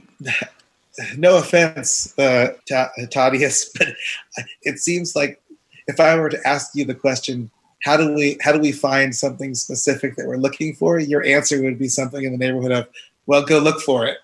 no 1.16 1.38
offense, 1.38 2.16
uh, 2.18 2.52
Ta- 2.68 2.92
Tadius, 2.98 3.66
but 3.78 3.88
it 4.62 4.78
seems 4.78 5.16
like 5.16 5.42
if 5.86 6.00
I 6.00 6.14
were 6.16 6.30
to 6.30 6.46
ask 6.46 6.74
you 6.74 6.84
the 6.84 6.94
question, 6.94 7.50
how 7.84 7.96
do 7.96 8.12
we 8.12 8.38
how 8.40 8.52
do 8.52 8.58
we 8.58 8.72
find 8.72 9.14
something 9.14 9.54
specific 9.54 10.16
that 10.16 10.26
we're 10.26 10.36
looking 10.36 10.74
for? 10.74 10.98
Your 10.98 11.24
answer 11.24 11.62
would 11.62 11.78
be 11.78 11.88
something 11.88 12.22
in 12.22 12.32
the 12.32 12.38
neighborhood 12.38 12.72
of, 12.72 12.88
well, 13.26 13.44
go 13.44 13.58
look 13.58 13.80
for 13.80 14.06
it. 14.06 14.18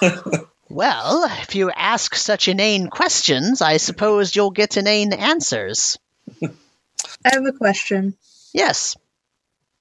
Well, 0.70 1.24
if 1.40 1.54
you 1.54 1.70
ask 1.70 2.14
such 2.14 2.46
inane 2.46 2.88
questions, 2.88 3.62
I 3.62 3.78
suppose 3.78 4.36
you'll 4.36 4.50
get 4.50 4.76
inane 4.76 5.14
answers. 5.14 5.98
I 6.42 6.50
have 7.24 7.46
a 7.46 7.52
question. 7.52 8.14
Yes. 8.52 8.96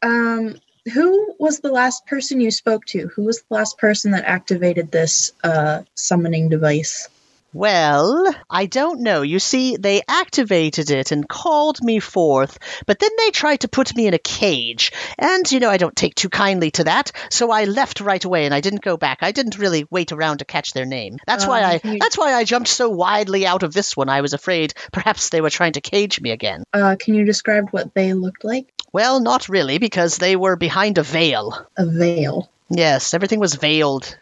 Um, 0.01 0.55
who 0.93 1.35
was 1.39 1.59
the 1.59 1.73
last 1.73 2.05
person 2.05 2.39
you 2.39 2.51
spoke 2.51 2.85
to? 2.85 3.07
Who 3.07 3.25
was 3.25 3.41
the 3.41 3.55
last 3.55 3.77
person 3.77 4.11
that 4.11 4.23
activated 4.23 4.89
this 4.89 5.31
uh, 5.43 5.83
summoning 5.93 6.47
device? 6.47 7.09
Well, 7.53 8.33
I 8.49 8.65
don't 8.65 9.01
know. 9.01 9.21
You 9.21 9.39
see, 9.39 9.77
they 9.77 10.01
activated 10.07 10.91
it 10.91 11.11
and 11.11 11.27
called 11.27 11.81
me 11.81 11.99
forth, 11.99 12.59
but 12.85 12.99
then 12.99 13.09
they 13.17 13.31
tried 13.31 13.61
to 13.61 13.67
put 13.67 13.95
me 13.95 14.05
in 14.07 14.13
a 14.13 14.19
cage. 14.19 14.91
And, 15.17 15.49
you 15.51 15.59
know, 15.59 15.69
I 15.69 15.77
don't 15.77 15.95
take 15.95 16.13
too 16.15 16.29
kindly 16.29 16.71
to 16.71 16.83
that, 16.83 17.11
so 17.31 17.49
I 17.49 17.63
left 17.63 18.01
right 18.01 18.23
away 18.23 18.45
and 18.45 18.53
I 18.53 18.61
didn't 18.61 18.81
go 18.83 18.97
back. 18.97 19.19
I 19.21 19.31
didn't 19.31 19.57
really 19.57 19.85
wait 19.89 20.11
around 20.11 20.39
to 20.39 20.45
catch 20.45 20.73
their 20.73 20.85
name. 20.85 21.17
That's 21.25 21.47
why 21.47 21.63
Um, 21.63 21.79
I 21.83 21.89
you- 21.89 21.99
that's 21.99 22.17
why 22.17 22.33
I 22.33 22.43
jumped 22.43 22.69
so 22.69 22.89
widely 22.89 23.47
out 23.47 23.63
of 23.63 23.73
this 23.73 23.95
one. 23.95 24.09
I 24.09 24.21
was 24.21 24.33
afraid 24.33 24.73
perhaps 24.91 25.29
they 25.29 25.41
were 25.41 25.49
trying 25.49 25.73
to 25.73 25.81
cage 25.81 26.19
me 26.21 26.31
again. 26.31 26.63
Uh, 26.73 26.95
can 26.99 27.15
you 27.15 27.25
describe 27.25 27.69
what 27.71 27.93
they 27.93 28.13
looked 28.13 28.43
like? 28.43 28.67
Well, 28.91 29.19
not 29.19 29.49
really, 29.49 29.77
because 29.77 30.17
they 30.17 30.35
were 30.35 30.55
behind 30.55 30.97
a 30.97 31.03
veil. 31.03 31.67
A 31.77 31.85
veil. 31.85 32.49
Yes, 32.69 33.13
everything 33.13 33.39
was 33.39 33.55
veiled. 33.55 34.17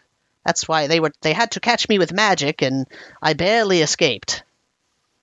That's 0.45 0.67
why 0.67 0.87
they 0.87 0.99
were 0.99 1.11
they 1.21 1.33
had 1.33 1.51
to 1.51 1.59
catch 1.59 1.89
me 1.89 1.97
with 1.97 2.13
magic 2.13 2.61
and 2.61 2.85
I 3.21 3.33
barely 3.33 3.81
escaped. 3.81 4.43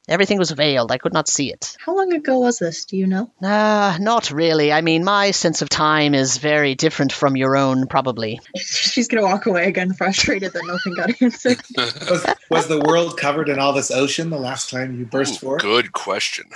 Everything 0.09 0.36
was 0.36 0.51
veiled. 0.51 0.90
I 0.90 0.99
could 0.99 1.12
not 1.12 1.28
see 1.28 1.53
it. 1.53 1.77
How 1.78 1.97
long 1.97 2.12
ago 2.12 2.40
was 2.40 2.59
this? 2.59 2.85
Do 2.86 2.97
you 2.97 3.07
know? 3.07 3.31
Ah, 3.40 3.97
not 4.01 4.32
really. 4.32 4.73
I 4.73 4.81
mean, 4.81 5.05
my 5.05 5.31
sense 5.31 5.62
of 5.62 5.69
time 5.69 6.12
is 6.15 6.39
very 6.39 6.74
different 6.74 7.12
from 7.12 7.36
your 7.36 7.57
own, 7.57 7.86
probably. 7.86 8.40
She's 8.57 9.07
gonna 9.07 9.23
walk 9.23 9.47
away 9.47 9.69
again, 9.69 9.93
frustrated 9.93 10.53
that 10.55 10.66
nothing 10.66 10.94
got 10.94 11.23
answered. 11.23 11.62
Was, 12.11 12.27
was 12.51 12.66
the 12.66 12.81
world 12.81 13.16
covered 13.16 13.49
in 13.49 13.61
all 13.61 13.73
this 13.73 13.90
ocean 13.93 14.28
the 14.28 14.39
last 14.39 14.70
time 14.70 14.99
you 14.99 15.07
burst 15.07 15.36
Ooh, 15.36 15.47
forth? 15.47 15.62
Good 15.62 15.93
question. 15.93 16.47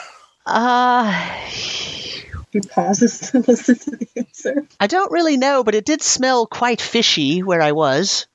Ah, 0.44 1.40
He 1.48 2.60
pauses 2.60 3.20
to 3.30 3.38
listen 3.47 3.76
to 3.76 3.90
the 3.93 4.09
answer. 4.16 4.66
I 4.80 4.88
don't 4.88 5.12
really 5.12 5.36
know, 5.36 5.62
but 5.64 5.74
it 5.74 5.84
did 5.84 6.02
smell 6.02 6.47
quite 6.47 6.80
fishy 6.80 7.43
where 7.43 7.62
I 7.62 7.72
was 7.72 8.26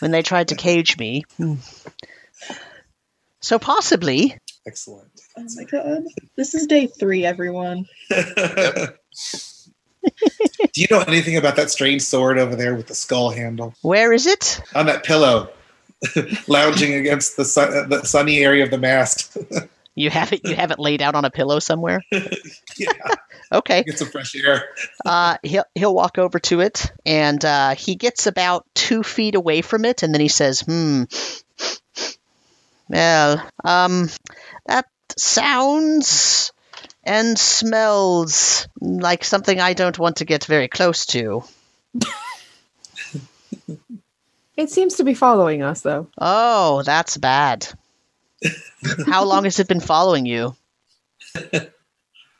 when 0.00 0.10
they 0.10 0.22
tried 0.22 0.48
to 0.48 0.54
cage 0.54 0.98
me. 0.98 1.24
So 3.40 3.58
possibly. 3.58 4.36
Excellent. 4.66 5.08
Oh 5.36 5.44
my 5.56 5.64
god. 5.64 6.04
This 6.36 6.54
is 6.54 6.66
day 6.66 6.86
three, 6.86 7.24
everyone. 7.24 7.86
Do 8.10 8.16
you 10.74 10.86
know 10.90 11.00
anything 11.00 11.36
about 11.36 11.56
that 11.56 11.70
strange 11.70 12.02
sword 12.02 12.38
over 12.38 12.56
there 12.56 12.74
with 12.74 12.86
the 12.86 12.94
skull 12.94 13.30
handle 13.30 13.74
Where 13.82 14.12
is 14.12 14.26
it? 14.26 14.60
on 14.74 14.86
that 14.86 15.04
pillow, 15.04 15.50
lounging 16.48 16.94
against 16.94 17.36
the, 17.36 17.44
sun, 17.44 17.88
the 17.88 18.04
sunny 18.04 18.38
area 18.38 18.64
of 18.64 18.70
the 18.70 18.78
mast? 18.78 19.36
You 19.98 20.10
have 20.10 20.32
it. 20.32 20.46
You 20.46 20.54
have 20.54 20.70
it 20.70 20.78
laid 20.78 21.02
out 21.02 21.14
on 21.14 21.24
a 21.24 21.30
pillow 21.30 21.58
somewhere. 21.58 22.02
yeah, 22.76 22.92
Okay. 23.52 23.82
get 23.82 23.98
some 23.98 24.08
fresh 24.08 24.34
air. 24.36 24.68
Uh, 25.06 25.36
he'll 25.44 25.64
he'll 25.76 25.94
walk 25.94 26.18
over 26.18 26.40
to 26.40 26.60
it, 26.60 26.90
and 27.06 27.44
uh, 27.44 27.74
he 27.76 27.94
gets 27.94 28.26
about 28.26 28.66
two 28.74 29.04
feet 29.04 29.36
away 29.36 29.62
from 29.62 29.84
it, 29.84 30.02
and 30.02 30.12
then 30.12 30.20
he 30.20 30.26
says, 30.28 30.60
"Hmm. 30.60 31.04
Well, 32.88 33.48
um, 33.64 34.08
that 34.66 34.86
sounds 35.16 36.52
and 37.04 37.38
smells 37.38 38.66
like 38.80 39.22
something 39.24 39.60
I 39.60 39.72
don't 39.72 39.98
want 39.98 40.16
to 40.16 40.24
get 40.24 40.44
very 40.46 40.66
close 40.68 41.06
to. 41.06 41.44
It 44.56 44.70
seems 44.70 44.96
to 44.96 45.04
be 45.04 45.14
following 45.14 45.62
us, 45.62 45.82
though. 45.82 46.08
Oh, 46.18 46.82
that's 46.82 47.16
bad. 47.16 47.68
How 49.06 49.24
long 49.24 49.44
has 49.44 49.58
it 49.58 49.68
been 49.68 49.80
following 49.80 50.26
you? 50.26 50.54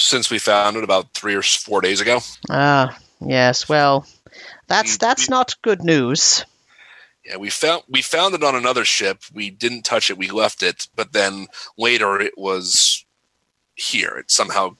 Since 0.00 0.30
we 0.30 0.38
found 0.38 0.76
it 0.76 0.84
about 0.84 1.12
three 1.12 1.34
or 1.34 1.42
four 1.42 1.80
days 1.80 2.00
ago. 2.00 2.20
Ah, 2.48 2.96
yes. 3.20 3.68
Well, 3.68 4.06
that's 4.68 4.92
We- 4.92 4.96
that's 4.98 5.28
we- 5.28 5.32
not 5.32 5.56
good 5.62 5.82
news. 5.82 6.44
Yeah, 7.24 7.36
we 7.36 7.50
found 7.50 7.82
we 7.88 8.00
found 8.00 8.34
it 8.34 8.44
on 8.44 8.54
another 8.54 8.84
ship. 8.84 9.22
We 9.34 9.50
didn't 9.50 9.82
touch 9.82 10.08
it. 10.10 10.16
We 10.16 10.30
left 10.30 10.62
it, 10.62 10.88
but 10.94 11.12
then 11.12 11.48
later 11.76 12.20
it 12.20 12.38
was 12.38 13.04
here. 13.74 14.16
It 14.18 14.30
somehow 14.30 14.76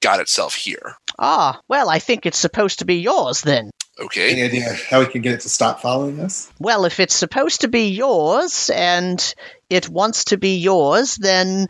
got 0.00 0.20
itself 0.20 0.54
here. 0.54 0.96
Ah, 1.18 1.60
well, 1.68 1.90
I 1.90 1.98
think 1.98 2.24
it's 2.24 2.38
supposed 2.38 2.78
to 2.78 2.84
be 2.84 3.00
yours 3.00 3.42
then. 3.42 3.70
Okay. 3.98 4.30
Any 4.32 4.42
idea 4.44 4.72
how 4.88 5.00
we 5.00 5.06
can 5.06 5.20
get 5.20 5.34
it 5.34 5.40
to 5.40 5.50
stop 5.50 5.82
following 5.82 6.20
us? 6.20 6.50
Well, 6.58 6.84
if 6.86 7.00
it's 7.00 7.14
supposed 7.14 7.62
to 7.62 7.68
be 7.68 7.88
yours 7.90 8.70
and 8.70 9.34
it 9.70 9.88
wants 9.88 10.24
to 10.26 10.36
be 10.36 10.56
yours, 10.58 11.16
then 11.16 11.68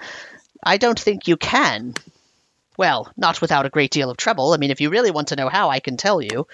I 0.64 0.78
don't 0.78 0.98
think 0.98 1.28
you 1.28 1.36
can. 1.36 1.94
Well, 2.76 3.12
not 3.16 3.40
without 3.42 3.66
a 3.66 3.70
great 3.70 3.90
deal 3.90 4.10
of 4.10 4.16
trouble. 4.16 4.54
I 4.54 4.56
mean, 4.56 4.70
if 4.70 4.80
you 4.80 4.88
really 4.88 5.10
want 5.10 5.28
to 5.28 5.36
know 5.36 5.50
how, 5.50 5.68
I 5.68 5.80
can 5.80 5.98
tell 5.98 6.22
you. 6.22 6.46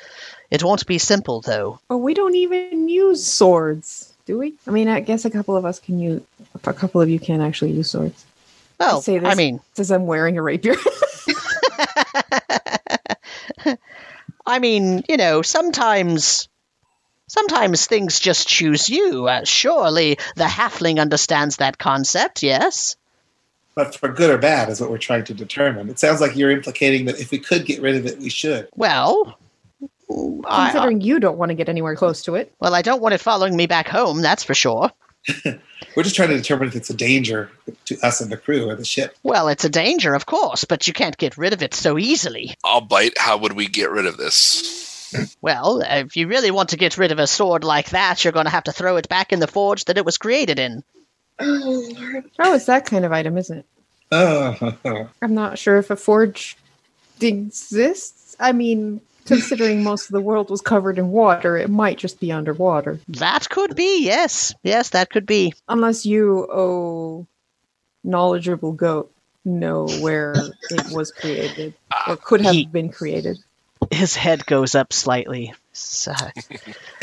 It 0.51 0.64
won't 0.64 0.85
be 0.86 0.98
simple, 0.98 1.40
though. 1.40 1.78
Oh, 1.89 1.97
we 1.97 2.14
don't 2.14 2.35
even 2.35 2.89
use 2.89 3.24
swords, 3.24 4.12
do 4.27 4.39
we? 4.39 4.55
I 4.66 4.73
mean, 4.73 4.89
I 4.89 5.01
guess 5.01 5.24
a 5.24 5.31
couple 5.31 5.56
of 5.56 5.64
us 5.64 5.78
can 5.78 6.01
use. 6.01 6.23
A 6.64 6.73
couple 6.73 7.01
of 7.01 7.09
you 7.09 7.20
can 7.20 7.40
actually 7.40 7.73
use 7.73 7.90
swords. 7.90 8.24
Well, 8.78 9.01
say 9.01 9.18
this 9.18 9.28
I 9.28 9.35
mean, 9.35 9.60
Says 9.74 9.90
I'm 9.93 10.06
wearing 10.06 10.36
a 10.36 10.43
rapier. 10.43 10.74
I 14.47 14.59
mean, 14.59 15.05
you 15.09 15.16
know, 15.16 15.43
sometimes. 15.43 16.48
Sometimes 17.28 17.86
things 17.86 18.20
just 18.20 18.48
choose 18.48 18.89
you. 18.89 19.27
Uh, 19.27 19.44
surely 19.44 20.19
the 20.36 20.44
halfling 20.44 21.01
understands 21.01 21.57
that 21.57 21.78
concept, 21.78 22.43
yes? 22.43 22.97
But 23.74 23.94
for 23.94 24.09
good 24.09 24.31
or 24.31 24.39
bad 24.39 24.69
is 24.69 24.81
what 24.81 24.90
we're 24.90 24.98
trying 24.98 25.24
to 25.24 25.35
determine. 25.35 25.90
It 25.90 25.98
sounds 25.98 26.20
like 26.20 26.36
you're 26.36 26.51
implicating 26.51 27.07
that 27.07 27.20
if 27.20 27.31
we 27.31 27.39
could 27.39 27.66
get 27.66 27.82
rid 27.82 27.97
of 27.97 28.07
it, 28.07 28.19
we 28.19 28.31
should. 28.31 28.69
Well, 28.74 29.39
I, 30.47 30.70
Considering 30.70 31.01
you 31.01 31.20
don't 31.20 31.36
want 31.36 31.51
to 31.51 31.55
get 31.55 31.69
anywhere 31.69 31.97
close 31.97 32.23
to 32.23 32.36
it. 32.36 32.55
well, 32.61 32.74
I 32.74 32.82
don't 32.82 33.03
want 33.03 33.15
it 33.15 33.20
following 33.20 33.57
me 33.57 33.66
back 33.66 33.89
home, 33.89 34.23
that's 34.23 34.44
for 34.44 34.55
sure. 34.55 34.90
We're 35.97 36.03
just 36.03 36.15
trying 36.15 36.28
to 36.28 36.36
determine 36.36 36.69
if 36.69 36.77
it's 36.77 36.90
a 36.90 36.94
danger 36.94 37.51
to 37.86 37.98
us 38.03 38.20
and 38.20 38.31
the 38.31 38.36
crew 38.36 38.69
or 38.69 38.77
the 38.77 38.85
ship. 38.85 39.16
Well, 39.23 39.48
it's 39.48 39.65
a 39.65 39.69
danger, 39.69 40.15
of 40.15 40.27
course, 40.27 40.65
but 40.65 40.86
you 40.86 40.93
can't 40.93 41.16
get 41.16 41.36
rid 41.36 41.53
of 41.53 41.62
it 41.62 41.74
so 41.74 41.98
easily. 41.98 42.55
I'll 42.65 42.81
bite. 42.81 43.15
How 43.19 43.36
would 43.39 43.55
we 43.55 43.66
get 43.66 43.90
rid 43.90 44.07
of 44.07 44.16
this? 44.16 44.95
Well, 45.40 45.82
if 45.84 46.16
you 46.16 46.28
really 46.28 46.51
want 46.51 46.70
to 46.70 46.76
get 46.76 46.98
rid 46.98 47.12
of 47.12 47.18
a 47.18 47.26
sword 47.26 47.64
like 47.64 47.90
that, 47.90 48.22
you're 48.24 48.32
going 48.32 48.47
to 48.47 48.51
have 48.51 48.64
to 48.64 48.72
throw 48.72 48.97
it 48.97 49.09
back 49.09 49.32
in 49.32 49.40
the 49.40 49.47
forge 49.47 49.84
that 49.86 49.98
it 49.98 50.05
was 50.05 50.18
created 50.18 50.59
in. 50.59 50.82
Oh 51.38 51.88
lord. 51.98 52.24
It's 52.38 52.66
that 52.66 52.86
kind 52.86 53.05
of 53.05 53.12
item, 53.12 53.36
isn't 53.38 53.59
it? 53.59 53.66
Oh, 54.12 55.09
I'm 55.22 55.34
not 55.34 55.59
sure 55.59 55.76
if 55.78 55.90
a 55.90 55.97
forge 55.97 56.56
exists. 57.20 58.36
I 58.38 58.52
mean, 58.52 59.01
considering 59.26 59.82
most 59.82 60.06
of 60.06 60.12
the 60.12 60.20
world 60.20 60.51
was 60.51 60.60
covered 60.60 60.98
in 60.98 61.10
water, 61.10 61.56
it 61.56 61.68
might 61.70 61.98
just 61.98 62.20
be 62.20 62.32
underwater. 62.32 63.01
That 63.09 63.48
could 63.48 63.74
be, 63.76 64.05
yes. 64.05 64.55
Yes, 64.62 64.90
that 64.90 65.10
could 65.10 65.26
be. 65.26 65.55
Unless 65.68 66.06
you, 66.06 66.47
oh, 66.52 67.26
knowledgeable 68.05 68.72
goat, 68.72 69.12
know 69.44 69.86
where 70.01 70.34
it 70.70 70.90
was 70.93 71.12
created 71.12 71.74
or 72.06 72.16
could 72.16 72.40
have 72.40 72.55
He- 72.55 72.66
been 72.66 72.88
created. 72.90 73.38
His 73.91 74.15
head 74.17 74.47
goes 74.47 74.75
up 74.75 74.93
slightly. 74.93 75.55
So, 75.73 76.13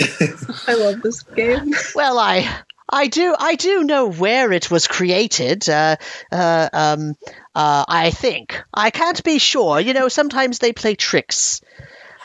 I 0.68 0.74
love 0.74 1.02
this 1.02 1.22
game. 1.24 1.74
well, 1.96 2.18
I. 2.18 2.50
I 2.90 3.08
do, 3.08 3.34
I 3.40 3.56
do 3.56 3.86
know 3.86 4.12
where 4.12 4.52
it 4.52 4.70
was 4.70 4.88
created. 4.88 5.68
Uh, 5.68 5.96
uh, 6.32 6.70
um, 6.74 7.16
uh, 7.56 7.86
I 7.88 8.12
think 8.12 8.62
I 8.74 8.92
can't 8.92 9.24
be 9.24 9.40
sure. 9.40 9.80
You 9.80 9.94
know, 9.94 10.10
sometimes 10.10 10.60
they 10.60 10.74
play 10.74 10.94
tricks. 10.94 11.62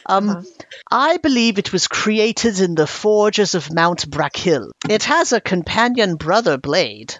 Um, 0.04 0.28
Uh-huh. 0.28 0.42
I 0.90 1.16
believe 1.18 1.58
it 1.58 1.72
was 1.72 1.86
created 1.86 2.60
in 2.60 2.74
the 2.74 2.86
forges 2.88 3.54
of 3.54 3.72
Mount 3.72 4.10
Brackhill. 4.10 4.72
It 4.90 5.04
has 5.04 5.32
a 5.32 5.40
companion 5.40 6.16
brother 6.16 6.58
blade. 6.58 7.14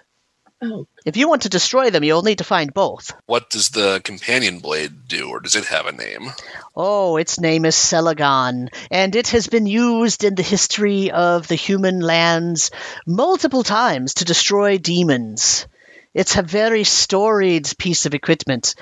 Oh, 0.61 0.87
If 1.05 1.15
you 1.15 1.29
want 1.29 1.43
to 1.43 1.49
destroy 1.49 1.89
them, 1.89 2.03
you'll 2.03 2.21
need 2.21 2.39
to 2.39 2.43
find 2.43 2.73
both. 2.73 3.13
What 3.27 3.49
does 3.49 3.69
the 3.69 4.01
companion 4.03 4.59
blade 4.59 5.07
do, 5.07 5.29
or 5.29 5.39
does 5.39 5.55
it 5.55 5.65
have 5.65 5.85
a 5.85 5.93
name? 5.93 6.33
Oh, 6.75 7.15
its 7.15 7.39
name 7.39 7.63
is 7.63 7.75
Celagon, 7.75 8.67
and 8.91 9.15
it 9.15 9.29
has 9.29 9.47
been 9.47 9.67
used 9.67 10.25
in 10.25 10.35
the 10.35 10.43
history 10.43 11.11
of 11.11 11.47
the 11.47 11.55
human 11.55 12.01
lands 12.01 12.71
multiple 13.07 13.63
times 13.63 14.15
to 14.15 14.25
destroy 14.25 14.77
demons. 14.77 15.65
It's 16.13 16.35
a 16.35 16.41
very 16.41 16.83
storied 16.83 17.71
piece 17.77 18.05
of 18.05 18.13
equipment. 18.13 18.75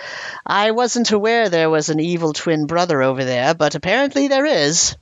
I 0.45 0.71
wasn't 0.71 1.11
aware 1.11 1.49
there 1.49 1.69
was 1.69 1.89
an 1.89 1.99
evil 1.99 2.33
twin 2.33 2.65
brother 2.65 3.03
over 3.03 3.23
there, 3.23 3.53
but 3.53 3.75
apparently 3.75 4.29
there 4.29 4.45
is. 4.45 4.95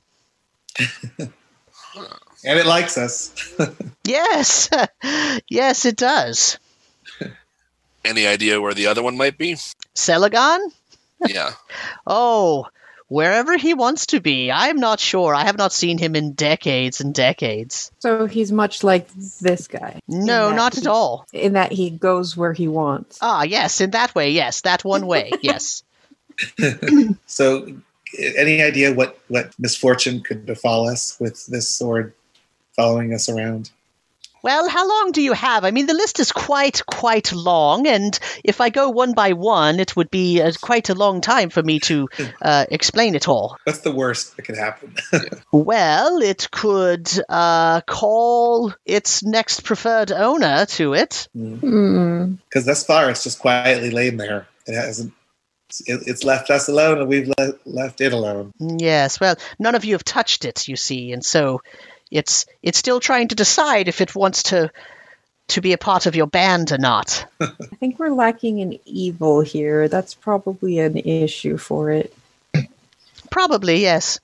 and 1.18 1.30
it 2.44 2.66
likes 2.66 2.98
us. 2.98 3.32
Yes, 4.04 4.68
yes, 5.48 5.84
it 5.84 5.96
does. 5.96 6.58
Any 8.06 8.26
idea 8.26 8.60
where 8.60 8.74
the 8.74 8.86
other 8.86 9.02
one 9.02 9.16
might 9.16 9.36
be? 9.38 9.56
Celagon? 9.94 10.58
Yeah. 11.26 11.52
Oh, 12.06 12.66
wherever 13.08 13.56
he 13.56 13.74
wants 13.74 14.06
to 14.06 14.20
be. 14.20 14.50
I'm 14.50 14.78
not 14.78 15.00
sure. 15.00 15.34
I 15.34 15.44
have 15.44 15.56
not 15.58 15.72
seen 15.72 15.98
him 15.98 16.14
in 16.14 16.32
decades 16.32 17.00
and 17.00 17.14
decades. 17.14 17.90
So 17.98 18.26
he's 18.26 18.52
much 18.52 18.84
like 18.84 19.08
this 19.40 19.66
guy. 19.68 20.00
No, 20.06 20.50
In 20.50 20.50
that 20.50 20.56
not 20.56 20.78
at 20.78 20.86
all. 20.86 21.26
In 21.32 21.54
that 21.54 21.72
he 21.72 21.90
goes 21.90 22.36
where 22.36 22.52
he 22.52 22.68
wants. 22.68 23.18
Ah, 23.20 23.42
yes, 23.42 23.80
in 23.80 23.90
that 23.90 24.14
way, 24.14 24.30
yes, 24.30 24.60
that 24.62 24.84
one 24.84 25.06
way, 25.06 25.30
yes. 25.42 25.82
So, 27.26 27.66
any 28.18 28.62
idea 28.62 28.92
what 28.92 29.18
what 29.28 29.52
misfortune 29.58 30.22
could 30.22 30.44
befall 30.46 30.88
us 30.88 31.16
with 31.18 31.46
this 31.46 31.68
sword 31.68 32.12
following 32.74 33.14
us 33.14 33.28
around? 33.28 33.70
Well, 34.46 34.68
how 34.68 34.88
long 34.88 35.10
do 35.10 35.22
you 35.22 35.32
have? 35.32 35.64
I 35.64 35.72
mean, 35.72 35.86
the 35.86 35.92
list 35.92 36.20
is 36.20 36.30
quite, 36.30 36.86
quite 36.86 37.32
long, 37.32 37.88
and 37.88 38.16
if 38.44 38.60
I 38.60 38.70
go 38.70 38.90
one 38.90 39.12
by 39.12 39.32
one, 39.32 39.80
it 39.80 39.96
would 39.96 40.08
be 40.08 40.40
uh, 40.40 40.52
quite 40.60 40.88
a 40.88 40.94
long 40.94 41.20
time 41.20 41.50
for 41.50 41.64
me 41.64 41.80
to 41.80 42.08
uh, 42.40 42.64
explain 42.70 43.16
it 43.16 43.26
all. 43.26 43.56
What's 43.64 43.80
the 43.80 43.90
worst 43.90 44.36
that 44.36 44.42
could 44.42 44.56
happen? 44.56 44.94
Well, 45.50 46.22
it 46.22 46.48
could 46.52 47.10
uh, 47.28 47.80
call 47.80 48.72
its 48.84 49.24
next 49.24 49.64
preferred 49.64 50.12
owner 50.12 50.66
to 50.66 50.94
it. 50.94 51.26
Hmm. 51.32 52.34
Because 52.44 52.66
thus 52.66 52.84
far, 52.86 53.10
it's 53.10 53.24
just 53.24 53.40
quietly 53.40 53.90
laid 53.90 54.16
there. 54.16 54.46
It 54.66 54.74
hasn't. 54.74 55.12
It's 55.86 56.22
left 56.22 56.50
us 56.50 56.68
alone, 56.68 56.98
and 56.98 57.08
we've 57.08 57.28
le- 57.36 57.54
left 57.64 58.00
it 58.00 58.12
alone. 58.12 58.52
Yes, 58.60 59.18
well, 59.18 59.34
none 59.58 59.74
of 59.74 59.84
you 59.84 59.94
have 59.94 60.04
touched 60.04 60.44
it, 60.44 60.68
you 60.68 60.76
see, 60.76 61.12
and 61.12 61.24
so 61.24 61.62
it's 62.10 62.46
it's 62.62 62.78
still 62.78 63.00
trying 63.00 63.28
to 63.28 63.34
decide 63.34 63.88
if 63.88 64.00
it 64.00 64.14
wants 64.14 64.44
to 64.44 64.70
to 65.48 65.60
be 65.60 65.72
a 65.72 65.78
part 65.78 66.06
of 66.06 66.16
your 66.16 66.26
band 66.26 66.72
or 66.72 66.78
not. 66.78 67.24
I 67.40 67.46
think 67.78 67.98
we're 67.98 68.10
lacking 68.10 68.58
in 68.58 68.78
evil 68.84 69.40
here. 69.40 69.88
That's 69.88 70.14
probably 70.14 70.78
an 70.80 70.96
issue 70.96 71.56
for 71.56 71.90
it. 71.90 72.12
Probably, 73.30 73.80
yes. 73.80 74.18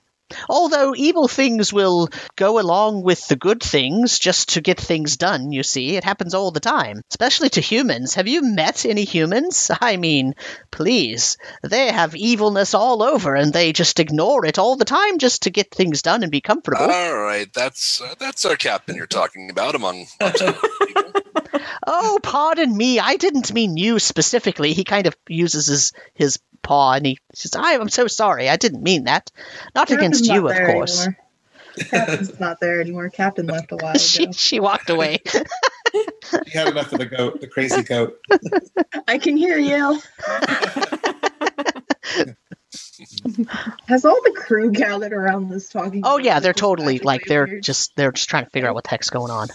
Although 0.49 0.95
evil 0.95 1.27
things 1.27 1.71
will 1.71 2.09
go 2.35 2.59
along 2.59 3.03
with 3.03 3.27
the 3.27 3.35
good 3.35 3.61
things 3.61 4.19
just 4.19 4.49
to 4.49 4.61
get 4.61 4.79
things 4.79 5.17
done, 5.17 5.51
you 5.51 5.63
see. 5.63 5.95
It 5.95 6.03
happens 6.03 6.33
all 6.33 6.51
the 6.51 6.59
time, 6.59 7.01
especially 7.11 7.49
to 7.49 7.61
humans. 7.61 8.15
Have 8.15 8.27
you 8.27 8.41
met 8.41 8.85
any 8.85 9.03
humans? 9.03 9.71
I 9.81 9.97
mean, 9.97 10.33
please. 10.71 11.37
They 11.61 11.91
have 11.91 12.15
evilness 12.15 12.73
all 12.73 13.03
over 13.03 13.35
and 13.35 13.53
they 13.53 13.73
just 13.73 13.99
ignore 13.99 14.45
it 14.45 14.59
all 14.59 14.75
the 14.75 14.85
time 14.85 15.17
just 15.17 15.43
to 15.43 15.49
get 15.49 15.71
things 15.71 16.01
done 16.01 16.23
and 16.23 16.31
be 16.31 16.41
comfortable. 16.41 16.83
All 16.83 17.17
right, 17.17 17.51
that's 17.53 18.01
uh, 18.01 18.15
that's 18.19 18.45
our 18.45 18.55
captain 18.55 18.95
you're 18.95 19.07
talking 19.07 19.49
about 19.49 19.75
among. 19.75 20.07
amongst 20.19 20.41
other 20.41 20.57
people. 20.87 21.03
Oh, 21.85 22.19
pardon 22.23 22.75
me. 22.75 22.99
I 22.99 23.17
didn't 23.17 23.53
mean 23.53 23.77
you 23.77 23.99
specifically. 23.99 24.73
He 24.73 24.83
kind 24.83 25.07
of 25.07 25.15
uses 25.27 25.67
his 25.67 25.91
his 26.13 26.39
paw 26.63 26.93
and 26.93 27.05
he 27.05 27.19
says, 27.35 27.51
I, 27.55 27.75
"I'm 27.75 27.89
so 27.89 28.07
sorry. 28.07 28.49
I 28.49 28.55
didn't 28.55 28.81
mean 28.81 29.03
that. 29.03 29.31
Not 29.75 29.91
against 29.91 30.25
you, 30.25 30.43
not 30.43 30.59
of 30.59 30.67
course." 30.67 31.01
anymore. 31.01 31.17
Captain's 31.89 32.39
not 32.39 32.59
there 32.59 32.81
anymore. 32.81 33.09
Captain 33.09 33.45
left 33.47 33.71
a 33.71 33.75
while 33.77 33.93
she 33.97 34.23
ago. 34.23 34.31
she 34.33 34.59
walked 34.59 34.89
away. 34.89 35.19
We 36.33 36.51
had 36.51 36.69
enough 36.69 36.91
of 36.91 36.97
the 36.97 37.05
goat, 37.05 37.39
the 37.41 37.47
crazy 37.47 37.83
goat. 37.83 38.19
I 39.07 39.19
can 39.19 39.37
hear 39.37 39.59
you. 39.59 40.01
Has 43.87 44.05
all 44.05 44.19
the 44.23 44.33
crew 44.35 44.71
gathered 44.71 45.13
around 45.13 45.49
this 45.49 45.69
talking? 45.69 46.01
oh 46.03 46.17
yeah, 46.17 46.39
they're 46.39 46.53
totally 46.53 46.97
like 46.99 47.25
they're 47.25 47.45
weird? 47.45 47.63
just 47.63 47.95
they're 47.95 48.11
just 48.11 48.29
trying 48.29 48.45
to 48.45 48.49
figure 48.49 48.67
out 48.69 48.73
what 48.75 48.83
the 48.85 48.89
heck's 48.89 49.09
going 49.11 49.29
on. 49.31 49.49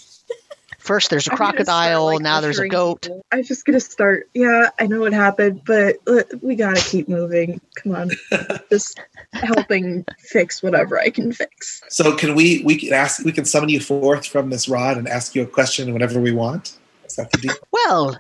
First, 0.88 1.10
there's 1.10 1.26
a 1.28 1.32
I'm 1.32 1.36
gonna 1.36 1.48
start, 1.50 1.66
crocodile. 1.66 2.04
like, 2.06 2.20
now 2.22 2.40
there's 2.40 2.58
a 2.58 2.66
goat. 2.66 3.02
people. 3.02 3.22
I'm 3.30 3.42
just 3.42 3.66
gonna 3.66 3.78
start. 3.78 4.30
Yeah, 4.32 4.70
I 4.80 4.86
know 4.86 5.00
what 5.00 5.12
happened, 5.12 5.60
but 5.66 5.96
uh, 6.06 6.22
we 6.40 6.56
gotta 6.56 6.80
keep 6.80 7.10
moving. 7.10 7.60
Come 7.74 7.94
on, 7.94 8.10
just 8.70 8.98
helping 9.34 10.06
fix 10.18 10.62
whatever 10.62 10.98
I 10.98 11.10
can 11.10 11.30
fix. 11.30 11.82
So, 11.90 12.16
can 12.16 12.34
we 12.34 12.62
we 12.64 12.76
can 12.76 12.94
ask 12.94 13.22
we 13.22 13.32
can 13.32 13.44
summon 13.44 13.68
you 13.68 13.80
forth 13.80 14.24
from 14.24 14.48
this 14.48 14.66
rod 14.66 14.96
and 14.96 15.06
ask 15.06 15.34
you 15.34 15.42
a 15.42 15.46
question 15.46 15.92
whenever 15.92 16.18
we 16.22 16.32
want? 16.32 16.74
Is 17.04 17.16
that 17.16 17.32
the 17.32 17.38
deal? 17.38 17.54
Well, 17.70 18.18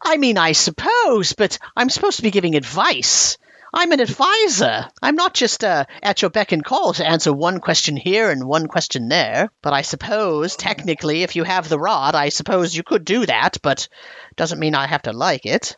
I 0.00 0.16
mean, 0.16 0.38
I 0.38 0.52
suppose, 0.52 1.32
but 1.32 1.58
I'm 1.76 1.90
supposed 1.90 2.18
to 2.18 2.22
be 2.22 2.30
giving 2.30 2.54
advice. 2.54 3.38
I'm 3.76 3.90
an 3.90 3.98
advisor. 3.98 4.88
I'm 5.02 5.16
not 5.16 5.34
just 5.34 5.64
uh, 5.64 5.84
at 6.00 6.22
your 6.22 6.30
beck 6.30 6.52
and 6.52 6.64
call 6.64 6.92
to 6.92 7.06
answer 7.06 7.32
one 7.32 7.58
question 7.58 7.96
here 7.96 8.30
and 8.30 8.44
one 8.44 8.68
question 8.68 9.08
there. 9.08 9.50
But 9.62 9.72
I 9.72 9.82
suppose, 9.82 10.54
technically, 10.54 11.24
if 11.24 11.34
you 11.34 11.42
have 11.42 11.68
the 11.68 11.78
rod, 11.78 12.14
I 12.14 12.28
suppose 12.28 12.76
you 12.76 12.84
could 12.84 13.04
do 13.04 13.26
that, 13.26 13.58
but 13.62 13.88
doesn't 14.36 14.60
mean 14.60 14.76
I 14.76 14.86
have 14.86 15.02
to 15.02 15.12
like 15.12 15.44
it. 15.44 15.76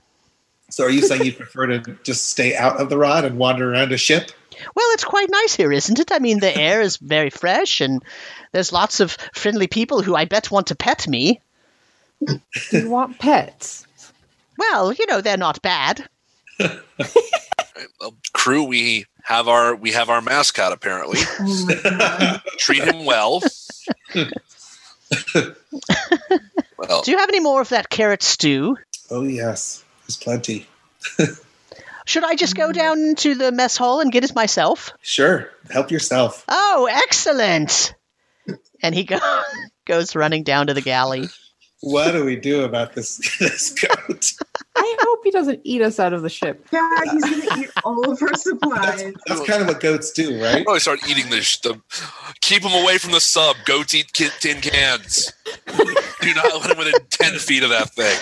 So, 0.69 0.85
are 0.85 0.91
you 0.91 1.01
saying 1.01 1.25
you 1.25 1.33
prefer 1.33 1.67
to 1.69 1.97
just 2.03 2.27
stay 2.27 2.55
out 2.55 2.81
of 2.81 2.91
the 2.91 2.99
rod 2.99 3.25
and 3.25 3.39
wander 3.39 3.73
around 3.73 3.93
a 3.93 3.97
ship? 3.97 4.31
Well, 4.75 4.87
it's 4.93 5.05
quite 5.05 5.31
nice 5.31 5.55
here, 5.55 5.73
isn't 5.73 5.99
it? 5.99 6.13
I 6.13 6.19
mean, 6.19 6.39
the 6.39 6.55
air 6.55 6.83
is 6.83 6.99
very 6.99 7.31
fresh, 7.31 7.81
and 7.81 8.05
there's 8.53 8.73
lots 8.73 9.01
of 9.01 9.17
friendly 9.33 9.69
people 9.69 10.03
who 10.03 10.15
I 10.15 10.27
bet 10.27 10.51
want 10.51 10.67
to 10.69 10.75
pet 10.75 11.09
me. 11.09 11.41
Do 12.27 12.41
You 12.73 12.91
want 12.91 13.19
pets? 13.19 13.87
Well, 14.59 14.93
you 14.93 15.07
know, 15.07 15.21
they're 15.23 15.37
not 15.37 15.63
bad. 15.63 16.07
Well, 18.01 18.17
crew, 18.33 18.65
we 18.65 19.07
have 19.25 19.49
our 19.49 19.75
we 19.75 19.93
have 19.93 20.09
our 20.11 20.21
mascot 20.21 20.73
apparently. 20.73 21.21
Oh! 21.41 22.39
Treat 22.59 22.85
him 22.85 23.05
well. 23.05 23.43
well, 26.79 27.03
Do 27.03 27.11
you 27.11 27.19
have 27.19 27.29
any 27.29 27.41
more 27.41 27.61
of 27.61 27.69
that 27.71 27.89
carrot 27.91 28.23
stew? 28.23 28.77
Oh 29.11 29.23
yes, 29.23 29.85
there's 30.03 30.17
plenty. 30.17 30.67
Should 32.07 32.25
I 32.25 32.37
just 32.37 32.55
go 32.55 32.73
down 32.73 33.15
to 33.17 33.35
the 33.35 33.51
mess 33.53 33.77
hall 33.77 34.01
and 34.01 34.13
get 34.13 34.25
it 34.25 34.35
myself? 34.35 34.93
Sure, 35.03 35.51
help 35.71 35.91
yourself. 35.91 36.45
Oh, 36.49 36.89
excellent! 36.91 37.95
And 38.83 38.95
he 38.95 39.05
go- 39.05 39.43
goes 39.85 40.15
running 40.15 40.43
down 40.45 40.69
to 40.69 40.75
the 40.75 40.81
galley. 40.83 41.29
What 41.81 42.13
do 42.13 42.25
we 42.25 42.37
do 42.37 42.63
about 42.65 42.95
this 42.95 43.19
this 43.39 43.71
goat? 43.71 44.33
I 44.99 45.05
hope 45.09 45.21
he 45.25 45.31
doesn't 45.31 45.61
eat 45.65 45.83
us 45.83 45.99
out 46.01 46.13
of 46.13 46.23
the 46.23 46.29
ship. 46.29 46.67
Yeah, 46.73 46.89
he's 47.11 47.23
gonna 47.25 47.61
eat 47.63 47.71
all 47.85 48.11
of 48.11 48.21
our 48.23 48.35
supplies. 48.35 49.13
that's 49.27 49.45
kind 49.47 49.63
of 49.63 49.69
what 49.69 49.81
goats 49.81 50.11
do, 50.13 50.43
right? 50.43 50.65
probably 50.65 50.81
start 50.81 51.01
eating 51.09 51.29
the, 51.31 51.37
the 51.63 51.81
keep 52.41 52.63
him 52.63 52.73
away 52.83 52.99
from 52.99 53.13
the 53.13 53.21
sub. 53.21 53.57
Goats 53.65 53.95
eat 53.95 54.13
tin 54.13 54.61
cans. 54.61 55.33
Do 56.21 56.35
not 56.35 56.61
let 56.63 56.71
him 56.73 56.79
within 56.79 56.95
ten 57.11 57.35
feet 57.39 57.63
of 57.63 57.71
that 57.71 57.91
thing. 57.91 58.17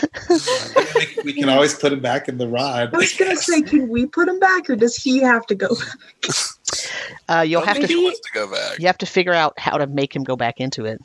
We- 0.95 1.23
We 1.25 1.33
can 1.33 1.49
always 1.49 1.75
put 1.75 1.93
him 1.93 2.01
back 2.01 2.29
in 2.29 2.37
the 2.39 2.47
rod. 2.49 2.91
I 2.95 2.99
was 2.99 3.15
gonna 3.17 3.37
say, 3.37 3.63
can 3.63 3.89
we 3.89 4.05
put 4.07 4.29
him 4.29 4.39
back, 4.39 4.69
or 4.69 4.77
does 4.77 4.95
he 4.97 5.19
have 5.21 5.47
to 5.47 5.55
go? 5.55 5.69
Uh, 7.29 7.41
you'll 7.47 7.63
have 7.65 7.77
Maybe 7.79 7.89
he 7.89 7.95
to 8.01 8.05
wants 8.05 8.21
to 8.21 8.29
go 8.35 8.51
back. 8.51 8.79
you 8.79 8.87
have 8.87 8.99
to 8.99 9.07
figure 9.07 9.33
out 9.33 9.59
how 9.59 9.79
to 9.79 9.87
make 9.87 10.15
him 10.15 10.23
go 10.25 10.37
back 10.37 10.61
into 10.61 10.85
it. 10.85 11.01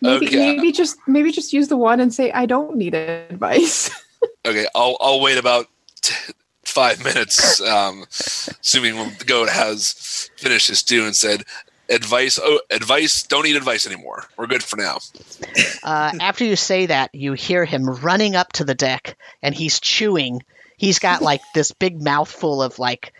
Maybe, 0.00 0.26
Okay. 0.28 0.36
maybe 0.56 0.72
just 0.72 0.96
maybe 1.06 1.30
just 1.32 1.52
use 1.52 1.68
the 1.68 1.76
one 1.76 2.00
and 2.00 2.12
say 2.14 2.30
I 2.32 2.46
don't 2.46 2.76
need 2.76 2.94
advice. 2.94 3.90
Okay, 4.46 4.66
I'll 4.74 4.96
I'll 5.00 5.20
wait 5.20 5.38
about 5.38 5.66
t- 6.00 6.32
five 6.64 7.02
minutes, 7.02 7.60
um, 7.60 8.04
assuming 8.10 8.96
the 9.18 9.24
goat 9.24 9.48
has 9.48 10.30
finished 10.36 10.68
his 10.68 10.80
stew 10.80 11.04
and 11.04 11.14
said, 11.16 11.44
"Advice, 11.88 12.38
oh, 12.42 12.60
advice, 12.70 13.22
don't 13.24 13.46
eat 13.46 13.56
advice 13.56 13.86
anymore. 13.86 14.24
We're 14.36 14.46
good 14.46 14.62
for 14.62 14.76
now." 14.76 14.98
Uh, 15.82 16.12
after 16.20 16.44
you 16.44 16.56
say 16.56 16.86
that, 16.86 17.14
you 17.14 17.32
hear 17.32 17.64
him 17.64 17.86
running 17.86 18.36
up 18.36 18.52
to 18.54 18.64
the 18.64 18.74
deck, 18.74 19.16
and 19.42 19.54
he's 19.54 19.80
chewing. 19.80 20.42
He's 20.76 20.98
got 20.98 21.22
like 21.22 21.40
this 21.54 21.72
big 21.72 22.02
mouthful 22.02 22.62
of 22.62 22.78
like, 22.78 23.12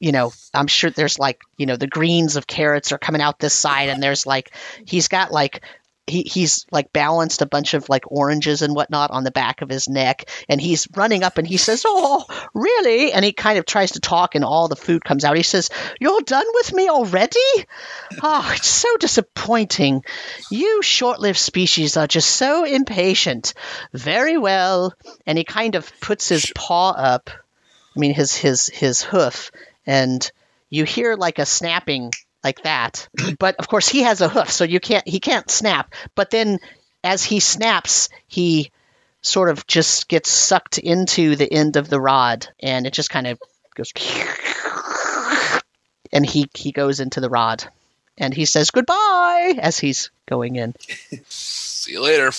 you 0.00 0.12
know, 0.12 0.32
I'm 0.52 0.66
sure 0.66 0.90
there's 0.90 1.18
like, 1.18 1.40
you 1.56 1.66
know, 1.66 1.76
the 1.76 1.86
greens 1.86 2.36
of 2.36 2.46
carrots 2.46 2.92
are 2.92 2.98
coming 2.98 3.20
out 3.20 3.38
this 3.38 3.54
side, 3.54 3.88
and 3.88 4.02
there's 4.02 4.26
like, 4.26 4.54
he's 4.84 5.08
got 5.08 5.30
like. 5.32 5.62
He, 6.08 6.22
he's 6.22 6.66
like 6.70 6.92
balanced 6.92 7.42
a 7.42 7.46
bunch 7.46 7.74
of 7.74 7.88
like 7.88 8.10
oranges 8.10 8.62
and 8.62 8.74
whatnot 8.74 9.10
on 9.10 9.24
the 9.24 9.30
back 9.30 9.62
of 9.62 9.68
his 9.68 9.88
neck 9.88 10.28
and 10.48 10.60
he's 10.60 10.88
running 10.94 11.22
up 11.22 11.38
and 11.38 11.46
he 11.46 11.56
says 11.56 11.84
oh 11.86 12.24
really 12.54 13.12
and 13.12 13.24
he 13.24 13.32
kind 13.32 13.58
of 13.58 13.66
tries 13.66 13.92
to 13.92 14.00
talk 14.00 14.34
and 14.34 14.44
all 14.44 14.68
the 14.68 14.76
food 14.76 15.04
comes 15.04 15.24
out 15.24 15.36
he 15.36 15.42
says 15.42 15.70
you're 16.00 16.20
done 16.22 16.46
with 16.54 16.72
me 16.72 16.88
already 16.88 17.38
oh 18.22 18.52
it's 18.54 18.68
so 18.68 18.96
disappointing 18.96 20.02
you 20.50 20.82
short 20.82 21.20
lived 21.20 21.38
species 21.38 21.96
are 21.96 22.06
just 22.06 22.30
so 22.30 22.64
impatient. 22.64 23.54
Very 23.92 24.38
well. 24.38 24.94
And 25.26 25.36
he 25.38 25.44
kind 25.44 25.74
of 25.74 25.90
puts 26.00 26.28
his 26.28 26.50
paw 26.54 26.90
up, 26.90 27.30
I 27.96 27.98
mean, 27.98 28.14
his, 28.14 28.34
his, 28.34 28.66
his 28.66 29.02
hoof, 29.02 29.50
and 29.86 30.30
you 30.70 30.84
hear 30.84 31.16
like 31.16 31.38
a 31.38 31.46
snapping 31.46 32.12
like 32.42 32.62
that. 32.62 33.08
But 33.38 33.56
of 33.56 33.68
course, 33.68 33.88
he 33.88 34.02
has 34.02 34.20
a 34.20 34.28
hoof, 34.28 34.50
so 34.50 34.64
you 34.64 34.80
can't, 34.80 35.06
he 35.06 35.20
can't 35.20 35.50
snap. 35.50 35.94
But 36.14 36.30
then 36.30 36.58
as 37.02 37.24
he 37.24 37.40
snaps, 37.40 38.08
he 38.26 38.70
sort 39.20 39.50
of 39.50 39.66
just 39.66 40.08
gets 40.08 40.30
sucked 40.30 40.78
into 40.78 41.36
the 41.36 41.52
end 41.52 41.76
of 41.76 41.88
the 41.88 42.00
rod, 42.00 42.46
and 42.60 42.86
it 42.86 42.92
just 42.92 43.10
kind 43.10 43.26
of 43.26 43.38
goes. 43.74 43.92
And 46.12 46.24
he, 46.24 46.48
he 46.54 46.72
goes 46.72 47.00
into 47.00 47.20
the 47.20 47.28
rod 47.28 47.64
and 48.18 48.34
he 48.34 48.44
says 48.44 48.70
goodbye 48.70 49.54
as 49.58 49.78
he's 49.78 50.10
going 50.26 50.56
in. 50.56 50.74
See 51.28 51.92
you 51.92 52.02
later. 52.02 52.26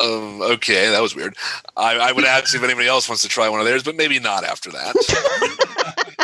um, 0.00 0.42
okay, 0.42 0.90
that 0.90 1.00
was 1.00 1.14
weird. 1.14 1.36
I, 1.76 1.96
I 1.96 2.12
would 2.12 2.24
ask 2.24 2.54
if 2.54 2.62
anybody 2.62 2.88
else 2.88 3.08
wants 3.08 3.22
to 3.22 3.28
try 3.28 3.48
one 3.48 3.60
of 3.60 3.66
theirs, 3.66 3.84
but 3.84 3.96
maybe 3.96 4.18
not 4.18 4.44
after 4.44 4.72
that. 4.72 6.16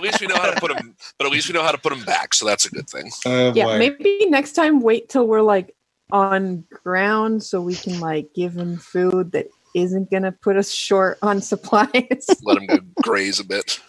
but 0.00 0.06
at 0.06 0.12
least 0.12 0.20
we 0.20 0.26
know 0.26 0.36
how 0.36 0.50
to 0.50 0.60
put 0.60 0.76
them. 0.76 0.94
But 1.18 1.26
at 1.26 1.32
least 1.32 1.48
we 1.48 1.54
know 1.54 1.62
how 1.62 1.72
to 1.72 1.78
put 1.78 1.92
them 1.92 2.04
back, 2.04 2.34
so 2.34 2.46
that's 2.46 2.64
a 2.66 2.70
good 2.70 2.88
thing. 2.88 3.10
Oh 3.26 3.52
Yeah, 3.54 3.64
boy. 3.64 3.78
maybe 3.78 4.26
next 4.28 4.52
time 4.52 4.80
wait 4.80 5.08
till 5.08 5.26
we're 5.26 5.42
like 5.42 5.74
on 6.10 6.64
ground 6.82 7.42
so 7.42 7.60
we 7.60 7.74
can 7.74 8.00
like 8.00 8.32
give 8.34 8.56
him 8.56 8.78
food 8.78 9.32
that 9.32 9.48
isn't 9.74 10.10
gonna 10.10 10.32
put 10.32 10.56
us 10.56 10.70
short 10.70 11.18
on 11.22 11.40
supplies. 11.52 12.26
Let 12.42 12.54
them 12.54 12.66
go 12.66 12.78
graze 13.02 13.40
a 13.40 13.44
bit. 13.44 13.80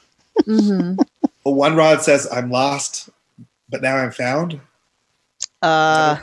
hmm 0.46 0.96
Well, 1.46 1.56
one 1.56 1.76
rod 1.76 2.02
says, 2.02 2.28
I'm 2.32 2.50
lost, 2.52 3.10
but 3.70 3.82
now 3.82 3.96
I'm 3.96 4.12
found. 4.12 4.60
Uh, 5.62 6.18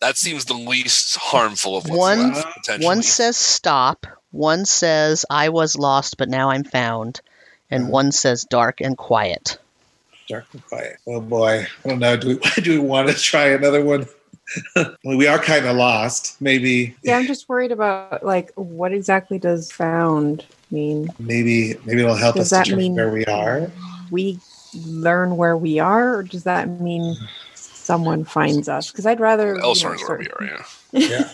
That 0.00 0.16
seems 0.16 0.44
the 0.46 0.54
least 0.54 1.16
harmful 1.16 1.76
of 1.76 1.84
what's 1.84 1.98
One- 1.98 2.32
left, 2.32 2.70
one 2.80 3.02
says 3.02 3.36
stop. 3.36 4.06
One 4.30 4.64
says 4.64 5.26
I 5.28 5.50
was 5.50 5.76
lost, 5.76 6.16
but 6.16 6.28
now 6.30 6.50
I'm 6.50 6.64
found, 6.64 7.20
and 7.72 7.88
one 7.88 8.12
says 8.12 8.44
dark 8.44 8.80
and 8.80 8.96
quiet. 8.96 9.58
Dark 10.28 10.46
and 10.52 10.64
quiet. 10.66 10.98
Oh 11.06 11.20
boy. 11.20 11.66
I 11.84 11.88
don't 11.88 11.98
know. 11.98 12.16
Do 12.16 12.28
we, 12.28 12.62
do 12.62 12.80
we 12.80 12.86
want 12.86 13.08
to 13.08 13.14
try 13.14 13.48
another 13.48 13.84
one? 13.84 14.06
we 15.04 15.26
are 15.26 15.38
kind 15.38 15.66
of 15.66 15.76
lost. 15.76 16.40
Maybe, 16.40 16.94
Yeah, 17.02 17.16
I'm 17.18 17.26
just 17.26 17.48
worried 17.48 17.72
about 17.72 18.24
like 18.24 18.52
what 18.54 18.92
exactly 18.92 19.38
does 19.38 19.72
found 19.72 20.44
mean? 20.70 21.08
maybe, 21.18 21.74
maybe 21.84 22.02
it'll 22.02 22.14
help 22.14 22.36
Does 22.36 22.52
us 22.52 22.58
that 22.58 22.64
determine 22.64 22.84
mean 22.84 22.94
where 22.96 23.10
we 23.10 23.24
are. 23.26 23.70
We 24.10 24.38
learn 24.86 25.36
where 25.36 25.56
we 25.56 25.78
are, 25.78 26.16
or 26.16 26.22
does 26.22 26.44
that 26.44 26.68
mean 26.80 27.16
someone 27.54 28.24
finds 28.24 28.68
us? 28.68 28.90
Because 28.90 29.06
I'd 29.06 29.20
rather. 29.20 29.54
you 29.54 29.58
know, 29.60 29.68
Elsewhere 29.68 29.94
is 29.94 30.02
where 30.08 30.18
we 30.18 30.28
are. 30.28 30.44
Yeah. 30.44 30.64
Yeah. 30.92 31.30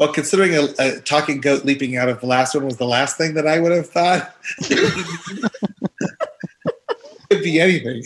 Well, 0.00 0.10
considering 0.10 0.54
a, 0.54 0.68
a 0.78 0.98
talking 1.00 1.42
goat 1.42 1.66
leaping 1.66 1.98
out 1.98 2.08
of 2.08 2.22
the 2.22 2.26
last 2.26 2.54
one 2.54 2.64
was 2.64 2.78
the 2.78 2.86
last 2.86 3.18
thing 3.18 3.34
that 3.34 3.46
I 3.46 3.60
would 3.60 3.70
have 3.70 3.86
thought. 3.86 4.34
It 4.60 5.52
could 7.30 7.42
be 7.42 7.60
anything. 7.60 8.02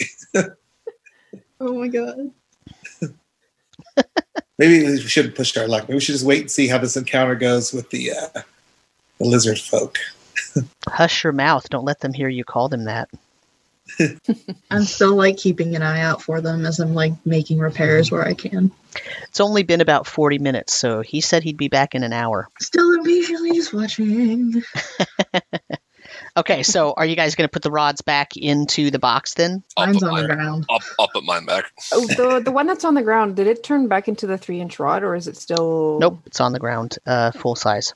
Oh 1.61 1.79
my 1.79 1.87
god. 1.87 2.33
Maybe 4.59 4.85
we 4.85 4.99
shouldn't 5.03 5.37
push 5.37 5.57
our 5.57 5.69
luck. 5.69 5.85
Maybe 5.85 5.95
we 5.95 6.01
should 6.01 6.15
just 6.15 6.27
wait 6.27 6.41
and 6.41 6.51
see 6.51 6.67
how 6.67 6.79
this 6.79 6.97
encounter 6.97 7.37
goes 7.37 7.73
with 7.73 7.89
the 7.91 8.11
uh, 8.11 8.41
the 9.19 9.25
lizard 9.25 9.61
folk. 9.61 9.97
Hush 10.89 11.23
your 11.23 11.33
mouth. 11.33 11.71
Don't 11.71 11.85
let 11.85 12.01
them 12.01 12.13
hear 12.13 12.29
you 12.29 12.43
call 12.43 12.69
them 12.69 12.87
that. 12.87 13.09
I'm 14.71 14.85
still 14.85 15.15
like 15.15 15.37
keeping 15.37 15.77
an 15.77 15.83
eye 15.83 16.01
out 16.01 16.23
for 16.23 16.41
them 16.41 16.67
as 16.67 16.81
I'm 16.81 16.95
like 16.95 17.13
making 17.25 17.59
repairs 17.59 18.11
where 18.11 18.25
I 18.25 18.35
can. 18.35 18.71
It's 19.29 19.41
only 19.41 19.63
been 19.63 19.81
about 19.81 20.07
40 20.07 20.39
minutes, 20.39 20.75
so 20.75 21.01
he 21.01 21.21
said 21.21 21.43
he'd 21.43 21.57
be 21.57 21.69
back 21.69 21.95
in 21.95 22.03
an 22.03 22.13
hour. 22.13 22.49
Still 22.61 22.93
impatiently 22.95 23.53
just 23.53 23.73
watching. 23.73 24.63
Okay, 26.37 26.65
so 26.65 26.93
are 26.97 27.07
you 27.07 27.15
guys 27.15 27.37
going 27.37 27.47
to 27.47 27.53
put 27.53 27.63
the 27.63 27.71
rods 27.71 28.03
back 28.03 28.37
into 28.37 28.91
the 28.91 28.99
box 28.99 29.35
then? 29.35 29.63
I'll 29.77 29.87
Mine's 29.87 29.99
put, 29.99 30.09
on 30.09 30.17
the 30.17 30.29
mine, 30.29 30.37
ground. 30.37 30.67
I'll, 30.69 30.81
I'll 30.99 31.09
put 31.09 31.25
mine 31.25 31.45
back. 31.45 31.73
Oh, 31.93 32.07
the 32.07 32.41
the 32.45 32.51
one 32.51 32.67
that's 32.67 32.85
on 32.85 32.95
the 32.95 33.03
ground. 33.03 33.37
Did 33.37 33.47
it 33.47 33.63
turn 33.63 33.87
back 33.87 34.09
into 34.09 34.27
the 34.27 34.37
three 34.37 34.61
inch 34.61 34.81
rod, 34.81 35.05
or 35.05 35.15
is 35.15 35.29
it 35.29 35.37
still 35.37 35.99
Nope, 36.01 36.19
it's 36.27 36.41
on 36.41 36.53
the 36.53 36.59
ground, 36.59 36.99
uh, 37.07 37.31
full 37.31 37.55
size. 37.55 37.95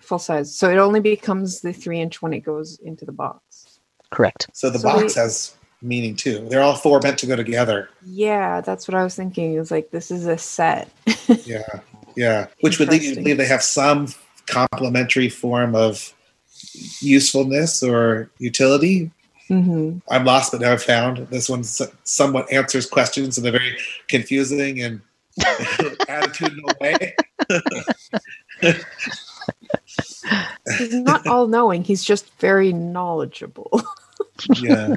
full 0.00 0.18
size? 0.18 0.54
So 0.54 0.68
it 0.70 0.76
only 0.76 1.00
becomes 1.00 1.60
the 1.62 1.72
three 1.72 2.00
inch 2.00 2.20
when 2.20 2.34
it 2.34 2.40
goes 2.40 2.78
into 2.78 3.06
the 3.06 3.12
box. 3.12 3.40
Correct. 4.10 4.48
So 4.52 4.70
the 4.70 4.78
So 4.78 4.88
box 4.88 5.14
we- 5.16 5.20
has 5.20 5.54
meaning 5.82 6.14
too. 6.14 6.46
They're 6.50 6.60
all 6.62 6.74
four 6.76 7.00
meant 7.02 7.18
to 7.20 7.26
go 7.26 7.36
together. 7.36 7.88
Yeah, 8.04 8.60
that's 8.60 8.86
what 8.86 8.94
I 8.94 9.02
was 9.02 9.14
thinking. 9.14 9.54
It 9.54 9.58
was 9.58 9.70
like 9.70 9.90
this 9.90 10.10
is 10.10 10.26
a 10.26 10.36
set. 10.38 10.90
Yeah, 11.46 11.62
yeah. 12.16 12.46
Which 12.60 12.78
would 12.78 12.88
lead 12.90 13.02
you 13.02 13.14
to 13.14 13.20
believe 13.20 13.36
they 13.38 13.46
have 13.46 13.62
some 13.62 14.08
complementary 14.46 15.28
form 15.28 15.74
of 15.74 16.12
usefulness 17.00 17.82
or 17.82 18.30
utility. 18.38 19.10
hmm 19.48 19.98
I'm 20.10 20.24
lost, 20.24 20.52
but 20.52 20.60
now 20.60 20.72
I've 20.72 20.82
found. 20.82 21.18
This 21.28 21.48
one 21.48 21.62
somewhat 21.64 22.52
answers 22.52 22.84
questions 22.86 23.38
in 23.38 23.46
a 23.46 23.50
very 23.52 23.76
confusing 24.08 24.80
and 24.82 25.00
attitudinal 25.40 26.78
way. 26.80 27.14
He's 30.78 30.94
not 30.94 31.26
all 31.26 31.46
knowing. 31.46 31.84
He's 31.84 32.04
just 32.04 32.30
very 32.38 32.72
knowledgeable. 32.72 33.82
Yeah, 34.56 34.96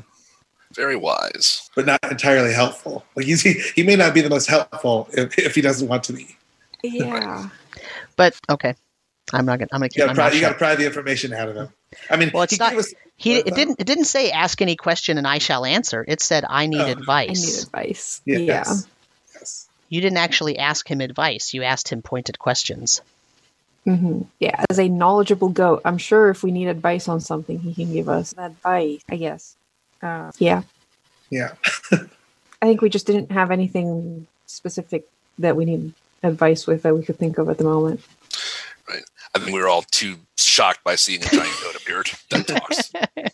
Very 0.73 0.95
wise. 0.95 1.69
but 1.75 1.85
not 1.85 1.99
entirely 2.09 2.53
helpful. 2.53 3.03
Like 3.15 3.25
he's, 3.25 3.41
he, 3.41 3.53
he 3.75 3.83
may 3.83 3.95
not 3.97 4.13
be 4.13 4.21
the 4.21 4.29
most 4.29 4.47
helpful 4.47 5.09
if, 5.11 5.37
if 5.37 5.55
he 5.55 5.59
doesn't 5.61 5.87
want 5.89 6.05
to 6.05 6.13
be. 6.13 6.37
yeah. 6.81 7.49
But 8.15 8.39
okay, 8.49 8.75
I'm 9.33 9.45
not 9.45 9.59
gonna. 9.59 9.69
I'm 9.73 9.79
gonna 9.81 9.85
You 9.87 9.89
keep 9.89 10.05
gotta 10.05 10.15
pry, 10.15 10.31
you 10.31 10.39
got 10.41 10.49
to 10.49 10.55
pry 10.55 10.75
the 10.75 10.85
information 10.85 11.33
out 11.33 11.49
of 11.49 11.55
him. 11.55 11.69
I 12.09 12.15
mean, 12.15 12.31
Well, 12.33 12.43
it's 12.43 12.53
he 12.53 12.57
not- 12.57 12.71
gave 12.71 12.79
us- 12.79 12.93
He 13.17 13.35
it 13.37 13.45
that? 13.45 13.55
didn't 13.55 13.79
it 13.81 13.87
didn't 13.87 14.05
say 14.05 14.31
ask 14.31 14.61
any 14.61 14.75
question 14.77 15.17
and 15.17 15.27
I 15.27 15.39
shall 15.39 15.65
answer. 15.65 16.05
It 16.07 16.21
said 16.21 16.45
I 16.47 16.67
need 16.67 16.79
Oh. 16.81 16.85
I 16.85 16.89
advice. 16.91 17.45
need 17.45 17.63
advice. 17.63 18.21
Yeah, 18.25 18.37
Yeah. 18.37 18.45
yes, 18.45 18.87
yes. 19.35 19.69
You 19.89 19.99
didn't 20.01 20.17
actually 20.19 20.57
ask 20.57 20.89
him 20.89 21.01
advice. 21.01 21.53
You 21.53 21.63
asked 21.63 21.89
him 21.89 22.01
pointed 22.01 22.39
questions. 22.39 23.01
Hmm 23.85 24.21
Yeah. 24.39 24.63
As 24.69 24.79
a 24.79 24.87
knowledgeable 24.87 25.49
goat, 25.49 25.81
I'm 25.85 25.97
sure 25.97 26.29
if 26.29 26.43
we 26.43 26.51
need 26.51 26.67
advice 26.67 27.07
on 27.07 27.19
something, 27.19 27.59
he 27.59 27.73
can 27.73 27.91
give 27.91 28.09
us 28.09 28.33
advice. 28.37 29.01
I 29.09 29.15
guess. 29.15 29.55
Uh, 30.01 30.31
yeah. 30.37 30.63
Yeah. 31.29 31.53
I 31.91 32.65
think 32.65 32.81
we 32.81 32.89
just 32.89 33.07
didn't 33.07 33.31
have 33.31 33.51
anything 33.51 34.27
specific 34.45 35.05
that 35.39 35.55
we 35.55 35.65
need 35.65 35.93
advice 36.21 36.65
with 36.67 36.83
that 36.83 36.95
we 36.95 37.03
could 37.03 37.17
think 37.17 37.37
of 37.37 37.49
at 37.49 37.57
the 37.57 37.63
moment. 37.63 38.01
Right. 38.87 39.03
I 39.35 39.39
think 39.39 39.53
we 39.53 39.59
were 39.61 39.67
all 39.67 39.83
too 39.91 40.17
shocked 40.37 40.83
by 40.83 40.95
seeing 40.95 41.23
a 41.23 41.27
giant 41.27 41.59
goat 41.61 41.75
appear 41.75 42.03
that 42.29 42.47
talks. 42.47 42.91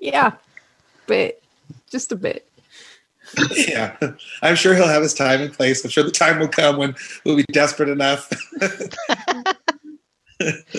Yeah. 0.00 0.32
But 1.06 1.40
just 1.90 2.12
a 2.12 2.16
bit. 2.16 2.48
yeah, 3.50 3.96
I'm 4.42 4.56
sure 4.56 4.74
he'll 4.74 4.88
have 4.88 5.02
his 5.02 5.14
time 5.14 5.40
and 5.40 5.52
place. 5.52 5.84
I'm 5.84 5.90
sure 5.90 6.04
the 6.04 6.10
time 6.10 6.38
will 6.38 6.48
come 6.48 6.76
when 6.76 6.94
we'll 7.24 7.36
be 7.36 7.44
desperate 7.52 7.88
enough. 7.88 8.30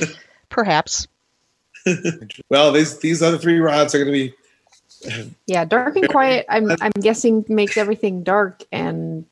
Perhaps. 0.49 1.07
well, 2.49 2.71
these 2.71 2.99
these 2.99 3.21
other 3.21 3.37
three 3.37 3.59
rods 3.59 3.93
are 3.93 4.03
going 4.03 4.11
to 4.11 4.11
be. 4.11 4.33
Yeah, 5.45 5.65
dark 5.65 5.95
and 5.95 6.09
quiet. 6.09 6.45
I'm 6.49 6.71
I'm 6.81 6.91
guessing 6.99 7.45
makes 7.47 7.77
everything 7.77 8.23
dark 8.23 8.63
and 8.71 9.25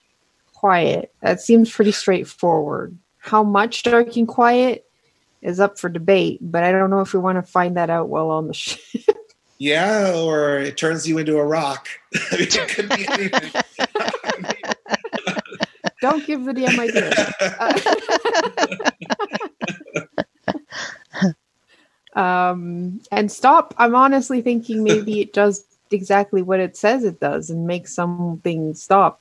quiet. 0.53 1.13
That 1.21 1.41
seems 1.41 1.71
pretty 1.71 1.91
straightforward. 1.91 2.97
How 3.17 3.43
much 3.43 3.83
dark 3.83 4.15
and 4.17 4.27
quiet 4.27 4.85
is 5.41 5.59
up 5.59 5.79
for 5.79 5.89
debate, 5.89 6.39
but 6.41 6.63
I 6.63 6.71
don't 6.71 6.89
know 6.89 7.01
if 7.01 7.13
we 7.13 7.19
want 7.19 7.37
to 7.37 7.51
find 7.51 7.77
that 7.77 7.89
out 7.89 8.09
while 8.09 8.29
on 8.31 8.47
the 8.47 8.53
ship. 8.53 8.81
Yeah, 9.57 10.13
or 10.15 10.59
it 10.59 10.77
turns 10.77 11.07
you 11.07 11.17
into 11.17 11.37
a 11.37 11.45
rock. 11.45 11.87
I 12.13 12.19
mean, 12.37 12.47
it 12.51 12.69
could 12.75 12.89
be 12.89 13.07
anything. 13.07 13.51
don't 16.01 16.25
give 16.25 16.43
the 16.45 16.53
DM 16.53 16.79
ideas. 16.79 18.91
Uh, 22.15 22.19
um, 22.19 23.01
and 23.11 23.31
stop. 23.31 23.73
I'm 23.77 23.95
honestly 23.95 24.41
thinking 24.41 24.83
maybe 24.83 25.21
it 25.21 25.33
does 25.33 25.63
exactly 25.91 26.41
what 26.41 26.59
it 26.59 26.77
says 26.77 27.03
it 27.03 27.19
does 27.19 27.49
and 27.49 27.67
makes 27.67 27.93
something 27.93 28.73
stop 28.73 29.19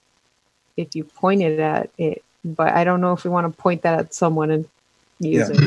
if 0.77 0.94
you 0.94 1.05
point 1.05 1.43
it 1.43 1.59
at 1.59 1.90
it. 1.98 2.23
But 2.44 2.74
I 2.74 2.85
don't 2.85 3.01
know 3.01 3.12
if 3.12 3.24
we 3.24 3.31
want 3.31 3.52
to 3.52 3.62
point 3.62 3.82
that 3.82 3.98
at 3.98 4.15
someone 4.15 4.51
and 4.51 4.69
use 5.19 5.51
Yeah. 5.51 5.66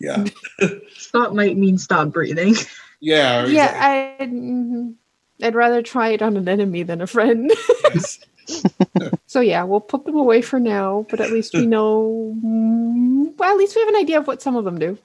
it. 0.00 0.24
yeah, 0.60 0.68
Stop 0.96 1.32
might 1.32 1.56
mean 1.56 1.78
stop 1.78 2.08
breathing. 2.08 2.54
Yeah, 3.00 3.42
or 3.42 3.46
Yeah, 3.46 4.16
I, 4.20 4.24
mhm. 4.24 4.94
I'd 5.42 5.54
rather 5.54 5.82
try 5.82 6.08
it 6.10 6.22
on 6.22 6.36
an 6.36 6.48
enemy 6.48 6.82
than 6.82 7.00
a 7.00 7.06
friend. 7.06 7.50
yes. 7.84 8.18
so 9.26 9.40
yeah, 9.40 9.62
we'll 9.64 9.80
put 9.80 10.04
them 10.06 10.16
away 10.16 10.40
for 10.42 10.58
now. 10.58 11.06
But 11.10 11.20
at 11.20 11.30
least 11.30 11.52
we 11.54 11.66
know. 11.76 12.34
mm, 12.42 13.36
Well, 13.36 13.50
at 13.52 13.58
least 13.58 13.76
we 13.76 13.82
have 13.82 13.88
an 13.90 13.96
idea 13.96 14.18
of 14.18 14.26
what 14.26 14.40
some 14.42 14.56
of 14.56 14.64
them 14.64 14.78
do. 14.78 14.96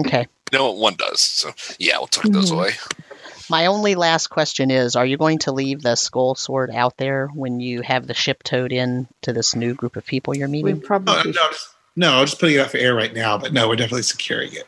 Okay. 0.00 0.26
You 0.52 0.58
know 0.58 0.66
what 0.68 0.76
one 0.76 0.94
does. 0.94 1.20
So 1.20 1.50
yeah, 1.78 1.96
we'll 1.98 2.06
tuck 2.08 2.30
those 2.30 2.50
Mhm. 2.50 2.54
away. 2.54 2.70
My 3.50 3.66
only 3.66 3.94
last 3.94 4.26
question 4.28 4.70
is 4.70 4.94
Are 4.96 5.06
you 5.06 5.16
going 5.16 5.38
to 5.40 5.52
leave 5.52 5.80
the 5.82 5.96
skull 5.96 6.34
sword 6.34 6.70
out 6.70 6.98
there 6.98 7.28
when 7.28 7.58
you 7.60 7.80
have 7.80 8.06
the 8.06 8.12
ship 8.14 8.42
towed 8.42 8.72
in 8.72 9.08
to 9.22 9.32
this 9.32 9.56
new 9.56 9.72
group 9.74 9.96
of 9.96 10.04
people 10.04 10.36
you're 10.36 10.48
We 10.48 10.62
meeting? 10.62 10.80
No, 10.80 10.86
probably 10.86 11.14
no, 11.32 11.32
just, 11.32 11.68
no, 11.96 12.24
just 12.26 12.38
putting 12.38 12.56
it 12.56 12.60
out 12.60 12.70
for 12.70 12.76
air 12.76 12.94
right 12.94 13.12
now. 13.14 13.38
But 13.38 13.54
no, 13.54 13.66
we're 13.66 13.76
definitely 13.76 14.02
securing 14.02 14.50
it. 14.52 14.66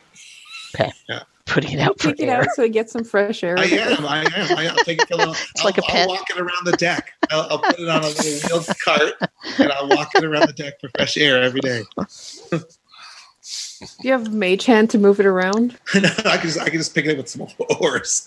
Putting 1.51 1.71
it 1.73 1.79
out 1.81 1.99
for 1.99 2.09
take 2.09 2.21
it 2.21 2.29
air. 2.29 2.41
out 2.41 2.47
so 2.55 2.63
it 2.63 2.71
gets 2.71 2.93
some 2.93 3.03
fresh 3.03 3.43
air. 3.43 3.57
I 3.59 3.65
am. 3.65 4.05
I 4.05 4.21
am. 4.21 4.57
I 4.57 4.63
am. 4.63 4.71
I'll 4.71 4.83
take 4.85 5.01
it. 5.01 5.07
to 5.09 5.15
a 5.15 5.17
little, 5.17 5.33
It's 5.53 5.59
I'll, 5.59 5.65
like 5.65 5.77
a 5.77 5.83
I'll 5.85 6.07
walk 6.07 6.29
it 6.29 6.37
around 6.39 6.65
the 6.65 6.71
deck. 6.77 7.11
I'll, 7.29 7.41
I'll 7.49 7.59
put 7.59 7.77
it 7.77 7.89
on 7.89 8.03
a 8.03 8.07
little 8.07 8.49
wheeled 8.49 8.67
cart, 8.85 9.13
and 9.59 9.71
I'll 9.71 9.89
walk 9.89 10.11
it 10.15 10.23
around 10.23 10.47
the 10.47 10.53
deck 10.53 10.79
for 10.79 10.89
fresh 10.95 11.17
air 11.17 11.41
every 11.43 11.59
day. 11.59 11.83
Do 12.51 14.07
you 14.07 14.11
have 14.13 14.31
mage 14.31 14.65
hand 14.65 14.91
to 14.91 14.97
move 14.97 15.19
it 15.19 15.25
around? 15.25 15.77
No, 15.95 16.09
I 16.25 16.37
can 16.37 16.47
just 16.47 16.59
I 16.59 16.69
can 16.69 16.77
just 16.79 16.95
pick 16.95 17.05
it 17.05 17.11
up 17.11 17.17
with 17.17 17.27
some 17.27 17.47
oars. 17.81 18.25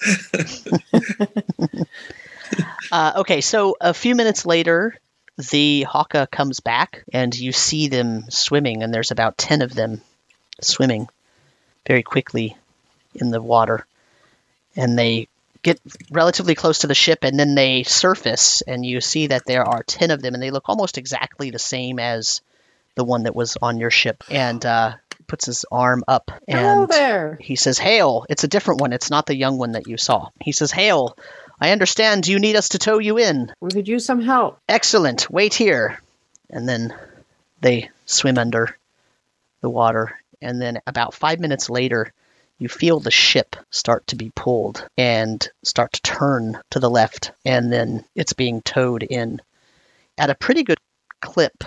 Uh, 2.93 3.13
okay, 3.17 3.41
so 3.41 3.77
a 3.81 3.95
few 3.95 4.15
minutes 4.15 4.45
later, 4.45 4.97
the 5.51 5.83
Haka 5.85 6.29
comes 6.31 6.61
back, 6.61 7.05
and 7.13 7.35
you 7.35 7.53
see 7.53 7.89
them 7.89 8.25
swimming, 8.31 8.83
and 8.83 8.93
there's 8.93 9.11
about 9.11 9.39
10 9.39 9.63
of 9.63 9.75
them 9.75 10.01
swimming 10.61 11.09
very 11.87 12.03
quickly 12.03 12.57
in 13.15 13.31
the 13.31 13.41
water, 13.41 13.87
and 14.77 14.99
they 14.99 15.29
get 15.63 15.81
relatively 16.11 16.55
close 16.55 16.81
to 16.81 16.87
the 16.87 16.95
ship, 16.95 17.21
and 17.23 17.39
then 17.39 17.55
they 17.55 17.83
surface, 17.83 18.63
and 18.63 18.85
you 18.85 19.01
see 19.01 19.29
that 19.29 19.47
there 19.47 19.65
are 19.65 19.83
ten 19.83 20.11
of 20.11 20.23
them, 20.23 20.35
and 20.35 20.43
they 20.43 20.51
look 20.51 20.69
almost 20.69 20.99
exactly 20.99 21.51
the 21.51 21.59
same 21.59 21.99
as 21.99 22.41
the 22.95 23.05
one 23.05 23.25
that 23.25 23.35
was 23.35 23.57
on 23.61 23.79
your 23.79 23.91
ship. 23.91 24.23
And 24.31 24.65
uh, 24.65 24.95
puts 25.27 25.47
his 25.47 25.65
arm 25.73 26.05
up 26.07 26.31
and 26.47 26.89
there. 26.89 27.39
he 27.41 27.57
says, 27.57 27.79
"Hail! 27.79 28.27
It's 28.29 28.45
a 28.45 28.49
different 28.49 28.81
one. 28.81 28.93
It's 28.93 29.11
not 29.11 29.27
the 29.27 29.37
young 29.37 29.59
one 29.59 29.73
that 29.73 29.89
you 29.89 29.97
saw." 29.97 30.29
He 30.41 30.53
says, 30.53 30.71
"Hail! 30.71 31.17
I 31.61 31.71
understand 31.71 32.27
you 32.27 32.39
need 32.39 32.57
us 32.57 32.71
to 32.71 32.79
tow 32.79 32.99
you 32.99 33.19
in. 33.19 33.53
We 33.61 33.71
could 33.71 33.89
use 33.89 34.05
some 34.05 34.21
help. 34.21 34.61
Excellent. 34.69 35.31
Wait 35.31 35.55
here." 35.55 36.01
And 36.51 36.69
then 36.69 36.95
they 37.61 37.91
swim 38.07 38.39
under 38.39 38.77
the 39.61 39.71
water, 39.71 40.19
and 40.43 40.61
then 40.61 40.81
about 40.87 41.15
five 41.15 41.41
minutes 41.41 41.71
later, 41.71 42.13
you 42.59 42.69
feel 42.69 43.01
the 43.01 43.11
ship 43.11 43.57
start 43.71 44.07
to 44.09 44.17
be 44.17 44.31
pulled 44.35 44.87
and 44.97 45.47
start 45.63 45.93
to 45.95 46.03
turn 46.03 46.61
to 46.71 46.81
the 46.81 46.91
left, 46.91 47.33
and 47.45 47.73
then 47.73 48.05
it's 48.15 48.33
being 48.33 48.63
towed 48.63 49.03
in 49.03 49.41
at 50.17 50.31
a 50.31 50.35
pretty 50.35 50.63
good 50.63 50.79
clip. 51.21 51.65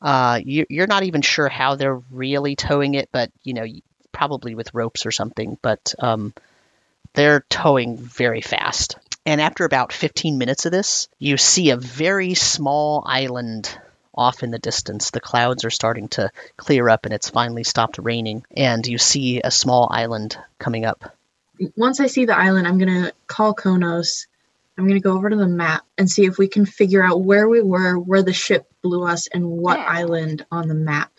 Uh, 0.00 0.40
you, 0.42 0.66
you're 0.68 0.86
not 0.86 1.04
even 1.04 1.22
sure 1.22 1.48
how 1.48 1.76
they're 1.76 2.00
really 2.10 2.56
towing 2.56 2.94
it, 2.94 3.08
but 3.12 3.30
you 3.42 3.54
know, 3.54 3.66
probably 4.10 4.54
with 4.54 4.74
ropes 4.74 5.06
or 5.06 5.12
something. 5.12 5.58
But 5.62 5.94
um, 5.98 6.34
they're 7.14 7.44
towing 7.48 7.98
very 7.98 8.40
fast. 8.40 8.96
And 9.24 9.40
after 9.40 9.64
about 9.64 9.92
15 9.92 10.38
minutes 10.38 10.66
of 10.66 10.72
this, 10.72 11.08
you 11.18 11.36
see 11.36 11.70
a 11.70 11.76
very 11.76 12.34
small 12.34 13.04
island 13.06 13.70
off 14.14 14.42
in 14.42 14.50
the 14.50 14.58
distance. 14.58 15.10
The 15.10 15.20
clouds 15.20 15.64
are 15.64 15.70
starting 15.70 16.08
to 16.08 16.30
clear 16.56 16.88
up, 16.88 17.04
and 17.04 17.14
it's 17.14 17.30
finally 17.30 17.64
stopped 17.64 17.98
raining. 17.98 18.44
And 18.56 18.86
you 18.86 18.98
see 18.98 19.40
a 19.40 19.50
small 19.50 19.88
island 19.90 20.36
coming 20.58 20.84
up. 20.84 21.16
Once 21.76 22.00
I 22.00 22.06
see 22.06 22.24
the 22.24 22.36
island, 22.36 22.66
I'm 22.66 22.78
gonna 22.78 23.12
call 23.26 23.54
Konos. 23.54 24.26
I'm 24.78 24.86
gonna 24.88 25.00
go 25.00 25.12
over 25.12 25.30
to 25.30 25.36
the 25.36 25.46
map 25.46 25.84
and 25.98 26.10
see 26.10 26.24
if 26.24 26.38
we 26.38 26.48
can 26.48 26.66
figure 26.66 27.02
out 27.02 27.22
where 27.22 27.48
we 27.48 27.62
were, 27.62 27.98
where 27.98 28.22
the 28.22 28.32
ship 28.32 28.66
blew 28.82 29.06
us, 29.06 29.26
and 29.28 29.46
what 29.46 29.78
Yeah. 29.78 29.84
island 29.86 30.46
on 30.50 30.68
the 30.68 30.74
map, 30.74 31.12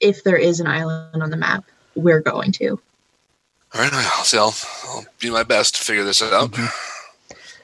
if 0.00 0.24
there 0.24 0.36
is 0.36 0.60
an 0.60 0.66
island 0.66 1.22
on 1.22 1.30
the 1.30 1.36
map, 1.36 1.64
we're 1.94 2.20
going 2.20 2.52
to. 2.52 2.80
All 3.72 3.80
right, 3.80 3.92
I'll 3.92 4.24
see. 4.24 4.38
I'll, 4.38 4.54
I'll 4.84 5.04
do 5.20 5.30
my 5.30 5.44
best 5.44 5.76
to 5.76 5.82
figure 5.82 6.04
this 6.04 6.22
out, 6.22 6.50
mm-hmm. 6.50 6.89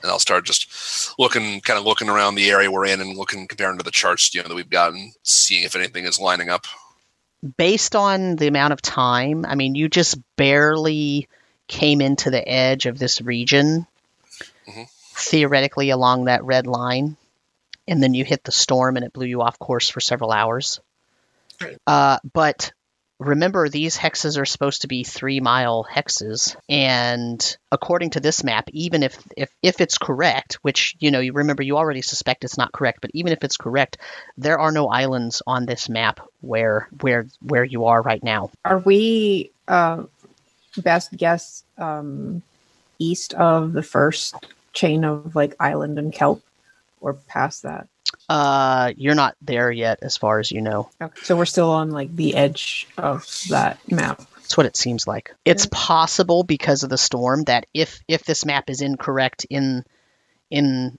And 0.06 0.12
I'll 0.12 0.20
start 0.20 0.46
just 0.46 1.18
looking, 1.18 1.60
kind 1.60 1.78
of 1.78 1.84
looking 1.84 2.08
around 2.08 2.36
the 2.36 2.48
area 2.48 2.70
we're 2.70 2.86
in, 2.86 3.00
and 3.00 3.16
looking, 3.16 3.48
comparing 3.48 3.78
to 3.78 3.84
the 3.84 3.90
charts, 3.90 4.32
you 4.34 4.42
know, 4.42 4.48
that 4.48 4.54
we've 4.54 4.70
gotten, 4.70 5.12
seeing 5.22 5.64
if 5.64 5.74
anything 5.74 6.04
is 6.04 6.20
lining 6.20 6.48
up. 6.48 6.66
based 7.58 7.94
on 7.94 8.36
the 8.36 8.46
amount 8.46 8.72
of 8.72 8.80
time, 8.82 9.44
I 9.46 9.54
mean, 9.54 9.74
you 9.74 9.88
just 9.88 10.16
barely 10.36 11.28
came 11.68 12.00
into 12.00 12.30
the 12.30 12.48
edge 12.48 12.86
of 12.86 12.98
this 12.98 13.20
region, 13.20 13.86
Mhm. 14.66 14.88
theoretically 15.14 15.90
along 15.90 16.24
that 16.24 16.42
red 16.44 16.66
line, 16.66 17.16
and 17.86 18.02
then 18.02 18.14
you 18.14 18.24
hit 18.24 18.42
the 18.42 18.52
storm 18.52 18.96
and 18.96 19.04
it 19.04 19.12
blew 19.12 19.26
you 19.26 19.42
off 19.42 19.58
course 19.58 19.88
for 19.88 20.00
several 20.00 20.32
hours. 20.32 20.80
Right. 21.60 21.76
Uh, 21.86 22.18
but 22.32 22.72
remember, 23.18 23.68
these 23.68 23.96
hexes 23.96 24.38
are 24.38 24.44
supposed 24.44 24.82
to 24.82 24.88
be 24.88 25.04
three 25.04 25.40
mile 25.40 25.86
hexes, 25.90 26.56
and 26.68 27.56
according 27.72 28.10
to 28.10 28.20
this 28.20 28.44
map, 28.44 28.68
even 28.70 29.02
if, 29.02 29.16
if 29.36 29.50
if 29.62 29.80
it's 29.80 29.98
correct, 29.98 30.54
which 30.62 30.96
you 30.98 31.10
know, 31.10 31.20
you 31.20 31.32
remember 31.32 31.62
you 31.62 31.76
already 31.76 32.02
suspect 32.02 32.44
it's 32.44 32.58
not 32.58 32.72
correct, 32.72 33.00
but 33.00 33.10
even 33.14 33.32
if 33.32 33.42
it's 33.44 33.56
correct, 33.56 33.98
there 34.36 34.58
are 34.58 34.72
no 34.72 34.88
islands 34.88 35.42
on 35.46 35.66
this 35.66 35.88
map 35.88 36.20
where 36.40 36.88
where 37.00 37.26
where 37.40 37.64
you 37.64 37.86
are 37.86 38.02
right 38.02 38.22
now. 38.22 38.50
Are 38.64 38.78
we 38.78 39.50
uh, 39.68 40.04
best 40.76 41.16
guess 41.16 41.64
um, 41.78 42.42
east 42.98 43.34
of 43.34 43.72
the 43.72 43.82
first 43.82 44.34
chain 44.72 45.04
of 45.04 45.34
like 45.34 45.54
island 45.58 45.98
and 45.98 46.12
kelp, 46.12 46.42
or 47.00 47.14
past 47.14 47.62
that? 47.62 47.88
Uh, 48.28 48.92
you're 48.96 49.14
not 49.14 49.36
there 49.42 49.70
yet, 49.70 49.98
as 50.02 50.16
far 50.16 50.38
as 50.38 50.50
you 50.50 50.60
know. 50.60 50.90
Okay. 51.00 51.14
So 51.22 51.36
we're 51.36 51.44
still 51.44 51.70
on 51.70 51.90
like 51.90 52.14
the 52.14 52.34
edge 52.34 52.88
of 52.96 53.26
that 53.50 53.78
map. 53.90 54.22
That's 54.36 54.56
what 54.56 54.66
it 54.66 54.76
seems 54.76 55.06
like. 55.06 55.34
It's 55.44 55.66
possible 55.66 56.44
because 56.44 56.82
of 56.82 56.90
the 56.90 56.98
storm 56.98 57.44
that 57.44 57.66
if 57.74 58.00
if 58.06 58.24
this 58.24 58.44
map 58.44 58.70
is 58.70 58.80
incorrect 58.80 59.46
in 59.50 59.84
in 60.50 60.98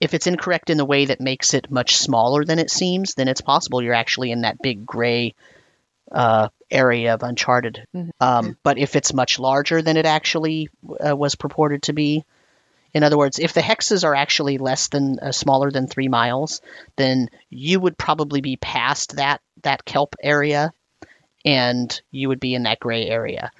if 0.00 0.14
it's 0.14 0.26
incorrect 0.26 0.68
in 0.68 0.78
the 0.78 0.84
way 0.84 1.06
that 1.06 1.20
makes 1.20 1.54
it 1.54 1.70
much 1.70 1.96
smaller 1.96 2.44
than 2.44 2.58
it 2.58 2.70
seems, 2.70 3.14
then 3.14 3.28
it's 3.28 3.40
possible 3.40 3.80
you're 3.80 3.94
actually 3.94 4.32
in 4.32 4.42
that 4.42 4.60
big 4.60 4.84
gray 4.84 5.34
uh, 6.10 6.48
area 6.70 7.14
of 7.14 7.22
Uncharted. 7.22 7.86
Mhm. 7.94 8.10
Um, 8.20 8.58
but 8.62 8.78
if 8.78 8.96
it's 8.96 9.14
much 9.14 9.38
larger 9.38 9.80
than 9.80 9.96
it 9.96 10.04
actually 10.04 10.68
uh, 11.08 11.16
was 11.16 11.36
purported 11.36 11.84
to 11.84 11.92
be, 11.92 12.24
in 12.94 13.02
other 13.02 13.16
words, 13.16 13.38
if 13.38 13.52
the 13.52 13.60
hexes 13.60 14.04
are 14.04 14.14
actually 14.14 14.58
less 14.58 14.88
than 14.88 15.18
uh, 15.18 15.32
smaller 15.32 15.70
than 15.70 15.86
three 15.86 16.08
miles, 16.08 16.60
then 16.96 17.30
you 17.48 17.80
would 17.80 17.96
probably 17.96 18.40
be 18.40 18.56
past 18.56 19.16
that 19.16 19.40
that 19.62 19.84
kelp 19.84 20.16
area, 20.22 20.72
and 21.44 22.00
you 22.10 22.28
would 22.28 22.40
be 22.40 22.54
in 22.54 22.64
that 22.64 22.80
gray 22.80 23.06
area. 23.06 23.50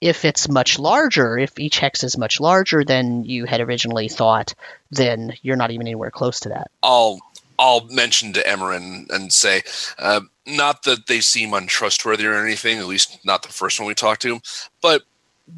If 0.00 0.24
it's 0.24 0.48
much 0.48 0.78
larger, 0.78 1.38
if 1.38 1.58
each 1.58 1.78
hex 1.78 2.02
is 2.02 2.18
much 2.18 2.40
larger 2.40 2.84
than 2.84 3.24
you 3.24 3.44
had 3.44 3.60
originally 3.60 4.08
thought, 4.08 4.54
then 4.90 5.32
you're 5.42 5.56
not 5.56 5.70
even 5.70 5.86
anywhere 5.86 6.10
close 6.10 6.40
to 6.40 6.50
that. 6.50 6.70
I'll 6.82 7.20
I'll 7.58 7.86
mention 7.86 8.32
to 8.34 8.42
Emerin 8.42 9.08
and 9.10 9.32
say, 9.32 9.62
uh, 9.98 10.22
not 10.46 10.82
that 10.82 11.06
they 11.06 11.20
seem 11.20 11.54
untrustworthy 11.54 12.26
or 12.26 12.34
anything, 12.34 12.78
at 12.78 12.86
least 12.86 13.24
not 13.24 13.42
the 13.42 13.48
first 13.48 13.78
one 13.78 13.86
we 13.86 13.94
talked 13.94 14.22
to, 14.22 14.40
but 14.82 15.02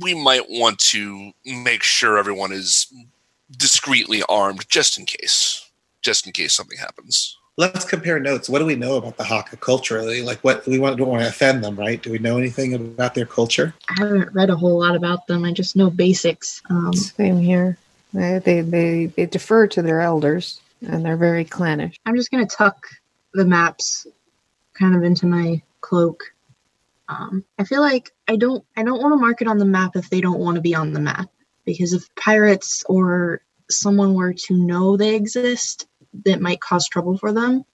we 0.01 0.15
might 0.15 0.49
want 0.49 0.79
to 0.79 1.33
make 1.45 1.83
sure 1.83 2.19
everyone 2.19 2.53
is 2.53 2.93
discreetly 3.55 4.23
armed 4.29 4.69
just 4.69 4.99
in 4.99 5.07
case, 5.07 5.71
just 6.03 6.27
in 6.27 6.33
case 6.33 6.53
something 6.53 6.79
happens. 6.79 7.37
Let's 7.57 7.85
compare 7.85 8.19
notes. 8.19 8.49
What 8.49 8.59
do 8.59 8.67
we 8.67 8.75
know 8.75 8.97
about 8.97 9.17
the 9.17 9.23
Haka 9.23 9.57
culturally? 9.59 10.23
Like, 10.23 10.41
what 10.41 10.67
we 10.67 10.81
want, 10.81 10.97
don't 10.97 11.09
want 11.09 11.23
to 11.23 11.29
offend 11.29 11.63
them, 11.63 11.77
right? 11.77 12.03
Do 12.03 12.11
we 12.11 12.19
know 12.19 12.37
anything 12.37 12.75
about 12.75 13.15
their 13.15 13.27
culture? 13.27 13.75
I 13.89 13.95
haven't 13.99 14.35
read 14.35 14.51
a 14.51 14.57
whole 14.57 14.81
lot 14.81 14.97
about 14.97 15.29
them. 15.29 15.45
I 15.45 15.53
just 15.53 15.77
know 15.77 15.89
basics. 15.89 16.61
Um, 16.69 16.93
Same 16.93 17.39
here. 17.39 17.79
They, 18.13 18.39
they 18.39 18.61
they 18.61 19.07
they 19.07 19.27
defer 19.27 19.67
to 19.69 19.83
their 19.83 20.01
elders, 20.01 20.61
and 20.87 21.05
they're 21.05 21.17
very 21.17 21.45
clannish. 21.45 21.99
I'm 22.07 22.17
just 22.17 22.31
gonna 22.31 22.47
tuck 22.47 22.87
the 23.33 23.45
maps 23.45 24.07
kind 24.73 24.95
of 24.95 25.03
into 25.03 25.27
my 25.27 25.63
cloak. 25.81 26.23
Um, 27.09 27.45
I 27.59 27.65
feel 27.65 27.81
like 27.81 28.13
I 28.29 28.37
don't 28.37 28.65
I 28.77 28.83
don't 28.83 29.01
want 29.01 29.13
to 29.13 29.17
mark 29.17 29.43
it 29.43 29.49
on 29.49 29.59
the 29.59 29.65
map 29.65 29.97
if 29.97 30.11
they 30.11 30.21
don't 30.21 30.39
want 30.39 30.57
to 30.57 30.61
be 30.61 30.75
on 30.75 30.93
the 30.93 31.01
map 31.01 31.29
because 31.65 31.93
if 31.93 32.15
pirates 32.17 32.85
or 32.89 33.41
someone 33.71 34.15
were 34.15 34.33
to 34.35 34.55
know 34.55 34.97
they 34.97 35.15
exist, 35.15 35.87
that 36.25 36.41
might 36.41 36.61
cause 36.61 36.89
trouble 36.89 37.19
for 37.19 37.33
them. 37.33 37.65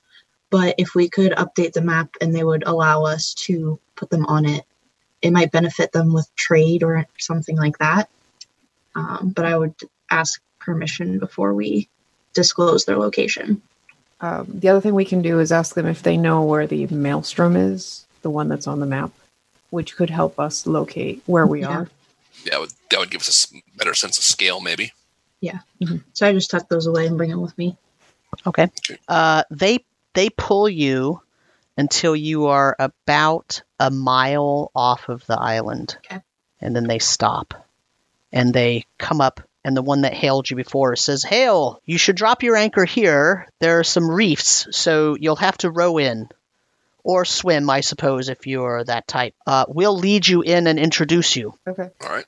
But 0.50 0.74
if 0.78 0.94
we 0.94 1.08
could 1.08 1.32
update 1.32 1.72
the 1.72 1.82
map 1.82 2.10
and 2.20 2.34
they 2.34 2.44
would 2.44 2.64
allow 2.66 3.04
us 3.04 3.34
to 3.46 3.78
put 3.96 4.10
them 4.10 4.26
on 4.26 4.44
it, 4.46 4.64
it 5.22 5.32
might 5.32 5.52
benefit 5.52 5.92
them 5.92 6.12
with 6.12 6.28
trade 6.34 6.82
or 6.82 7.06
something 7.18 7.56
like 7.56 7.78
that. 7.78 8.08
Um, 8.94 9.32
but 9.34 9.44
I 9.44 9.56
would 9.56 9.74
ask 10.10 10.40
permission 10.58 11.18
before 11.18 11.54
we 11.54 11.88
disclose 12.34 12.84
their 12.84 12.98
location. 12.98 13.62
Um, 14.20 14.46
the 14.48 14.68
other 14.68 14.80
thing 14.80 14.94
we 14.94 15.04
can 15.04 15.22
do 15.22 15.38
is 15.38 15.52
ask 15.52 15.74
them 15.74 15.86
if 15.86 16.02
they 16.02 16.16
know 16.16 16.42
where 16.44 16.66
the 16.66 16.86
maelstrom 16.88 17.56
is, 17.56 18.06
the 18.22 18.30
one 18.30 18.48
that's 18.48 18.66
on 18.66 18.80
the 18.80 18.86
map, 18.86 19.12
which 19.70 19.96
could 19.96 20.10
help 20.10 20.38
us 20.38 20.66
locate 20.66 21.22
where 21.26 21.46
we 21.46 21.60
Yeah. 21.60 21.68
are. 21.68 21.88
Yeah, 22.44 22.50
that 22.52 22.60
would, 22.60 22.70
that 22.90 23.00
would 23.00 23.10
give 23.10 23.20
us 23.22 23.52
a 23.54 23.76
better 23.76 23.94
sense 23.94 24.18
of 24.18 24.24
scale, 24.24 24.60
maybe. 24.60 24.92
Yeah. 25.40 25.58
So 26.12 26.26
I 26.26 26.32
just 26.32 26.50
tuck 26.50 26.68
those 26.68 26.86
away 26.86 27.06
and 27.06 27.16
bring 27.16 27.30
them 27.30 27.40
with 27.40 27.56
me. 27.56 27.76
Okay. 28.46 28.64
Okay. 28.64 28.98
Uh, 29.08 29.42
they 29.50 29.84
they 30.14 30.28
pull 30.30 30.68
you 30.68 31.20
until 31.76 32.14
you 32.14 32.46
are 32.46 32.76
about 32.78 33.62
a 33.78 33.90
mile 33.90 34.70
off 34.74 35.08
of 35.08 35.24
the 35.26 35.38
island, 35.38 35.96
Okay. 36.04 36.20
and 36.60 36.76
then 36.76 36.86
they 36.86 36.98
stop, 36.98 37.66
and 38.32 38.52
they 38.52 38.84
come 38.98 39.20
up. 39.20 39.40
And 39.64 39.76
the 39.76 39.82
one 39.82 40.02
that 40.02 40.14
hailed 40.14 40.48
you 40.48 40.56
before 40.56 40.96
says, 40.96 41.22
"Hail! 41.22 41.80
You 41.84 41.98
should 41.98 42.16
drop 42.16 42.42
your 42.42 42.56
anchor 42.56 42.84
here. 42.86 43.46
There 43.60 43.78
are 43.78 43.84
some 43.84 44.10
reefs, 44.10 44.66
so 44.70 45.16
you'll 45.20 45.36
have 45.36 45.58
to 45.58 45.70
row 45.70 45.98
in, 45.98 46.28
or 47.04 47.24
swim, 47.24 47.68
I 47.70 47.80
suppose, 47.80 48.28
if 48.28 48.46
you're 48.46 48.84
that 48.84 49.06
type. 49.06 49.34
Uh, 49.46 49.64
we'll 49.68 49.96
lead 49.96 50.26
you 50.26 50.42
in 50.42 50.66
and 50.66 50.78
introduce 50.78 51.36
you, 51.36 51.54
Okay. 51.66 51.88
All 52.02 52.08
right. 52.08 52.24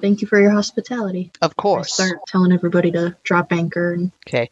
Thank 0.00 0.22
you 0.22 0.28
for 0.28 0.40
your 0.40 0.50
hospitality. 0.50 1.30
of 1.40 1.52
I 1.52 1.54
course. 1.62 1.94
start 1.94 2.18
telling 2.26 2.52
everybody 2.52 2.90
to 2.92 3.16
drop 3.22 3.52
anchor, 3.52 3.92
and 3.94 4.10
Okay. 4.26 4.50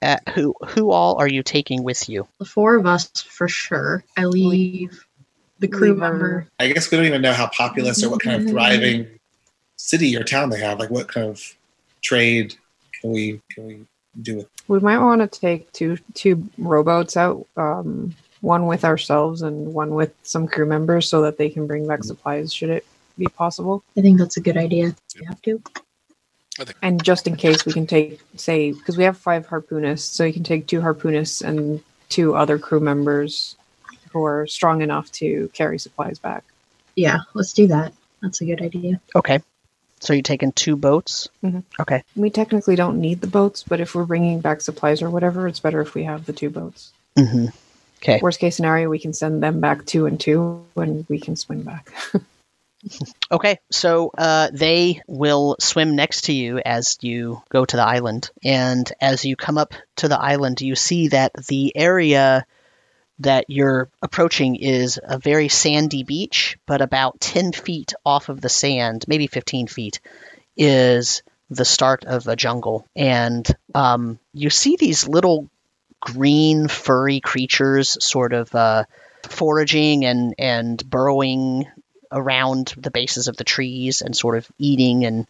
Uh, 0.00 0.16
who 0.34 0.54
who 0.68 0.90
all 0.90 1.16
are 1.18 1.26
you 1.28 1.42
taking 1.42 1.82
with 1.82 2.08
you? 2.08 2.28
the 2.38 2.44
four 2.44 2.76
of 2.76 2.86
us 2.86 3.08
for 3.22 3.48
sure. 3.48 4.04
I 4.16 4.26
leave 4.26 5.04
the 5.60 5.68
crew 5.68 5.90
Leave 5.90 5.98
member. 5.98 6.46
I 6.60 6.68
guess 6.68 6.90
we 6.90 6.96
don't 6.98 7.06
even 7.06 7.22
know 7.22 7.32
how 7.32 7.46
populous 7.48 8.02
or 8.04 8.10
what 8.10 8.20
kind 8.22 8.42
of 8.42 8.48
thriving 8.50 9.06
city 9.76 10.16
or 10.16 10.22
town 10.22 10.50
they 10.50 10.60
have. 10.60 10.78
Like, 10.78 10.90
what 10.90 11.08
kind 11.08 11.28
of 11.28 11.42
trade 12.02 12.54
can 13.00 13.10
we 13.12 13.40
can 13.52 13.66
we 13.66 13.86
do 14.20 14.36
with? 14.36 14.48
We 14.68 14.78
might 14.80 14.98
want 14.98 15.20
to 15.22 15.40
take 15.40 15.72
two 15.72 15.98
two 16.14 16.48
rowboats 16.58 17.16
out. 17.16 17.46
Um, 17.56 18.14
One 18.44 18.66
with 18.66 18.84
ourselves 18.84 19.40
and 19.40 19.72
one 19.72 19.94
with 19.94 20.12
some 20.22 20.46
crew 20.46 20.66
members 20.66 21.08
so 21.08 21.22
that 21.22 21.38
they 21.38 21.48
can 21.48 21.66
bring 21.66 21.86
back 21.86 22.04
supplies 22.04 22.52
should 22.52 22.68
it 22.68 22.84
be 23.16 23.26
possible. 23.26 23.82
I 23.96 24.02
think 24.02 24.18
that's 24.18 24.36
a 24.36 24.42
good 24.42 24.58
idea. 24.58 24.94
You 25.14 25.26
have 25.26 25.40
to. 25.42 25.62
And 26.82 27.02
just 27.02 27.26
in 27.26 27.36
case 27.36 27.64
we 27.64 27.72
can 27.72 27.86
take, 27.86 28.20
say, 28.36 28.72
because 28.72 28.98
we 28.98 29.04
have 29.04 29.16
five 29.16 29.46
harpoonists, 29.46 30.14
so 30.14 30.24
you 30.24 30.32
can 30.34 30.44
take 30.44 30.66
two 30.66 30.82
harpoonists 30.82 31.40
and 31.40 31.82
two 32.10 32.36
other 32.36 32.58
crew 32.58 32.80
members 32.80 33.56
who 34.12 34.24
are 34.24 34.46
strong 34.46 34.82
enough 34.82 35.10
to 35.12 35.50
carry 35.54 35.78
supplies 35.78 36.18
back. 36.18 36.44
Yeah, 36.96 37.20
let's 37.32 37.54
do 37.54 37.66
that. 37.68 37.94
That's 38.20 38.42
a 38.42 38.44
good 38.44 38.60
idea. 38.60 39.00
Okay. 39.16 39.40
So 40.00 40.12
you're 40.12 40.22
taking 40.22 40.52
two 40.52 40.76
boats? 40.76 41.28
Mhm. 41.42 41.62
Okay. 41.80 42.04
We 42.14 42.28
technically 42.28 42.76
don't 42.76 43.00
need 43.00 43.22
the 43.22 43.26
boats, 43.26 43.64
but 43.66 43.80
if 43.80 43.94
we're 43.94 44.04
bringing 44.04 44.40
back 44.40 44.60
supplies 44.60 45.00
or 45.00 45.08
whatever, 45.08 45.48
it's 45.48 45.60
better 45.60 45.80
if 45.80 45.94
we 45.94 46.04
have 46.04 46.26
the 46.26 46.34
two 46.34 46.50
boats. 46.50 46.92
Mm-hmm. 47.16 47.46
Okay. 48.04 48.20
Worst 48.20 48.38
case 48.38 48.56
scenario, 48.56 48.90
we 48.90 48.98
can 48.98 49.14
send 49.14 49.42
them 49.42 49.60
back 49.60 49.86
two 49.86 50.04
and 50.04 50.20
two, 50.20 50.66
and 50.76 51.06
we 51.08 51.18
can 51.18 51.36
swim 51.36 51.62
back. 51.62 51.90
Okay, 53.30 53.58
so 53.70 54.10
uh, 54.16 54.50
they 54.52 55.00
will 55.06 55.56
swim 55.58 55.96
next 55.96 56.22
to 56.24 56.32
you 56.32 56.58
as 56.58 56.98
you 57.00 57.42
go 57.48 57.64
to 57.64 57.76
the 57.76 57.82
island. 57.82 58.30
And 58.44 58.90
as 59.00 59.24
you 59.24 59.36
come 59.36 59.56
up 59.56 59.72
to 59.96 60.08
the 60.08 60.20
island, 60.20 60.60
you 60.60 60.74
see 60.74 61.08
that 61.08 61.32
the 61.48 61.74
area 61.74 62.44
that 63.20 63.46
you're 63.48 63.88
approaching 64.02 64.56
is 64.56 65.00
a 65.02 65.18
very 65.18 65.48
sandy 65.48 66.02
beach, 66.02 66.58
but 66.66 66.82
about 66.82 67.20
10 67.20 67.52
feet 67.52 67.94
off 68.04 68.28
of 68.28 68.40
the 68.40 68.48
sand, 68.48 69.06
maybe 69.08 69.28
15 69.28 69.66
feet, 69.66 70.00
is 70.56 71.22
the 71.48 71.64
start 71.64 72.04
of 72.04 72.26
a 72.26 72.36
jungle. 72.36 72.86
And 72.94 73.46
um, 73.74 74.18
you 74.32 74.50
see 74.50 74.76
these 74.76 75.08
little 75.08 75.48
green, 76.04 76.68
furry 76.68 77.20
creatures 77.20 77.96
sort 78.04 78.32
of 78.32 78.54
uh, 78.54 78.84
foraging 79.22 80.04
and, 80.04 80.34
and 80.38 80.88
burrowing 80.88 81.66
around 82.12 82.74
the 82.76 82.90
bases 82.90 83.26
of 83.26 83.36
the 83.36 83.44
trees 83.44 84.02
and 84.02 84.16
sort 84.16 84.36
of 84.36 84.46
eating 84.58 85.04
and 85.04 85.26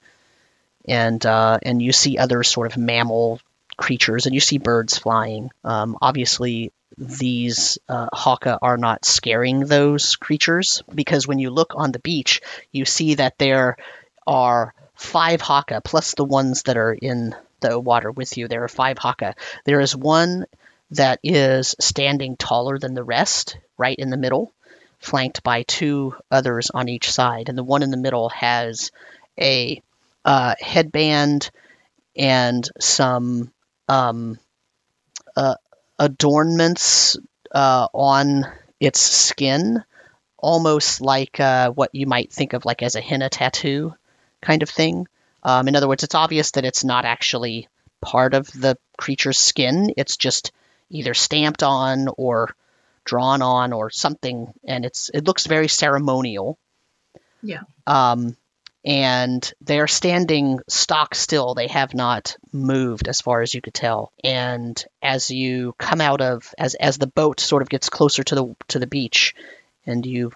and 0.87 1.25
uh, 1.25 1.59
and 1.63 1.81
you 1.81 1.93
see 1.93 2.19
other 2.19 2.43
sort 2.43 2.67
of 2.67 2.77
mammal 2.77 3.41
creatures 3.77 4.27
and 4.27 4.35
you 4.35 4.41
see 4.41 4.59
birds 4.59 4.99
flying. 4.99 5.51
Um, 5.65 5.97
obviously, 6.03 6.73
these 6.99 7.79
uh, 7.89 8.09
haka 8.13 8.59
are 8.61 8.77
not 8.77 9.05
scaring 9.05 9.61
those 9.61 10.17
creatures 10.17 10.83
because 10.95 11.27
when 11.27 11.39
you 11.39 11.51
look 11.51 11.73
on 11.75 11.93
the 11.93 11.99
beach, 12.01 12.43
you 12.71 12.85
see 12.85 13.15
that 13.15 13.39
there 13.39 13.79
are 14.27 14.75
five 14.95 15.41
haka 15.41 15.81
plus 15.81 16.15
the 16.15 16.25
ones 16.25 16.65
that 16.65 16.77
are 16.77 16.93
in 16.93 17.35
the 17.61 17.81
water 17.81 18.11
with 18.11 18.37
you. 18.37 18.47
There 18.47 18.65
are 18.65 18.69
five 18.69 18.99
haka. 18.99 19.35
There 19.65 19.81
is 19.81 19.97
one 19.97 20.45
that 20.95 21.21
is 21.23 21.75
standing 21.81 22.37
taller 22.37 22.79
than 22.79 22.95
the 22.95 23.05
rest, 23.05 23.57
right 23.79 23.97
in 23.99 24.11
the 24.11 24.17
middle 24.17 24.53
flanked 25.05 25.43
by 25.43 25.63
two 25.63 26.15
others 26.31 26.71
on 26.71 26.89
each 26.89 27.13
side. 27.13 27.49
And 27.49 27.59
the 27.59 27.63
one 27.63 27.83
in 27.83 27.91
the 27.91 27.97
middle 27.97 28.31
has 28.31 28.91
a 29.39 29.81
uh, 30.25 30.55
headband 30.59 31.51
and 32.17 32.69
some 32.81 33.53
um, 33.89 34.39
uh, 35.37 35.57
adornments 35.99 37.19
uh, 37.55 37.89
on 37.93 38.47
its 38.81 39.01
skin, 39.01 39.85
almost 40.39 41.01
like 41.01 41.39
uh, 41.39 41.71
what 41.71 41.91
you 41.93 42.07
might 42.07 42.33
think 42.33 42.55
of 42.55 42.65
like 42.65 42.83
as 42.83 42.95
a 42.95 43.01
henna 43.01 43.29
tattoo 43.29 43.95
kind 44.41 44.63
of 44.63 44.71
thing. 44.71 45.07
Um, 45.43 45.69
in 45.69 45.77
other 45.77 45.89
words, 45.89 46.05
it's 46.05 46.15
obvious 46.15 46.53
that 46.53 46.65
it's 46.65 46.85
not 46.85 47.05
actually 47.05 47.69
part 48.01 48.33
of 48.33 48.47
the 48.53 48.79
creature's 48.97 49.39
skin. 49.39 49.93
It's 49.97 50.17
just 50.17 50.53
either 50.91 51.15
stamped 51.15 51.63
on 51.63 52.09
or 52.17 52.55
drawn 53.05 53.43
on 53.43 53.73
or 53.73 53.91
something, 53.91 54.53
and 54.67 54.85
it's 54.85 55.11
it 55.13 55.25
looks 55.25 55.47
very 55.47 55.69
ceremonial. 55.69 56.59
Yeah. 57.43 57.63
Um, 57.87 58.37
and 58.85 59.51
they're 59.63 59.87
standing 59.87 60.61
stock 60.69 61.15
still. 61.15 61.55
They 61.55 61.69
have 61.69 61.95
not 61.95 62.37
moved 62.53 63.09
as 63.09 63.23
far 63.23 63.41
as 63.41 63.55
you 63.55 63.63
could 63.63 63.75
tell. 63.75 64.13
And 64.23 64.83
as 65.03 65.31
you 65.31 65.75
come 65.79 66.01
out 66.01 66.21
of 66.21 66.53
as 66.59 66.75
as 66.75 66.99
the 66.99 67.07
boat 67.07 67.41
sort 67.41 67.63
of 67.63 67.69
gets 67.69 67.89
closer 67.89 68.23
to 68.25 68.35
the 68.35 68.57
to 68.69 68.79
the 68.79 68.87
beach, 68.87 69.35
and 69.87 70.05
you 70.05 70.33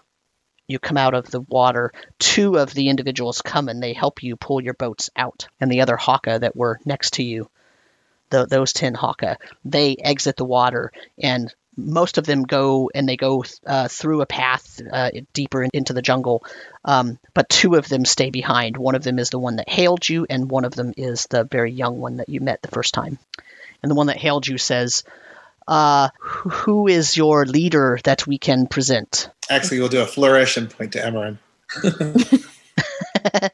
you 0.66 0.78
come 0.78 0.96
out 0.96 1.14
of 1.14 1.30
the 1.30 1.40
water, 1.40 1.92
two 2.18 2.58
of 2.58 2.72
the 2.72 2.88
individuals 2.88 3.42
come 3.42 3.68
and 3.68 3.82
they 3.82 3.94
help 3.94 4.22
you 4.22 4.36
pull 4.36 4.62
your 4.62 4.74
boats 4.74 5.10
out. 5.16 5.48
And 5.60 5.70
the 5.70 5.80
other 5.80 5.96
haka 5.96 6.38
that 6.40 6.56
were 6.56 6.78
next 6.84 7.14
to 7.14 7.22
you, 7.22 7.50
the, 8.30 8.46
those 8.46 8.72
ten 8.72 8.94
haka, 8.94 9.38
they 9.64 9.96
exit 9.96 10.36
the 10.36 10.44
water 10.44 10.92
and 11.18 11.52
most 11.78 12.18
of 12.18 12.26
them 12.26 12.42
go 12.42 12.90
and 12.92 13.08
they 13.08 13.16
go 13.16 13.44
uh, 13.64 13.86
through 13.86 14.20
a 14.20 14.26
path 14.26 14.80
uh, 14.92 15.10
deeper 15.32 15.62
in- 15.62 15.70
into 15.72 15.92
the 15.92 16.02
jungle, 16.02 16.44
um, 16.84 17.18
but 17.34 17.48
two 17.48 17.76
of 17.76 17.88
them 17.88 18.04
stay 18.04 18.30
behind. 18.30 18.76
One 18.76 18.96
of 18.96 19.04
them 19.04 19.18
is 19.20 19.30
the 19.30 19.38
one 19.38 19.56
that 19.56 19.68
hailed 19.68 20.06
you, 20.08 20.26
and 20.28 20.50
one 20.50 20.64
of 20.64 20.74
them 20.74 20.92
is 20.96 21.26
the 21.30 21.44
very 21.44 21.70
young 21.70 22.00
one 22.00 22.16
that 22.16 22.28
you 22.28 22.40
met 22.40 22.62
the 22.62 22.68
first 22.68 22.94
time. 22.94 23.18
And 23.80 23.90
the 23.90 23.94
one 23.94 24.08
that 24.08 24.16
hailed 24.16 24.46
you 24.48 24.58
says, 24.58 25.04
uh, 25.68 26.08
"Who 26.18 26.88
is 26.88 27.16
your 27.16 27.46
leader 27.46 28.00
that 28.02 28.26
we 28.26 28.38
can 28.38 28.66
present?" 28.66 29.30
Actually, 29.48 29.78
we'll 29.78 29.88
do 29.88 30.02
a 30.02 30.06
flourish 30.06 30.56
and 30.56 30.68
point 30.68 30.94
to 30.94 30.98
Emerin. 31.00 31.38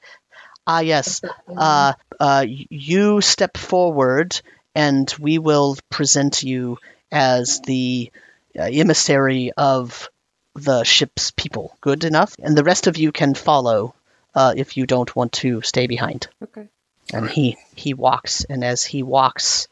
Ah, 0.66 0.80
yes. 0.80 1.20
Uh, 1.54 1.92
uh, 2.18 2.46
you 2.48 3.20
step 3.20 3.56
forward, 3.56 4.40
and 4.74 5.12
we 5.18 5.38
will 5.38 5.76
present 5.90 6.42
you 6.42 6.78
as 7.10 7.60
the 7.60 8.10
uh, 8.58 8.62
emissary 8.62 9.52
of 9.56 10.08
the 10.54 10.84
ship's 10.84 11.30
people. 11.30 11.76
Good 11.80 12.04
enough? 12.04 12.34
And 12.42 12.56
the 12.56 12.64
rest 12.64 12.86
of 12.86 12.96
you 12.96 13.12
can 13.12 13.34
follow 13.34 13.94
uh, 14.34 14.54
if 14.56 14.76
you 14.76 14.86
don't 14.86 15.14
want 15.14 15.32
to 15.32 15.62
stay 15.62 15.86
behind. 15.86 16.28
okay. 16.42 16.68
And 17.12 17.28
he 17.28 17.58
he 17.76 17.92
walks, 17.92 18.44
and 18.44 18.64
as 18.64 18.82
he 18.82 19.02
walks, 19.02 19.68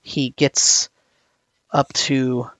he 0.00 0.30
gets 0.30 0.88
up 1.70 1.92
to 1.92 2.50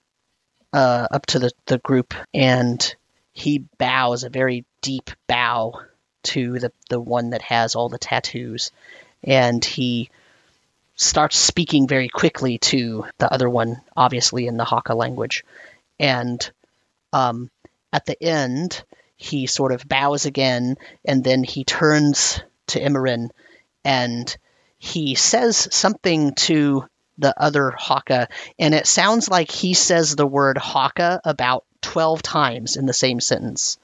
uh, 0.74 1.08
up 1.10 1.24
to 1.26 1.38
the, 1.38 1.50
the 1.64 1.78
group, 1.78 2.12
and 2.34 2.94
he 3.32 3.64
bows 3.78 4.22
a 4.24 4.28
very 4.28 4.66
deep 4.82 5.10
bow 5.26 5.80
to 6.24 6.58
the 6.58 6.70
the 6.90 7.00
one 7.00 7.30
that 7.30 7.40
has 7.40 7.74
all 7.74 7.88
the 7.88 7.98
tattoos, 7.98 8.72
and 9.24 9.64
he 9.64 10.10
starts 11.00 11.38
speaking 11.38 11.88
very 11.88 12.08
quickly 12.08 12.58
to 12.58 13.06
the 13.18 13.32
other 13.32 13.48
one, 13.48 13.80
obviously 13.96 14.46
in 14.46 14.58
the 14.58 14.64
Haka 14.64 14.94
language, 14.94 15.44
and 15.98 16.50
um, 17.12 17.50
at 17.92 18.04
the 18.04 18.22
end 18.22 18.84
he 19.16 19.46
sort 19.46 19.72
of 19.72 19.88
bows 19.88 20.26
again, 20.26 20.76
and 21.04 21.24
then 21.24 21.42
he 21.42 21.64
turns 21.64 22.42
to 22.68 22.80
Emerin 22.80 23.30
and 23.84 24.36
he 24.78 25.14
says 25.14 25.68
something 25.74 26.34
to 26.34 26.84
the 27.18 27.34
other 27.38 27.70
Haka, 27.70 28.28
and 28.58 28.74
it 28.74 28.86
sounds 28.86 29.28
like 29.28 29.50
he 29.50 29.74
says 29.74 30.14
the 30.14 30.26
word 30.26 30.58
Haka 30.58 31.20
about 31.24 31.64
12 31.82 32.22
times 32.22 32.76
in 32.76 32.86
the 32.86 32.92
same 32.92 33.20
sentence. 33.20 33.78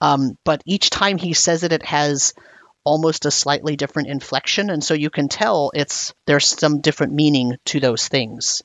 Um, 0.00 0.36
but 0.44 0.62
each 0.64 0.90
time 0.90 1.18
he 1.18 1.34
says 1.34 1.62
it, 1.62 1.72
it 1.72 1.84
has 1.84 2.34
almost 2.88 3.26
a 3.26 3.30
slightly 3.30 3.76
different 3.76 4.08
inflection, 4.08 4.70
and 4.70 4.82
so 4.82 4.94
you 4.94 5.10
can 5.10 5.28
tell 5.28 5.70
it's 5.74 6.14
there's 6.24 6.46
some 6.46 6.80
different 6.80 7.12
meaning 7.12 7.58
to 7.66 7.80
those 7.80 8.08
things. 8.08 8.62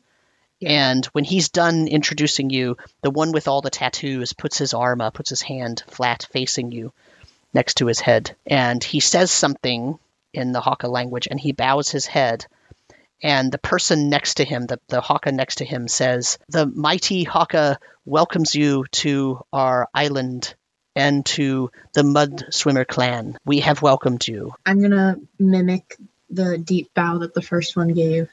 And 0.66 1.06
when 1.08 1.26
he's 1.26 1.50
done 1.50 1.90
introducing 1.90 2.50
you, 2.50 2.78
the 3.02 3.12
one 3.12 3.34
with 3.34 3.50
all 3.50 3.62
the 3.62 3.70
tattoos 3.70 4.32
puts 4.32 4.58
his 4.58 4.74
arm 4.74 5.02
up, 5.02 5.16
puts 5.16 5.30
his 5.30 5.41
hand 5.41 5.84
flat 5.88 6.26
facing 6.32 6.72
you 6.72 6.94
next 7.54 7.76
to 7.76 7.88
his 7.88 8.00
head, 8.00 8.34
and 8.45 8.82
he 8.82 9.02
says 9.02 9.30
something 9.30 10.00
in 10.34 10.54
the 10.54 10.62
Haka 10.62 10.88
language, 10.88 11.28
and 11.30 11.38
he 11.38 11.52
bows 11.52 11.90
his 11.90 12.06
head. 12.06 12.45
And 13.22 13.52
the 13.52 13.58
person 13.58 14.10
next 14.10 14.36
to 14.36 14.45
him, 14.45 14.68
the, 14.68 14.80
the 14.88 15.02
Haka 15.02 15.34
next 15.34 15.56
to 15.56 15.66
him, 15.66 15.90
says, 15.90 16.38
The 16.48 16.66
mighty 16.66 17.26
Haka 17.26 17.78
welcomes 18.06 18.56
you 18.56 18.86
to 19.04 19.44
our 19.52 19.90
island 19.94 20.56
and 20.95 21.26
to 21.26 21.72
the 21.94 22.03
Mud 22.03 22.45
Swimmer 22.52 22.86
clan. 22.86 23.38
We 23.45 23.61
have 23.61 23.82
welcomed 23.82 24.28
you. 24.28 24.53
I'm 24.65 24.82
gonna 24.82 25.18
mimic 25.40 25.98
the 26.30 26.57
deep 26.57 26.94
bow 26.94 27.20
that 27.20 27.34
the 27.34 27.41
first 27.41 27.76
one 27.76 27.90
gave, 27.90 28.30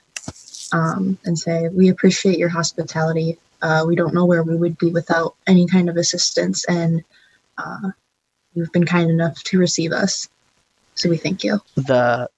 um, 0.73 1.19
and 1.25 1.39
say, 1.39 1.69
"We 1.69 1.89
appreciate 1.89 2.39
your 2.39 2.49
hospitality. 2.49 3.39
Uh, 3.63 3.85
we 3.87 3.97
don't 3.97 4.15
know 4.15 4.25
where 4.25 4.43
we 4.43 4.57
would 4.57 4.79
be 4.79 4.91
without 4.91 5.35
any 5.47 5.67
kind 5.67 5.89
of 5.89 5.97
assistance, 5.97 6.65
and 6.65 7.05
uh, 7.59 7.91
you've 8.55 8.73
been 8.73 8.87
kind 8.87 9.11
enough 9.11 9.43
to 9.45 9.59
receive 9.59 9.93
us. 9.93 10.29
So 10.95 11.09
we 11.09 11.17
thank 11.17 11.45
you." 11.45 11.61
The 11.77 12.31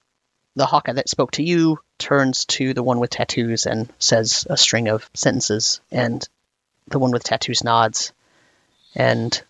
the 0.55 0.65
Haka 0.65 0.93
that 0.93 1.09
spoke 1.09 1.31
to 1.31 1.43
you 1.43 1.79
turns 1.97 2.45
to 2.45 2.73
the 2.73 2.83
one 2.83 2.99
with 2.99 3.09
tattoos 3.09 3.65
and 3.65 3.91
says 3.99 4.45
a 4.49 4.57
string 4.57 4.87
of 4.87 5.09
sentences, 5.13 5.81
and 5.91 6.27
the 6.87 6.99
one 6.99 7.11
with 7.11 7.23
tattoos 7.23 7.63
nods 7.63 8.13
and 8.95 9.41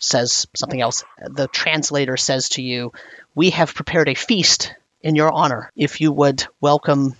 says 0.00 0.46
something 0.54 0.80
else. 0.80 1.04
The 1.18 1.48
translator 1.48 2.16
says 2.16 2.50
to 2.50 2.62
you, 2.62 2.92
We 3.34 3.50
have 3.50 3.74
prepared 3.74 4.08
a 4.08 4.14
feast 4.14 4.74
in 5.02 5.14
your 5.14 5.32
honor. 5.32 5.70
If 5.76 6.00
you 6.00 6.12
would 6.12 6.46
welcome 6.60 7.14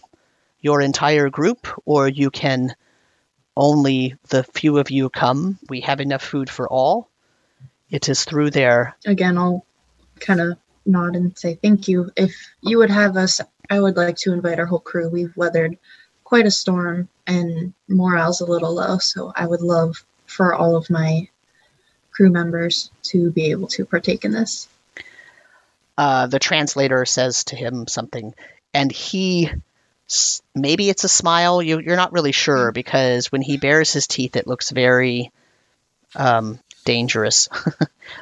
your 0.60 0.80
entire 0.80 1.30
group, 1.30 1.68
or 1.84 2.08
you 2.08 2.30
can 2.30 2.74
only 3.56 4.16
the 4.28 4.44
few 4.44 4.78
of 4.78 4.90
you 4.90 5.10
come, 5.10 5.58
we 5.68 5.80
have 5.82 6.00
enough 6.00 6.22
food 6.22 6.50
for 6.50 6.68
all. 6.68 7.08
It 7.90 8.08
is 8.08 8.24
through 8.24 8.50
there. 8.50 8.96
Again, 9.06 9.38
I'll 9.38 9.64
kind 10.20 10.40
of 10.40 10.58
nod 10.86 11.16
and 11.16 11.36
say 11.36 11.54
thank 11.54 11.88
you. 11.88 12.10
If 12.16 12.34
you 12.60 12.78
would 12.78 12.90
have 12.90 13.16
us, 13.16 13.40
I 13.68 13.80
would 13.80 13.96
like 13.96 14.16
to 14.18 14.32
invite 14.32 14.58
our 14.58 14.66
whole 14.66 14.80
crew. 14.80 15.08
We've 15.08 15.36
weathered 15.36 15.78
quite 16.24 16.46
a 16.46 16.50
storm 16.50 17.08
and 17.26 17.74
morale's 17.88 18.40
a 18.40 18.46
little 18.46 18.74
low, 18.74 18.98
so 18.98 19.32
I 19.34 19.46
would 19.46 19.62
love 19.62 20.04
for 20.26 20.54
all 20.54 20.76
of 20.76 20.90
my 20.90 21.28
crew 22.10 22.30
members 22.30 22.90
to 23.04 23.30
be 23.30 23.50
able 23.50 23.68
to 23.68 23.84
partake 23.84 24.24
in 24.24 24.32
this. 24.32 24.68
Uh, 25.96 26.26
the 26.26 26.38
translator 26.38 27.04
says 27.04 27.44
to 27.44 27.56
him 27.56 27.86
something, 27.86 28.34
and 28.72 28.90
he 28.90 29.50
maybe 30.54 30.88
it's 30.88 31.04
a 31.04 31.08
smile. 31.08 31.62
You, 31.62 31.78
you're 31.78 31.96
not 31.96 32.12
really 32.12 32.32
sure 32.32 32.72
because 32.72 33.30
when 33.30 33.42
he 33.42 33.58
bares 33.58 33.92
his 33.92 34.06
teeth, 34.06 34.36
it 34.36 34.46
looks 34.46 34.70
very 34.70 35.30
um, 36.14 36.58
dangerous. 36.84 37.48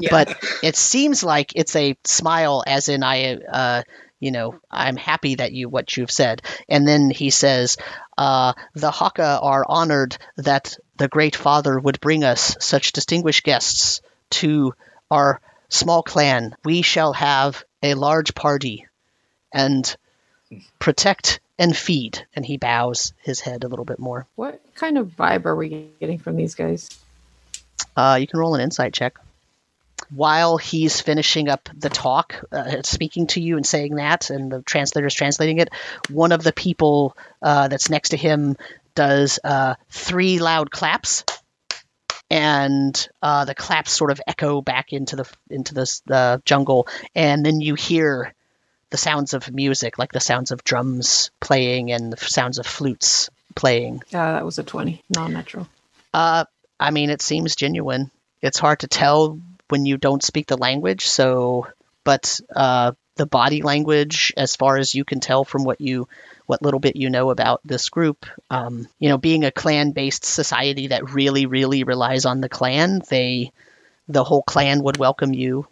Yeah. 0.00 0.10
but 0.10 0.44
it 0.62 0.76
seems 0.76 1.24
like 1.24 1.52
it's 1.56 1.74
a 1.74 1.96
smile, 2.04 2.62
as 2.66 2.90
in 2.90 3.02
I, 3.02 3.36
uh, 3.36 3.82
you 4.20 4.30
know, 4.30 4.60
I'm 4.70 4.96
happy 4.96 5.36
that 5.36 5.52
you 5.52 5.70
what 5.70 5.96
you've 5.96 6.10
said. 6.10 6.42
And 6.68 6.86
then 6.86 7.08
he 7.10 7.30
says, 7.30 7.78
uh, 8.18 8.52
"The 8.74 8.90
Haka 8.90 9.40
are 9.40 9.64
honored 9.66 10.18
that 10.36 10.76
the 10.98 11.08
Great 11.08 11.36
Father 11.36 11.78
would 11.78 12.00
bring 12.00 12.24
us 12.24 12.56
such 12.60 12.92
distinguished 12.92 13.44
guests 13.44 14.02
to 14.30 14.74
our 15.10 15.40
small 15.68 16.02
clan. 16.02 16.54
We 16.64 16.82
shall 16.82 17.12
have 17.14 17.64
a 17.82 17.94
large 17.94 18.34
party, 18.34 18.86
and 19.52 19.96
protect 20.78 21.40
and 21.58 21.76
feed." 21.76 22.26
And 22.34 22.44
he 22.44 22.56
bows 22.56 23.12
his 23.22 23.40
head 23.40 23.64
a 23.64 23.68
little 23.68 23.84
bit 23.84 23.98
more. 23.98 24.26
What 24.36 24.60
kind 24.74 24.98
of 24.98 25.08
vibe 25.08 25.46
are 25.46 25.56
we 25.56 25.88
getting 26.00 26.18
from 26.18 26.36
these 26.36 26.54
guys? 26.54 26.90
Uh, 27.96 28.18
you 28.20 28.26
can 28.26 28.38
roll 28.38 28.54
an 28.54 28.60
insight 28.60 28.92
check. 28.92 29.18
While 30.10 30.56
he's 30.56 31.00
finishing 31.00 31.48
up 31.48 31.68
the 31.76 31.90
talk, 31.90 32.42
uh, 32.50 32.82
speaking 32.82 33.26
to 33.28 33.40
you 33.40 33.56
and 33.56 33.66
saying 33.66 33.96
that, 33.96 34.30
and 34.30 34.50
the 34.50 34.62
translator's 34.62 35.14
translating 35.14 35.58
it, 35.58 35.68
one 36.08 36.32
of 36.32 36.42
the 36.42 36.52
people 36.52 37.16
uh, 37.42 37.68
that's 37.68 37.90
next 37.90 38.10
to 38.10 38.16
him 38.16 38.56
does 38.98 39.38
uh, 39.44 39.76
three 39.90 40.40
loud 40.40 40.72
claps, 40.72 41.24
and 42.28 43.08
uh, 43.22 43.44
the 43.44 43.54
claps 43.54 43.92
sort 43.92 44.10
of 44.10 44.20
echo 44.26 44.60
back 44.60 44.92
into 44.92 45.14
the 45.14 45.24
into 45.48 45.72
the 45.72 46.00
the 46.06 46.42
jungle, 46.44 46.88
and 47.14 47.46
then 47.46 47.60
you 47.60 47.76
hear 47.76 48.34
the 48.90 48.96
sounds 48.96 49.34
of 49.34 49.52
music, 49.52 49.98
like 49.98 50.10
the 50.10 50.18
sounds 50.18 50.50
of 50.50 50.64
drums 50.64 51.30
playing 51.38 51.92
and 51.92 52.12
the 52.12 52.16
sounds 52.16 52.58
of 52.58 52.66
flutes 52.66 53.30
playing. 53.54 54.02
Uh, 54.12 54.32
that 54.32 54.44
was 54.44 54.58
a 54.58 54.64
20, 54.64 55.00
non 55.14 55.32
natural. 55.32 55.68
Uh, 56.12 56.44
I 56.80 56.90
mean, 56.90 57.10
it 57.10 57.22
seems 57.22 57.54
genuine. 57.54 58.10
It's 58.42 58.58
hard 58.58 58.80
to 58.80 58.88
tell 58.88 59.38
when 59.68 59.86
you 59.86 59.96
don't 59.96 60.24
speak 60.24 60.48
the 60.48 60.56
language. 60.56 61.06
So, 61.06 61.68
but 62.02 62.40
uh, 62.54 62.92
the 63.14 63.26
body 63.26 63.62
language, 63.62 64.32
as 64.36 64.56
far 64.56 64.76
as 64.76 64.92
you 64.92 65.04
can 65.04 65.20
tell 65.20 65.44
from 65.44 65.62
what 65.62 65.80
you, 65.80 66.08
what 66.48 66.62
little 66.62 66.80
bit 66.80 66.96
you 66.96 67.10
know 67.10 67.28
about 67.28 67.60
this 67.62 67.90
group, 67.90 68.24
um, 68.48 68.88
you 68.98 69.10
know, 69.10 69.18
being 69.18 69.44
a 69.44 69.50
clan-based 69.50 70.24
society 70.24 70.86
that 70.86 71.12
really, 71.12 71.44
really 71.44 71.84
relies 71.84 72.24
on 72.24 72.40
the 72.40 72.48
clan, 72.48 73.02
they, 73.10 73.52
the 74.08 74.24
whole 74.24 74.42
clan 74.42 74.82
would 74.82 74.96
welcome 74.96 75.34
you, 75.34 75.66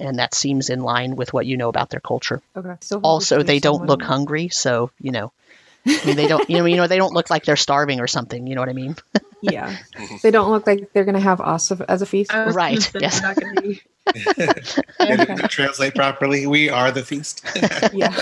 and 0.00 0.18
that 0.18 0.34
seems 0.34 0.68
in 0.68 0.80
line 0.80 1.14
with 1.14 1.32
what 1.32 1.46
you 1.46 1.56
know 1.56 1.68
about 1.68 1.90
their 1.90 2.00
culture. 2.00 2.42
Okay. 2.56 2.74
So 2.80 2.98
Also, 3.04 3.44
they 3.44 3.60
don't 3.60 3.86
look 3.86 4.02
hungry, 4.02 4.48
so 4.48 4.90
you 5.00 5.12
know. 5.12 5.32
I 5.86 6.04
mean, 6.04 6.16
they 6.16 6.26
don't, 6.26 6.50
you 6.50 6.58
know, 6.58 6.64
you 6.64 6.76
know, 6.76 6.88
they 6.88 6.96
don't 6.96 7.14
look 7.14 7.30
like 7.30 7.44
they're 7.44 7.54
starving 7.54 8.00
or 8.00 8.08
something. 8.08 8.48
You 8.48 8.56
know 8.56 8.62
what 8.62 8.70
I 8.70 8.72
mean? 8.72 8.96
Yeah. 9.42 9.76
they 10.22 10.32
don't 10.32 10.50
look 10.50 10.66
like 10.66 10.92
they're 10.92 11.04
going 11.04 11.14
to 11.14 11.20
have 11.20 11.40
us 11.40 11.70
as 11.70 12.02
a 12.02 12.06
feast. 12.06 12.34
I 12.34 12.46
was 12.46 12.56
gonna 12.56 12.66
Right, 12.66 12.94
yes. 13.00 13.22
we're 13.22 13.28
not 13.52 13.62
be- 13.62 13.82
And 14.06 15.20
it 15.20 15.26
didn't 15.28 15.48
translate 15.50 15.94
properly. 15.94 16.46
We 16.46 16.68
are 16.70 16.90
the 16.90 17.02
feast. 17.04 17.44
yeah. 17.92 18.14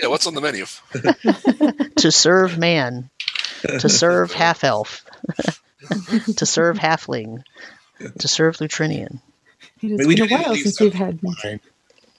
Yeah, 0.00 0.06
what's 0.08 0.26
on 0.26 0.34
the 0.34 0.40
menu? 0.40 0.64
to 1.96 2.10
serve 2.12 2.58
man, 2.58 3.10
to 3.62 3.88
serve 3.88 4.32
half 4.42 4.64
elf, 4.64 5.04
to 6.36 6.46
serve 6.46 6.78
halfling, 6.78 7.42
to 8.18 8.28
serve 8.28 8.56
Lutrinian. 8.58 9.18
It 9.82 9.90
has 9.98 10.06
we 10.06 10.14
been 10.14 10.24
a 10.24 10.28
do 10.28 10.36
need 10.36 10.42
to 10.44 10.48
while 10.48 10.56
since 10.56 10.80
we've 10.80 10.94
had. 10.94 11.20
behind 11.20 11.60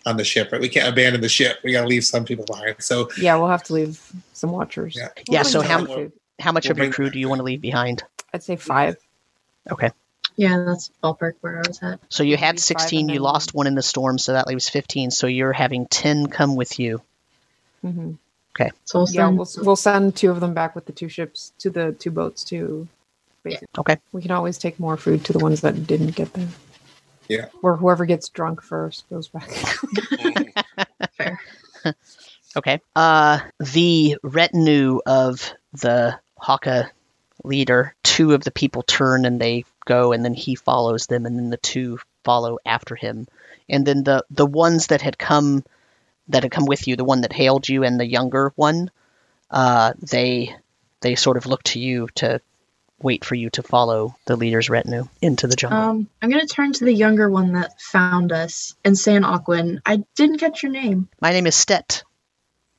on 0.06 0.18
the 0.18 0.24
ship, 0.24 0.52
right? 0.52 0.62
We 0.62 0.70
can't 0.70 0.88
abandon 0.88 1.22
the 1.22 1.30
ship. 1.30 1.58
We 1.64 1.72
got 1.72 1.82
to 1.82 1.88
leave 1.88 2.06
some 2.06 2.26
people 2.26 2.46
behind. 2.46 2.76
So 2.80 3.10
Yeah, 3.18 3.38
we'll 3.38 3.48
have 3.50 3.64
to 3.64 3.74
leave 3.74 4.00
some 4.34 4.52
watchers. 4.52 4.96
Yeah. 4.96 5.08
Yeah, 5.28 5.42
We'll 5.42 5.46
so 5.52 5.62
how- 5.62 6.10
How 6.40 6.52
much 6.52 6.66
We'll 6.66 6.72
of 6.74 6.78
your 6.78 6.92
crew 6.92 7.10
do 7.10 7.18
you 7.18 7.28
want 7.30 7.40
to 7.40 7.44
leave 7.44 7.62
behind? 7.62 8.04
I'd 8.34 8.44
say 8.44 8.56
five. 8.56 8.98
Okay. 9.72 9.90
Yeah, 10.38 10.64
that's 10.68 10.92
ballpark 11.04 11.34
where 11.42 11.58
I 11.58 11.68
was 11.68 11.82
at. 11.82 12.00
So 12.10 12.24
you 12.24 12.36
had 12.38 12.60
16, 12.60 13.10
you 13.10 13.20
lost 13.20 13.54
one 13.54 13.68
in 13.68 13.76
the 13.76 13.82
storm, 13.82 14.18
so 14.18 14.34
that 14.34 14.48
leaves 14.48 14.68
15. 14.70 15.12
So 15.12 15.28
you're 15.28 15.54
having 15.54 15.86
10 15.88 16.28
come 16.28 16.56
with 16.56 16.80
you. 16.80 17.02
hmm 17.82 18.14
Okay. 18.58 18.72
So 18.86 19.00
we'll 19.00 19.08
Yeah, 19.12 19.26
send, 19.28 19.38
we'll, 19.38 19.48
we'll 19.58 19.76
send 19.76 20.16
two 20.16 20.32
of 20.32 20.40
them 20.40 20.54
back 20.54 20.76
with 20.76 20.86
the 20.86 20.94
two 20.94 21.10
ships 21.10 21.52
to 21.60 21.70
the 21.70 21.92
two 21.94 22.12
boats 22.12 22.44
too. 22.44 22.88
basically. 23.44 23.68
Okay. 23.78 23.98
We 24.14 24.22
can 24.22 24.32
always 24.32 24.58
take 24.58 24.80
more 24.80 24.98
food 24.98 25.26
to 25.26 25.34
the 25.34 25.40
ones 25.40 25.62
that 25.62 25.88
didn't 25.88 26.16
get 26.16 26.34
there. 26.34 26.48
Yeah. 27.28 27.48
Or 27.62 27.76
whoever 27.76 28.06
gets 28.06 28.30
drunk 28.30 28.62
first 28.62 29.10
goes 29.10 29.28
back. 29.28 29.50
fair. 31.18 31.40
Okay. 32.56 32.80
Uh, 32.96 33.40
the 33.60 34.18
retinue 34.24 35.00
of 35.06 35.54
the 35.74 36.18
Haka 36.40 36.92
leader, 37.44 37.94
two 38.04 38.34
of 38.34 38.44
the 38.44 38.52
people 38.52 38.84
turn 38.84 39.26
and 39.26 39.40
they 39.42 39.66
go, 39.86 40.12
and 40.12 40.24
then 40.24 40.34
he 40.34 40.56
follows 40.56 41.08
them, 41.08 41.26
and 41.26 41.38
then 41.38 41.50
the 41.50 41.58
two 41.58 42.00
follow 42.24 42.58
after 42.66 42.96
him. 42.96 43.28
And 43.70 43.86
then 43.86 44.04
the 44.04 44.26
the 44.30 44.46
ones 44.46 44.88
that 44.88 45.02
had 45.02 45.18
come 45.18 45.64
that 46.28 46.44
had 46.44 46.52
come 46.52 46.66
with 46.66 46.88
you, 46.88 46.96
the 46.96 47.04
one 47.04 47.22
that 47.22 47.34
hailed 47.34 47.70
you 47.70 47.84
and 47.84 48.00
the 48.00 48.06
younger 48.06 48.52
one, 48.56 48.92
uh, 49.50 49.94
they 50.00 50.56
they 51.02 51.16
sort 51.16 51.38
of 51.38 51.46
look 51.46 51.64
to 51.64 51.80
you 51.80 52.10
to 52.16 52.42
wait 53.02 53.26
for 53.26 53.36
you 53.36 53.50
to 53.52 53.62
follow 53.62 54.16
the 54.26 54.36
leader's 54.36 54.70
retinue 54.70 55.08
into 55.22 55.48
the 55.48 55.56
jungle. 55.56 55.80
Um, 55.80 56.10
I'm 56.22 56.30
gonna 56.30 56.48
turn 56.48 56.74
to 56.74 56.86
the 56.86 56.94
younger 56.94 57.30
one 57.30 57.54
that 57.54 57.80
found 57.82 58.32
us 58.32 58.76
and 58.84 58.98
say 58.98 59.16
in 59.16 59.24
Aquan, 59.24 59.80
I 59.86 60.04
didn't 60.16 60.40
catch 60.40 60.64
your 60.64 60.72
name. 60.72 61.10
My 61.22 61.32
name 61.32 61.48
is 61.48 61.56
Stet. 61.56 62.04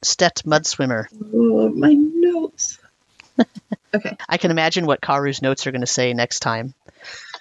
Stet 0.02 0.42
Mudswimmer. 0.46 1.06
Oh, 1.34 1.68
my 1.70 1.92
notes. 1.92 2.78
okay. 3.94 4.16
I 4.28 4.36
can 4.36 4.50
imagine 4.50 4.86
what 4.86 5.00
Karu's 5.00 5.42
notes 5.42 5.66
are 5.66 5.72
going 5.72 5.80
to 5.80 5.86
say 5.86 6.12
next 6.12 6.40
time. 6.40 6.74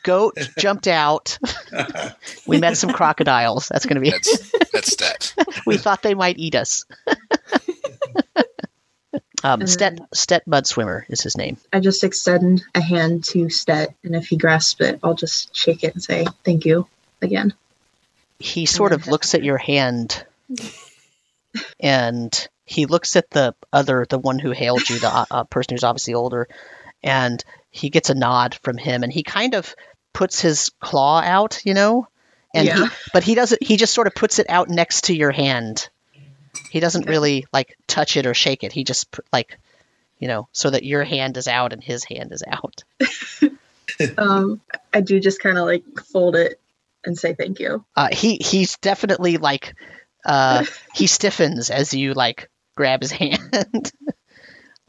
Goat 0.06 0.38
jumped 0.60 0.88
out. 0.88 1.40
we 2.48 2.60
met 2.60 2.78
some 2.78 2.92
crocodiles. 2.92 3.68
That's 3.68 3.88
going 3.88 3.96
to 3.96 4.02
be. 4.02 4.12
That's 4.12 4.52
that's 4.72 4.96
that. 4.98 5.34
we 5.66 5.78
thought 5.78 6.04
they 6.04 6.14
might 6.14 6.38
eat 6.38 6.54
us. 6.54 6.86
um, 9.44 9.62
And 9.62 9.70
Stet 9.70 10.00
then- 10.46 10.64
Swimmer 10.64 11.08
is 11.10 11.22
his 11.22 11.36
name. 11.36 11.58
I 11.74 11.80
just 11.80 12.04
extend 12.04 12.64
a 12.76 12.82
hand 12.82 13.24
to 13.26 13.50
Stet, 13.50 13.96
and 14.04 14.16
if 14.16 14.28
he 14.28 14.38
grasps 14.38 14.80
it, 14.82 15.00
I'll 15.04 15.16
just 15.16 15.56
shake 15.56 15.84
it 15.84 15.96
and 15.96 16.04
say 16.04 16.28
thank 16.44 16.66
you 16.66 16.88
again. 17.22 17.54
He 18.38 18.68
sort 18.68 18.92
of 18.94 19.08
looks 19.08 19.34
at 19.34 19.44
your 19.44 19.58
hand, 19.58 20.24
and 21.80 22.48
he 22.66 22.86
looks 22.86 23.16
at 23.16 23.32
the 23.32 23.56
other, 23.74 24.06
the 24.08 24.20
one 24.20 24.38
who 24.38 24.52
hailed 24.52 24.88
you, 24.88 25.00
the 25.00 25.08
uh, 25.08 25.26
uh, 25.32 25.44
person 25.46 25.74
who's 25.74 25.84
obviously 25.84 26.14
older, 26.14 26.48
and 27.02 27.44
he 27.72 27.90
gets 27.90 28.12
a 28.12 28.16
nod 28.16 28.56
from 28.62 28.78
him, 28.78 29.02
and 29.02 29.12
he 29.12 29.24
kind 29.24 29.56
of 29.56 29.74
puts 30.16 30.40
his 30.40 30.72
claw 30.80 31.20
out, 31.22 31.62
you 31.66 31.76
know, 31.76 32.08
and 32.54 32.68
he, 32.68 32.86
but 33.14 33.24
he 33.24 33.36
doesn't. 33.36 33.62
He 33.62 33.78
just 33.78 33.94
sort 33.94 34.08
of 34.08 34.16
puts 34.16 34.40
it 34.40 34.50
out 34.50 34.70
next 34.70 35.06
to 35.06 35.16
your 35.16 35.32
hand. 35.32 35.90
He 36.72 36.80
doesn't 36.80 37.08
really 37.08 37.46
like 37.54 37.78
touch 37.86 38.18
it 38.18 38.26
or 38.26 38.34
shake 38.34 38.64
it. 38.64 38.72
He 38.72 38.84
just 38.84 39.20
like, 39.32 39.60
you 40.18 40.28
know, 40.28 40.48
so 40.54 40.70
that 40.70 40.84
your 40.84 41.04
hand 41.04 41.38
is 41.38 41.48
out 41.48 41.74
and 41.74 41.84
his 41.84 42.04
hand 42.04 42.32
is 42.32 42.42
out. 42.48 42.84
Um, 44.18 44.62
I 44.94 45.02
do 45.02 45.20
just 45.20 45.40
kind 45.40 45.58
of 45.60 45.66
like 45.66 45.84
fold 46.12 46.36
it 46.36 46.60
and 47.06 47.18
say 47.18 47.34
thank 47.34 47.60
you. 47.60 47.86
Uh, 47.96 48.10
he 48.12 48.36
he's 48.38 48.78
definitely 48.78 49.38
like 49.38 49.76
uh, 50.26 50.66
he 50.94 51.08
stiffens 51.18 51.70
as 51.70 51.94
you 51.94 52.14
like 52.14 52.50
grab 52.76 53.02
his 53.02 53.12
hand. 53.12 53.92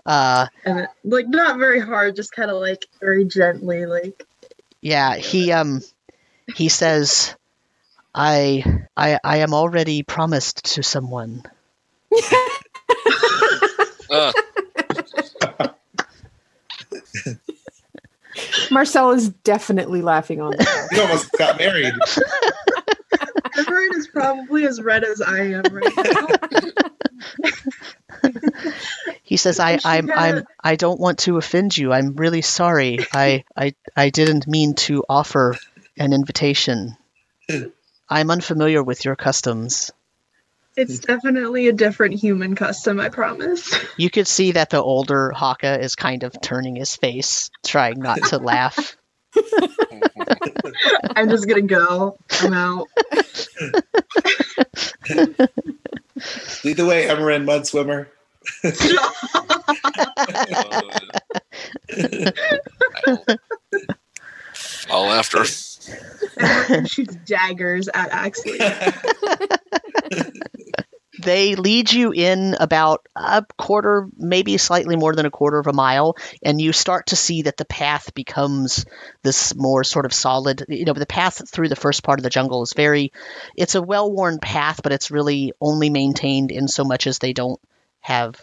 uh, 0.06 0.46
And 0.64 0.80
it, 0.80 0.88
like 1.04 1.28
not 1.28 1.58
very 1.58 1.78
hard, 1.78 2.16
just 2.16 2.32
kind 2.32 2.50
of 2.50 2.56
like 2.56 2.86
very 2.98 3.26
gently, 3.26 3.86
like 3.86 4.25
yeah, 4.86 5.16
he 5.16 5.50
um 5.50 5.82
he 6.54 6.68
says, 6.68 7.34
"I 8.14 8.62
I 8.96 9.18
I 9.24 9.38
am 9.38 9.52
already 9.52 10.04
promised 10.04 10.74
to 10.74 10.84
someone." 10.84 11.42
Uh, 14.08 14.32
Marcel 18.70 19.10
is 19.10 19.30
definitely 19.30 20.02
laughing 20.02 20.40
on 20.40 20.52
that. 20.56 20.88
you 20.92 21.00
almost 21.00 21.32
got 21.32 21.58
married. 21.58 21.92
Everett 23.58 23.96
is 23.96 24.06
probably 24.06 24.66
as 24.66 24.80
red 24.80 25.02
as 25.02 25.20
I 25.20 25.38
am 25.38 25.64
right 25.64 25.96
now. 25.96 26.28
He 29.22 29.36
says, 29.36 29.58
"I, 29.58 29.78
I'm, 29.84 30.08
I'm, 30.14 30.46
I 30.62 30.76
don't 30.76 31.00
want 31.00 31.20
to 31.20 31.36
offend 31.36 31.76
you. 31.76 31.92
I'm 31.92 32.14
really 32.14 32.42
sorry. 32.42 33.00
I, 33.12 33.44
I, 33.56 33.74
I 33.96 34.10
didn't 34.10 34.46
mean 34.46 34.74
to 34.86 35.04
offer 35.08 35.56
an 35.98 36.12
invitation. 36.12 36.96
I'm 38.08 38.30
unfamiliar 38.30 38.82
with 38.82 39.04
your 39.04 39.16
customs." 39.16 39.92
It's 40.76 40.98
definitely 40.98 41.68
a 41.68 41.72
different 41.72 42.14
human 42.14 42.54
custom, 42.54 43.00
I 43.00 43.08
promise. 43.08 43.74
You 43.98 44.10
could 44.10 44.28
see 44.28 44.52
that 44.52 44.68
the 44.68 44.82
older 44.82 45.30
Haka 45.30 45.80
is 45.80 45.96
kind 45.96 46.22
of 46.22 46.38
turning 46.38 46.76
his 46.76 46.94
face, 46.94 47.50
trying 47.64 47.98
not 47.98 48.22
to 48.24 48.36
laugh. 48.36 48.94
I'm 51.16 51.30
just 51.30 51.48
gonna 51.48 51.62
go. 51.62 52.18
I'm 52.42 52.52
out. 52.52 52.88
Lead 56.64 56.76
the 56.76 56.86
way, 56.86 57.06
Emerin 57.06 57.44
Mud 57.44 57.66
Swimmer. 57.66 58.08
All 64.90 65.10
after. 65.10 65.44
Everyone 66.38 66.86
shoots 66.86 67.16
daggers 67.26 67.88
at 67.92 68.10
Axley. 68.10 68.58
They 71.26 71.56
lead 71.56 71.92
you 71.92 72.12
in 72.12 72.54
about 72.54 73.04
a 73.16 73.44
quarter, 73.58 74.08
maybe 74.16 74.56
slightly 74.58 74.94
more 74.94 75.12
than 75.12 75.26
a 75.26 75.30
quarter 75.30 75.58
of 75.58 75.66
a 75.66 75.72
mile, 75.72 76.16
and 76.40 76.60
you 76.60 76.72
start 76.72 77.06
to 77.08 77.16
see 77.16 77.42
that 77.42 77.56
the 77.56 77.64
path 77.64 78.14
becomes 78.14 78.86
this 79.22 79.52
more 79.52 79.82
sort 79.82 80.06
of 80.06 80.12
solid. 80.12 80.64
You 80.68 80.84
know, 80.84 80.92
the 80.92 81.04
path 81.04 81.50
through 81.50 81.68
the 81.68 81.74
first 81.74 82.04
part 82.04 82.20
of 82.20 82.22
the 82.22 82.30
jungle 82.30 82.62
is 82.62 82.74
very, 82.74 83.12
it's 83.56 83.74
a 83.74 83.82
well 83.82 84.08
worn 84.08 84.38
path, 84.38 84.80
but 84.84 84.92
it's 84.92 85.10
really 85.10 85.52
only 85.60 85.90
maintained 85.90 86.52
in 86.52 86.68
so 86.68 86.84
much 86.84 87.08
as 87.08 87.18
they 87.18 87.32
don't 87.32 87.60
have 87.98 88.40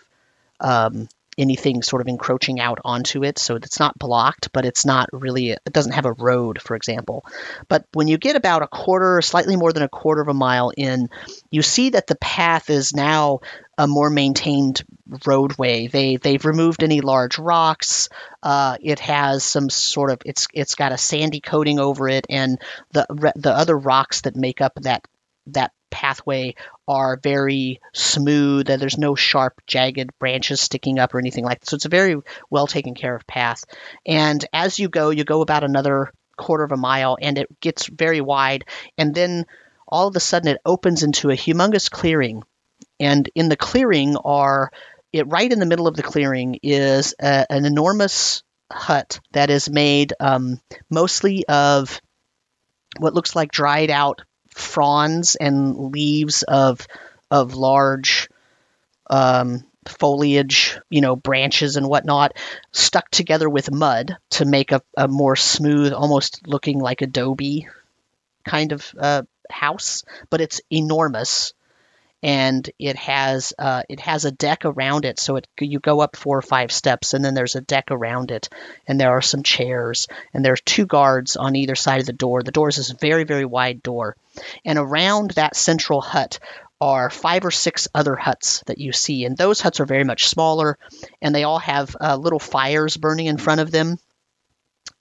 um, 0.59 1.07
anything 1.37 1.81
sort 1.81 2.01
of 2.01 2.07
encroaching 2.07 2.59
out 2.59 2.79
onto 2.83 3.23
it. 3.23 3.39
So 3.39 3.55
it's 3.55 3.79
not 3.79 3.97
blocked, 3.97 4.51
but 4.51 4.65
it's 4.65 4.85
not 4.85 5.09
really, 5.11 5.51
it 5.51 5.71
doesn't 5.71 5.93
have 5.93 6.05
a 6.05 6.13
road, 6.13 6.61
for 6.61 6.75
example. 6.75 7.25
But 7.67 7.85
when 7.93 8.07
you 8.07 8.17
get 8.17 8.35
about 8.35 8.61
a 8.61 8.67
quarter, 8.67 9.21
slightly 9.21 9.55
more 9.55 9.73
than 9.73 9.83
a 9.83 9.89
quarter 9.89 10.21
of 10.21 10.27
a 10.27 10.33
mile 10.33 10.71
in, 10.75 11.09
you 11.49 11.61
see 11.61 11.91
that 11.91 12.07
the 12.07 12.15
path 12.15 12.69
is 12.69 12.93
now 12.93 13.39
a 13.77 13.87
more 13.87 14.09
maintained 14.09 14.83
roadway. 15.25 15.87
They 15.87 16.17
they've 16.17 16.45
removed 16.45 16.83
any 16.83 17.01
large 17.01 17.39
rocks. 17.39 18.09
Uh, 18.41 18.77
it 18.81 18.99
has 18.99 19.43
some 19.43 19.69
sort 19.69 20.11
of 20.11 20.21
it's 20.25 20.47
it's 20.53 20.75
got 20.75 20.91
a 20.91 20.97
sandy 20.97 21.39
coating 21.39 21.79
over 21.79 22.07
it, 22.07 22.27
and 22.29 22.61
the 22.91 23.07
the 23.35 23.51
other 23.51 23.77
rocks 23.77 24.21
that 24.21 24.35
make 24.35 24.61
up 24.61 24.73
that 24.81 25.05
that 25.47 25.71
pathway 25.93 26.55
are 26.87 27.19
very 27.21 27.79
smooth 27.93 28.67
and 28.67 28.81
there's 28.81 28.97
no 28.97 29.13
sharp 29.13 29.61
jagged 29.67 30.09
branches 30.17 30.59
sticking 30.59 30.97
up 30.97 31.13
or 31.13 31.19
anything 31.19 31.45
like 31.45 31.59
that. 31.59 31.69
So 31.69 31.75
it's 31.75 31.85
a 31.85 31.89
very 31.89 32.17
well 32.49 32.65
taken 32.65 32.95
care 32.95 33.15
of 33.15 33.27
path. 33.27 33.63
And 34.05 34.43
as 34.51 34.79
you 34.79 34.89
go 34.89 35.11
you 35.11 35.23
go 35.23 35.41
about 35.41 35.63
another 35.63 36.11
quarter 36.35 36.63
of 36.63 36.71
a 36.71 36.77
mile 36.77 37.15
and 37.21 37.37
it 37.37 37.59
gets 37.61 37.85
very 37.87 38.21
wide. 38.21 38.65
And 38.97 39.13
then 39.13 39.45
all 39.87 40.07
of 40.07 40.15
a 40.15 40.19
sudden 40.19 40.49
it 40.49 40.61
opens 40.65 41.03
into 41.03 41.29
a 41.29 41.37
humongous 41.37 41.91
clearing. 41.91 42.41
And 42.99 43.29
in 43.35 43.49
the 43.49 43.55
clearing 43.55 44.17
are 44.17 44.71
it 45.13 45.27
right 45.27 45.51
in 45.51 45.59
the 45.59 45.67
middle 45.67 45.87
of 45.87 45.95
the 45.95 46.01
clearing 46.01 46.59
is 46.63 47.13
a, 47.21 47.45
an 47.51 47.65
enormous 47.65 48.41
hut 48.71 49.19
that 49.33 49.51
is 49.51 49.69
made 49.69 50.13
um, 50.19 50.59
mostly 50.89 51.45
of 51.47 52.01
what 52.97 53.13
looks 53.13 53.35
like 53.35 53.51
dried 53.51 53.91
out 53.91 54.23
fronds 54.57 55.35
and 55.35 55.91
leaves 55.91 56.43
of 56.43 56.87
of 57.31 57.55
large 57.55 58.29
um, 59.09 59.65
foliage, 59.87 60.79
you 60.89 61.01
know, 61.01 61.15
branches 61.15 61.75
and 61.75 61.87
whatnot, 61.87 62.33
stuck 62.71 63.09
together 63.09 63.49
with 63.49 63.71
mud 63.71 64.17
to 64.31 64.45
make 64.45 64.71
a, 64.71 64.81
a 64.97 65.07
more 65.07 65.35
smooth, 65.35 65.93
almost 65.93 66.47
looking 66.47 66.79
like 66.79 67.01
adobe 67.01 67.67
kind 68.45 68.71
of 68.71 68.93
uh, 68.97 69.23
house. 69.49 70.03
But 70.29 70.41
it's 70.41 70.61
enormous, 70.71 71.53
and 72.23 72.69
it 72.79 72.95
has 72.95 73.53
uh, 73.59 73.83
it 73.89 73.99
has 73.99 74.23
a 74.23 74.31
deck 74.31 74.63
around 74.63 75.03
it. 75.03 75.19
So 75.19 75.35
it 75.35 75.47
you 75.59 75.79
go 75.79 75.99
up 75.99 76.15
four 76.15 76.37
or 76.37 76.41
five 76.41 76.71
steps, 76.71 77.13
and 77.13 77.23
then 77.23 77.33
there's 77.33 77.55
a 77.55 77.61
deck 77.61 77.91
around 77.91 78.31
it, 78.31 78.47
and 78.87 78.99
there 78.99 79.11
are 79.11 79.21
some 79.21 79.43
chairs, 79.43 80.07
and 80.33 80.43
there's 80.43 80.61
two 80.61 80.85
guards 80.85 81.35
on 81.35 81.57
either 81.57 81.75
side 81.75 81.99
of 81.99 82.07
the 82.07 82.13
door. 82.13 82.41
The 82.41 82.51
door 82.51 82.69
is 82.69 82.77
this 82.77 82.91
very 82.91 83.25
very 83.25 83.45
wide 83.45 83.83
door, 83.83 84.15
and 84.63 84.79
around 84.79 85.31
that 85.31 85.57
central 85.57 86.01
hut 86.01 86.39
are 86.79 87.09
five 87.09 87.45
or 87.45 87.51
six 87.51 87.87
other 87.93 88.15
huts 88.15 88.63
that 88.67 88.77
you 88.77 88.93
see, 88.93 89.25
and 89.25 89.37
those 89.37 89.61
huts 89.61 89.81
are 89.81 89.85
very 89.85 90.05
much 90.05 90.27
smaller, 90.27 90.77
and 91.21 91.35
they 91.35 91.43
all 91.43 91.59
have 91.59 91.95
uh, 91.99 92.15
little 92.15 92.39
fires 92.39 92.97
burning 92.97 93.27
in 93.27 93.37
front 93.37 93.61
of 93.61 93.69
them. 93.71 93.99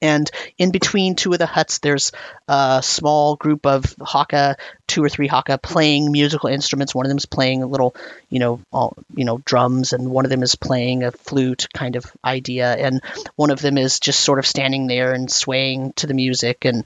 And 0.02 0.28
in 0.58 0.72
between 0.72 1.14
two 1.14 1.32
of 1.32 1.38
the 1.38 1.46
huts, 1.46 1.78
there's 1.78 2.10
a 2.48 2.80
small 2.82 3.36
group 3.36 3.64
of 3.66 3.94
Haka, 4.02 4.56
two 4.88 5.02
or 5.02 5.08
three 5.08 5.28
Haka, 5.28 5.58
playing 5.58 6.10
musical 6.10 6.48
instruments. 6.48 6.94
One 6.94 7.06
of 7.06 7.08
them 7.08 7.18
is 7.18 7.26
playing 7.26 7.62
a 7.62 7.66
little, 7.68 7.94
you 8.28 8.40
know, 8.40 8.60
all, 8.72 8.96
you 9.14 9.24
know, 9.24 9.38
drums, 9.38 9.92
and 9.92 10.10
one 10.10 10.26
of 10.26 10.30
them 10.30 10.42
is 10.42 10.56
playing 10.56 11.04
a 11.04 11.12
flute 11.12 11.68
kind 11.72 11.94
of 11.94 12.04
idea, 12.24 12.74
and 12.74 13.00
one 13.36 13.50
of 13.50 13.60
them 13.60 13.78
is 13.78 14.00
just 14.00 14.20
sort 14.20 14.40
of 14.40 14.46
standing 14.46 14.88
there 14.88 15.12
and 15.12 15.30
swaying 15.30 15.92
to 15.94 16.08
the 16.08 16.14
music. 16.14 16.64
And 16.64 16.84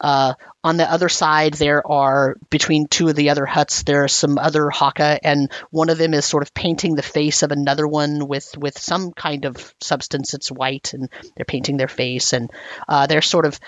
uh, 0.00 0.34
on 0.64 0.76
the 0.76 0.90
other 0.90 1.08
side, 1.08 1.54
there 1.54 1.86
are 1.86 2.36
between 2.48 2.86
two 2.86 3.08
of 3.08 3.16
the 3.16 3.30
other 3.30 3.46
huts. 3.46 3.82
There 3.82 4.04
are 4.04 4.08
some 4.08 4.38
other 4.38 4.70
Haka, 4.70 5.18
and 5.22 5.50
one 5.70 5.90
of 5.90 5.98
them 5.98 6.14
is 6.14 6.24
sort 6.24 6.42
of 6.42 6.54
painting 6.54 6.94
the 6.94 7.02
face 7.02 7.42
of 7.42 7.52
another 7.52 7.86
one 7.86 8.26
with 8.26 8.56
with 8.56 8.78
some 8.78 9.12
kind 9.12 9.44
of 9.44 9.74
substance. 9.80 10.34
It's 10.34 10.50
white, 10.50 10.94
and 10.94 11.08
they're 11.36 11.44
painting 11.44 11.76
their 11.76 11.88
face, 11.88 12.32
and 12.32 12.50
uh, 12.88 13.06
they're 13.06 13.22
sort 13.22 13.46
of. 13.46 13.58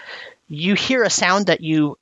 You 0.48 0.74
hear 0.74 1.02
a 1.02 1.10
sound 1.10 1.46
that 1.46 1.62
you 1.62 1.96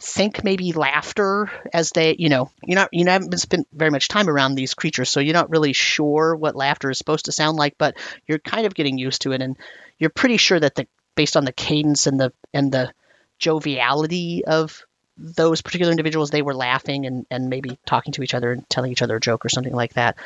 think 0.00 0.42
maybe 0.42 0.72
laughter 0.72 1.50
as 1.72 1.90
they 1.90 2.16
you 2.18 2.28
know 2.28 2.50
you're 2.64 2.76
not 2.76 2.88
you 2.92 3.04
haven't 3.06 3.30
been 3.30 3.38
spent 3.38 3.68
very 3.72 3.90
much 3.90 4.08
time 4.08 4.28
around 4.28 4.54
these 4.54 4.74
creatures 4.74 5.10
so 5.10 5.20
you're 5.20 5.34
not 5.34 5.50
really 5.50 5.72
sure 5.72 6.34
what 6.34 6.56
laughter 6.56 6.90
is 6.90 6.98
supposed 6.98 7.26
to 7.26 7.32
sound 7.32 7.56
like 7.56 7.76
but 7.78 7.96
you're 8.26 8.38
kind 8.38 8.66
of 8.66 8.74
getting 8.74 8.98
used 8.98 9.22
to 9.22 9.32
it 9.32 9.42
and 9.42 9.56
you're 9.98 10.10
pretty 10.10 10.38
sure 10.38 10.58
that 10.58 10.74
the 10.74 10.86
based 11.14 11.36
on 11.36 11.44
the 11.44 11.52
cadence 11.52 12.06
and 12.06 12.18
the 12.18 12.32
and 12.54 12.72
the 12.72 12.92
joviality 13.42 14.44
of 14.46 14.82
those 15.18 15.60
particular 15.60 15.90
individuals. 15.90 16.30
They 16.30 16.42
were 16.42 16.54
laughing 16.54 17.04
and, 17.04 17.26
and 17.30 17.50
maybe 17.50 17.78
talking 17.84 18.12
to 18.14 18.22
each 18.22 18.34
other 18.34 18.52
and 18.52 18.68
telling 18.70 18.92
each 18.92 19.02
other 19.02 19.16
a 19.16 19.20
joke 19.20 19.44
or 19.44 19.50
something 19.50 19.74
like 19.74 19.94
that. 19.94 20.16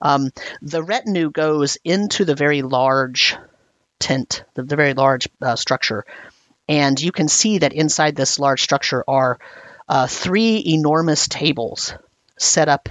Um, 0.00 0.30
the 0.62 0.82
retinue 0.82 1.30
goes 1.30 1.78
into 1.84 2.24
the 2.24 2.36
very 2.36 2.62
large 2.62 3.36
tent 3.98 4.44
the, 4.54 4.62
the 4.62 4.76
very 4.76 4.94
large 4.94 5.28
uh, 5.42 5.56
structure. 5.56 6.04
And 6.68 7.00
you 7.00 7.12
can 7.12 7.28
see 7.28 7.58
that 7.58 7.72
inside 7.72 8.14
this 8.14 8.38
large 8.38 8.62
structure 8.62 9.04
are 9.08 9.38
uh, 9.88 10.06
three 10.06 10.62
enormous 10.66 11.28
tables 11.28 11.94
set 12.38 12.68
up 12.68 12.88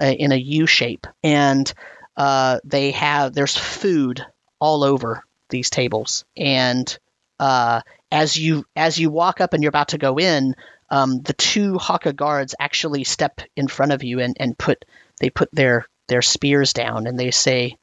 uh, 0.00 0.06
in 0.06 0.32
a 0.32 0.36
U 0.36 0.66
shape, 0.66 1.06
and 1.22 1.72
uh, 2.16 2.60
they 2.64 2.92
have 2.92 3.34
there's 3.34 3.56
food 3.56 4.24
all 4.60 4.84
over 4.84 5.24
these 5.50 5.70
tables. 5.70 6.24
And 6.36 6.96
uh, 7.38 7.80
as 8.14 8.36
you 8.36 8.64
as 8.76 8.96
you 8.96 9.10
walk 9.10 9.40
up 9.40 9.52
and 9.52 9.62
you're 9.62 9.76
about 9.76 9.88
to 9.88 9.98
go 9.98 10.18
in, 10.18 10.54
um, 10.88 11.20
the 11.22 11.32
two 11.32 11.78
Haka 11.78 12.12
guards 12.12 12.54
actually 12.58 13.02
step 13.02 13.40
in 13.56 13.66
front 13.66 13.90
of 13.90 14.04
you 14.04 14.20
and, 14.20 14.36
and 14.38 14.56
put 14.56 14.84
they 15.20 15.30
put 15.30 15.50
their 15.52 15.86
their 16.06 16.22
spears 16.22 16.72
down 16.72 17.08
and 17.08 17.18
they 17.18 17.32
say 17.32 17.76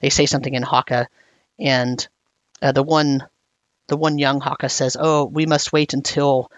they 0.00 0.10
say 0.10 0.26
something 0.26 0.52
in 0.52 0.64
Haka, 0.64 1.06
and 1.58 2.06
uh, 2.60 2.72
the 2.72 2.82
one 2.82 3.24
the 3.86 3.96
one 3.96 4.18
young 4.18 4.40
Haka 4.40 4.68
says, 4.68 4.96
"Oh, 4.98 5.24
we 5.24 5.46
must 5.46 5.72
wait 5.72 5.94
until 5.94 6.50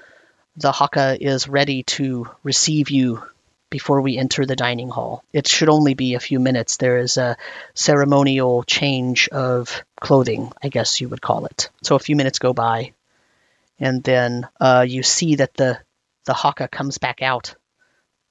the 0.56 0.72
Haka 0.72 1.18
is 1.20 1.48
ready 1.48 1.82
to 1.82 2.26
receive 2.43 2.89
you 2.89 3.22
before 3.68 4.01
we 4.01 4.16
enter 4.16 4.47
the 4.47 4.56
dining 4.56 4.89
hall. 4.89 5.22
It 5.32 5.48
should 5.48 5.68
only 5.70 5.94
be 5.94 6.14
a 6.14 6.20
few 6.20 6.39
minutes. 6.40 6.76
There 6.76 6.98
is 6.98 7.16
a 7.16 7.36
ceremonial 7.74 8.62
change 8.62 9.28
of 9.28 9.82
clothing, 10.01 10.52
I 10.62 10.68
guess 10.68 11.01
you 11.01 11.09
would 11.09 11.22
call 11.22 11.47
it. 11.47 11.70
So 11.82 11.97
a 11.97 11.98
few 12.06 12.14
minutes 12.14 12.39
go 12.39 12.52
by, 12.52 12.93
and 13.78 14.02
then 14.02 14.48
uh, 14.60 14.84
you 14.86 15.02
see 15.02 15.36
that 15.36 15.54
the 15.54 15.78
the 16.26 16.34
Haka 16.34 16.68
comes 16.68 16.98
back 16.98 17.22
out." 17.22 17.54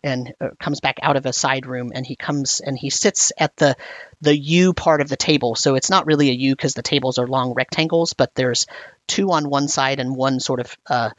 And 0.04 0.34
uh, 0.42 0.48
comes 0.60 0.80
back 0.80 0.98
out 1.04 1.16
of 1.16 1.28
a 1.28 1.34
side 1.34 1.68
room, 1.68 1.92
and 1.94 2.04
he 2.04 2.16
comes 2.16 2.60
and 2.60 2.76
he 2.76 2.90
sits 2.90 3.32
at 3.38 3.56
the 3.58 3.76
the 4.20 4.36
U 4.36 4.74
part 4.74 5.00
of 5.00 5.10
the 5.10 5.16
table. 5.16 5.54
So 5.54 5.76
it's 5.76 5.92
not 5.92 6.08
really 6.08 6.30
a 6.30 6.34
U 6.34 6.56
because 6.56 6.74
the 6.74 6.82
tables 6.82 7.20
are 7.20 7.28
long 7.28 7.54
rectangles, 7.54 8.14
but 8.14 8.34
there's 8.34 8.66
two 9.08 9.32
on 9.32 9.48
one 9.48 9.68
side 9.68 10.00
and 10.00 10.16
one 10.16 10.40
sort 10.40 10.60
of 10.60 10.76
uh, 10.90 11.12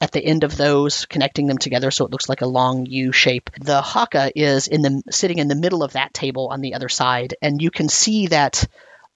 at 0.00 0.12
the 0.12 0.24
end 0.24 0.44
of 0.44 0.56
those, 0.56 1.06
connecting 1.06 1.46
them 1.46 1.58
together 1.58 1.90
so 1.90 2.04
it 2.06 2.12
looks 2.12 2.28
like 2.28 2.40
a 2.40 2.46
long 2.46 2.86
U 2.86 3.12
shape. 3.12 3.50
The 3.60 3.82
Haka 3.82 4.32
is 4.34 4.68
in 4.68 4.82
the 4.82 5.02
sitting 5.10 5.38
in 5.38 5.48
the 5.48 5.56
middle 5.56 5.82
of 5.82 5.92
that 5.92 6.14
table 6.14 6.48
on 6.48 6.60
the 6.60 6.74
other 6.74 6.88
side, 6.88 7.34
and 7.42 7.60
you 7.60 7.70
can 7.70 7.88
see 7.88 8.28
that 8.28 8.66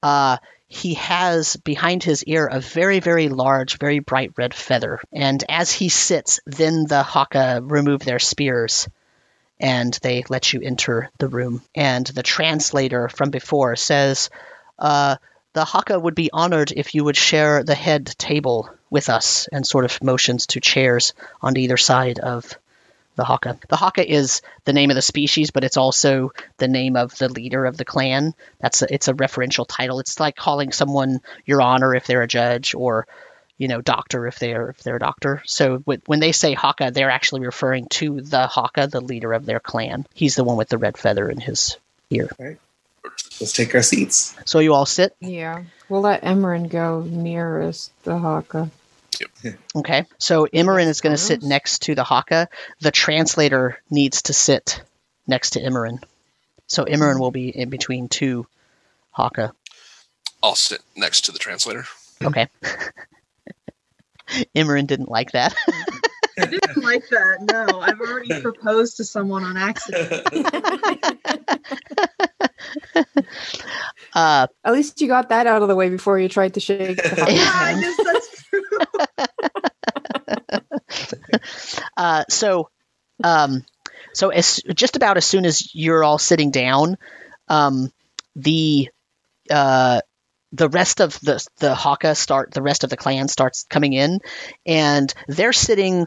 uh, 0.02 0.38
he 0.72 0.94
has 0.94 1.56
behind 1.56 2.02
his 2.02 2.24
ear 2.24 2.46
a 2.46 2.58
very, 2.58 2.98
very 2.98 3.28
large, 3.28 3.78
very 3.78 3.98
bright 3.98 4.32
red 4.38 4.54
feather. 4.54 5.00
And 5.12 5.44
as 5.46 5.70
he 5.70 5.90
sits, 5.90 6.40
then 6.46 6.86
the 6.86 7.02
Haka 7.02 7.60
remove 7.62 8.00
their 8.00 8.18
spears 8.18 8.88
and 9.60 9.96
they 10.00 10.24
let 10.30 10.50
you 10.54 10.62
enter 10.62 11.10
the 11.18 11.28
room. 11.28 11.60
And 11.74 12.06
the 12.06 12.22
translator 12.22 13.10
from 13.10 13.28
before 13.28 13.76
says, 13.76 14.30
uh, 14.78 15.16
"The 15.52 15.66
Haka 15.66 16.00
would 16.00 16.14
be 16.14 16.30
honored 16.32 16.72
if 16.74 16.94
you 16.94 17.04
would 17.04 17.18
share 17.18 17.62
the 17.62 17.74
head 17.74 18.06
table 18.16 18.70
with 18.88 19.10
us," 19.10 19.48
and 19.52 19.66
sort 19.66 19.84
of 19.84 20.02
motions 20.02 20.46
to 20.46 20.60
chairs 20.60 21.12
on 21.42 21.58
either 21.58 21.76
side 21.76 22.18
of 22.18 22.58
the 23.16 23.24
Haka. 23.24 23.58
The 23.68 23.76
Haka 23.76 24.10
is 24.10 24.42
the 24.64 24.72
name 24.72 24.90
of 24.90 24.96
the 24.96 25.02
species, 25.02 25.50
but 25.50 25.64
it's 25.64 25.76
also 25.76 26.32
the 26.58 26.68
name 26.68 26.96
of 26.96 27.16
the 27.18 27.28
leader 27.28 27.64
of 27.66 27.76
the 27.76 27.84
clan. 27.84 28.34
That's 28.60 28.82
a, 28.82 28.92
it's 28.92 29.08
a 29.08 29.14
referential 29.14 29.66
title. 29.68 30.00
It's 30.00 30.18
like 30.18 30.36
calling 30.36 30.72
someone 30.72 31.20
Your 31.44 31.62
Honor 31.62 31.94
if 31.94 32.06
they're 32.06 32.22
a 32.22 32.28
judge, 32.28 32.74
or 32.74 33.06
you 33.58 33.68
know, 33.68 33.80
doctor 33.80 34.26
if 34.26 34.38
they're 34.38 34.70
if 34.70 34.82
they're 34.82 34.96
a 34.96 35.00
doctor. 35.00 35.42
So 35.46 35.78
w- 35.78 36.00
when 36.06 36.20
they 36.20 36.32
say 36.32 36.54
Haka, 36.54 36.90
they're 36.92 37.10
actually 37.10 37.44
referring 37.44 37.86
to 37.90 38.20
the 38.20 38.46
Haka, 38.46 38.88
the 38.88 39.00
leader 39.00 39.32
of 39.32 39.46
their 39.46 39.60
clan. 39.60 40.06
He's 40.14 40.34
the 40.34 40.44
one 40.44 40.56
with 40.56 40.68
the 40.68 40.78
red 40.78 40.96
feather 40.96 41.28
in 41.30 41.38
his 41.38 41.76
ear. 42.10 42.30
Let's 43.40 43.52
take 43.52 43.74
our 43.74 43.82
seats. 43.82 44.34
So 44.44 44.58
you 44.58 44.74
all 44.74 44.86
sit. 44.86 45.14
Yeah. 45.20 45.64
We'll 45.88 46.02
let 46.02 46.22
Emerin 46.22 46.70
go 46.70 47.02
nearest 47.02 47.92
the 48.04 48.18
Haka. 48.18 48.70
Okay. 49.76 50.06
So 50.18 50.46
Emerin 50.46 50.86
is 50.86 51.00
going 51.00 51.14
to 51.14 51.22
sit 51.22 51.42
next 51.42 51.82
to 51.82 51.94
the 51.94 52.04
Haka. 52.04 52.48
The 52.80 52.90
translator 52.90 53.78
needs 53.90 54.22
to 54.22 54.32
sit 54.32 54.82
next 55.26 55.50
to 55.50 55.60
Emerin. 55.60 56.02
So 56.66 56.84
Emerin 56.84 57.18
will 57.20 57.30
be 57.30 57.48
in 57.48 57.70
between 57.70 58.08
two 58.08 58.46
Haka. 59.10 59.52
I'll 60.42 60.54
sit 60.54 60.82
next 60.96 61.26
to 61.26 61.32
the 61.32 61.38
translator. 61.38 61.84
Okay. 62.22 62.48
Emerin 64.56 64.86
didn't 64.86 65.10
like 65.10 65.32
that. 65.32 65.54
I 66.38 66.46
didn't 66.46 66.82
like 66.82 67.06
that. 67.10 67.42
No, 67.42 67.80
I've 67.80 68.00
already 68.00 68.40
proposed 68.42 68.96
to 68.96 69.04
someone 69.04 69.44
on 69.44 69.58
accident. 69.58 70.26
Uh, 74.14 74.46
At 74.64 74.72
least 74.72 75.00
you 75.00 75.08
got 75.08 75.30
that 75.30 75.46
out 75.46 75.62
of 75.62 75.68
the 75.68 75.74
way 75.76 75.88
before 75.88 76.18
you 76.18 76.28
tried 76.28 76.54
to 76.54 76.60
shake 76.60 76.96
the 76.96 77.26
yeah, 77.28 77.50
I 77.54 77.80
guess 77.80 77.96
that's 78.04 78.44
true. 78.44 78.62
Uh, 81.96 82.24
so, 82.28 82.68
um, 83.22 83.64
so 84.12 84.28
as 84.30 84.60
just 84.74 84.96
about 84.96 85.16
as 85.16 85.24
soon 85.24 85.44
as 85.44 85.74
you're 85.74 86.04
all 86.04 86.18
sitting 86.18 86.50
down, 86.50 86.96
um, 87.48 87.92
the 88.36 88.88
uh, 89.50 90.00
the 90.52 90.68
rest 90.68 91.00
of 91.00 91.18
the 91.20 91.44
the 91.58 91.74
Haka 91.74 92.14
start 92.14 92.52
the 92.52 92.62
rest 92.62 92.84
of 92.84 92.90
the 92.90 92.96
clan 92.96 93.28
starts 93.28 93.64
coming 93.68 93.92
in, 93.92 94.20
and 94.66 95.12
they're 95.28 95.52
sitting 95.52 96.06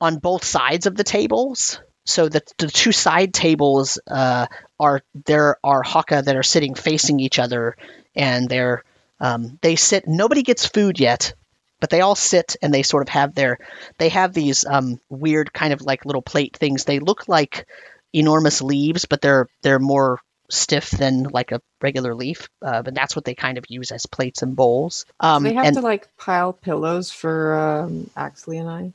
on 0.00 0.18
both 0.18 0.44
sides 0.44 0.86
of 0.86 0.96
the 0.96 1.04
tables. 1.04 1.80
So 2.04 2.28
the, 2.28 2.42
the 2.58 2.68
two 2.68 2.92
side 2.92 3.34
tables 3.34 3.98
uh, 4.06 4.46
are 4.78 5.02
there 5.26 5.56
are 5.64 5.82
Haka 5.82 6.22
that 6.22 6.36
are 6.36 6.44
sitting 6.44 6.74
facing 6.74 7.18
each 7.18 7.38
other, 7.38 7.76
and 8.14 8.48
they're 8.48 8.84
um, 9.18 9.58
they 9.62 9.76
sit. 9.76 10.06
Nobody 10.06 10.42
gets 10.42 10.66
food 10.66 11.00
yet, 11.00 11.34
but 11.80 11.90
they 11.90 12.00
all 12.00 12.14
sit 12.14 12.56
and 12.62 12.72
they 12.72 12.82
sort 12.82 13.02
of 13.02 13.08
have 13.10 13.34
their 13.34 13.58
they 13.98 14.08
have 14.08 14.32
these 14.32 14.64
um, 14.64 15.00
weird 15.08 15.52
kind 15.52 15.72
of 15.72 15.82
like 15.82 16.04
little 16.04 16.22
plate 16.22 16.56
things. 16.56 16.84
They 16.84 16.98
look 16.98 17.28
like 17.28 17.66
enormous 18.12 18.62
leaves, 18.62 19.04
but 19.04 19.20
they're 19.20 19.48
they're 19.62 19.78
more 19.78 20.20
stiff 20.50 20.90
than 20.90 21.24
like 21.24 21.52
a 21.52 21.60
regular 21.80 22.14
leaf. 22.14 22.48
Uh, 22.62 22.82
but 22.82 22.94
that's 22.94 23.16
what 23.16 23.24
they 23.24 23.34
kind 23.34 23.58
of 23.58 23.64
use 23.68 23.90
as 23.92 24.06
plates 24.06 24.42
and 24.42 24.56
bowls. 24.56 25.04
Um, 25.20 25.42
they 25.42 25.54
have 25.54 25.66
and 25.66 25.76
to 25.76 25.82
like 25.82 26.08
pile 26.16 26.52
pillows 26.52 27.10
for 27.10 27.54
um, 27.54 28.10
Axley 28.16 28.60
and 28.60 28.68
I. 28.68 28.92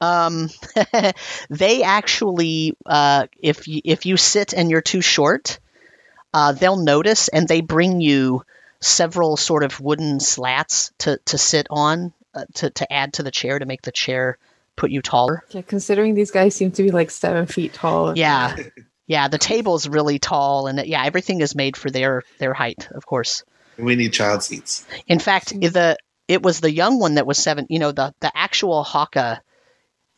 um, 0.00 0.50
they 1.50 1.82
actually, 1.82 2.76
uh, 2.84 3.26
if 3.40 3.66
you, 3.68 3.80
if 3.84 4.06
you 4.06 4.16
sit 4.16 4.52
and 4.52 4.70
you're 4.70 4.82
too 4.82 5.00
short, 5.00 5.58
uh, 6.34 6.52
they'll 6.52 6.76
notice 6.76 7.28
and 7.28 7.48
they 7.48 7.60
bring 7.60 8.00
you 8.00 8.42
several 8.84 9.36
sort 9.36 9.64
of 9.64 9.80
wooden 9.80 10.20
slats 10.20 10.92
to, 10.98 11.18
to 11.26 11.38
sit 11.38 11.66
on 11.70 12.12
uh, 12.34 12.44
to, 12.54 12.70
to 12.70 12.92
add 12.92 13.14
to 13.14 13.22
the 13.22 13.30
chair 13.30 13.58
to 13.58 13.66
make 13.66 13.82
the 13.82 13.92
chair 13.92 14.38
put 14.76 14.90
you 14.90 15.02
taller. 15.02 15.44
Yeah, 15.50 15.62
considering 15.62 16.14
these 16.14 16.30
guys 16.30 16.54
seem 16.54 16.72
to 16.72 16.82
be 16.82 16.90
like 16.90 17.10
seven 17.10 17.46
feet 17.46 17.74
tall. 17.74 18.16
Yeah. 18.16 18.56
Yeah, 19.06 19.28
the 19.28 19.38
table's 19.38 19.86
really 19.86 20.18
tall 20.18 20.66
and 20.66 20.84
yeah, 20.86 21.04
everything 21.04 21.40
is 21.42 21.54
made 21.54 21.76
for 21.76 21.90
their 21.90 22.22
their 22.38 22.54
height, 22.54 22.88
of 22.90 23.04
course. 23.04 23.44
we 23.76 23.96
need 23.96 24.12
child 24.14 24.42
seats. 24.42 24.86
In 25.06 25.18
fact, 25.18 25.48
the 25.48 25.98
it 26.26 26.42
was 26.42 26.60
the 26.60 26.72
young 26.72 26.98
one 26.98 27.16
that 27.16 27.26
was 27.26 27.36
seven. 27.38 27.66
You 27.68 27.80
know, 27.80 27.92
the 27.92 28.14
the 28.20 28.32
actual 28.34 28.82
Haka, 28.82 29.42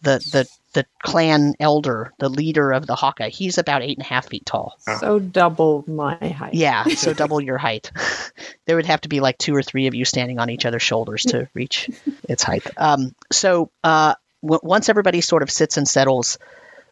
the 0.02 0.18
the 0.32 0.48
the 0.76 0.86
clan 1.02 1.54
elder, 1.58 2.12
the 2.18 2.28
leader 2.28 2.70
of 2.70 2.86
the 2.86 2.94
Haka. 2.94 3.28
He's 3.28 3.56
about 3.56 3.82
eight 3.82 3.96
and 3.96 4.04
a 4.04 4.08
half 4.08 4.28
feet 4.28 4.44
tall. 4.44 4.76
So 5.00 5.18
double 5.18 5.84
my 5.86 6.16
height. 6.16 6.52
Yeah, 6.54 6.84
so 6.96 7.14
double 7.14 7.40
your 7.40 7.56
height. 7.56 7.90
there 8.66 8.76
would 8.76 8.86
have 8.86 9.00
to 9.02 9.08
be 9.08 9.20
like 9.20 9.38
two 9.38 9.54
or 9.54 9.62
three 9.62 9.86
of 9.86 9.94
you 9.94 10.04
standing 10.04 10.38
on 10.38 10.50
each 10.50 10.66
other's 10.66 10.82
shoulders 10.82 11.22
to 11.24 11.48
reach 11.54 11.88
its 12.28 12.42
height. 12.42 12.66
Um, 12.76 13.14
so 13.32 13.70
uh, 13.82 14.14
w- 14.42 14.60
once 14.62 14.90
everybody 14.90 15.22
sort 15.22 15.42
of 15.42 15.50
sits 15.50 15.78
and 15.78 15.88
settles, 15.88 16.38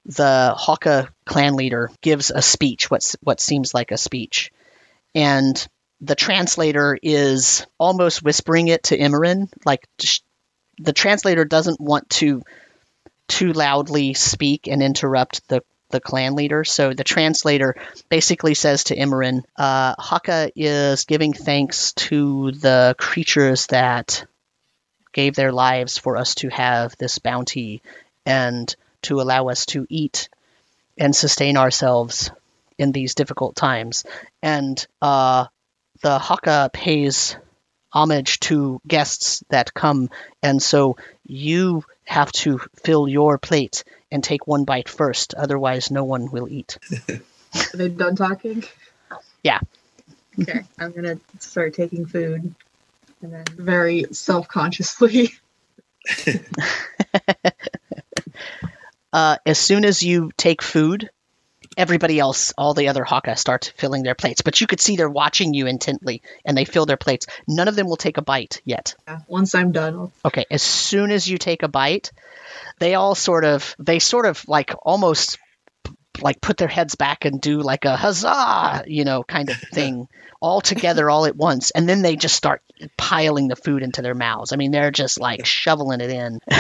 the 0.07 0.55
Haka 0.57 1.11
clan 1.27 1.55
leader 1.55 1.91
gives 2.01 2.31
a 2.31 2.41
speech. 2.41 2.91
What's 2.91 3.17
what 3.21 3.39
seems 3.39 3.75
like 3.75 3.91
a 3.91 3.99
speech, 3.99 4.51
and 5.15 5.69
the 6.01 6.15
translator 6.15 6.99
is 7.03 7.67
almost 7.79 8.23
whispering 8.23 8.69
it 8.69 8.85
to 8.85 8.99
Emerin. 8.99 9.51
Like 9.67 9.87
sh- 10.01 10.21
the 10.79 10.95
translator 10.95 11.45
doesn't 11.45 11.81
want 11.81 12.09
to 12.11 12.43
too 13.29 13.53
loudly 13.53 14.15
speak 14.15 14.69
and 14.69 14.83
interrupt 14.83 15.47
the 15.49 15.63
the 15.91 16.01
clan 16.01 16.35
leader. 16.35 16.65
So 16.65 16.93
the 16.93 17.05
translator 17.05 17.77
basically 18.09 18.55
says 18.55 18.85
to 18.85 18.97
Emerin, 18.97 19.45
uh, 19.57 19.95
Haka 19.97 20.51
is 20.57 21.05
giving 21.05 21.33
thanks 21.33 21.93
to 21.93 22.51
the 22.51 22.97
creatures 22.99 23.69
that 23.69 24.25
gave 25.13 25.37
their 25.37 25.53
lives 25.53 25.97
for 25.97 26.17
us 26.17 26.35
to 26.37 26.49
have 26.49 26.97
this 26.99 27.21
bounty 27.21 27.81
and 28.27 28.75
to 29.03 29.21
allow 29.21 29.49
us 29.49 29.67
to 29.67 29.87
eat 29.89 30.29
and 30.99 31.15
sustain 31.15 31.57
ourselves 31.57 32.31
in 32.77 32.91
these 32.91 33.15
difficult 33.15 33.55
times. 33.55 34.05
And 34.43 34.85
uh, 35.01 35.47
the 36.03 36.19
Haka 36.19 36.71
pays 36.73 37.37
homage 37.93 38.41
to 38.41 38.81
guests 38.87 39.45
that 39.51 39.73
come, 39.73 40.11
and 40.43 40.61
so 40.61 40.97
you 41.25 41.85
have 42.05 42.31
to 42.33 42.61
fill 42.85 43.09
your 43.09 43.39
plate 43.39 43.85
and 44.11 44.23
take 44.23 44.47
one 44.47 44.65
bite 44.65 44.89
first, 44.89 45.35
otherwise, 45.35 45.91
no 45.91 46.05
one 46.05 46.31
will 46.31 46.49
eat. 46.49 46.79
Are 47.11 47.77
they 47.77 47.89
done 47.89 48.17
talking? 48.17 48.65
Yeah. 49.43 49.61
Okay, 50.41 50.65
I'm 50.79 50.93
gonna 50.93 51.19
start 51.39 51.75
taking 51.75 52.07
food, 52.07 52.55
and 53.23 53.33
then 53.33 53.45
very 53.57 54.07
self-consciously. 54.13 55.33
uh, 59.13 59.37
as 59.47 59.59
soon 59.59 59.85
as 59.85 60.03
you 60.03 60.31
take 60.37 60.61
food, 60.63 61.11
everybody 61.77 62.19
else, 62.19 62.53
all 62.57 62.75
the 62.75 62.89
other 62.89 63.05
Haka, 63.05 63.37
start 63.37 63.73
filling 63.77 64.03
their 64.03 64.15
plates. 64.15 64.43
But 64.43 64.61
you 64.61 64.67
could 64.67 64.81
see 64.81 64.97
they're 64.97 65.09
watching 65.09 65.55
you 65.55 65.67
intently, 65.67 66.23
and 66.45 66.57
they 66.57 66.65
fill 66.65 66.87
their 66.87 66.97
plates. 66.97 67.27
None 67.47 67.69
of 67.69 67.77
them 67.77 67.87
will 67.87 67.97
take 67.97 68.19
a 68.19 68.23
bite 68.23 68.61
yet. 68.65 68.95
Yeah, 69.07 69.21
once 69.29 69.55
I'm 69.55 69.73
done, 69.73 69.95
I'll 69.95 70.13
Okay, 70.25 70.47
as 70.51 70.63
soon 70.63 71.11
as 71.11 71.29
you 71.29 71.39
take 71.39 71.63
a 71.63 71.69
bite, 71.69 72.13
they 72.79 72.95
all 72.95 73.15
sort 73.15 73.45
of, 73.45 73.75
they 73.79 73.99
sort 73.99 74.27
of 74.27 74.47
like 74.49 74.75
almost 74.83 75.39
like 76.21 76.41
put 76.41 76.57
their 76.57 76.69
heads 76.69 76.95
back 76.95 77.25
and 77.25 77.41
do 77.41 77.61
like 77.61 77.85
a 77.85 77.97
huzzah, 77.97 78.85
you 78.87 79.05
know, 79.05 79.23
kind 79.23 79.51
of 79.51 79.57
thing, 79.73 80.09
all 80.41 80.61
together, 80.61 81.11
all 81.11 81.27
at 81.27 81.37
once, 81.37 81.71
and 81.71 81.89
then 81.89 82.03
they 82.03 82.17
just 82.17 82.37
start 82.37 82.63
piling 82.97 83.49
the 83.49 83.57
food 83.57 83.83
into 83.83 84.03
their 84.03 84.15
mouths. 84.15 84.53
I 84.53 84.57
mean, 84.57 84.71
they're 84.71 84.91
just 84.91 85.19
like 85.21 85.47
shoveling 85.47 86.01
it 86.01 86.11
in. 86.11 86.41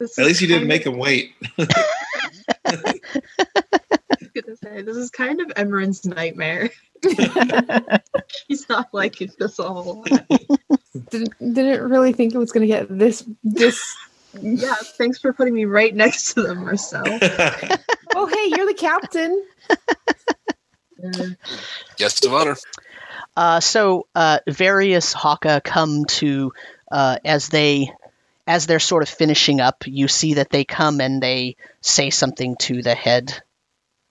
At 0.00 0.24
least 0.24 0.40
you 0.40 0.48
didn't 0.48 0.68
make 0.68 0.84
them 0.84 0.96
wait. 0.96 1.34
of- 4.36 4.44
gonna 4.44 4.56
say, 4.56 4.82
this 4.82 4.96
is 4.96 5.10
kind 5.10 5.40
of 5.40 5.48
Emerin's 5.48 6.04
nightmare. 6.04 6.70
He's 8.48 8.68
not 8.68 8.88
liking 8.92 9.30
this 9.38 9.58
a 9.58 9.62
whole 9.62 10.04
lot. 10.10 10.26
Didn't, 11.10 11.54
didn't 11.54 11.88
really 11.88 12.12
think 12.12 12.34
it 12.34 12.38
was 12.38 12.52
going 12.52 12.62
to 12.62 12.66
get 12.66 12.86
this 12.88 13.24
this. 13.42 13.96
Yeah, 14.40 14.76
thanks 14.96 15.18
for 15.18 15.32
putting 15.32 15.54
me 15.54 15.64
right 15.64 15.92
next 15.92 16.34
to 16.34 16.42
them, 16.42 16.64
Marcel. 16.64 17.02
Oh, 18.14 18.26
hey, 18.26 18.52
you're 18.56 18.66
the 18.66 18.74
captain. 18.74 19.44
Uh, 21.02 21.26
Guest 21.96 22.24
of 22.24 22.34
honor. 22.34 22.56
Uh, 23.36 23.60
so 23.60 24.06
uh, 24.14 24.38
various 24.48 25.12
Haka 25.12 25.60
come 25.64 26.04
to 26.06 26.52
uh, 26.90 27.18
as 27.24 27.48
they 27.48 27.92
as 28.46 28.66
they're 28.66 28.80
sort 28.80 29.02
of 29.02 29.08
finishing 29.08 29.60
up. 29.60 29.84
You 29.86 30.08
see 30.08 30.34
that 30.34 30.50
they 30.50 30.64
come 30.64 31.00
and 31.00 31.22
they 31.22 31.56
say 31.80 32.10
something 32.10 32.56
to 32.60 32.82
the 32.82 32.94
head 32.94 33.42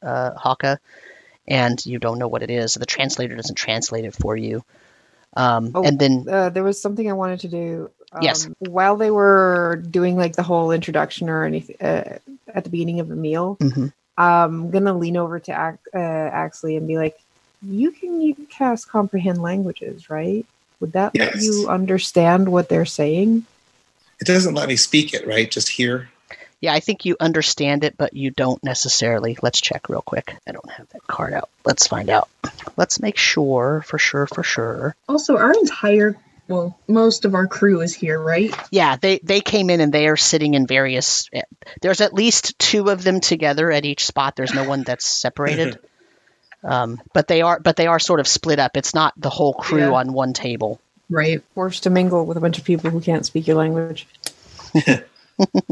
uh, 0.01 0.31
Haka, 0.35 0.79
and 1.47 1.83
you 1.85 1.99
don't 1.99 2.19
know 2.19 2.27
what 2.27 2.43
it 2.43 2.49
is. 2.49 2.73
The 2.73 2.85
translator 2.85 3.35
doesn't 3.35 3.55
translate 3.55 4.05
it 4.05 4.13
for 4.15 4.35
you. 4.35 4.63
Um, 5.35 5.71
Oh. 5.75 5.83
And 5.83 5.99
then 5.99 6.25
Uh, 6.27 6.49
there 6.49 6.63
was 6.63 6.81
something 6.81 7.09
I 7.09 7.13
wanted 7.13 7.41
to 7.41 7.47
do 7.47 7.91
Um, 8.11 8.23
Yes. 8.23 8.49
While 8.57 8.97
they 8.97 9.11
were 9.11 9.83
doing 9.91 10.15
like 10.17 10.35
the 10.35 10.41
whole 10.43 10.71
introduction 10.71 11.29
or 11.29 11.43
anything 11.43 11.75
uh, 11.79 12.17
at 12.55 12.63
the 12.63 12.69
beginning 12.71 12.99
of 12.99 13.07
the 13.07 13.15
meal, 13.15 13.57
hmm 13.61 13.87
I'm 14.17 14.69
gonna 14.71 14.97
lean 14.97 15.15
over 15.15 15.39
to 15.39 15.51
Ac- 15.51 15.91
uh, 15.93 16.29
Axley 16.31 16.75
and 16.75 16.87
be 16.87 16.97
like, 16.97 17.17
"You 17.61 17.91
can 17.91 18.19
you 18.19 18.33
can 18.35 18.47
cast 18.47 18.89
comprehend 18.89 19.41
languages, 19.41 20.09
right? 20.09 20.45
Would 20.79 20.91
that 20.93 21.15
let 21.15 21.35
you 21.35 21.69
understand 21.69 22.49
what 22.49 22.67
they're 22.67 22.83
saying?" 22.85 23.45
It 24.19 24.25
doesn't 24.27 24.55
let 24.55 24.67
me 24.67 24.75
speak 24.75 25.13
it, 25.13 25.25
right? 25.25 25.49
Just 25.49 25.69
hear. 25.69 26.09
Yeah, 26.61 26.73
I 26.73 26.81
think 26.81 27.05
you 27.05 27.15
understand 27.19 27.83
it, 27.85 27.95
but 27.97 28.13
you 28.13 28.31
don't 28.31 28.61
necessarily. 28.63 29.37
Let's 29.41 29.61
check 29.61 29.87
real 29.87 30.01
quick. 30.01 30.35
I 30.47 30.51
don't 30.51 30.69
have 30.69 30.89
that 30.89 31.07
card 31.07 31.33
out. 31.33 31.49
Let's 31.65 31.87
find 31.87 32.09
out. 32.09 32.27
Let's 32.75 32.99
make 32.99 33.17
sure, 33.17 33.81
for 33.85 33.97
sure, 33.97 34.27
for 34.27 34.43
sure. 34.43 34.95
Also, 35.07 35.37
our 35.37 35.53
entire 35.53 36.17
well, 36.49 36.77
most 36.87 37.25
of 37.25 37.35
our 37.35 37.45
crew 37.45 37.81
is 37.81 37.93
here, 37.93 38.19
right? 38.19 38.53
Yeah, 38.71 38.95
they 38.97 39.19
they 39.19 39.39
came 39.39 39.69
in 39.69 39.81
and 39.81 39.93
they 39.93 40.07
are 40.07 40.17
sitting 40.17 40.55
in 40.55 40.65
various. 40.65 41.29
eh, 41.31 41.43
There's 41.81 42.01
at 42.01 42.13
least 42.13 42.57
two 42.57 42.89
of 42.89 43.03
them 43.03 43.19
together 43.19 43.71
at 43.71 43.85
each 43.85 44.05
spot. 44.05 44.35
There's 44.35 44.53
no 44.53 44.63
one 44.63 44.81
that's 44.83 45.07
separated. 45.07 45.77
um, 46.63 46.99
but 47.13 47.27
they 47.27 47.41
are 47.43 47.59
but 47.59 47.75
they 47.75 47.85
are 47.87 47.99
sort 47.99 48.19
of 48.19 48.27
split 48.27 48.57
up. 48.59 48.75
It's 48.77 48.95
not 48.95 49.13
the 49.15 49.29
whole 49.29 49.53
crew 49.53 49.79
Yeah. 49.79 49.91
on 49.93 50.11
one 50.11 50.33
table. 50.33 50.81
Right. 51.09 51.41
Forced 51.55 51.83
to 51.83 51.89
mingle 51.89 52.25
with 52.25 52.35
a 52.37 52.41
bunch 52.41 52.57
of 52.57 52.65
people 52.65 52.89
who 52.89 52.99
can't 52.99 53.25
speak 53.25 53.47
your 53.47 53.55
language. 53.57 54.07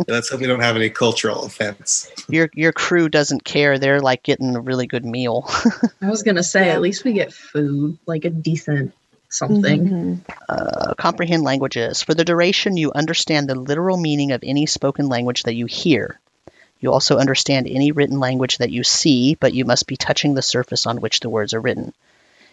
Let's 0.07 0.29
hope 0.29 0.39
we 0.39 0.47
don't 0.47 0.61
have 0.61 0.75
any 0.75 0.89
cultural 0.89 1.43
offense. 1.43 2.09
Your 2.29 2.49
your 2.53 2.71
crew 2.71 3.09
doesn't 3.09 3.43
care. 3.43 3.77
They're 3.79 3.99
like 3.99 4.23
getting 4.23 4.55
a 4.55 4.61
really 4.61 4.87
good 4.87 5.05
meal. 5.05 5.49
I 6.01 6.09
was 6.09 6.23
gonna 6.23 6.43
say 6.43 6.69
at 6.69 6.81
least 6.81 7.03
we 7.03 7.13
get 7.13 7.33
food, 7.33 7.97
like 8.05 8.25
a 8.25 8.29
decent 8.29 8.93
something. 9.29 9.89
Mhm. 9.89 10.35
Uh, 10.47 10.93
comprehend 10.95 11.43
languages. 11.43 12.01
For 12.01 12.13
the 12.13 12.25
duration, 12.25 12.77
you 12.77 12.91
understand 12.93 13.49
the 13.49 13.55
literal 13.55 13.97
meaning 13.97 14.31
of 14.31 14.41
any 14.43 14.65
spoken 14.65 15.07
language 15.09 15.43
that 15.43 15.55
you 15.55 15.65
hear. 15.65 16.19
You 16.79 16.93
also 16.93 17.17
understand 17.17 17.67
any 17.67 17.91
written 17.91 18.19
language 18.19 18.59
that 18.59 18.71
you 18.71 18.83
see, 18.83 19.35
but 19.35 19.53
you 19.53 19.65
must 19.65 19.87
be 19.87 19.97
touching 19.97 20.33
the 20.33 20.41
surface 20.41 20.85
on 20.85 21.01
which 21.01 21.19
the 21.19 21.29
words 21.29 21.53
are 21.53 21.59
written. 21.59 21.93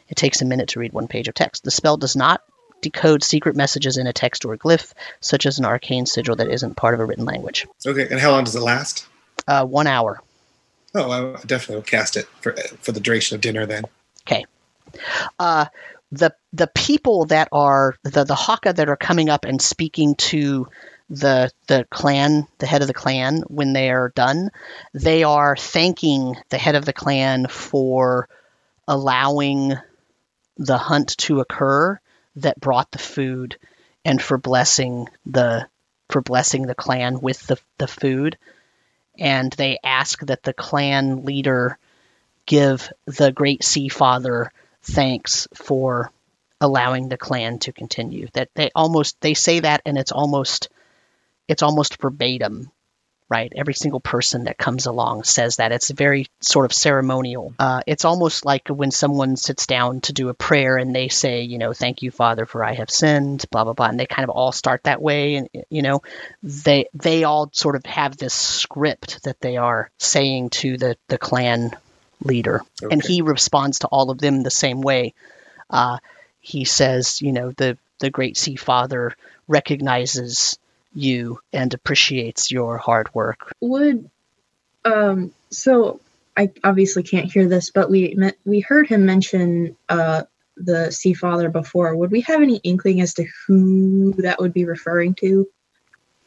It 0.09 0.17
takes 0.17 0.43
a 0.43 0.47
minute 0.47 0.71
to 0.71 0.81
read 0.81 0.93
one 0.93 1.09
page 1.09 1.29
of 1.29 1.35
text. 1.35 1.63
The 1.63 1.71
spell 1.71 1.97
does 1.97 2.17
not 2.17 2.43
decode 2.85 3.25
secret 3.25 3.57
messages 3.57 3.97
in 3.97 4.07
a 4.07 4.13
text 4.13 4.45
or 4.45 4.57
glyph, 4.57 4.93
such 5.21 5.47
as 5.47 5.59
an 5.59 5.65
arcane 5.65 6.05
sigil 6.07 6.37
that 6.37 6.49
isn't 6.49 6.77
part 6.77 6.93
of 6.93 7.01
a 7.01 7.05
written 7.05 7.25
language. 7.25 7.67
Okay, 7.87 8.07
and 8.11 8.21
how 8.21 8.33
long 8.33 8.45
does 8.45 8.55
it 8.55 8.61
last? 8.61 9.07
Uh, 9.49 9.65
one 9.65 9.87
hour. 9.87 10.21
Oh, 10.95 11.11
I 11.11 11.41
definitely 11.47 11.77
will 11.77 11.83
cast 11.83 12.17
it 12.17 12.27
for 12.41 12.53
for 12.81 12.93
the 12.93 13.01
duration 13.01 13.35
of 13.35 13.41
dinner 13.41 13.67
then. 13.67 13.85
Okay. 14.27 14.45
Uh, 15.39 15.67
the 16.13 16.35
the 16.53 16.69
people 16.69 17.25
that 17.27 17.49
are 17.51 17.97
the 18.03 18.25
the 18.25 18.35
Haka 18.35 18.75
that 18.75 18.89
are 18.89 18.97
coming 18.97 19.29
up 19.29 19.45
and 19.45 19.61
speaking 19.61 20.15
to 20.17 20.69
the 21.09 21.51
the 21.67 21.87
clan, 21.91 22.47
the 22.59 22.67
head 22.67 22.83
of 22.83 22.89
the 22.89 22.95
clan, 22.95 23.43
when 23.49 23.73
they 23.73 23.91
are 23.91 24.13
done, 24.15 24.51
they 24.93 25.25
are 25.25 25.57
thanking 25.57 26.37
the 26.51 26.59
head 26.59 26.75
of 26.75 26.85
the 26.85 26.93
clan 26.93 27.47
for 27.49 28.29
allowing 28.87 29.73
the 30.59 30.79
hunt 30.79 31.17
to 31.17 31.41
occur 31.41 31.99
that 32.37 32.61
brought 32.61 32.91
the 32.91 32.99
food 32.99 33.59
and 34.05 34.21
for 34.21 34.39
blessing 34.39 35.09
the 35.27 35.67
for 36.11 36.21
blessing 36.21 36.67
the 36.67 36.75
clan 36.75 37.21
with 37.21 37.47
the, 37.47 37.59
the 37.79 37.89
food. 37.89 38.37
And 39.19 39.53
they 39.53 39.79
ask 39.83 40.21
that 40.27 40.43
the 40.43 40.53
clan 40.53 41.25
leader 41.25 41.79
give 42.47 42.93
the 43.07 43.33
great 43.33 43.65
sea 43.65 43.89
father 43.89 44.53
thanks 44.83 45.49
for 45.55 46.13
allowing 46.61 47.09
the 47.09 47.17
clan 47.17 47.59
to 47.61 47.73
continue. 47.73 48.29
That 48.35 48.51
they 48.55 48.71
almost 48.75 49.21
they 49.21 49.35
say 49.35 49.61
that 49.61 49.83
and 49.87 49.97
it's 49.97 50.13
almost 50.13 50.69
it's 51.49 51.63
almost 51.63 52.01
verbatim 52.01 52.71
right? 53.35 53.53
Every 53.57 53.75
single 53.75 53.99
person 53.99 54.45
that 54.45 54.57
comes 54.57 54.87
along 54.87 55.25
says 55.25 55.57
that. 55.57 55.73
It's 55.73 55.91
very 55.91 56.29
sort 56.41 56.67
of 56.67 56.73
ceremonial. 56.73 57.53
Uh, 57.59 57.81
it's 57.85 58.05
almost 58.05 58.45
like 58.45 58.69
when 58.69 58.93
someone 58.93 59.37
sits 59.37 59.67
down 59.67 60.01
to 60.03 60.13
do 60.13 60.29
a 60.29 60.35
prayer 60.35 60.77
and 60.77 60.95
they 60.95 61.09
say 61.09 61.43
you 61.43 61.59
know 61.59 61.73
thank 61.73 62.03
you 62.03 62.11
father 62.11 62.47
for 62.47 62.65
i 62.65 62.75
have 62.75 62.91
sinned 62.91 63.45
blah 63.51 63.65
blah 63.65 63.73
blah 63.73 63.87
and 63.87 63.99
they 63.99 64.07
kind 64.07 64.25
of 64.25 64.31
all 64.31 64.53
start 64.53 64.85
that 64.85 65.03
way 65.03 65.35
and 65.35 65.49
you 65.69 65.83
know 65.83 66.03
they 66.43 66.87
they 66.95 67.25
all 67.25 67.51
sort 67.53 67.75
of 67.75 67.85
have 67.87 68.17
this 68.17 68.35
script 68.35 69.25
that 69.25 69.41
they 69.41 69.57
are 69.57 69.91
saying 69.99 70.51
to 70.51 70.77
the 70.77 70.97
the 71.09 71.19
clan 71.19 71.75
leader. 72.25 72.63
And 72.91 73.03
he 73.03 73.23
responds 73.23 73.81
to 73.81 73.89
all 73.89 74.11
of 74.11 74.19
them 74.19 74.43
the 74.43 74.51
same 74.51 74.81
way. 74.81 75.15
Uh, 75.71 75.99
he 76.41 76.65
says, 76.65 77.23
you 77.23 77.33
know, 77.33 77.53
the 77.53 77.79
the 78.01 78.11
great 78.11 78.37
sea 78.37 78.57
father 78.57 79.15
recognizes 79.47 80.59
you 80.95 81.39
and 81.53 81.75
appreciates 81.75 82.51
your 82.51 82.79
hard 82.79 83.13
work. 83.15 83.53
Would 83.61 84.09
um 84.85 85.33
so 85.51 86.01
I 86.37 86.51
obviously 86.65 87.03
can't 87.03 87.33
hear 87.33 87.47
this, 87.49 87.71
but 87.71 87.91
we 87.91 88.15
me- 88.17 88.33
we 88.45 88.61
heard 88.61 88.87
him 88.89 89.07
mention 89.07 89.77
uh 89.89 90.25
the 90.57 90.91
Sea 90.93 91.15
Father 91.15 91.49
before. 91.49 91.97
Would 91.97 92.11
we 92.13 92.21
have 92.23 92.41
any 92.41 92.57
inkling 92.59 93.01
as 93.01 93.15
to 93.15 93.27
who 93.47 94.13
that 94.19 94.41
would 94.41 94.53
be 94.53 94.65
referring 94.65 95.15
to 95.17 95.49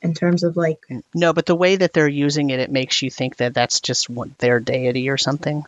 in 0.02 0.14
terms 0.14 0.44
of 0.44 0.57
like 0.57 0.80
No, 1.14 1.34
but 1.34 1.45
the 1.45 1.56
way 1.56 1.77
that 1.77 1.94
they're 1.94 2.07
using 2.07 2.49
it, 2.49 2.60
it 2.60 2.72
makes 2.72 3.02
you 3.02 3.10
think 3.10 3.38
that 3.38 3.53
that's 3.53 3.80
just 3.80 4.10
what, 4.10 4.38
their 4.38 4.60
deity 4.60 5.10
or 5.10 5.18
something. 5.18 5.65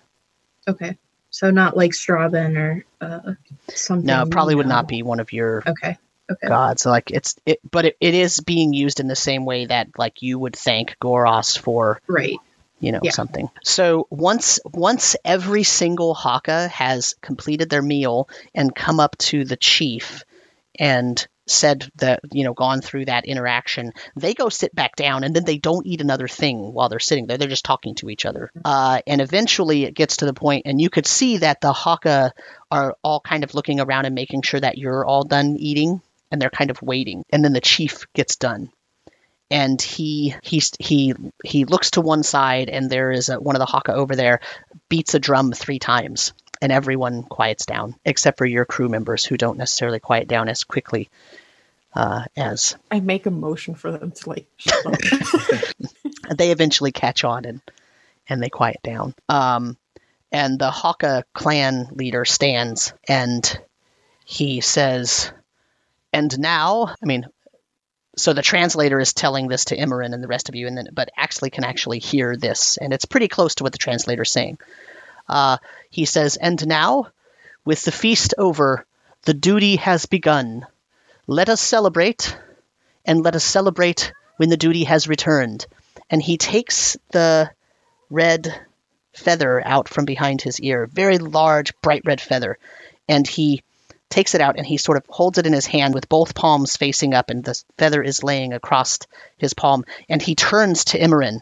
okay. 0.67 0.97
So 1.31 1.51
not 1.51 1.77
like 1.77 1.91
Strabon 1.91 2.57
or 2.57 2.85
uh 3.01 3.33
something. 3.73 4.05
No, 4.05 4.25
probably 4.25 4.55
would 4.55 4.67
not 4.67 4.87
be 4.87 5.03
one 5.03 5.19
of 5.19 5.31
your 5.31 5.63
Okay. 5.65 5.97
Okay. 6.29 6.47
gods. 6.47 6.85
Like 6.85 7.11
it's 7.11 7.35
it, 7.45 7.59
but 7.69 7.85
it, 7.85 7.97
it 7.99 8.13
is 8.13 8.39
being 8.39 8.73
used 8.73 8.99
in 8.99 9.07
the 9.07 9.15
same 9.15 9.45
way 9.45 9.65
that 9.65 9.87
like 9.97 10.21
you 10.21 10.37
would 10.37 10.55
thank 10.55 10.95
Goros 11.01 11.57
for 11.57 12.01
Right. 12.07 12.37
you 12.79 12.91
know 12.91 12.99
Yeah. 13.03 13.11
something 13.11 13.49
so 13.63 14.07
once 14.09 14.59
once 14.65 15.15
every 15.25 15.63
single 15.63 16.13
haka 16.13 16.67
has 16.69 17.15
completed 17.21 17.69
their 17.69 17.81
meal 17.81 18.29
and 18.55 18.73
come 18.73 18.99
up 18.99 19.17
to 19.17 19.43
the 19.43 19.57
chief 19.57 20.23
and 20.79 21.27
said 21.45 21.89
that 21.95 22.19
you 22.31 22.43
know 22.43 22.53
gone 22.53 22.79
through 22.79 23.05
that 23.05 23.25
interaction 23.25 23.91
they 24.15 24.33
go 24.35 24.49
sit 24.49 24.73
back 24.73 24.95
down 24.95 25.23
and 25.23 25.35
then 25.35 25.43
they 25.45 25.57
don't 25.57 25.87
eat 25.87 25.99
another 25.99 26.27
thing 26.27 26.73
while 26.73 26.89
they're 26.89 26.99
sitting 26.99 27.25
there 27.25 27.37
they're 27.37 27.47
just 27.47 27.65
talking 27.65 27.95
to 27.95 28.09
each 28.09 28.25
other 28.25 28.51
uh, 28.63 29.01
and 29.07 29.19
eventually 29.19 29.83
it 29.83 29.95
gets 29.95 30.17
to 30.17 30.25
the 30.25 30.33
point 30.33 30.63
and 30.65 30.79
you 30.79 30.89
could 30.91 31.07
see 31.07 31.37
that 31.37 31.59
the 31.59 31.73
haka 31.73 32.31
are 32.69 32.95
all 33.03 33.19
kind 33.19 33.43
of 33.43 33.55
looking 33.55 33.79
around 33.79 34.05
and 34.05 34.13
making 34.13 34.43
sure 34.43 34.59
that 34.59 34.77
you're 34.77 35.03
all 35.05 35.23
done 35.23 35.55
eating 35.57 36.01
and 36.31 36.41
they're 36.41 36.49
kind 36.49 36.71
of 36.71 36.81
waiting 36.81 37.23
and 37.29 37.43
then 37.43 37.53
the 37.53 37.61
chief 37.61 38.05
gets 38.13 38.35
done 38.35 38.71
and 39.51 39.81
he 39.81 40.35
he 40.43 40.61
he 40.79 41.13
he 41.43 41.65
looks 41.65 41.91
to 41.91 42.01
one 42.01 42.23
side 42.23 42.69
and 42.69 42.89
there 42.89 43.11
is 43.11 43.29
a, 43.29 43.39
one 43.39 43.55
of 43.55 43.59
the 43.59 43.65
haka 43.65 43.93
over 43.93 44.15
there 44.15 44.39
beats 44.89 45.13
a 45.13 45.19
drum 45.19 45.51
three 45.51 45.79
times 45.79 46.33
and 46.61 46.71
everyone 46.71 47.23
quiets 47.23 47.65
down 47.65 47.95
except 48.05 48.37
for 48.37 48.45
your 48.45 48.65
crew 48.65 48.89
members 48.89 49.25
who 49.25 49.37
don't 49.37 49.57
necessarily 49.57 49.99
quiet 49.99 50.27
down 50.27 50.49
as 50.49 50.63
quickly 50.63 51.09
uh, 51.95 52.23
as 52.37 52.75
I 52.91 52.99
make 52.99 53.25
a 53.25 53.31
motion 53.31 53.75
for 53.75 53.91
them 53.91 54.11
to 54.11 54.29
like 54.29 54.47
shut 54.57 54.85
up. 54.85 54.95
they 56.37 56.51
eventually 56.51 56.91
catch 56.91 57.23
on 57.23 57.45
and 57.45 57.61
and 58.27 58.43
they 58.43 58.49
quiet 58.49 58.77
down. 58.83 59.15
Um, 59.27 59.75
and 60.31 60.59
the 60.59 60.69
Haka 60.69 61.25
clan 61.33 61.89
leader 61.93 62.25
stands 62.25 62.93
and 63.07 63.59
he 64.23 64.61
says, 64.61 65.31
"And 66.13 66.37
now, 66.39 66.95
I 67.01 67.05
mean." 67.05 67.27
So 68.17 68.33
the 68.33 68.41
translator 68.41 68.99
is 68.99 69.13
telling 69.13 69.47
this 69.47 69.65
to 69.65 69.77
Emerin 69.77 70.13
and 70.13 70.21
the 70.21 70.27
rest 70.27 70.49
of 70.49 70.55
you, 70.55 70.67
and 70.67 70.75
then 70.75 70.89
but 70.91 71.09
actually 71.15 71.51
can 71.51 71.63
actually 71.63 71.99
hear 71.99 72.35
this, 72.35 72.77
and 72.77 72.91
it's 72.91 73.05
pretty 73.05 73.29
close 73.29 73.55
to 73.55 73.63
what 73.63 73.71
the 73.71 73.77
translator's 73.77 74.31
saying. 74.31 74.57
Uh, 75.29 75.57
he 75.89 76.05
says, 76.05 76.35
"And 76.35 76.67
now, 76.67 77.07
with 77.63 77.83
the 77.83 77.91
feast 77.91 78.33
over, 78.37 78.85
the 79.23 79.33
duty 79.33 79.77
has 79.77 80.05
begun. 80.05 80.65
Let 81.27 81.49
us 81.49 81.61
celebrate, 81.61 82.35
and 83.05 83.23
let 83.23 83.35
us 83.35 83.43
celebrate 83.43 84.11
when 84.37 84.49
the 84.49 84.57
duty 84.57 84.83
has 84.85 85.07
returned." 85.07 85.65
And 86.09 86.21
he 86.21 86.37
takes 86.37 86.97
the 87.11 87.51
red 88.09 88.53
feather 89.13 89.65
out 89.65 89.87
from 89.87 90.05
behind 90.05 90.41
his 90.41 90.59
ear, 90.59 90.87
very 90.87 91.19
large, 91.19 91.79
bright 91.81 92.01
red 92.05 92.19
feather, 92.19 92.57
and 93.07 93.27
he 93.27 93.63
takes 94.09 94.35
it 94.35 94.41
out 94.41 94.57
and 94.57 94.65
he 94.65 94.77
sort 94.77 94.97
of 94.97 95.05
holds 95.07 95.37
it 95.37 95.45
in 95.45 95.53
his 95.53 95.65
hand 95.65 95.93
with 95.93 96.09
both 96.09 96.35
palms 96.35 96.75
facing 96.75 97.13
up, 97.13 97.29
and 97.29 97.43
the 97.43 97.61
feather 97.77 98.01
is 98.01 98.23
laying 98.23 98.53
across 98.53 98.99
his 99.37 99.53
palm. 99.53 99.85
And 100.07 100.21
he 100.21 100.35
turns 100.35 100.85
to 100.85 100.99
Emerin, 100.99 101.41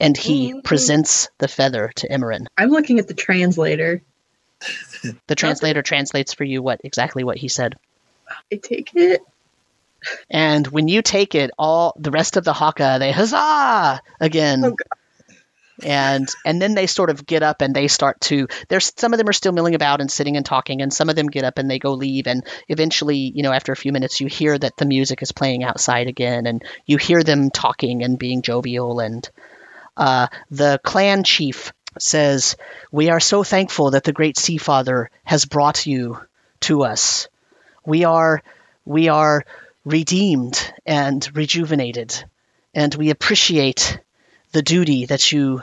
and 0.00 0.16
he 0.16 0.54
Mhm. 0.54 0.64
presents 0.64 1.28
the 1.38 1.48
feather 1.48 1.92
to 1.96 2.08
Emerin. 2.08 2.46
I'm 2.56 2.70
looking 2.70 2.98
at 2.98 3.08
the 3.08 3.14
translator. 3.14 4.02
The 5.26 5.34
translator 5.34 5.82
translates 5.82 6.32
for 6.34 6.44
you 6.44 6.62
what 6.62 6.80
exactly 6.82 7.24
what 7.24 7.36
he 7.36 7.48
said. 7.48 7.76
I 8.52 8.56
take 8.56 8.90
it. 8.94 9.22
And 10.30 10.66
when 10.68 10.88
you 10.88 11.02
take 11.02 11.34
it, 11.34 11.50
all 11.58 11.94
the 11.98 12.10
rest 12.10 12.36
of 12.36 12.44
the 12.44 12.52
Haka 12.52 12.96
they 12.98 13.12
huzzah 13.12 14.00
again. 14.20 14.64
Oh, 14.64 14.76
and 15.82 16.28
and 16.44 16.60
then 16.60 16.74
they 16.74 16.86
sort 16.86 17.10
of 17.10 17.24
get 17.26 17.42
up 17.42 17.62
and 17.62 17.74
they 17.74 17.88
start 17.88 18.20
to 18.20 18.48
there's 18.68 18.92
some 18.96 19.12
of 19.12 19.18
them 19.18 19.28
are 19.28 19.32
still 19.32 19.52
milling 19.52 19.74
about 19.74 20.00
and 20.00 20.10
sitting 20.10 20.36
and 20.36 20.44
talking 20.44 20.82
and 20.82 20.92
some 20.92 21.08
of 21.08 21.16
them 21.16 21.28
get 21.28 21.44
up 21.44 21.58
and 21.58 21.70
they 21.70 21.78
go 21.78 21.92
leave. 21.92 22.26
And 22.26 22.44
eventually 22.68 23.16
you 23.16 23.42
know 23.42 23.52
after 23.52 23.72
a 23.72 23.76
few 23.76 23.92
minutes 23.92 24.20
you 24.20 24.26
hear 24.26 24.58
that 24.58 24.76
the 24.76 24.86
music 24.86 25.22
is 25.22 25.32
playing 25.32 25.64
outside 25.64 26.08
again 26.08 26.46
and 26.46 26.64
you 26.86 26.96
hear 26.96 27.22
them 27.22 27.50
talking 27.50 28.02
and 28.02 28.18
being 28.18 28.42
jovial. 28.42 29.00
And 29.00 29.28
uh, 29.96 30.28
the 30.50 30.80
clan 30.82 31.24
chief 31.24 31.72
says 31.98 32.56
we 32.92 33.10
are 33.10 33.20
so 33.20 33.44
thankful 33.44 33.92
that 33.92 34.04
the 34.04 34.12
great 34.12 34.36
sea 34.36 34.58
father 34.58 35.10
has 35.24 35.44
brought 35.44 35.86
you 35.86 36.18
to 36.60 36.82
us. 36.82 37.28
We 37.86 38.04
are 38.04 38.42
we 38.84 39.08
are 39.08 39.44
redeemed 39.84 40.72
and 40.84 41.28
rejuvenated 41.36 42.24
and 42.74 42.94
we 42.94 43.10
appreciate 43.10 43.98
the 44.58 44.62
duty 44.62 45.06
that 45.06 45.30
you 45.30 45.62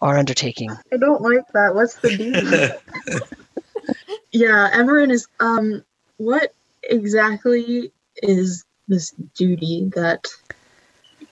are 0.00 0.18
undertaking. 0.18 0.76
I 0.92 0.96
don't 0.96 1.22
like 1.22 1.44
that. 1.54 1.72
What's 1.76 1.94
the 1.98 2.16
duty? 2.16 2.50
yeah, 4.32 4.70
Emerin 4.74 5.12
is 5.12 5.28
um 5.38 5.84
what 6.16 6.52
exactly 6.82 7.92
is 8.20 8.64
this 8.88 9.12
duty 9.36 9.92
that 9.94 10.26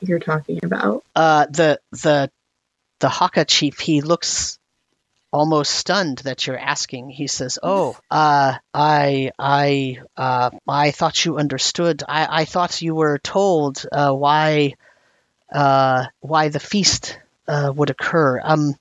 you're 0.00 0.20
talking 0.20 0.60
about? 0.62 1.02
Uh 1.16 1.46
the 1.46 1.80
the 1.90 2.30
the 3.00 3.08
Haka 3.08 3.46
chief 3.46 3.80
he 3.80 4.00
looks 4.00 4.60
almost 5.32 5.72
stunned 5.72 6.18
that 6.18 6.46
you're 6.46 6.56
asking. 6.56 7.10
He 7.10 7.26
says, 7.26 7.58
"Oh, 7.64 7.96
uh, 8.12 8.54
I, 8.72 9.32
I, 9.38 9.98
uh, 10.16 10.50
I 10.68 10.92
thought 10.92 11.24
you 11.24 11.36
understood. 11.38 12.04
I, 12.08 12.42
I 12.42 12.44
thought 12.44 12.80
you 12.80 12.94
were 12.94 13.18
told 13.18 13.84
uh, 13.90 14.12
why, 14.12 14.74
uh, 15.52 16.06
why 16.20 16.48
the 16.48 16.60
feast 16.60 17.18
uh, 17.48 17.72
would 17.74 17.90
occur. 17.90 18.40
Um, 18.42 18.74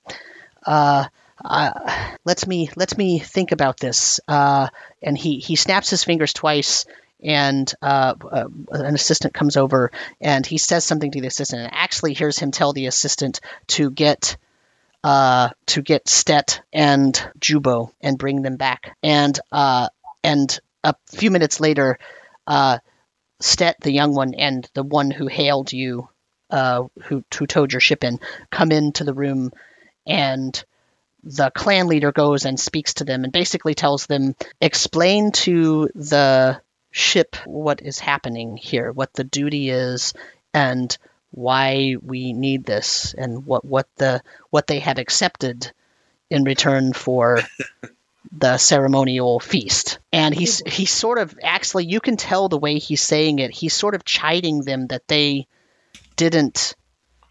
uh, 0.66 1.06
uh, 1.44 2.16
let 2.24 2.46
me 2.46 2.70
let 2.76 2.96
me 2.96 3.18
think 3.18 3.52
about 3.52 3.78
this." 3.78 4.20
Uh, 4.28 4.68
and 5.02 5.16
he 5.16 5.38
he 5.38 5.56
snaps 5.56 5.90
his 5.90 6.04
fingers 6.04 6.32
twice. 6.32 6.86
And 7.22 7.70
uh, 7.82 8.14
uh, 8.32 8.48
an 8.70 8.94
assistant 8.94 9.34
comes 9.34 9.58
over 9.58 9.92
and 10.22 10.46
he 10.46 10.56
says 10.56 10.84
something 10.84 11.10
to 11.10 11.20
the 11.20 11.26
assistant 11.26 11.60
and 11.60 11.70
actually 11.74 12.14
hears 12.14 12.38
him 12.38 12.50
tell 12.50 12.72
the 12.72 12.86
assistant 12.86 13.40
to 13.66 13.90
get 13.90 14.38
uh, 15.04 15.50
to 15.66 15.82
get 15.82 16.08
Stet 16.08 16.62
and 16.72 17.14
Jubo 17.38 17.92
and 18.00 18.18
bring 18.18 18.42
them 18.42 18.56
back. 18.56 18.96
And 19.02 19.38
uh, 19.52 19.88
and 20.22 20.58
a 20.84 20.94
few 21.08 21.30
minutes 21.30 21.60
later, 21.60 21.98
uh, 22.46 22.78
Stet, 23.40 23.76
the 23.80 23.92
young 23.92 24.14
one, 24.14 24.34
and 24.34 24.68
the 24.74 24.82
one 24.82 25.10
who 25.10 25.26
hailed 25.26 25.72
you, 25.72 26.08
uh, 26.50 26.84
who 27.04 27.24
who 27.36 27.46
towed 27.46 27.72
your 27.72 27.80
ship 27.80 28.04
in, 28.04 28.20
come 28.50 28.72
into 28.72 29.04
the 29.04 29.14
room, 29.14 29.52
and 30.06 30.62
the 31.22 31.50
clan 31.50 31.86
leader 31.86 32.12
goes 32.12 32.44
and 32.44 32.58
speaks 32.58 32.94
to 32.94 33.04
them 33.04 33.24
and 33.24 33.32
basically 33.32 33.74
tells 33.74 34.06
them, 34.06 34.34
explain 34.60 35.32
to 35.32 35.88
the 35.94 36.60
ship 36.90 37.36
what 37.44 37.82
is 37.82 37.98
happening 37.98 38.56
here, 38.56 38.90
what 38.90 39.12
the 39.12 39.24
duty 39.24 39.70
is, 39.70 40.14
and 40.54 40.96
why 41.30 41.96
we 42.02 42.32
need 42.32 42.64
this 42.64 43.14
and 43.16 43.46
what 43.46 43.64
what 43.64 43.88
the 43.96 44.22
what 44.50 44.66
they 44.66 44.80
have 44.80 44.98
accepted 44.98 45.70
in 46.28 46.44
return 46.44 46.92
for 46.92 47.40
the 48.32 48.58
ceremonial 48.58 49.38
feast. 49.40 49.98
And 50.12 50.34
he's 50.34 50.62
he's 50.66 50.90
sort 50.90 51.18
of 51.18 51.38
actually 51.42 51.86
you 51.86 52.00
can 52.00 52.16
tell 52.16 52.48
the 52.48 52.58
way 52.58 52.78
he's 52.78 53.02
saying 53.02 53.38
it, 53.38 53.50
he's 53.52 53.74
sort 53.74 53.94
of 53.94 54.04
chiding 54.04 54.62
them 54.62 54.88
that 54.88 55.06
they 55.06 55.46
didn't 56.16 56.74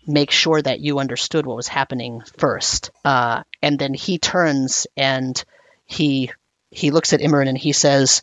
make 0.07 0.31
sure 0.31 0.61
that 0.61 0.79
you 0.79 0.99
understood 0.99 1.45
what 1.45 1.55
was 1.55 1.67
happening 1.67 2.21
first. 2.37 2.91
Uh, 3.05 3.43
and 3.61 3.77
then 3.77 3.93
he 3.93 4.17
turns 4.17 4.87
and 4.97 5.43
he 5.85 6.31
he 6.71 6.91
looks 6.91 7.13
at 7.13 7.21
Emerin 7.21 7.47
and 7.47 7.57
he 7.57 7.73
says, 7.73 8.21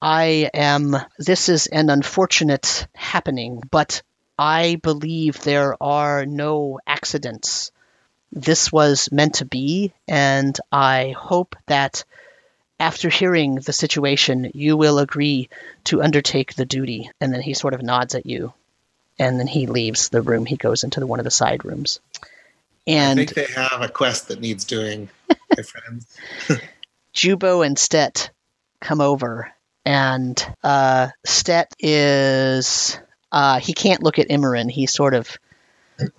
I 0.00 0.50
am 0.54 0.96
this 1.18 1.48
is 1.48 1.66
an 1.66 1.90
unfortunate 1.90 2.86
happening, 2.94 3.62
but 3.70 4.02
I 4.38 4.76
believe 4.82 5.40
there 5.40 5.82
are 5.82 6.26
no 6.26 6.80
accidents. 6.86 7.70
This 8.32 8.72
was 8.72 9.12
meant 9.12 9.34
to 9.34 9.44
be, 9.44 9.92
and 10.08 10.58
I 10.72 11.14
hope 11.16 11.54
that 11.66 12.04
after 12.80 13.08
hearing 13.08 13.56
the 13.56 13.72
situation, 13.72 14.50
you 14.54 14.76
will 14.76 14.98
agree 14.98 15.48
to 15.84 16.02
undertake 16.02 16.54
the 16.54 16.66
duty. 16.66 17.10
And 17.20 17.32
then 17.32 17.42
he 17.42 17.54
sort 17.54 17.74
of 17.74 17.82
nods 17.82 18.14
at 18.16 18.26
you, 18.26 18.52
and 19.18 19.38
then 19.38 19.46
he 19.46 19.66
leaves 19.66 20.08
the 20.08 20.22
room. 20.22 20.46
He 20.46 20.56
goes 20.56 20.84
into 20.84 21.00
the, 21.00 21.06
one 21.06 21.20
of 21.20 21.24
the 21.24 21.30
side 21.30 21.64
rooms. 21.64 22.00
And 22.86 23.18
I 23.20 23.24
think 23.24 23.34
they 23.34 23.52
have 23.54 23.80
a 23.80 23.88
quest 23.88 24.28
that 24.28 24.40
needs 24.40 24.64
doing, 24.64 25.08
my 25.28 25.62
friends. 25.62 26.06
Jubo 27.14 27.64
and 27.64 27.78
Stet 27.78 28.30
come 28.80 29.00
over, 29.00 29.50
and 29.86 30.44
uh, 30.62 31.08
Stet 31.24 31.72
is 31.78 32.98
uh, 33.32 33.58
he 33.60 33.72
can't 33.72 34.02
look 34.02 34.18
at 34.18 34.28
Emerin. 34.28 34.70
He 34.70 34.86
sort 34.86 35.14
of 35.14 35.34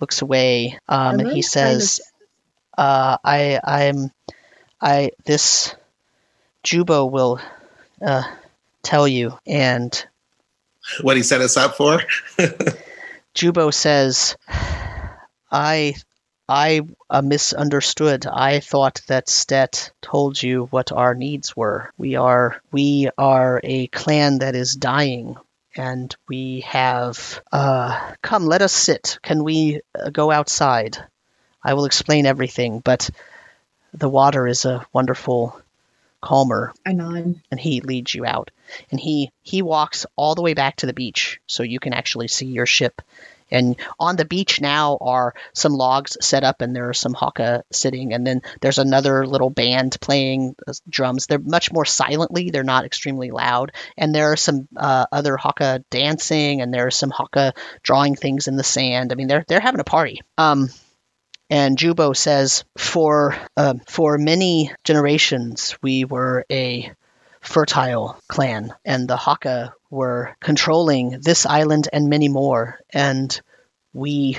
looks 0.00 0.22
away, 0.22 0.78
um, 0.88 1.20
and 1.20 1.28
he 1.28 1.40
Emerin's 1.40 1.54
kind 1.54 1.76
of- 1.76 1.82
says, 1.82 2.00
uh, 2.76 3.18
"I, 3.22 3.60
I'm, 3.62 4.10
I 4.80 5.10
this 5.24 5.74
Jubo 6.64 7.08
will 7.08 7.40
uh, 8.02 8.24
tell 8.82 9.06
you." 9.06 9.38
And 9.46 10.04
what 11.00 11.16
he 11.16 11.22
set 11.22 11.40
us 11.40 11.56
up 11.56 11.76
for. 11.76 12.00
Jubo 13.36 13.72
says, 13.72 14.34
"I, 15.50 15.94
I 16.48 16.80
uh, 17.10 17.20
misunderstood. 17.20 18.26
I 18.26 18.60
thought 18.60 19.02
that 19.08 19.28
Stet 19.28 19.92
told 20.00 20.42
you 20.42 20.64
what 20.70 20.90
our 20.90 21.14
needs 21.14 21.54
were. 21.54 21.90
We 21.98 22.16
are, 22.16 22.60
we 22.72 23.10
are 23.18 23.60
a 23.62 23.88
clan 23.88 24.38
that 24.38 24.54
is 24.54 24.74
dying." 24.74 25.36
And 25.76 26.16
we 26.26 26.60
have. 26.60 27.42
Uh, 27.52 28.14
come, 28.22 28.46
let 28.46 28.62
us 28.62 28.72
sit. 28.72 29.18
Can 29.22 29.44
we 29.44 29.82
uh, 29.94 30.08
go 30.08 30.30
outside? 30.30 30.96
I 31.62 31.74
will 31.74 31.84
explain 31.84 32.24
everything, 32.24 32.80
but 32.80 33.10
the 33.92 34.08
water 34.08 34.46
is 34.46 34.64
a 34.64 34.86
wonderful 34.94 35.60
calmer. 36.20 36.72
I 36.84 36.92
nod. 36.92 37.40
and 37.50 37.60
he 37.60 37.80
leads 37.80 38.14
you 38.14 38.24
out. 38.24 38.50
And 38.90 38.98
he 38.98 39.30
he 39.42 39.62
walks 39.62 40.06
all 40.16 40.34
the 40.34 40.42
way 40.42 40.54
back 40.54 40.76
to 40.76 40.86
the 40.86 40.92
beach 40.92 41.40
so 41.46 41.62
you 41.62 41.80
can 41.80 41.92
actually 41.92 42.28
see 42.28 42.46
your 42.46 42.66
ship. 42.66 43.02
And 43.50 43.76
on 44.00 44.16
the 44.16 44.24
beach 44.24 44.60
now 44.60 44.98
are 45.00 45.34
some 45.52 45.72
logs 45.72 46.16
set 46.20 46.42
up 46.42 46.62
and 46.62 46.74
there 46.74 46.88
are 46.88 46.94
some 46.94 47.14
haka 47.14 47.62
sitting. 47.70 48.12
And 48.12 48.26
then 48.26 48.42
there's 48.60 48.78
another 48.78 49.24
little 49.26 49.50
band 49.50 49.96
playing 50.00 50.56
uh, 50.66 50.72
drums. 50.88 51.26
They're 51.26 51.38
much 51.38 51.72
more 51.72 51.84
silently. 51.84 52.50
They're 52.50 52.64
not 52.64 52.84
extremely 52.84 53.30
loud. 53.30 53.72
And 53.96 54.14
there 54.14 54.32
are 54.32 54.36
some 54.36 54.66
uh, 54.76 55.06
other 55.12 55.36
haka 55.36 55.84
dancing 55.90 56.60
and 56.60 56.74
there 56.74 56.86
are 56.86 56.90
some 56.90 57.10
haka 57.10 57.54
drawing 57.82 58.16
things 58.16 58.48
in 58.48 58.56
the 58.56 58.64
sand. 58.64 59.12
I 59.12 59.14
mean 59.14 59.28
they're 59.28 59.44
they're 59.46 59.60
having 59.60 59.80
a 59.80 59.84
party. 59.84 60.22
Um 60.36 60.68
and 61.48 61.78
Jubo 61.78 62.16
says, 62.16 62.64
for 62.76 63.36
uh, 63.56 63.74
for 63.86 64.18
many 64.18 64.72
generations, 64.82 65.76
we 65.80 66.04
were 66.04 66.44
a 66.50 66.92
fertile 67.40 68.18
clan, 68.28 68.74
and 68.84 69.06
the 69.06 69.16
Haka 69.16 69.72
were 69.88 70.34
controlling 70.40 71.20
this 71.20 71.46
island 71.46 71.88
and 71.92 72.08
many 72.08 72.28
more, 72.28 72.80
and 72.92 73.40
we 73.92 74.38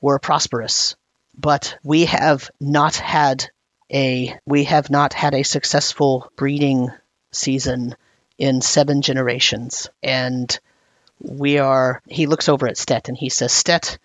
were 0.00 0.18
prosperous. 0.18 0.96
But 1.38 1.78
we 1.84 2.06
have 2.06 2.50
not 2.60 2.96
had 2.96 3.48
a 3.92 4.36
we 4.44 4.64
have 4.64 4.90
not 4.90 5.14
had 5.14 5.34
a 5.34 5.44
successful 5.44 6.30
breeding 6.36 6.90
season 7.32 7.94
in 8.38 8.60
seven 8.60 9.02
generations, 9.02 9.88
and 10.02 10.58
we 11.20 11.58
are. 11.58 12.02
He 12.08 12.26
looks 12.26 12.48
over 12.48 12.66
at 12.66 12.76
Stet 12.76 13.08
and 13.08 13.16
he 13.16 13.28
says, 13.28 13.52
Stet 13.52 13.98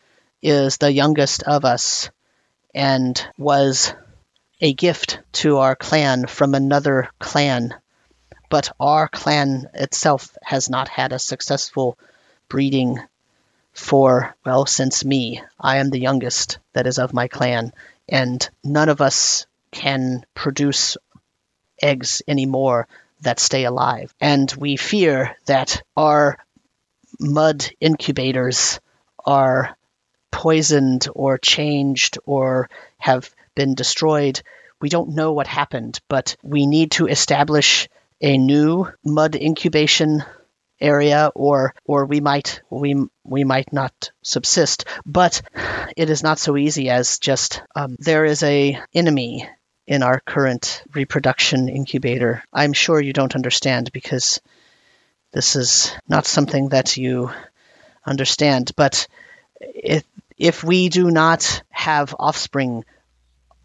is 0.44 0.78
the 0.78 0.92
youngest 0.92 1.42
of 1.44 1.66
us 1.66 2.12
and 2.76 3.26
was 3.38 3.96
a 4.60 4.74
gift 4.74 5.20
to 5.32 5.58
our 5.58 5.76
clan 5.76 6.28
from 6.28 6.54
another 6.54 7.10
clan. 7.20 7.74
But 8.50 8.72
our 8.80 9.08
clan 9.08 9.70
itself 9.74 10.38
has 10.44 10.70
not 10.70 10.90
had 10.90 11.14
a 11.14 11.20
successful 11.20 11.98
breeding 12.50 13.00
for, 13.74 14.36
well, 14.46 14.66
since 14.66 15.04
me. 15.04 15.42
I 15.60 15.78
am 15.78 15.90
the 15.90 16.00
youngest 16.00 16.60
that 16.74 16.86
is 16.86 17.00
of 17.00 17.14
my 17.14 17.28
clan, 17.28 17.74
and 18.08 18.48
none 18.64 18.90
of 18.90 19.02
us 19.02 19.46
can 19.72 20.26
produce 20.34 20.98
eggs 21.82 22.22
anymore 22.28 22.88
that 23.22 23.40
stay 23.40 23.64
alive. 23.64 24.14
And 24.20 24.52
we 24.58 24.76
fear 24.78 25.38
that 25.46 25.82
our 25.96 26.38
mud 27.20 27.66
incubators 27.80 28.80
are 29.26 29.76
poisoned 30.32 31.08
or 31.14 31.38
changed 31.38 32.18
or 32.26 32.70
have 32.98 33.34
been 33.56 33.76
destroyed. 33.76 34.42
We 34.82 34.90
don't 34.90 35.16
know 35.16 35.34
what 35.34 35.48
happened, 35.48 36.00
but 36.10 36.36
we 36.44 36.68
need 36.68 36.92
to 36.92 37.08
establish 37.08 37.88
a 38.22 38.38
new 38.38 38.88
mud 39.04 39.36
incubation 39.36 40.24
area 40.80 41.32
or 41.36 41.74
or 41.86 42.06
we 42.06 42.20
might 42.20 42.62
we 42.70 42.96
we 43.24 43.44
might 43.44 43.72
not 43.72 44.12
subsist 44.24 44.86
but 45.06 45.42
it 45.96 46.10
is 46.10 46.22
not 46.22 46.38
so 46.38 46.58
easy 46.58 46.90
as 46.90 47.20
just 47.20 47.62
um, 47.76 47.96
there 48.00 48.26
is 48.26 48.44
a 48.44 48.78
enemy 48.94 49.48
in 49.88 50.04
our 50.04 50.20
current 50.20 50.84
reproduction 50.94 51.70
incubator 51.70 52.44
i'm 52.52 52.74
sure 52.74 53.00
you 53.00 53.14
don't 53.14 53.36
understand 53.36 53.92
because 53.94 54.42
this 55.32 55.56
is 55.56 55.96
not 56.10 56.26
something 56.26 56.70
that 56.70 56.98
you 56.98 57.32
understand 58.06 58.72
but 58.76 59.08
if 59.74 60.04
if 60.38 60.64
we 60.64 60.90
do 60.90 61.10
not 61.12 61.64
have 61.70 62.16
offspring 62.20 62.84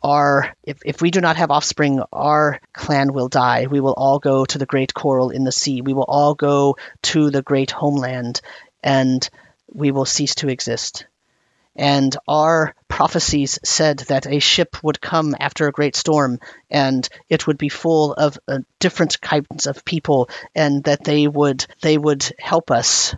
our 0.02 0.54
if, 0.62 0.78
if 0.84 1.02
we 1.02 1.10
do 1.10 1.20
not 1.20 1.36
have 1.36 1.50
offspring 1.50 2.02
our 2.12 2.60
clan 2.72 3.12
will 3.12 3.28
die. 3.28 3.66
We 3.66 3.80
will 3.80 3.92
all 3.92 4.18
go 4.18 4.44
to 4.44 4.58
the 4.58 4.66
great 4.66 4.94
coral 4.94 5.30
in 5.30 5.44
the 5.44 5.52
sea. 5.52 5.82
We 5.82 5.92
will 5.92 6.04
all 6.04 6.34
go 6.34 6.76
to 7.02 7.30
the 7.30 7.42
great 7.42 7.70
homeland 7.70 8.40
and 8.82 9.28
we 9.72 9.90
will 9.90 10.06
cease 10.06 10.36
to 10.36 10.48
exist. 10.48 11.06
And 11.76 12.16
our 12.26 12.74
prophecies 12.88 13.58
said 13.62 14.00
that 14.08 14.26
a 14.26 14.40
ship 14.40 14.82
would 14.82 15.00
come 15.00 15.36
after 15.38 15.68
a 15.68 15.72
great 15.72 15.94
storm 15.96 16.40
and 16.68 17.08
it 17.28 17.46
would 17.46 17.58
be 17.58 17.68
full 17.68 18.12
of 18.12 18.38
uh, 18.48 18.58
different 18.80 19.20
kinds 19.20 19.66
of 19.66 19.84
people 19.84 20.28
and 20.54 20.82
that 20.84 21.04
they 21.04 21.28
would 21.28 21.64
they 21.80 21.96
would 21.96 22.32
help 22.38 22.70
us 22.70 23.14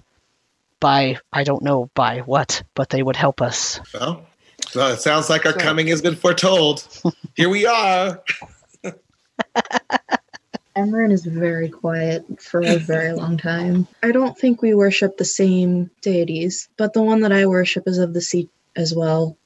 by 0.82 1.16
i 1.32 1.44
don't 1.44 1.62
know 1.62 1.88
by 1.94 2.18
what 2.20 2.62
but 2.74 2.90
they 2.90 3.02
would 3.02 3.16
help 3.16 3.40
us 3.40 3.80
Well, 3.94 4.26
well, 4.74 4.92
it 4.92 5.00
sounds 5.00 5.30
like 5.30 5.46
our 5.46 5.52
So- 5.52 5.59
coming 5.60 5.86
has 5.88 6.02
been 6.02 6.16
foretold. 6.16 6.86
Here 7.36 7.48
we 7.48 7.66
are. 7.66 8.22
Emerin 10.76 11.12
is 11.12 11.24
very 11.26 11.68
quiet 11.68 12.24
for 12.40 12.62
a 12.62 12.76
very 12.78 13.12
long 13.12 13.36
time. 13.36 13.86
I 14.02 14.10
don't 14.12 14.36
think 14.38 14.62
we 14.62 14.72
worship 14.72 15.18
the 15.18 15.24
same 15.24 15.90
deities, 16.00 16.68
but 16.78 16.94
the 16.94 17.02
one 17.02 17.20
that 17.20 17.32
I 17.32 17.44
worship 17.46 17.84
is 17.86 17.98
of 17.98 18.14
the 18.14 18.22
sea 18.22 18.48
as 18.74 18.94
well. 18.94 19.36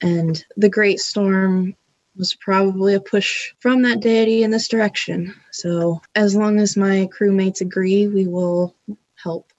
And 0.00 0.42
the 0.56 0.70
Great 0.70 0.98
Storm 1.00 1.76
was 2.16 2.34
probably 2.34 2.94
a 2.94 3.00
push 3.00 3.52
from 3.60 3.82
that 3.82 4.00
deity 4.00 4.42
in 4.42 4.50
this 4.50 4.68
direction. 4.68 5.34
So, 5.50 6.00
as 6.14 6.34
long 6.34 6.58
as 6.58 6.74
my 6.76 7.08
crewmates 7.18 7.60
agree, 7.60 8.08
we 8.08 8.26
will 8.26 8.74
help 9.22 9.51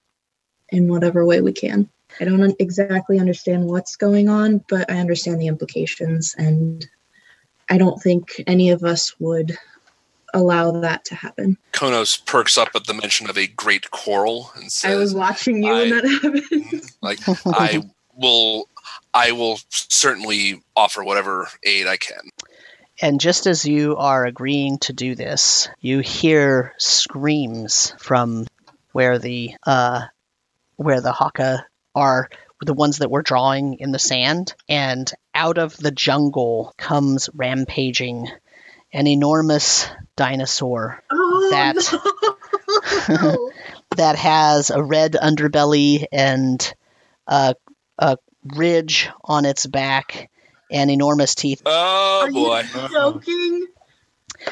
in 0.73 0.87
whatever 0.87 1.25
way 1.25 1.41
we 1.41 1.53
can. 1.53 1.89
I 2.19 2.25
don't 2.25 2.55
exactly 2.59 3.19
understand 3.19 3.65
what's 3.65 3.95
going 3.95 4.29
on, 4.29 4.63
but 4.69 4.91
I 4.91 4.97
understand 4.97 5.39
the 5.41 5.47
implications, 5.47 6.35
and 6.37 6.85
I 7.69 7.77
don't 7.77 8.01
think 8.01 8.41
any 8.45 8.69
of 8.71 8.83
us 8.83 9.13
would 9.19 9.57
allow 10.33 10.71
that 10.71 11.05
to 11.05 11.15
happen. 11.15 11.57
Konos 11.71 12.23
perks 12.25 12.57
up 12.57 12.69
at 12.75 12.85
the 12.85 12.93
mention 12.93 13.29
of 13.29 13.37
a 13.37 13.47
great 13.47 13.91
coral 13.91 14.51
and 14.55 14.71
says, 14.71 14.93
I 14.93 14.95
was 14.95 15.13
watching 15.13 15.63
you 15.63 15.71
when 15.71 15.89
that 15.89 16.05
happened. 16.05 16.83
like 17.01 17.19
I 17.45 17.83
will 18.15 18.67
I 19.13 19.31
will 19.31 19.59
certainly 19.69 20.61
offer 20.75 21.03
whatever 21.03 21.47
aid 21.63 21.87
I 21.87 21.97
can. 21.97 22.29
And 23.01 23.19
just 23.19 23.47
as 23.47 23.65
you 23.65 23.97
are 23.97 24.25
agreeing 24.25 24.77
to 24.79 24.93
do 24.93 25.15
this, 25.15 25.67
you 25.81 25.99
hear 25.99 26.73
screams 26.77 27.93
from 27.99 28.45
where 28.91 29.17
the 29.19 29.55
uh, 29.65 30.05
where 30.75 31.01
the 31.01 31.11
Haka 31.11 31.65
are, 31.95 32.29
the 32.61 32.73
ones 32.73 32.99
that 32.99 33.09
we're 33.11 33.21
drawing 33.21 33.75
in 33.79 33.91
the 33.91 33.99
sand, 33.99 34.53
and 34.69 35.11
out 35.35 35.57
of 35.57 35.75
the 35.77 35.91
jungle 35.91 36.73
comes 36.77 37.29
rampaging 37.33 38.27
an 38.93 39.07
enormous 39.07 39.87
dinosaur 40.15 41.03
oh, 41.11 41.49
That- 41.51 43.09
no. 43.09 43.51
that 43.97 44.15
has 44.15 44.69
a 44.69 44.83
red 44.83 45.13
underbelly 45.13 46.05
and 46.11 46.73
a, 47.27 47.55
a 47.97 48.17
ridge 48.55 49.09
on 49.23 49.45
its 49.45 49.65
back 49.65 50.29
and 50.71 50.89
enormous 50.91 51.35
teeth. 51.35 51.61
Oh 51.65 52.21
Are 52.23 52.31
boy. 52.31 52.63
you 52.73 52.89
joking? 52.89 53.67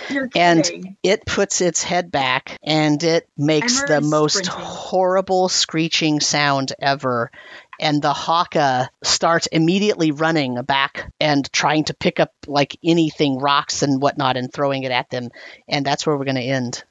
You're 0.10 0.30
And- 0.36 0.96
It 1.04 1.26
puts 1.26 1.62
its 1.62 1.84
head 1.84 2.12
back 2.12 2.58
and 2.64 3.02
it 3.04 3.28
makes 3.38 3.84
the 3.84 4.02
most 4.02 4.46
sprinting. 4.46 4.64
horrible 4.66 5.50
screeching 5.50 6.20
sound 6.20 6.74
ever. 6.82 7.32
And 7.80 8.02
the 8.02 8.14
haka 8.14 8.92
starts 9.04 9.48
immediately 9.48 10.12
running 10.12 10.62
back 10.62 11.12
and 11.20 11.52
trying 11.52 11.86
to 11.86 11.96
pick 11.96 12.20
up 12.20 12.32
like 12.46 12.78
anything, 12.84 13.40
rocks 13.40 13.82
and 13.82 14.00
whatnot, 14.02 14.38
and 14.38 14.54
throwing 14.54 14.84
it 14.84 14.92
at 14.92 15.10
them. 15.10 15.30
And 15.68 15.84
that's 15.84 16.06
where 16.06 16.16
we're 16.16 16.26
going 16.26 16.36
to 16.36 16.42
end. 16.42 16.84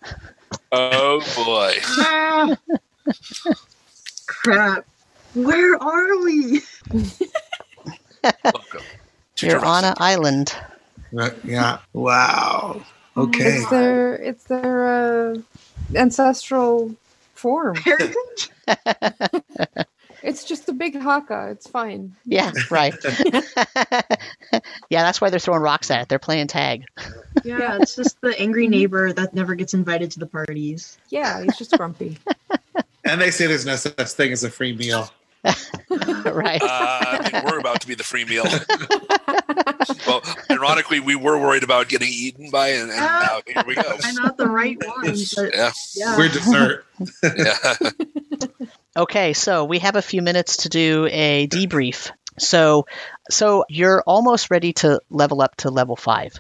Oh 0.72 1.20
boy. 1.36 1.74
Ah! 1.86 2.56
Crap. 4.27 4.85
Where 5.35 5.77
are 5.81 6.24
we? 6.24 6.60
Welcome. 8.22 8.81
to 9.36 9.47
You're 9.47 9.64
on 9.64 9.85
an 9.85 9.94
island. 9.98 10.55
Right, 11.12 11.35
Yeah. 11.45 11.78
Wow. 11.93 12.82
Okay. 13.16 13.57
It's 13.57 13.70
their 13.70 14.15
it's 14.15 14.45
their 14.45 15.32
uh, 15.32 15.37
ancestral 15.95 16.95
form. 17.35 17.77
Heritage? 17.77 18.51
It's 20.23 20.45
just 20.45 20.69
a 20.69 20.73
big 20.73 21.01
haka. 21.01 21.49
It's 21.51 21.66
fine. 21.66 22.15
Yeah, 22.27 22.53
right. 22.70 22.95
yeah, 24.91 25.03
that's 25.03 25.20
why 25.20 25.31
they're 25.31 25.41
throwing 25.41 25.62
rocks 25.62 25.91
at 25.91 26.03
it. 26.03 26.09
They're 26.09 26.19
playing 26.19 26.49
tag. 26.49 26.85
Yeah, 27.43 27.78
it's 27.81 27.97
just 27.97 28.20
the 28.20 28.39
angry 28.39 28.69
neighbor 28.69 29.12
that 29.12 29.35
never 29.35 29.55
gets 29.55 29.73
invited 29.73 30.11
to 30.12 30.19
the 30.19 30.27
parties. 30.27 30.99
Yeah, 31.09 31.43
he's 31.43 31.57
just 31.57 31.77
grumpy. 31.77 32.19
And 33.05 33.20
they 33.20 33.31
say 33.31 33.47
there's 33.47 33.65
no 33.65 33.77
such 33.77 33.97
thing 34.11 34.32
as 34.32 34.45
a 34.45 34.51
free 34.51 34.77
meal. 34.77 35.11
Right. 35.45 36.62
Uh, 36.62 36.67
I 36.69 37.29
think 37.31 37.45
we're 37.45 37.59
about 37.59 37.81
to 37.81 37.87
be 37.87 37.95
the 37.95 38.05
free 38.05 38.25
meal. 38.25 38.45
well, 40.07 40.23
ironically, 40.51 41.01
we 41.01 41.17
were 41.17 41.39
worried 41.39 41.62
about 41.62 41.89
getting 41.89 42.09
eaten 42.11 42.51
by, 42.51 42.69
and, 42.71 42.91
and 42.91 43.01
now 43.01 43.41
here 43.47 43.62
we 43.67 43.75
go. 43.75 43.83
I'm 44.05 44.15
not 44.17 44.37
the 44.37 44.47
right 44.47 44.77
one, 44.87 45.03
but 45.35 45.55
Yeah, 45.55 45.73
yeah. 45.95 46.17
We're 46.19 46.29
dessert. 46.29 46.85
yeah. 47.23 47.75
Okay, 48.97 49.33
so 49.33 49.65
we 49.65 49.79
have 49.79 49.97
a 49.97 50.03
few 50.03 50.21
minutes 50.23 50.59
to 50.59 50.69
do 50.69 51.09
a 51.11 51.47
debrief. 51.49 52.11
So, 52.39 52.87
so 53.31 53.65
you're 53.69 54.03
almost 54.07 54.51
ready 54.51 54.73
to 54.75 55.01
level 55.11 55.43
up 55.43 55.57
to 55.57 55.71
level 55.71 55.97
five. 55.97 56.39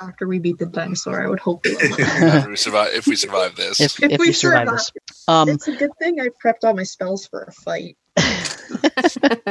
After 0.00 0.28
we 0.28 0.38
beat 0.38 0.58
the 0.58 0.66
dinosaur, 0.66 1.20
I 1.22 1.28
would 1.28 1.40
hope 1.40 1.64
we 1.64 1.72
if 1.72 2.46
we 2.46 2.56
survive, 2.56 2.94
if 2.94 3.06
we 3.08 3.16
survive 3.16 3.56
this, 3.56 3.80
If, 3.80 4.00
If 4.00 4.12
if 4.12 4.20
we 4.20 4.28
you 4.28 4.32
survive 4.32 4.68
survive. 4.68 4.78
this. 4.78 5.24
Um, 5.26 5.48
It's 5.48 5.66
a 5.66 5.74
good 5.74 5.90
thing 5.98 6.20
I 6.20 6.28
prepped 6.28 6.62
all 6.62 6.72
my 6.74 6.84
spells 6.84 7.26
for 7.26 7.42
a 7.42 7.52
fight. 7.52 7.96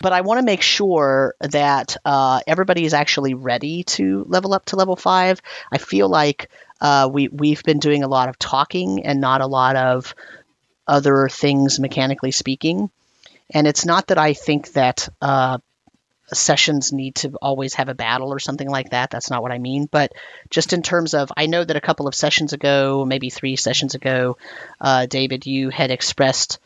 but 0.00 0.12
I 0.12 0.20
want 0.20 0.38
to 0.40 0.44
make 0.44 0.62
sure 0.62 1.34
that 1.40 1.96
uh, 2.04 2.40
everybody 2.46 2.84
is 2.84 2.94
actually 2.94 3.34
ready 3.34 3.84
to 3.84 4.24
level 4.28 4.54
up 4.54 4.66
to 4.66 4.76
level 4.76 4.96
five. 4.96 5.40
I 5.72 5.78
feel 5.78 6.08
like 6.08 6.50
uh, 6.80 7.08
we 7.12 7.28
we've 7.28 7.62
been 7.62 7.78
doing 7.78 8.02
a 8.02 8.08
lot 8.08 8.28
of 8.28 8.38
talking 8.38 9.06
and 9.06 9.20
not 9.20 9.40
a 9.40 9.46
lot 9.46 9.76
of 9.76 10.14
other 10.86 11.28
things 11.28 11.80
mechanically 11.80 12.30
speaking. 12.30 12.90
And 13.52 13.66
it's 13.66 13.86
not 13.86 14.08
that 14.08 14.18
I 14.18 14.32
think 14.32 14.72
that 14.72 15.08
uh, 15.22 15.58
sessions 16.32 16.92
need 16.92 17.14
to 17.16 17.34
always 17.40 17.74
have 17.74 17.88
a 17.88 17.94
battle 17.94 18.32
or 18.32 18.38
something 18.38 18.68
like 18.68 18.90
that. 18.90 19.10
That's 19.10 19.30
not 19.30 19.42
what 19.42 19.52
I 19.52 19.58
mean. 19.58 19.88
But 19.90 20.12
just 20.50 20.72
in 20.72 20.82
terms 20.82 21.14
of, 21.14 21.32
I 21.36 21.46
know 21.46 21.64
that 21.64 21.76
a 21.76 21.80
couple 21.80 22.08
of 22.08 22.14
sessions 22.14 22.52
ago, 22.52 23.04
maybe 23.06 23.30
three 23.30 23.56
sessions 23.56 23.94
ago, 23.94 24.36
uh, 24.80 25.06
David, 25.06 25.46
you 25.46 25.70
had 25.70 25.90
expressed 25.90 26.58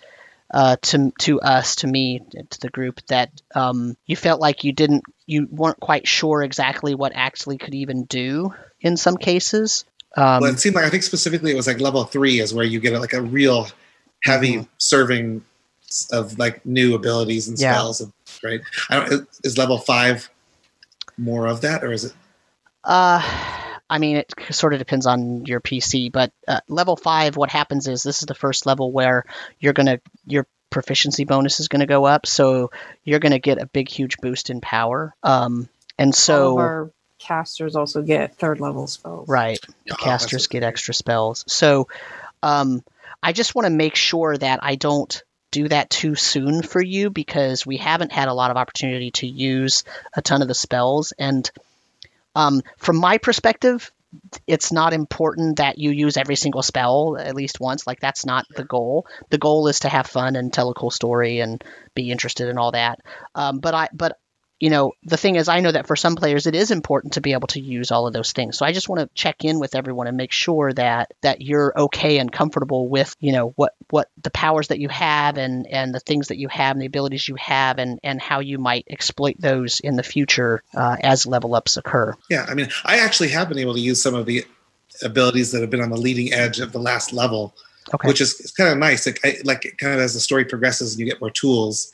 uh, 0.52 0.77
to 0.82 1.12
to 1.20 1.40
us, 1.40 1.77
to 1.77 1.86
me, 1.86 2.20
to 2.51 2.60
the 2.60 2.68
group, 2.70 3.01
that 3.09 3.31
um, 3.55 3.97
you 4.06 4.16
felt 4.16 4.40
like 4.40 4.64
you 4.64 4.72
didn't, 4.72 5.05
you 5.27 5.47
weren't 5.51 5.81
quite 5.81 6.06
sure 6.09 6.43
exactly 6.43 6.94
what 6.94 7.12
actually 7.14 7.59
could 7.59 7.74
even 7.74 8.05
do 8.05 8.52
in 8.81 8.97
some 8.97 9.16
cases. 9.16 9.85
Um, 10.16 10.40
well, 10.43 10.52
it 10.52 10.59
seemed 10.59 10.74
like 10.74 10.85
I 10.85 10.90
think 10.90 11.05
specifically 11.05 11.52
it 11.52 11.56
was 11.56 11.66
like 11.68 11.81
level 11.81 12.02
three 12.05 12.40
is 12.40 12.52
where 12.52 12.64
you 12.64 12.81
get 12.81 12.93
like 13.01 13.12
a 13.12 13.22
real 13.22 13.68
heavy 14.24 14.55
Mm-hmm. 14.55 14.62
serving 14.78 15.44
of 16.12 16.39
like 16.39 16.64
new 16.66 16.94
abilities 16.94 17.48
and 17.48 17.59
Yeah. 17.59 17.72
spells. 17.74 18.01
And, 18.01 18.12
right? 18.44 18.60
I 18.90 18.97
don't. 18.97 19.12
is- 19.12 19.40
Is 19.44 19.59
level 19.59 19.78
five 19.78 20.28
more 21.16 21.47
of 21.47 21.60
that, 21.62 21.85
or 21.85 21.93
is 21.93 22.05
it? 22.05 22.12
Uh, 22.85 23.20
I 23.90 23.98
mean, 23.98 24.16
it 24.16 24.32
sort 24.52 24.72
of 24.72 24.78
depends 24.78 25.06
on 25.06 25.44
your 25.46 25.60
PC, 25.60 26.12
but 26.12 26.32
uh, 26.46 26.60
level 26.68 26.96
five, 26.96 27.36
what 27.36 27.50
happens 27.50 27.88
is 27.88 28.04
this 28.04 28.20
is 28.20 28.26
the 28.26 28.36
first 28.36 28.64
level 28.64 28.92
where 28.92 29.24
you're 29.58 29.72
gonna 29.72 30.00
your 30.26 30.46
proficiency 30.70 31.24
bonus 31.24 31.58
is 31.58 31.66
gonna 31.66 31.86
go 31.86 32.04
up, 32.04 32.24
so 32.24 32.70
you're 33.02 33.18
gonna 33.18 33.40
get 33.40 33.60
a 33.60 33.66
big, 33.66 33.88
huge 33.88 34.18
boost 34.18 34.48
in 34.48 34.60
power. 34.60 35.14
Um, 35.24 35.68
and 35.98 36.10
All 36.10 36.12
so 36.12 36.52
of 36.52 36.58
our 36.58 36.90
casters 37.18 37.74
also 37.74 38.00
get 38.00 38.36
third 38.36 38.60
level 38.60 38.86
spells. 38.86 39.28
right, 39.28 39.58
Yeah, 39.84 39.94
casters 39.94 40.46
get 40.46 40.62
extra 40.62 40.94
spells. 40.94 41.44
So, 41.48 41.88
um, 42.44 42.84
I 43.22 43.32
just 43.32 43.56
want 43.56 43.66
to 43.66 43.70
make 43.70 43.96
sure 43.96 44.36
that 44.36 44.60
I 44.62 44.76
don't 44.76 45.22
do 45.50 45.68
that 45.68 45.90
too 45.90 46.14
soon 46.14 46.62
for 46.62 46.80
you 46.80 47.10
because 47.10 47.66
we 47.66 47.76
haven't 47.76 48.12
had 48.12 48.28
a 48.28 48.34
lot 48.34 48.52
of 48.52 48.56
opportunity 48.56 49.10
to 49.10 49.26
use 49.26 49.82
a 50.14 50.22
ton 50.22 50.42
of 50.42 50.48
the 50.48 50.54
spells 50.54 51.12
and 51.18 51.50
um, 52.35 52.62
from 52.78 52.97
my 52.97 53.19
perspective 53.19 53.90
it's 54.47 54.73
not 54.73 54.93
important 54.93 55.59
that 55.59 55.78
you 55.78 55.90
use 55.90 56.16
every 56.16 56.36
single 56.36 56.62
spell 56.62 57.16
at 57.16 57.36
least 57.36 57.61
once. 57.61 57.86
Like 57.86 58.01
that's 58.01 58.27
not 58.27 58.44
the 58.55 58.65
goal. 58.65 59.07
The 59.31 59.39
goal 59.39 59.69
is 59.69 59.81
to 59.81 59.89
have 59.89 60.07
fun 60.07 60.36
and 60.36 60.52
tell 60.52 60.70
a 60.70 60.74
cool 60.74 60.90
story 60.90 61.40
and 61.40 61.62
be 61.94 62.11
interested 62.11 62.48
in 62.48 62.59
all 62.59 62.73
that. 62.73 63.01
Um, 63.35 63.61
but 63.61 63.74
I 63.74 63.89
but 63.93 64.19
you 64.61 64.69
know, 64.69 64.93
the 65.03 65.16
thing 65.16 65.37
is, 65.37 65.49
I 65.49 65.61
know 65.61 65.73
that 65.73 65.87
for 65.87 65.97
some 65.97 66.16
players, 66.16 66.47
it 66.47 66.55
is 66.55 66.70
important 66.70 67.15
to 67.15 67.23
be 67.23 67.32
able 67.32 67.49
to 67.49 67.61
use 67.61 67.91
all 67.91 68.07
of 68.07 68.12
those 68.12 68.32
things. 68.32 68.59
So 68.59 68.66
I 68.66 68.73
just 68.73 68.91
want 68.91 69.01
to 69.01 69.09
check 69.15 69.43
in 69.45 69.59
with 69.59 69.74
everyone 69.74 70.07
and 70.07 70.16
make 70.19 70.32
sure 70.32 70.70
that 70.74 71.12
that 71.23 71.41
you're 71.41 71.73
okay 71.77 72.19
and 72.19 72.31
comfortable 72.31 72.87
with, 72.87 73.16
you 73.20 73.32
know, 73.32 73.55
what 73.57 73.74
what 73.89 74.09
the 74.23 74.31
powers 74.31 74.69
that 74.69 74.78
you 74.78 74.91
have 74.91 75.39
and 75.39 75.66
and 75.66 75.95
the 75.95 76.01
things 76.01 76.28
that 76.28 76.37
you 76.37 76.49
have 76.49 76.77
and 76.77 76.82
the 76.82 76.87
abilities 76.87 77.27
you 77.27 77.37
have 77.37 77.78
and 77.78 77.99
and 78.05 78.20
how 78.20 78.41
you 78.41 78.59
might 78.59 78.85
exploit 78.91 79.37
those 79.39 79.81
in 79.81 79.97
the 79.97 80.03
future 80.03 80.62
uh, 80.74 80.97
as 81.01 81.27
level 81.27 81.55
ups 81.55 81.78
occur. 81.78 82.15
Yeah, 82.28 82.45
I 82.47 82.55
mean, 82.55 82.69
I 82.85 82.99
actually 82.99 83.31
have 83.31 83.49
been 83.49 83.59
able 83.59 83.74
to 83.74 83.81
use 83.81 84.03
some 84.03 84.15
of 84.15 84.27
the 84.27 84.45
abilities 85.03 85.53
that 85.53 85.62
have 85.62 85.70
been 85.70 85.81
on 85.81 85.89
the 85.91 85.97
leading 85.97 86.35
edge 86.35 86.61
of 86.61 86.73
the 86.73 86.81
last 86.81 87.15
level, 87.15 87.55
Okay. 87.95 88.09
which 88.09 88.20
is 88.20 88.39
it's 88.41 88.53
kind 88.53 88.70
of 88.70 88.77
nice. 88.77 89.07
Like, 89.07 89.20
I, 89.24 89.37
like 89.45 89.62
kind 89.78 89.95
of 89.95 90.01
as 90.01 90.12
the 90.12 90.20
story 90.20 90.45
progresses 90.45 90.93
and 90.93 91.01
you 91.01 91.07
get 91.07 91.20
more 91.20 91.31
tools, 91.31 91.93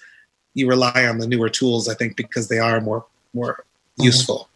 you 0.57 0.66
rely 0.66 1.07
on 1.07 1.19
the 1.19 1.27
newer 1.27 1.51
tools. 1.51 1.87
I 1.89 1.95
think 1.95 2.16
because 2.16 2.49
they 2.49 2.59
are 2.59 2.81
more 2.81 3.05
more 3.35 3.65
Mhm. 3.99 4.05
useful. 4.05 4.49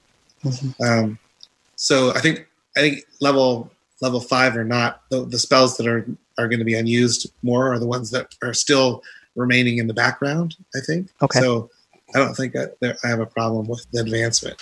Mhm. 0.44 0.74
Um, 0.80 1.18
so 1.76 2.12
I 2.14 2.20
think 2.20 2.46
I 2.76 2.80
think 2.80 3.04
level 3.20 3.70
level 4.00 4.20
five 4.20 4.56
or 4.56 4.64
not 4.64 5.02
the, 5.10 5.26
the 5.26 5.38
spells 5.38 5.76
that 5.76 5.86
are 5.86 6.06
are 6.38 6.48
going 6.48 6.58
to 6.58 6.64
be 6.64 6.74
unused 6.74 7.30
more 7.42 7.72
are 7.72 7.78
the 7.78 7.86
ones 7.86 8.10
that 8.10 8.34
are 8.42 8.54
still 8.54 9.02
remaining 9.36 9.76
in 9.78 9.86
the 9.86 9.94
background. 9.94 10.56
I 10.74 10.80
think. 10.86 11.10
Okay. 11.20 11.38
So 11.40 11.70
I 12.14 12.18
don't 12.18 12.34
think 12.34 12.54
that 12.54 12.80
there, 12.80 12.96
I 13.04 13.08
have 13.08 13.20
a 13.20 13.26
problem 13.26 13.68
with 13.68 13.86
the 13.92 14.00
advancement. 14.00 14.56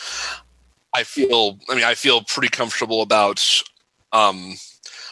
I 0.92 1.04
feel. 1.04 1.58
I 1.70 1.76
mean, 1.76 1.84
I 1.84 1.94
feel 1.94 2.22
pretty 2.22 2.48
comfortable 2.48 3.00
about 3.00 3.62
um, 4.12 4.56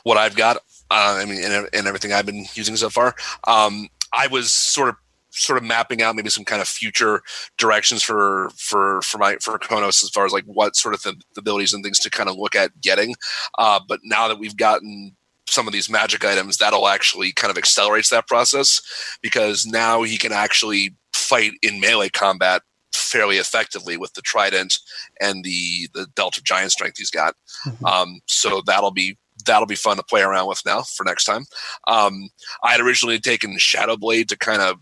what 0.03 0.16
I've 0.16 0.35
got. 0.35 0.57
Uh, 0.90 1.19
I 1.20 1.24
mean, 1.24 1.43
and, 1.44 1.69
and 1.73 1.86
everything 1.86 2.12
I've 2.12 2.27
been 2.27 2.47
using 2.55 2.77
so 2.77 2.90
far. 2.90 3.15
Um, 3.47 3.89
I 4.12 4.27
was 4.27 4.53
sort 4.53 4.89
of 4.89 4.97
sort 5.37 5.59
of 5.59 5.65
mapping 5.65 6.03
out 6.03 6.17
maybe 6.17 6.31
some 6.31 6.45
kind 6.45 6.63
of 6.63 6.69
future 6.69 7.23
directions 7.59 8.03
for 8.03 8.51
for 8.57 9.03
for 9.03 9.19
my 9.19 9.37
for 9.37 9.59
Konos 9.59 10.03
as 10.03 10.11
far 10.11 10.25
as 10.25 10.33
like 10.33 10.45
what 10.45 10.77
sort 10.77 10.95
of 10.95 11.03
the, 11.03 11.15
abilities 11.37 11.73
and 11.73 11.85
things 11.85 11.99
to 12.01 12.11
kind 12.11 12.29
of 12.29 12.37
look 12.37 12.55
at 12.55 12.81
getting. 12.81 13.15
Uh, 13.59 13.81
but 13.87 14.01
now 14.03 14.29
that 14.29 14.39
we've 14.39 14.57
gotten 14.57 15.15
some 15.49 15.67
of 15.67 15.73
these 15.73 15.89
magic 15.89 16.25
items, 16.25 16.57
that'll 16.57 16.89
actually 16.89 17.33
kind 17.33 17.51
of 17.51 17.59
accelerates 17.59 18.11
that 18.11 18.27
process 18.27 18.83
because 19.23 19.67
now 19.67 20.03
he 20.03 20.19
can 20.19 20.33
actually 20.33 20.95
fight 21.13 21.53
in 21.63 21.81
melee 21.81 22.09
combat 22.09 22.63
fairly 22.93 23.37
effectively 23.37 23.97
with 23.97 24.13
the 24.15 24.23
trident 24.23 24.79
and 25.21 25.45
the 25.45 25.89
the 25.95 26.07
belt 26.17 26.37
of 26.37 26.45
giant 26.45 26.73
strength 26.73 26.99
he's 26.99 27.11
got. 27.11 27.35
Mhm. 27.67 27.89
Um, 27.89 28.21
so 28.27 28.63
that'll 28.67 28.91
be 28.91 29.19
that'll 29.45 29.67
be 29.67 29.75
fun 29.75 29.97
to 29.99 30.03
play 30.03 30.23
around 30.23 30.49
with 30.49 30.65
now 30.65 30.83
for 30.83 31.05
next 31.05 31.25
time. 31.25 31.45
Um, 31.89 32.31
I 32.65 32.73
had 32.73 32.81
originally 32.81 33.21
taken 33.21 33.59
Shadow 33.59 33.97
Blade 33.97 34.29
to 34.31 34.37
kind 34.37 34.63
of 34.63 34.79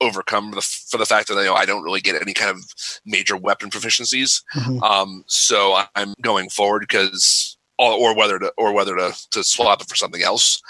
overcome 0.00 0.50
the 0.52 0.60
for 0.60 0.98
the 0.98 1.06
fact 1.06 1.28
that 1.28 1.34
you 1.34 1.44
know 1.44 1.54
I 1.54 1.64
don't 1.64 1.82
really 1.82 2.00
get 2.00 2.20
any 2.20 2.34
kind 2.34 2.50
of 2.50 2.64
major 3.04 3.36
weapon 3.36 3.70
proficiencies. 3.70 4.42
Mhm. 4.54 4.82
Um, 4.82 5.24
so 5.26 5.82
I'm 5.94 6.14
going 6.20 6.50
forward 6.50 6.80
because 6.80 7.56
or, 7.78 7.92
or 7.92 8.16
whether 8.16 8.38
to 8.38 8.52
or 8.56 8.72
whether 8.72 8.96
to 8.96 9.14
to 9.30 9.44
swap 9.44 9.80
it 9.80 9.88
for 9.88 9.96
something 9.96 10.22
else. 10.22 10.60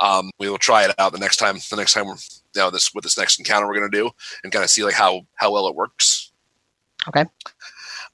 Um, 0.00 0.30
we 0.40 0.50
will 0.50 0.58
try 0.58 0.84
it 0.84 0.94
out 0.98 1.12
the 1.12 1.18
next 1.18 1.36
time. 1.36 1.58
The 1.70 1.76
next 1.76 1.92
time 1.92 2.06
we're 2.06 2.14
you 2.54 2.60
know 2.60 2.70
this 2.70 2.92
with 2.94 3.04
this 3.04 3.18
next 3.18 3.38
encounter 3.38 3.66
we're 3.66 3.78
going 3.78 3.90
to 3.90 3.96
do 3.96 4.10
and 4.42 4.52
kind 4.52 4.64
of 4.64 4.70
see 4.70 4.84
like 4.84 4.94
how 4.94 5.22
how 5.36 5.52
well 5.52 5.68
it 5.68 5.74
works. 5.74 6.32
Okay. 7.08 7.24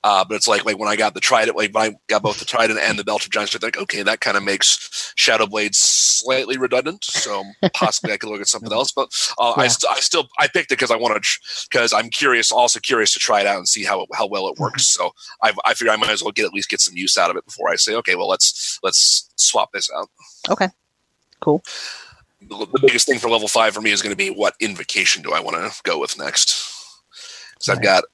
Uh, 0.03 0.25
but 0.25 0.35
it's 0.35 0.49
like 0.49 0.65
like 0.65 0.79
when 0.79 0.89
I 0.89 0.97
got 0.97 1.13
the 1.13 1.21
trident, 1.21 1.57
like 1.57 1.75
when 1.75 1.93
I 1.93 1.97
got 2.09 2.23
both 2.23 2.39
the 2.39 2.47
trident 2.47 2.79
and 2.79 2.99
the 2.99 3.05
belt 3.05 3.25
of 3.25 3.31
giants, 3.31 3.55
I 3.55 3.59
think 3.59 3.77
okay, 3.77 4.03
that 4.03 4.21
kind 4.21 4.37
of 4.37 4.43
makes 4.43 5.13
Shadow 5.15 5.47
Blade 5.47 5.75
slightly 5.75 6.57
redundant. 6.57 7.05
So 7.05 7.45
possibly 7.75 8.13
I 8.13 8.17
could 8.17 8.31
look 8.31 8.41
at 8.41 8.49
something 8.49 8.73
else. 8.73 8.93
But 8.93 9.11
uh, 9.39 9.53
I, 9.57 9.69
st- 9.69 9.93
I 9.93 10.01
still 10.01 10.29
I 10.39 10.47
picked 10.47 10.73
it 10.73 10.79
because 10.79 10.91
I 10.91 10.97
want 10.97 11.23
to 11.23 11.39
because 11.71 11.93
I'm 11.93 12.09
curious, 12.09 12.51
also 12.51 12.81
curious 12.81 13.13
to 13.13 13.19
try 13.19 13.41
it 13.41 13.47
out 13.47 13.59
and 13.59 13.69
see 13.69 13.85
how 13.85 14.07
how 14.15 14.27
well 14.27 14.49
it 14.49 14.59
works. 14.59 14.89
So 14.89 15.11
I 15.43 15.53
I 15.67 15.75
figure 15.75 15.93
I 15.93 15.97
might 15.97 16.11
as 16.11 16.23
well 16.23 16.33
get 16.33 16.47
at 16.47 16.55
least 16.55 16.71
get 16.71 16.81
some 16.81 16.97
use 16.97 17.19
out 17.19 17.31
of 17.31 17.37
it 17.37 17.45
before 17.45 17.69
I 17.69 17.77
say 17.77 17.95
okay, 17.97 18.15
well 18.15 18.29
let's 18.29 18.79
let's 18.83 19.31
swap 19.37 19.73
this 19.73 19.91
out. 19.95 20.09
Okay. 20.49 20.69
Cool. 21.41 21.63
The, 22.43 22.67
the 22.73 22.81
biggest 22.81 23.07
thing 23.07 23.19
for 23.19 23.29
level 23.29 23.49
five 23.49 23.75
for 23.75 23.83
me 23.83 23.91
is 23.91 24.01
going 24.01 24.13
to 24.13 24.17
be 24.17 24.31
what 24.31 24.55
invocation 24.61 25.23
do 25.23 25.33
I 25.33 25.41
want 25.41 25.57
to 25.57 25.83
go 25.83 25.99
with 25.99 26.19
next? 26.19 26.67
Because 27.53 27.69
I've 27.69 27.83
got 27.83 28.05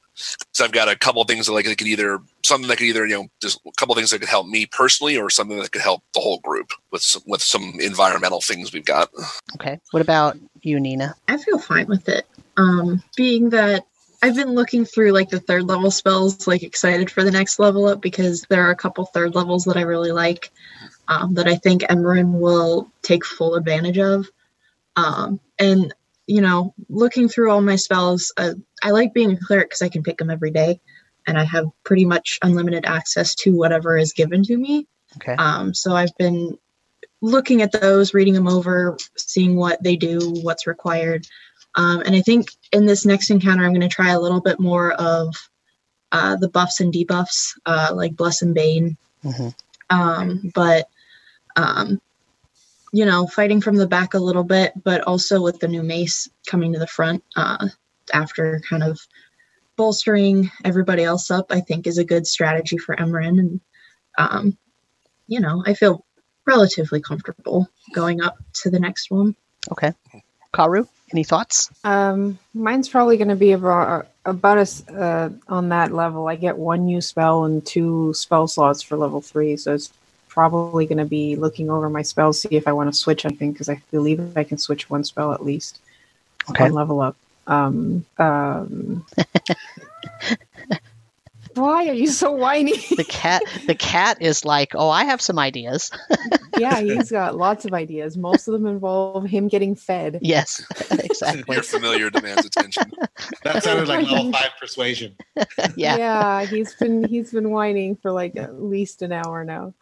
so 0.52 0.64
I've 0.64 0.72
got 0.72 0.88
a 0.88 0.97
couple 0.97 1.22
of 1.22 1.28
things 1.28 1.47
that 1.47 1.52
like 1.52 1.66
that 1.66 1.78
could 1.78 1.86
either 1.86 2.20
something 2.43 2.68
that 2.68 2.78
could 2.78 2.86
either 2.86 3.06
you 3.06 3.16
know 3.16 3.28
just 3.40 3.60
a 3.66 3.70
couple 3.76 3.93
of 3.93 3.98
things 3.98 4.10
that 4.10 4.20
could 4.20 4.28
help 4.28 4.47
me 4.47 4.66
personally 4.66 5.16
or 5.16 5.30
something 5.30 5.59
that 5.59 5.72
could 5.72 5.82
help 5.82 6.02
the 6.14 6.20
whole 6.20 6.38
group 6.40 6.70
with 6.90 7.02
some, 7.02 7.22
with 7.26 7.43
some 7.43 7.74
environmental 7.80 8.40
things 8.40 8.72
we've 8.72 8.84
got. 8.84 9.10
Okay. 9.55 9.78
What 9.90 10.01
about 10.01 10.36
you, 10.62 10.80
Nina? 10.80 11.14
I 11.28 11.36
feel 11.36 11.59
fine 11.59 11.86
with 11.86 12.09
it. 12.09 12.26
Um, 12.56 13.02
being 13.16 13.51
that 13.51 13.84
I've 14.22 14.34
been 14.34 14.55
looking 14.55 14.84
through 14.84 15.12
like 15.12 15.28
the 15.28 15.40
third 15.40 15.64
level 15.64 15.90
spells, 15.90 16.47
like 16.47 16.62
excited 16.62 17.10
for 17.10 17.22
the 17.22 17.30
next 17.30 17.59
level 17.59 17.86
up 17.86 18.01
because 18.01 18.43
there 18.48 18.66
are 18.66 18.70
a 18.70 18.76
couple 18.76 19.05
third 19.06 19.34
levels 19.34 19.64
that 19.64 19.76
I 19.76 19.82
really 19.82 20.12
like 20.12 20.51
um, 21.09 21.34
that 21.34 21.47
I 21.47 21.56
think 21.56 21.82
Emerin 21.82 22.40
will 22.40 22.90
take 23.02 23.24
full 23.24 23.55
advantage 23.55 23.98
of. 23.98 24.28
Um, 24.97 25.38
and 25.59 25.94
you 26.27 26.40
know, 26.40 26.74
looking 26.89 27.28
through 27.28 27.51
all 27.51 27.61
my 27.61 27.77
spells, 27.77 28.32
uh, 28.36 28.55
I 28.82 28.90
like 28.90 29.15
being 29.15 29.32
a 29.32 29.36
cleric 29.36 29.69
because 29.69 29.82
I 29.82 29.89
can 29.89 30.03
pick 30.03 30.19
them 30.19 30.31
every 30.31 30.51
day, 30.51 30.81
and 31.27 31.39
I 31.39 31.44
have 31.44 31.66
pretty 31.85 32.05
much 32.05 32.39
unlimited 32.43 32.85
access 32.85 33.35
to 33.36 33.57
whatever 33.57 33.97
is 33.97 34.12
given 34.12 34.43
to 34.44 34.57
me. 34.57 34.86
Okay. 35.16 35.35
Um, 35.35 35.73
so 35.73 35.94
I've 35.94 36.16
been 36.19 36.59
looking 37.23 37.62
at 37.62 37.73
those, 37.73 38.12
reading 38.12 38.35
them 38.35 38.48
over, 38.48 38.97
seeing 39.16 39.57
what 39.57 39.82
they 39.82 39.97
do, 39.97 40.19
what's 40.43 40.66
required. 40.66 41.27
Um, 41.74 42.03
and 42.05 42.15
I 42.15 42.20
think 42.20 42.48
in 42.73 42.86
this 42.86 43.07
next 43.07 43.31
encounter, 43.31 43.65
I'm 43.65 43.73
going 43.73 43.81
to 43.81 43.89
try 43.89 44.11
a 44.11 44.20
little 44.20 44.40
bit 44.40 44.61
more 44.61 44.93
of 44.93 45.35
uh, 46.12 46.36
the 46.36 46.48
buffs 46.48 46.81
and 46.81 46.93
debuffs, 46.93 47.53
uh, 47.66 47.90
like 47.94 48.16
Bless 48.16 48.43
and 48.43 48.55
Bane. 48.55 48.97
Mm-hmm. 49.24 49.48
Um, 49.90 50.53
but, 50.55 50.89
um, 51.57 52.01
you 52.92 53.04
know, 53.04 53.26
fighting 53.26 53.60
from 53.60 53.76
the 53.76 53.86
back 53.86 54.14
a 54.14 54.18
little 54.18 54.44
bit, 54.44 54.72
but 54.82 55.02
also 55.02 55.42
with 55.42 55.58
the 55.60 55.68
new 55.68 55.82
mace 55.82 56.28
coming 56.46 56.72
to 56.72 56.78
the 56.78 56.86
front 56.86 57.24
uh, 57.36 57.68
after 58.12 58.60
kind 58.68 58.82
of 58.82 58.98
bolstering 59.76 60.50
everybody 60.64 61.04
else 61.04 61.30
up, 61.30 61.46
I 61.50 61.60
think 61.60 61.86
is 61.86 61.98
a 61.98 62.04
good 62.04 62.26
strategy 62.26 62.78
for 62.78 62.96
Emerin. 62.96 63.38
And, 63.38 63.60
um, 64.16 64.58
you 65.26 65.40
know, 65.40 65.62
I 65.66 65.74
feel 65.74 66.04
relatively 66.46 67.00
comfortable 67.00 67.68
going 67.92 68.22
up 68.22 68.36
to 68.62 68.70
the 68.70 68.80
next 68.80 69.10
one. 69.10 69.34
Okay. 69.70 69.92
Karu, 70.54 70.88
any 71.12 71.24
thoughts? 71.24 71.70
Um, 71.84 72.38
mine's 72.54 72.88
probably 72.88 73.16
going 73.16 73.28
to 73.28 73.36
be 73.36 73.52
about 73.52 74.08
about 74.24 74.58
us 74.58 74.88
uh, 74.88 75.30
on 75.48 75.68
that 75.68 75.92
level. 75.92 76.28
I 76.28 76.36
get 76.36 76.56
one 76.56 76.86
new 76.86 77.00
spell 77.00 77.44
and 77.44 77.64
two 77.64 78.14
spell 78.14 78.48
slots 78.48 78.82
for 78.82 78.96
level 78.96 79.20
three, 79.20 79.56
so 79.56 79.74
it's 79.74 79.92
probably 80.36 80.84
going 80.84 80.98
to 80.98 81.06
be 81.06 81.34
looking 81.34 81.70
over 81.70 81.88
my 81.88 82.02
spells, 82.02 82.42
see 82.42 82.56
if 82.56 82.68
I 82.68 82.72
want 82.72 82.92
to 82.92 82.92
switch 82.92 83.24
anything 83.24 83.52
because 83.52 83.70
I 83.70 83.80
believe 83.90 84.36
I 84.36 84.44
can 84.44 84.58
switch 84.58 84.90
one 84.90 85.02
spell 85.02 85.32
at 85.32 85.42
least. 85.42 85.80
Okay. 86.50 86.64
One 86.64 86.74
level 86.74 87.00
up. 87.00 87.16
Um, 87.46 88.04
um, 88.18 89.06
why 91.57 91.89
are 91.89 91.93
you 91.95 92.07
so 92.09 92.33
whiny? 92.33 92.77
The 92.97 93.05
cat 93.09 93.43
the 93.66 93.74
cat 93.74 94.19
is 94.20 94.45
like, 94.45 94.73
"Oh, 94.74 94.89
I 94.89 95.05
have 95.05 95.20
some 95.20 95.39
ideas." 95.39 95.91
yeah, 96.59 96.81
he's 96.81 97.11
got 97.11 97.37
lots 97.37 97.65
of 97.65 97.74
ideas. 97.74 98.16
Most 98.16 98.49
of 98.49 98.53
them 98.53 98.66
involve 98.66 99.27
him 99.27 99.49
getting 99.49 99.74
fed. 99.74 100.19
yes. 100.23 100.65
exactly. 100.91 101.55
Your 101.55 101.62
familiar 101.62 102.11
demands 102.11 102.45
attention. 102.47 102.91
That 103.43 103.62
sounded 103.62 103.89
like 103.89 104.07
level 104.11 104.33
five 104.33 104.51
persuasion. 104.61 105.16
Yeah. 105.77 105.97
yeah 105.97 106.45
he's 106.47 106.74
been 106.74 107.05
he's 107.05 107.33
been 107.33 107.51
whining 107.51 107.97
for 107.97 108.11
like 108.12 108.37
at 108.37 108.62
least 108.62 109.03
an 109.03 109.12
hour 109.12 109.45
now 109.45 109.74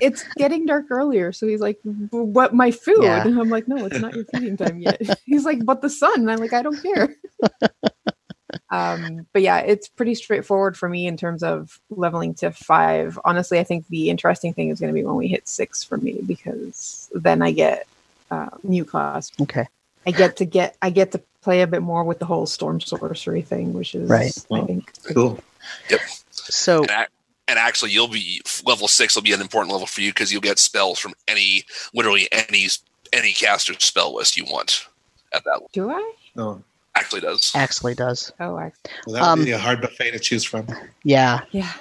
it's 0.00 0.24
getting 0.36 0.66
dark 0.66 0.86
earlier 0.90 1.32
so 1.32 1.46
he's 1.46 1.60
like 1.60 1.78
what 2.10 2.54
my 2.54 2.70
food 2.70 3.02
Yeah. 3.02 3.26
and 3.26 3.38
i'm 3.40 3.48
like 3.48 3.66
no 3.68 3.84
it's 3.86 3.98
not 3.98 4.14
your 4.14 4.24
feeding 4.26 4.56
time 4.56 4.78
yet 4.78 5.00
he's 5.24 5.44
like 5.44 5.64
but 5.64 5.80
the 5.82 5.90
sun 5.90 6.20
and 6.20 6.30
i'm 6.30 6.38
like 6.38 6.52
i 6.52 6.62
don't 6.62 6.80
care 6.82 7.14
um 8.70 9.26
but 9.32 9.42
yeah 9.42 9.58
it's 9.58 9.88
pretty 9.88 10.14
straightforward 10.14 10.76
for 10.76 10.88
me 10.88 11.06
in 11.06 11.16
terms 11.16 11.42
of 11.42 11.80
leveling 11.90 12.34
to 12.34 12.50
five 12.50 13.18
honestly 13.24 13.58
i 13.58 13.64
think 13.64 13.86
the 13.88 14.10
interesting 14.10 14.52
thing 14.52 14.70
is 14.70 14.80
going 14.80 14.92
to 14.92 14.94
be 14.94 15.04
when 15.04 15.16
we 15.16 15.28
hit 15.28 15.48
six 15.48 15.84
for 15.84 15.96
me 15.98 16.20
because 16.26 17.08
then 17.14 17.42
i 17.42 17.50
get 17.52 17.86
uh, 18.30 18.48
new 18.62 18.84
class 18.84 19.30
Okay. 19.40 19.66
i 20.06 20.10
get 20.10 20.36
to 20.36 20.44
get 20.44 20.76
i 20.82 20.90
get 20.90 21.12
to 21.12 21.20
play 21.42 21.62
a 21.62 21.66
bit 21.66 21.82
more 21.82 22.02
with 22.02 22.18
the 22.18 22.24
whole 22.26 22.46
storm 22.46 22.80
sorcery 22.80 23.42
thing 23.42 23.72
which 23.72 23.94
is 23.94 24.10
Right. 24.10 24.32
i 24.52 24.60
think 24.62 24.92
Cool. 25.14 25.38
So 26.32 26.82
And, 26.82 26.90
ac- 26.90 27.08
and 27.48 27.58
actually, 27.58 27.92
you'll 27.92 28.08
be 28.08 28.40
level 28.64 28.88
six 28.88 29.14
will 29.14 29.22
be 29.22 29.32
an 29.32 29.40
important 29.40 29.72
level 29.72 29.86
for 29.86 30.00
you 30.00 30.10
because 30.10 30.32
you'll 30.32 30.40
get 30.40 30.58
spells 30.58 30.98
from 30.98 31.14
any, 31.28 31.64
literally 31.94 32.28
any 32.32 32.66
any 33.12 33.32
caster 33.32 33.72
spell 33.78 34.14
list 34.16 34.36
you 34.36 34.44
want 34.44 34.86
at 35.32 35.44
that. 35.44 35.50
level. 35.52 35.70
do 35.72 35.90
i 35.90 36.12
Oh, 36.36 36.60
Actually, 36.96 37.20
does. 37.20 37.52
actually 37.54 37.94
does. 37.94 38.32
oh 38.40 38.56
I, 38.56 38.72
well, 39.06 39.14
that 39.14 39.20
would 39.20 39.22
Um, 39.22 39.44
be 39.44 39.52
a 39.52 39.58
hard 39.58 39.80
buffet 39.80 40.12
to 40.12 40.18
choose 40.18 40.44
from. 40.44 40.66
Yeah. 41.04 41.42
yeah 41.52 41.72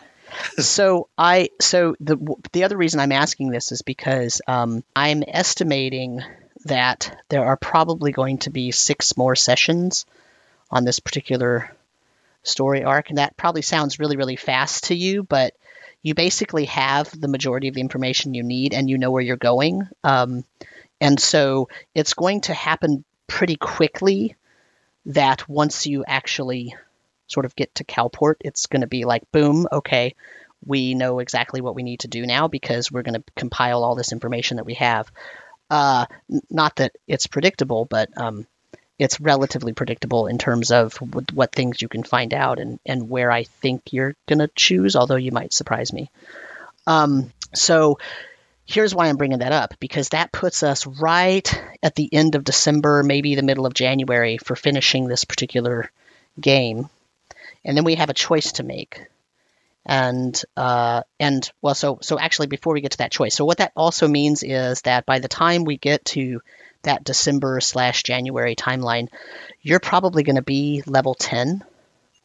so 0.58 1.08
I 1.18 1.50
so 1.60 1.96
the 2.00 2.18
the 2.52 2.64
other 2.64 2.78
reason 2.78 3.00
I'm 3.00 3.12
asking 3.12 3.50
this 3.50 3.72
is 3.72 3.82
because 3.82 4.42
um, 4.48 4.84
I'm 4.96 5.24
estimating 5.28 6.22
that 6.66 7.24
there 7.30 7.46
are 7.46 7.58
probably 7.58 8.12
going 8.12 8.40
to 8.40 8.50
be 8.50 8.72
six 8.72 9.18
more 9.18 9.36
sessions 9.36 10.06
on 10.72 10.84
this 10.84 11.00
particular 11.00 11.74
story 12.44 12.84
arc, 12.84 13.10
and 13.10 13.18
that 13.18 13.38
probably 13.38 13.62
sounds 13.62 14.00
really 14.00 14.18
really 14.18 14.36
fast 14.36 14.86
to 14.86 14.96
you, 14.96 15.24
but 15.24 15.54
you 16.02 16.14
basically 16.14 16.66
have 16.66 17.10
the 17.20 17.28
majority 17.28 17.68
of 17.68 17.76
the 17.76 17.82
information 17.82 18.34
you 18.34 18.44
need, 18.44 18.74
and 18.74 18.90
you 18.90 18.98
know 18.98 19.12
where 19.12 19.24
you're 19.24 19.38
going, 19.38 19.88
um, 20.04 20.44
and 21.02 21.20
so 21.20 21.70
it's 21.94 22.14
going 22.14 22.42
to 22.42 22.54
happen 22.54 23.04
pretty 23.28 23.56
quickly. 23.56 24.36
That 25.08 25.48
once 25.48 25.86
you 25.86 26.04
actually 26.08 26.76
sort 27.28 27.46
of 27.46 27.56
get 27.56 27.76
to 27.76 27.84
Calport, 27.84 28.36
it's 28.42 28.68
going 28.68 28.82
to 28.82 28.88
be 28.88 29.06
like, 29.06 29.32
boom, 29.32 29.68
okay, 29.72 30.16
we 30.66 30.94
know 30.96 31.20
exactly 31.20 31.62
what 31.62 31.76
we 31.76 31.84
need 31.84 32.02
to 32.02 32.08
do 32.08 32.26
now 32.26 32.48
because 32.48 32.92
we're 32.92 33.04
going 33.04 33.22
to 33.22 33.24
compile 33.36 33.84
all 33.84 33.96
this 33.96 34.12
information 34.12 34.58
that 34.58 34.66
we 34.66 34.76
have. 34.76 35.12
Uh, 35.70 36.06
not 36.50 36.76
that 36.78 36.94
it's 37.08 37.28
predictable, 37.28 37.86
but 37.86 38.10
um, 38.18 38.46
it's 38.98 39.20
relatively 39.20 39.74
predictable 39.74 40.28
in 40.28 40.38
terms 40.38 40.72
of 40.72 40.94
w- 41.00 41.26
what 41.34 41.52
things 41.52 41.82
you 41.82 41.88
can 41.88 42.04
find 42.04 42.34
out 42.34 42.60
and, 42.60 42.80
and 42.86 43.10
where 43.10 43.32
I 43.32 43.44
think 43.44 43.92
you're 43.92 44.16
going 44.28 44.40
to 44.40 44.50
choose, 44.56 44.96
although 44.96 45.16
you 45.16 45.32
might 45.32 45.54
surprise 45.54 45.92
me. 45.92 46.10
Um, 46.88 47.32
so 47.54 48.00
here's 48.66 48.96
why 48.96 49.08
I'm 49.08 49.18
bringing 49.18 49.40
that 49.40 49.52
up 49.52 49.76
because 49.80 50.10
that 50.10 50.32
puts 50.32 50.64
us 50.64 50.88
right 50.88 51.64
at 51.84 51.96
the 51.96 52.12
end 52.12 52.36
of 52.36 52.44
December, 52.44 53.04
maybe 53.04 53.36
the 53.36 53.44
middle 53.44 53.66
of 53.66 53.74
January 53.74 54.38
for 54.38 54.56
finishing 54.56 55.08
this 55.08 55.26
particular 55.26 55.92
game. 56.40 56.90
And 57.64 57.78
then 57.78 57.84
we 57.84 57.96
have 57.96 58.10
a 58.10 58.14
choice 58.14 58.54
to 58.54 58.64
make. 58.64 59.02
And 59.86 60.40
uh, 60.58 61.04
and 61.20 61.50
well 61.62 61.76
so 61.76 62.00
so 62.02 62.18
actually 62.18 62.48
before 62.48 62.74
we 62.74 62.82
get 62.82 62.94
to 62.94 62.98
that 63.00 63.12
choice 63.12 63.36
so 63.36 63.46
what 63.46 63.60
that 63.60 63.72
also 63.76 64.08
means 64.08 64.42
is 64.42 64.82
that 64.82 65.06
by 65.06 65.20
the 65.20 65.28
time 65.28 65.64
we 65.64 65.78
get 65.78 66.04
to 66.06 66.42
that 66.82 67.04
december 67.04 67.60
slash 67.60 68.02
january 68.02 68.56
timeline 68.56 69.10
you're 69.62 69.80
probably 69.80 70.24
going 70.24 70.38
to 70.38 70.42
be 70.42 70.82
level 70.88 71.14
10 71.14 71.64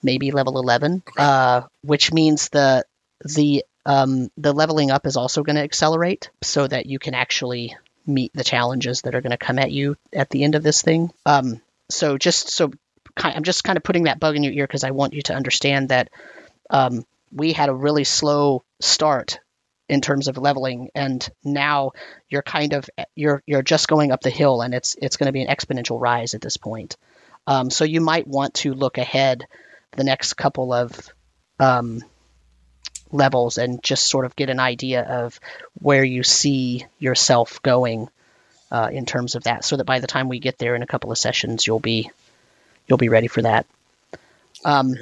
maybe 0.03 0.31
level 0.31 0.59
11 0.59 1.03
uh, 1.19 1.61
which 1.83 2.15
means 2.15 2.49
the 2.49 2.83
the 3.27 3.63
um, 3.87 4.31
the 4.37 4.53
leveling 4.53 4.91
up 4.91 5.07
is 5.07 5.17
also 5.17 5.43
going 5.43 5.57
to 5.57 5.63
accelerate 5.63 6.31
so 6.43 6.67
that 6.67 6.87
you 6.87 6.99
can 6.99 7.15
actually 7.15 7.77
meet 8.07 8.33
the 8.35 8.45
challenges 8.45 9.03
that 9.03 9.15
are 9.15 9.21
going 9.21 9.31
to 9.31 9.37
come 9.37 9.59
at 9.59 9.71
you 9.71 9.97
at 10.13 10.31
the 10.31 10.45
end 10.45 10.55
of 10.55 10.63
this 10.63 10.83
thing 10.83 11.11
um, 11.27 11.61
so 11.89 12.19
just 12.19 12.49
so 12.49 12.71
I'm 13.17 13.43
just 13.43 13.65
kind 13.65 13.77
of 13.77 13.83
putting 13.83 14.05
that 14.05 14.21
bug 14.21 14.37
in 14.37 14.43
your 14.43 14.53
ear 14.53 14.67
because 14.67 14.85
I 14.85 14.91
want 14.91 15.15
you 15.15 15.23
to 15.23 15.35
understand 15.35 15.91
that 15.91 16.11
um, 16.69 17.05
we 17.33 17.53
had 17.53 17.69
a 17.69 17.75
really 17.75 18.05
slow 18.05 18.65
start 18.81 19.41
in 19.89 20.01
terms 20.01 20.29
of 20.29 20.39
leveling, 20.39 20.91
and 20.95 21.29
now 21.43 21.93
you're 22.29 22.43
kind 22.43 22.73
of 22.75 22.89
you're 23.15 23.43
you're 23.47 23.63
just 23.63 23.89
going 23.89 24.13
up 24.13 24.21
the 24.21 24.31
hill, 24.31 24.63
and 24.63 24.75
it's 24.75 24.97
it's 25.01 25.17
going 25.17 25.27
to 25.27 25.33
be 25.33 25.43
an 25.43 25.55
exponential 25.55 26.01
rise 26.01 26.35
at 26.35 26.41
this 26.41 26.57
point. 26.57 26.97
Um, 27.47 27.71
so 27.71 27.85
you 27.85 28.01
might 28.01 28.27
want 28.27 28.55
to 28.55 28.73
look 28.73 28.99
ahead 28.99 29.47
the 29.93 30.05
next 30.05 30.35
couple 30.35 30.73
of 30.73 31.09
um, 31.59 32.03
levels 33.13 33.59
and 33.59 33.83
just 33.83 34.09
sort 34.09 34.25
of 34.25 34.37
get 34.37 34.51
an 34.51 34.61
idea 34.61 35.03
of 35.03 35.39
where 35.81 36.05
you 36.05 36.23
see 36.23 36.87
yourself 36.99 37.63
going 37.63 38.09
uh, 38.71 38.89
in 38.93 39.05
terms 39.05 39.35
of 39.35 39.45
that, 39.45 39.65
so 39.65 39.77
that 39.77 39.85
by 39.85 39.99
the 39.99 40.07
time 40.07 40.29
we 40.29 40.39
get 40.39 40.59
there 40.59 40.75
in 40.77 40.83
a 40.83 40.87
couple 40.87 41.11
of 41.11 41.19
sessions, 41.19 41.67
you'll 41.67 41.81
be 41.81 42.11
you'll 42.87 42.99
be 42.99 43.09
ready 43.09 43.29
for 43.29 43.43
that. 43.43 43.67
Um, 44.65 44.95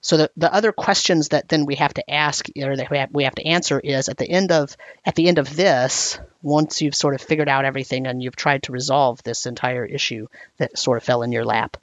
so 0.00 0.16
the, 0.18 0.30
the 0.36 0.52
other 0.52 0.70
questions 0.70 1.30
that 1.30 1.48
then 1.48 1.66
we 1.66 1.74
have 1.76 1.94
to 1.94 2.10
ask 2.10 2.46
or 2.56 2.76
that 2.76 2.90
we 2.90 2.98
have, 2.98 3.10
we 3.12 3.24
have 3.24 3.34
to 3.34 3.46
answer 3.46 3.80
is 3.80 4.08
at 4.08 4.18
the 4.18 4.30
end 4.30 4.52
of 4.52 4.76
at 5.04 5.14
the 5.14 5.28
end 5.28 5.38
of 5.38 5.56
this, 5.56 6.20
once 6.42 6.80
you've 6.80 6.94
sort 6.94 7.14
of 7.14 7.20
figured 7.20 7.48
out 7.48 7.64
everything 7.64 8.06
and 8.06 8.22
you've 8.22 8.36
tried 8.36 8.62
to 8.64 8.72
resolve 8.72 9.22
this 9.22 9.46
entire 9.46 9.84
issue 9.84 10.28
that 10.58 10.78
sort 10.78 10.98
of 10.98 11.04
fell 11.04 11.22
in 11.22 11.32
your 11.32 11.44
lap. 11.44 11.76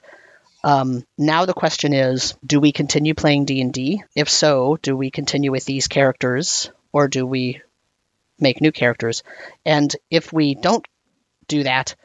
Um, 0.64 1.04
now 1.18 1.44
the 1.44 1.52
question 1.52 1.92
is, 1.92 2.34
do 2.44 2.58
we 2.58 2.72
continue 2.72 3.12
playing 3.12 3.44
D 3.44 3.60
and 3.60 3.70
D? 3.70 4.02
If 4.16 4.30
so, 4.30 4.78
do 4.80 4.96
we 4.96 5.10
continue 5.10 5.52
with 5.52 5.66
these 5.66 5.88
characters 5.88 6.70
or 6.90 7.06
do 7.06 7.26
we 7.26 7.60
make 8.40 8.62
new 8.62 8.72
characters? 8.72 9.22
And 9.66 9.94
if 10.10 10.32
we 10.32 10.54
don't 10.54 10.86
do 11.48 11.64
that, 11.64 11.96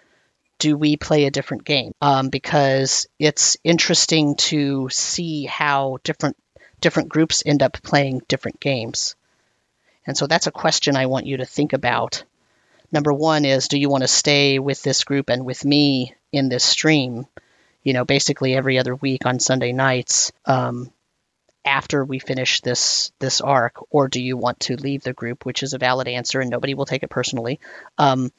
do 0.57 0.75
we 0.75 0.97
play 0.97 1.23
a 1.23 1.31
different 1.31 1.63
game? 1.63 1.93
Um, 2.01 2.27
because 2.27 3.07
it's 3.17 3.55
interesting 3.63 4.35
to 4.35 4.89
see 4.89 5.45
how 5.45 5.99
different 6.03 6.35
different 6.81 7.07
groups 7.07 7.43
end 7.45 7.63
up 7.63 7.81
playing 7.81 8.23
different 8.27 8.59
games. 8.59 9.15
And 10.05 10.17
so 10.17 10.27
that's 10.27 10.47
a 10.47 10.51
question 10.51 10.97
I 10.97 11.05
want 11.05 11.27
you 11.27 11.37
to 11.37 11.45
think 11.45 11.71
about. 11.71 12.25
Number 12.91 13.13
one 13.13 13.45
is, 13.45 13.69
do 13.69 13.79
you 13.79 13.87
want 13.87 14.03
to 14.03 14.09
stay 14.09 14.59
with 14.59 14.83
this 14.83 15.05
group 15.05 15.29
and 15.29 15.45
with 15.45 15.63
me 15.63 16.13
in 16.33 16.49
this 16.49 16.65
stream? 16.65 17.25
You 17.83 17.93
know, 17.93 18.05
basically 18.05 18.55
every 18.55 18.77
other 18.77 18.95
week 18.95 19.25
on 19.25 19.39
Sunday 19.39 19.71
nights 19.71 20.31
um, 20.45 20.91
after 21.65 22.03
we 22.03 22.19
finish 22.19 22.61
this 22.61 23.11
this 23.19 23.41
arc, 23.41 23.75
or 23.89 24.07
do 24.07 24.21
you 24.21 24.37
want 24.37 24.59
to 24.61 24.75
leave 24.75 25.03
the 25.03 25.13
group, 25.13 25.45
which 25.45 25.63
is 25.63 25.73
a 25.73 25.77
valid 25.77 26.07
answer 26.07 26.41
and 26.41 26.49
nobody 26.49 26.73
will 26.73 26.85
take 26.85 27.03
it 27.03 27.09
personally. 27.09 27.59
Um, 27.97 28.31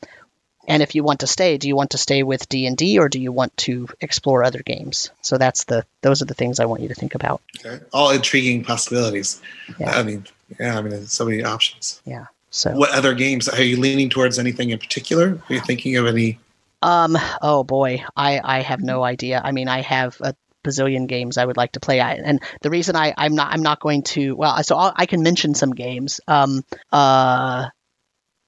and 0.69 0.83
if 0.83 0.95
you 0.95 1.03
want 1.03 1.21
to 1.21 1.27
stay, 1.27 1.57
do 1.57 1.69
you 1.69 1.75
want 1.75 1.91
to 1.91 1.99
stay 1.99 2.23
with 2.23 2.49
D 2.49 2.67
and 2.67 2.77
D 2.77 2.99
or 2.99 3.09
do 3.09 3.21
you 3.21 3.33
want 3.33 3.57
to 3.59 3.89
explore 4.01 4.45
other 4.45 4.63
games? 4.63 5.11
So 5.23 5.39
that's 5.39 5.65
the 5.65 5.85
those 6.03 6.23
are 6.23 6.27
the 6.27 6.35
things 6.35 6.61
I 6.61 6.67
want 6.67 6.83
you 6.83 6.89
to 6.89 6.95
think 6.95 7.15
about. 7.15 7.41
Okay. 7.65 7.83
All 7.93 8.11
intriguing 8.11 8.63
possibilities. 8.63 9.41
Yeah. 9.79 9.99
I 9.99 10.03
mean, 10.03 10.27
yeah, 10.59 10.79
I 10.79 10.83
mean, 10.83 10.91
there's 10.91 11.13
so 11.13 11.25
many 11.25 11.43
options. 11.43 12.03
Yeah. 12.05 12.27
So 12.51 12.73
What 12.73 12.91
other 12.91 13.15
games 13.15 13.49
are 13.49 13.63
you 13.63 13.79
leaning 13.79 14.11
towards? 14.11 14.39
Anything 14.39 14.71
in 14.71 14.79
particular? 14.79 15.41
Are 15.49 15.55
you 15.55 15.61
thinking 15.61 15.97
of 15.97 16.07
any? 16.07 16.39
Um 16.83 17.17
oh 17.43 17.65
boy, 17.65 18.05
I 18.17 18.41
I 18.43 18.61
have 18.63 18.81
no 18.81 19.03
idea. 19.03 19.41
I 19.43 19.53
mean, 19.53 19.69
I 19.69 19.83
have 19.83 20.17
a 20.21 20.35
bazillion 20.65 21.07
games 21.07 21.39
I 21.39 21.45
would 21.45 21.57
like 21.57 21.73
to 21.73 21.81
play. 21.81 22.01
I, 22.01 22.15
and 22.15 22.43
the 22.61 22.71
reason 22.71 22.97
I 22.97 23.15
I'm 23.17 23.35
not 23.35 23.53
I'm 23.53 23.63
not 23.63 23.81
going 23.81 24.03
to 24.15 24.35
well, 24.37 24.63
so 24.63 24.77
I'll, 24.77 24.93
I 24.95 25.07
can 25.07 25.23
mention 25.23 25.55
some 25.55 25.73
games. 25.73 26.21
Um 26.29 26.65
uh 26.93 27.69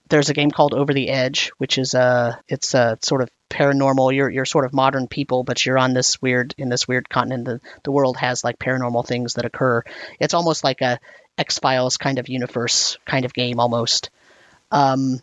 there's 0.09 0.29
a 0.29 0.35
game 0.35 0.51
called 0.51 0.75
Over 0.75 0.93
the 0.93 1.09
Edge, 1.09 1.53
which 1.57 1.79
is 1.79 1.95
a 1.95 2.39
it's 2.47 2.75
a 2.75 2.99
sort 3.01 3.23
of 3.23 3.31
paranormal. 3.49 4.15
You're 4.15 4.29
you're 4.29 4.45
sort 4.45 4.67
of 4.67 4.75
modern 4.75 5.09
people, 5.09 5.43
but 5.43 5.65
you're 5.65 5.79
on 5.79 5.95
this 5.95 6.21
weird 6.21 6.55
in 6.59 6.69
this 6.69 6.87
weird 6.87 7.09
continent. 7.09 7.47
The 7.47 7.61
the 7.85 7.93
world 7.93 8.19
has 8.19 8.45
like 8.45 8.59
paranormal 8.59 9.07
things 9.07 9.35
that 9.35 9.47
occur. 9.47 9.83
It's 10.21 10.35
almost 10.35 10.65
like 10.65 10.83
a 10.83 11.01
X 11.39 11.59
Files 11.59 11.97
kind 11.97 12.19
of 12.19 12.29
universe 12.29 12.99
kind 13.07 13.25
of 13.25 13.33
game 13.33 13.59
almost. 13.59 14.11
Um, 14.71 15.21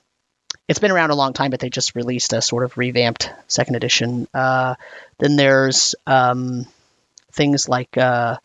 it's 0.70 0.80
been 0.80 0.92
around 0.92 1.10
a 1.10 1.16
long 1.16 1.34
time, 1.34 1.50
but 1.50 1.60
they 1.60 1.72
just 1.72 1.96
released 1.96 2.32
a 2.32 2.44
sort 2.44 2.64
of 2.64 2.78
revamped 2.78 3.32
second 3.48 3.76
edition. 3.76 4.28
Uh, 4.36 4.76
then 5.18 5.36
there's 5.36 5.96
um, 6.06 6.68
things 7.32 7.68
like 7.68 7.98
uh, 7.98 8.38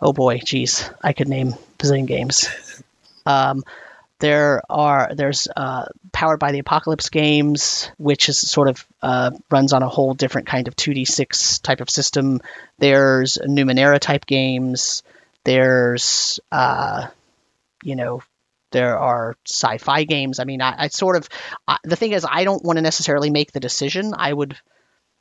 oh 0.00 0.12
boy, 0.12 0.40
geez, 0.44 0.90
I 1.00 1.12
could 1.12 1.28
name 1.28 1.54
bazillion 1.78 2.06
games. 2.06 2.48
Um, 3.24 3.62
there 4.18 4.62
are 4.68 5.14
there's 5.14 5.46
uh, 5.56 5.84
powered 6.12 6.40
by 6.40 6.50
the 6.50 6.58
apocalypse 6.58 7.08
games 7.08 7.88
which 7.96 8.28
is 8.28 8.40
sort 8.40 8.66
of 8.66 8.84
uh, 9.00 9.30
runs 9.48 9.72
on 9.72 9.84
a 9.84 9.88
whole 9.88 10.14
different 10.14 10.48
kind 10.48 10.66
of 10.66 10.74
2d6 10.74 11.62
type 11.62 11.80
of 11.80 11.88
system 11.88 12.40
there's 12.78 13.38
numenera 13.38 14.00
type 14.00 14.26
games 14.26 15.04
there's 15.44 16.40
uh, 16.50 17.06
you 17.84 17.94
know 17.94 18.22
there 18.72 18.98
are 18.98 19.36
sci-fi 19.46 20.04
games 20.04 20.38
i 20.38 20.44
mean 20.44 20.60
i, 20.60 20.74
I 20.84 20.88
sort 20.88 21.16
of 21.16 21.28
I, 21.68 21.78
the 21.84 21.96
thing 21.96 22.12
is 22.12 22.26
i 22.28 22.44
don't 22.44 22.64
want 22.64 22.76
to 22.78 22.82
necessarily 22.82 23.30
make 23.30 23.52
the 23.52 23.60
decision 23.60 24.12
i 24.16 24.32
would 24.32 24.56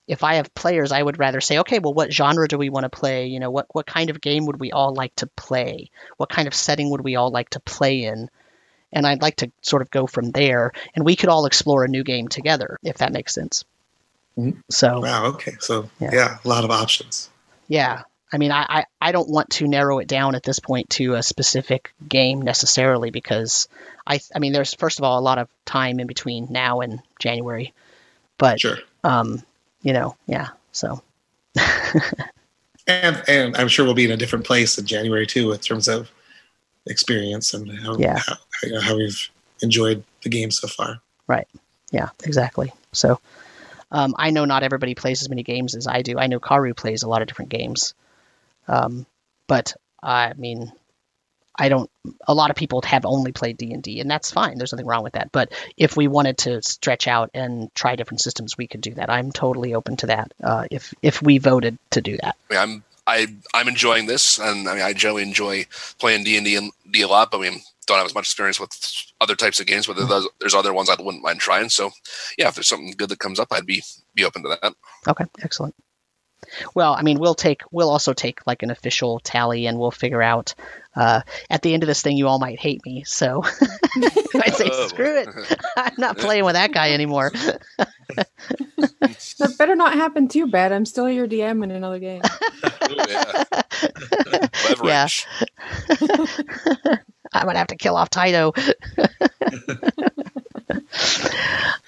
if 0.07 0.23
i 0.23 0.35
have 0.35 0.53
players 0.55 0.91
i 0.91 1.01
would 1.01 1.19
rather 1.19 1.41
say 1.41 1.59
okay 1.59 1.79
well 1.79 1.93
what 1.93 2.11
genre 2.11 2.47
do 2.47 2.57
we 2.57 2.69
want 2.69 2.85
to 2.85 2.89
play 2.89 3.27
you 3.27 3.39
know 3.39 3.51
what 3.51 3.67
what 3.71 3.85
kind 3.85 4.09
of 4.09 4.19
game 4.21 4.45
would 4.47 4.59
we 4.59 4.71
all 4.71 4.93
like 4.93 5.15
to 5.17 5.27
play 5.27 5.89
what 6.17 6.29
kind 6.29 6.47
of 6.47 6.53
setting 6.55 6.89
would 6.89 7.01
we 7.01 7.15
all 7.15 7.29
like 7.31 7.49
to 7.51 7.59
play 7.59 8.03
in 8.03 8.29
and 8.93 9.07
I'd 9.07 9.21
like 9.21 9.37
to 9.37 9.49
sort 9.61 9.81
of 9.81 9.89
go 9.89 10.05
from 10.05 10.31
there, 10.31 10.73
and 10.93 11.05
we 11.05 11.15
could 11.15 11.29
all 11.29 11.45
explore 11.45 11.85
a 11.85 11.87
new 11.87 12.03
game 12.03 12.27
together, 12.27 12.77
if 12.83 12.97
that 12.97 13.13
makes 13.13 13.33
sense. 13.33 13.63
Mhm. 14.37 14.61
So 14.69 14.99
Wow. 14.99 15.27
Okay. 15.27 15.53
So 15.61 15.89
Yeah. 15.97 16.09
yeah. 16.11 16.37
a 16.43 16.47
lot 16.49 16.65
of 16.65 16.71
options. 16.71 17.29
yeah, 17.69 18.01
I 18.33 18.37
mean, 18.37 18.51
I, 18.51 18.65
I 18.69 18.85
I 19.01 19.11
don't 19.11 19.29
want 19.29 19.49
to 19.51 19.67
narrow 19.67 19.99
it 19.99 20.07
down 20.07 20.35
at 20.35 20.43
this 20.43 20.59
point 20.59 20.89
to 20.91 21.15
a 21.15 21.23
specific 21.23 21.93
game 22.07 22.41
necessarily 22.41 23.09
because 23.11 23.67
I 24.07 24.19
I 24.33 24.39
mean, 24.39 24.53
there's 24.53 24.73
first 24.73 24.99
of 24.99 25.03
all 25.03 25.19
a 25.19 25.21
lot 25.21 25.37
of 25.37 25.49
time 25.65 25.99
in 25.99 26.07
between 26.07 26.47
now 26.49 26.79
and 26.81 27.01
January, 27.19 27.73
but 28.37 28.59
Sure. 28.61 28.77
um, 29.03 29.43
you 29.83 29.93
know, 29.93 30.15
yeah, 30.27 30.49
so 30.71 31.01
And 32.87 33.23
and 33.27 33.57
I'm 33.57 33.67
sure 33.67 33.85
we'll 33.85 33.93
be 33.93 34.05
in 34.05 34.11
a 34.11 34.17
different 34.17 34.45
place 34.45 34.77
in 34.77 34.85
January 34.85 35.27
too, 35.27 35.51
in 35.51 35.59
terms 35.59 35.87
of 35.87 36.09
experience 36.87 37.53
and 37.53 37.69
how 37.79 37.97
Yeah. 37.97 38.17
how, 38.17 38.35
you 38.63 38.71
know, 38.71 38.81
how 38.81 38.97
we've 38.97 39.29
enjoyed 39.61 40.03
the 40.23 40.29
game 40.29 40.49
so 40.51 40.67
far. 40.67 40.99
Right. 41.27 41.47
Yeah, 41.91 42.09
exactly. 42.23 42.73
So 42.91 43.19
um, 43.91 44.15
I 44.17 44.31
know 44.31 44.45
not 44.45 44.63
everybody 44.63 44.95
plays 44.95 45.21
as 45.21 45.29
many 45.29 45.43
games 45.43 45.75
as 45.75 45.85
I 45.85 46.01
do. 46.01 46.17
I 46.17 46.27
know 46.27 46.39
Karu 46.39 46.75
plays 46.75 47.03
a 47.03 47.09
lot 47.09 47.21
of 47.21 47.27
different 47.27 47.51
games, 47.51 47.93
um, 48.71 49.05
but 49.47 49.75
I 50.01 50.33
mean, 50.33 50.71
I 51.59 51.69
don't. 51.69 51.89
A 52.27 52.33
lot 52.33 52.49
of 52.49 52.55
people 52.55 52.81
have 52.83 53.05
only 53.05 53.33
played 53.33 53.57
D 53.57 53.73
and 53.73 53.83
D, 53.83 53.99
and 53.99 54.09
that's 54.09 54.31
fine. 54.31 54.57
There's 54.57 54.71
nothing 54.71 54.87
wrong 54.87 55.03
with 55.03 55.13
that. 55.13 55.31
But 55.31 55.51
if 55.77 55.97
we 55.97 56.07
wanted 56.07 56.37
to 56.39 56.61
stretch 56.63 57.07
out 57.07 57.29
and 57.33 57.73
try 57.75 57.95
different 57.95 58.21
systems, 58.21 58.57
we 58.57 58.67
could 58.67 58.81
do 58.81 58.93
that. 58.95 59.09
I'm 59.09 59.31
totally 59.31 59.75
open 59.75 59.97
to 59.97 60.07
that. 60.07 60.33
Uh, 60.41 60.65
if 60.71 60.93
if 61.01 61.21
we 61.21 61.37
voted 61.37 61.77
to 61.91 62.01
do 62.01 62.17
that. 62.17 62.35
I 62.49 62.53
mean, 62.53 62.61
I'm 62.61 62.83
I 63.05 63.27
I'm 63.53 63.67
enjoying 63.67 64.07
this, 64.07 64.39
and 64.39 64.67
I 64.67 64.75
mean 64.75 64.83
I 64.83 64.93
generally 64.93 65.23
enjoy 65.23 65.65
playing 65.99 66.23
D 66.23 66.37
and 66.37 66.71
D 66.89 67.01
a 67.01 67.07
lot, 67.07 67.29
but 67.29 67.39
I 67.39 67.49
mean 67.49 67.61
don't 67.87 67.97
have 67.97 68.05
as 68.05 68.15
much 68.15 68.25
experience 68.25 68.59
with 68.59 68.71
other 69.19 69.35
types 69.35 69.59
of 69.59 69.65
games. 69.65 69.87
But 69.87 69.97
there's, 69.97 70.27
there's 70.39 70.55
other 70.55 70.73
ones 70.73 70.89
I 70.89 70.95
wouldn't 71.01 71.23
mind 71.23 71.39
trying. 71.39 71.69
So 71.69 71.91
yeah, 72.37 72.47
if 72.47 72.55
there's 72.55 72.69
something 72.69 72.93
good 72.95 73.09
that 73.09 73.19
comes 73.19 73.39
up, 73.39 73.49
I'd 73.51 73.65
be 73.65 73.83
be 74.15 74.23
open 74.23 74.43
to 74.43 74.57
that. 74.61 74.73
Okay, 75.07 75.25
excellent. 75.41 75.75
Well, 76.75 76.93
I 76.93 77.01
mean, 77.03 77.19
we'll 77.19 77.35
take 77.35 77.61
we'll 77.71 77.89
also 77.89 78.13
take 78.13 78.45
like 78.47 78.63
an 78.63 78.71
official 78.71 79.19
tally, 79.19 79.67
and 79.67 79.77
we'll 79.79 79.91
figure 79.91 80.21
out. 80.21 80.53
Uh, 80.93 81.21
at 81.49 81.61
the 81.61 81.73
end 81.73 81.83
of 81.83 81.87
this 81.87 82.01
thing, 82.01 82.17
you 82.17 82.27
all 82.27 82.37
might 82.37 82.59
hate 82.59 82.81
me, 82.85 83.03
so 83.05 83.43
I 84.35 84.49
say 84.49 84.69
Oh. 84.73 84.87
screw 84.89 85.19
it. 85.21 85.29
I'm 85.77 85.93
not 85.97 86.17
playing 86.17 86.43
with 86.43 86.55
that 86.55 86.73
guy 86.73 86.91
anymore. 86.91 87.31
That 89.39 89.55
better 89.57 89.75
not 89.75 89.93
happen 89.93 90.27
too 90.27 90.47
bad. 90.47 90.71
I'm 90.71 90.85
still 90.85 91.09
your 91.09 91.27
DM 91.27 91.63
in 91.63 91.71
another 91.71 91.97
game. 91.97 92.21
Ooh, 92.89 92.95
yeah. 93.07 93.43
Leverage. 94.81 95.25
I'm 97.33 97.45
gonna 97.45 97.57
have 97.57 97.67
to 97.67 97.75
kill 97.77 97.95
off 97.95 98.09
Taito. 98.09 98.51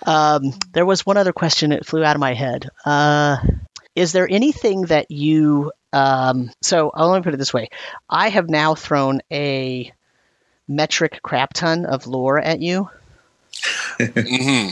um, 0.05 0.53
there 0.73 0.85
was 0.85 1.05
one 1.05 1.17
other 1.17 1.33
question 1.33 1.71
that 1.71 1.85
flew 1.85 2.03
out 2.03 2.15
of 2.15 2.19
my 2.19 2.33
head. 2.33 2.69
Uh, 2.85 3.37
is 3.95 4.11
there 4.11 4.27
anything 4.29 4.83
that 4.83 5.11
you? 5.11 5.71
Um, 5.91 6.51
so 6.61 6.91
I'll 6.93 7.09
let 7.09 7.19
me 7.19 7.23
put 7.23 7.33
it 7.33 7.37
this 7.37 7.53
way: 7.53 7.69
I 8.09 8.29
have 8.29 8.49
now 8.49 8.75
thrown 8.75 9.21
a 9.31 9.91
metric 10.67 11.19
crap 11.21 11.53
ton 11.53 11.85
of 11.85 12.07
lore 12.07 12.39
at 12.39 12.61
you, 12.61 12.89
hmm 13.99 14.71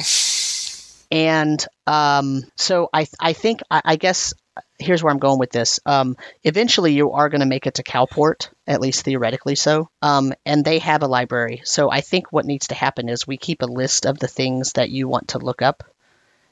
and 1.11 1.65
um, 1.85 2.43
so 2.55 2.89
I 2.93 3.07
I 3.19 3.33
think 3.33 3.61
I, 3.69 3.81
I 3.83 3.95
guess 3.97 4.33
here's 4.79 5.03
where 5.03 5.11
I'm 5.11 5.19
going 5.19 5.39
with 5.39 5.51
this. 5.51 5.79
Um, 5.85 6.17
eventually, 6.43 6.93
you 6.93 7.11
are 7.11 7.29
going 7.29 7.41
to 7.41 7.47
make 7.47 7.67
it 7.67 7.75
to 7.75 7.83
Calport, 7.83 8.49
at 8.67 8.81
least 8.81 9.05
theoretically 9.05 9.55
so. 9.55 9.89
Um, 10.01 10.33
and 10.45 10.65
they 10.65 10.79
have 10.79 11.03
a 11.03 11.07
library. 11.07 11.61
So 11.63 11.89
I 11.89 12.01
think 12.01 12.31
what 12.31 12.45
needs 12.45 12.67
to 12.67 12.75
happen 12.75 13.09
is 13.09 13.27
we 13.27 13.37
keep 13.37 13.61
a 13.61 13.67
list 13.67 14.05
of 14.05 14.19
the 14.19 14.27
things 14.27 14.73
that 14.73 14.89
you 14.89 15.07
want 15.07 15.29
to 15.29 15.39
look 15.39 15.61
up 15.61 15.83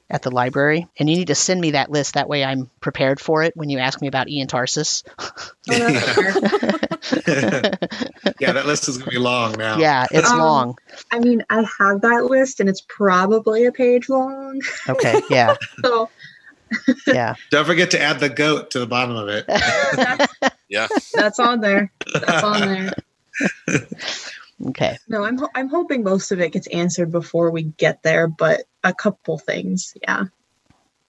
at 0.10 0.22
the 0.24 0.32
library, 0.32 0.88
and 0.98 1.10
you 1.10 1.18
need 1.18 1.28
to 1.28 1.36
send 1.36 1.62
me 1.62 1.72
that 1.72 1.92
list. 1.92 2.16
That 2.16 2.28
way, 2.28 2.44
I'm 2.44 2.70
prepared 2.80 3.20
for 3.20 3.44
it 3.44 3.56
when 3.56 3.70
you 3.70 3.78
ask 3.80 4.02
me 4.02 4.08
about 4.08 4.28
Ian 4.30 4.48
Tarsis. 4.48 5.04
Oh, 5.20 5.32
that's 5.68 6.14
fair. 7.24 7.78
yeah, 8.40 8.52
that 8.54 8.66
list 8.66 8.88
is 8.90 8.98
going 8.98 9.06
to 9.12 9.12
be 9.12 9.20
long 9.20 9.54
now. 9.58 9.78
Yeah, 9.78 10.08
it's 10.12 10.30
Um, 10.30 10.40
long. 10.40 10.78
I 11.12 11.20
mean, 11.20 11.44
I 11.50 11.58
have 11.80 12.02
that 12.02 12.26
list 12.26 12.60
and 12.60 12.70
it's 12.70 12.82
probably 12.82 13.66
a 13.66 13.72
page 13.72 14.10
long. 14.10 14.62
Okay, 14.88 15.22
yeah, 15.30 15.56
So 15.86 16.10
yeah. 17.08 17.36
Don't 17.52 17.66
forget 17.66 17.92
to 17.92 18.02
add 18.02 18.20
the 18.20 18.30
goat 18.30 18.72
to 18.72 18.80
the 18.80 18.88
bottom 18.88 19.16
of 19.16 19.28
it. 19.30 19.46
that's, 19.48 20.34
Yeah. 20.70 20.88
that's 21.14 21.40
on 21.40 21.62
there. 21.62 21.92
That's 22.14 22.44
on 22.44 22.62
there. 22.62 22.94
Okay, 24.68 24.98
No, 25.08 25.24
I'm 25.24 25.40
I'm 25.56 25.70
hoping 25.70 26.04
most 26.04 26.32
of 26.32 26.42
it 26.42 26.52
gets 26.52 26.68
answered 26.68 27.12
before 27.12 27.50
we 27.52 27.64
get 27.64 28.04
there, 28.04 28.28
but 28.28 28.64
a 28.84 28.94
couple 28.94 29.38
things, 29.38 29.96
yeah, 30.02 30.26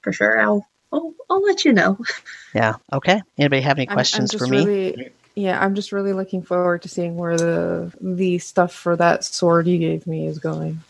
for 0.02 0.12
sure. 0.12 0.40
I'll 0.40 0.66
I'll, 0.92 1.14
I'll 1.28 1.42
let 1.42 1.64
you 1.64 1.72
know. 1.72 1.98
yeah, 2.55 2.74
okay. 2.92 3.22
Anybody 3.38 3.62
have 3.62 3.78
any 3.78 3.86
I'm- 3.88 3.92
I'm 3.92 3.97
questions 3.97 4.34
for 4.34 4.47
me? 4.47 4.64
really- 4.64 5.10
yeah, 5.36 5.64
I'm 5.64 5.74
just 5.76 5.92
really 5.92 6.12
looking 6.12 6.42
forward 6.42 6.82
to 6.82 6.88
seeing 6.88 7.16
where 7.16 7.36
the 7.36 7.92
the 8.01 8.38
stuff 8.38 8.72
for 8.74 8.97
that 8.97 9.24
sword 9.24 9.66
you 9.68 9.78
gave 9.78 10.06
me 10.06 10.26
is 10.26 10.38
going. 10.38 10.80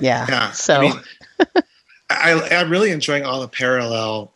Yeah. 0.00 0.26
Yeah. 0.28 0.50
So 0.52 0.76
I 0.76 0.80
mean, 0.80 1.00
I, 2.10 2.48
I'm 2.56 2.70
really 2.70 2.90
enjoying 2.90 3.24
all 3.24 3.40
the 3.42 3.48
parallel 3.48 4.32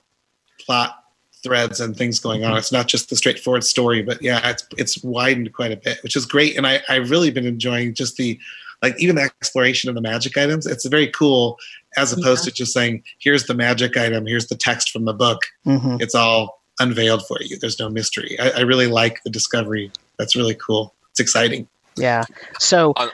plot 0.60 1.02
threads 1.42 1.80
and 1.80 1.96
things 1.96 2.20
going 2.20 2.44
on. 2.44 2.56
It's 2.56 2.70
not 2.70 2.86
just 2.86 3.08
the 3.10 3.16
straightforward 3.16 3.64
story, 3.64 4.02
but 4.02 4.22
yeah, 4.22 4.48
it's 4.50 4.66
it's 4.76 5.02
widened 5.02 5.52
quite 5.54 5.72
a 5.72 5.76
bit, 5.76 6.02
which 6.02 6.14
is 6.14 6.26
great. 6.26 6.56
And 6.56 6.66
I 6.66 6.80
I've 6.88 7.10
really 7.10 7.30
been 7.30 7.46
enjoying 7.46 7.94
just 7.94 8.16
the 8.18 8.38
like 8.82 8.94
even 9.00 9.16
the 9.16 9.22
exploration 9.22 9.88
of 9.88 9.94
the 9.94 10.00
magic 10.00 10.36
items. 10.36 10.66
It's 10.66 10.86
very 10.86 11.08
cool 11.08 11.58
as 11.96 12.12
opposed 12.12 12.44
to 12.44 12.50
just 12.50 12.72
saying 12.72 13.02
here's 13.20 13.44
the 13.46 13.54
magic 13.54 13.96
item, 13.96 14.26
here's 14.26 14.48
the 14.48 14.56
text 14.56 14.90
from 14.90 15.04
the 15.04 15.12
book. 15.14 15.40
mhm. 15.66 16.00
It's 16.00 16.14
all 16.14 16.62
unveiled 16.80 17.26
for 17.26 17.36
you. 17.40 17.58
There's 17.58 17.78
no 17.78 17.88
mystery. 17.88 18.38
I, 18.40 18.50
I 18.50 18.60
really 18.60 18.86
like 18.86 19.22
the 19.24 19.30
discovery. 19.30 19.92
That's 20.18 20.34
really 20.34 20.54
cool. 20.54 20.94
It's 21.10 21.20
exciting. 21.20 21.68
yeah. 21.96 22.24
So 22.58 22.92
On, 22.96 23.10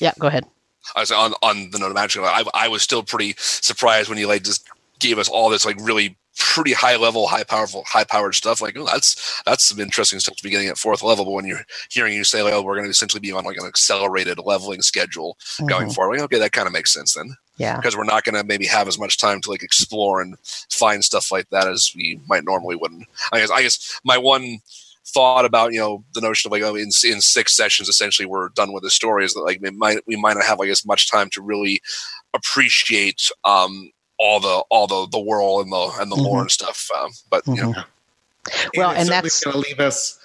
yeah, 0.00 0.12
go 0.18 0.28
ahead. 0.28 0.46
I 0.94 1.00
was 1.00 1.10
on 1.10 1.34
on 1.42 1.70
the 1.70 1.78
note 1.78 1.88
of 1.88 1.94
magic. 1.94 2.22
I, 2.22 2.44
I 2.54 2.68
was 2.68 2.82
still 2.82 3.02
pretty 3.02 3.34
surprised 3.38 4.08
when 4.08 4.18
you 4.18 4.28
like 4.28 4.44
just 4.44 4.68
gave 5.00 5.18
us 5.18 5.28
all 5.28 5.50
this 5.50 5.66
like 5.66 5.76
really 5.80 6.16
pretty 6.38 6.72
high 6.72 6.96
level, 6.96 7.26
high 7.26 7.44
powerful, 7.44 7.84
high 7.86 8.04
powered 8.04 8.34
stuff. 8.34 8.60
Like, 8.60 8.76
oh, 8.78 8.84
that's 8.84 9.42
that's 9.46 9.64
some 9.64 9.80
interesting 9.80 10.18
stuff 10.20 10.36
to 10.36 10.42
be 10.42 10.50
getting 10.50 10.68
at 10.68 10.78
fourth 10.78 11.02
level. 11.02 11.24
But 11.24 11.32
when 11.32 11.46
you're 11.46 11.64
hearing 11.90 12.12
you 12.14 12.24
say 12.24 12.42
like, 12.42 12.52
oh, 12.52 12.62
we're 12.62 12.74
going 12.74 12.86
to 12.86 12.90
essentially 12.90 13.20
be 13.20 13.32
on 13.32 13.44
like 13.44 13.56
an 13.58 13.66
accelerated 13.66 14.38
leveling 14.38 14.82
schedule 14.82 15.36
going 15.66 15.88
Mhm. 15.88 15.94
forward, 15.94 16.16
like, 16.16 16.24
okay, 16.24 16.38
that 16.38 16.52
kind 16.52 16.66
of 16.66 16.72
makes 16.72 16.92
sense 16.92 17.14
then 17.14 17.36
Yeah. 17.58 17.76
because 17.76 17.96
we're 17.96 18.04
not 18.04 18.24
going 18.24 18.34
to 18.34 18.44
maybe 18.44 18.66
have 18.66 18.88
as 18.88 18.98
much 18.98 19.16
time 19.18 19.40
to 19.42 19.50
like 19.50 19.62
explore 19.62 20.20
and 20.20 20.36
find 20.70 21.04
stuff 21.04 21.32
like 21.32 21.48
that 21.50 21.68
as 21.68 21.92
we 21.96 22.20
might 22.28 22.44
normally 22.44 22.76
wouldn't. 22.76 23.06
I 23.32 23.40
guess 23.40 23.50
I 23.50 23.62
guess 23.62 24.00
my 24.04 24.18
one 24.18 24.58
thought 25.08 25.44
about 25.44 25.72
you 25.72 25.78
know 25.78 26.04
the 26.14 26.20
notion 26.20 26.48
of 26.48 26.52
like 26.52 26.62
oh 26.62 26.74
in, 26.74 26.90
in 27.04 27.20
six 27.20 27.54
sessions 27.56 27.88
essentially 27.88 28.26
we're 28.26 28.48
done 28.50 28.72
with 28.72 28.82
the 28.82 28.90
story 28.90 29.24
is 29.24 29.34
that 29.34 29.40
like 29.42 29.60
we 29.62 29.70
might 29.70 29.98
we 30.06 30.16
might 30.16 30.34
not 30.34 30.44
have 30.44 30.58
like 30.58 30.68
as 30.68 30.84
much 30.84 31.08
time 31.08 31.30
to 31.30 31.40
really 31.40 31.80
appreciate 32.34 33.30
um 33.44 33.90
all 34.18 34.40
the 34.40 34.62
all 34.70 34.86
the 34.86 35.08
the 35.10 35.18
world 35.20 35.62
and 35.64 35.72
the 35.72 35.90
and 36.00 36.10
the 36.10 36.16
lore 36.16 36.38
Mhm. 36.38 36.42
and 36.42 36.50
stuff 36.50 36.88
um, 36.96 37.10
but 37.30 37.46
you 37.46 37.54
know 37.56 37.72
Mhm. 37.72 37.84
Well, 38.76 38.90
and 38.90 39.08
it's 39.08 39.08
certainly 39.08 39.28
that's- 39.30 39.42
going 39.42 39.52
to 39.54 39.68
leave 39.68 39.80
us. 39.80 40.18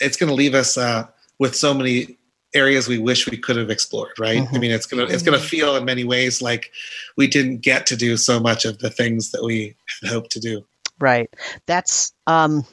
It's 0.00 0.16
going 0.16 0.28
to 0.30 0.34
leave 0.34 0.54
us 0.54 0.78
uh, 0.78 1.06
with 1.38 1.54
so 1.54 1.74
many 1.74 2.16
areas 2.54 2.88
we 2.88 2.96
wish 2.96 3.28
we 3.28 3.36
could 3.36 3.56
have 3.56 3.68
explored. 3.68 4.18
Right? 4.18 4.40
I 4.40 4.46
Mhm. 4.46 4.60
mean, 4.60 4.70
it's 4.70 4.86
going 4.86 5.06
to 5.06 5.12
it's 5.12 5.22
going 5.22 5.38
to 5.38 5.46
feel 5.46 5.76
in 5.76 5.84
many 5.84 6.02
ways 6.04 6.40
like 6.40 6.72
we 7.16 7.26
didn't 7.26 7.58
get 7.58 7.84
to 7.88 7.96
do 7.96 8.16
so 8.16 8.40
much 8.40 8.64
of 8.64 8.78
the 8.78 8.88
things 8.88 9.30
that 9.32 9.44
we 9.44 9.74
had 10.00 10.10
hoped 10.10 10.30
to 10.32 10.40
do. 10.40 10.64
Right. 10.98 11.28
That's 11.66 12.12
um 12.26 12.64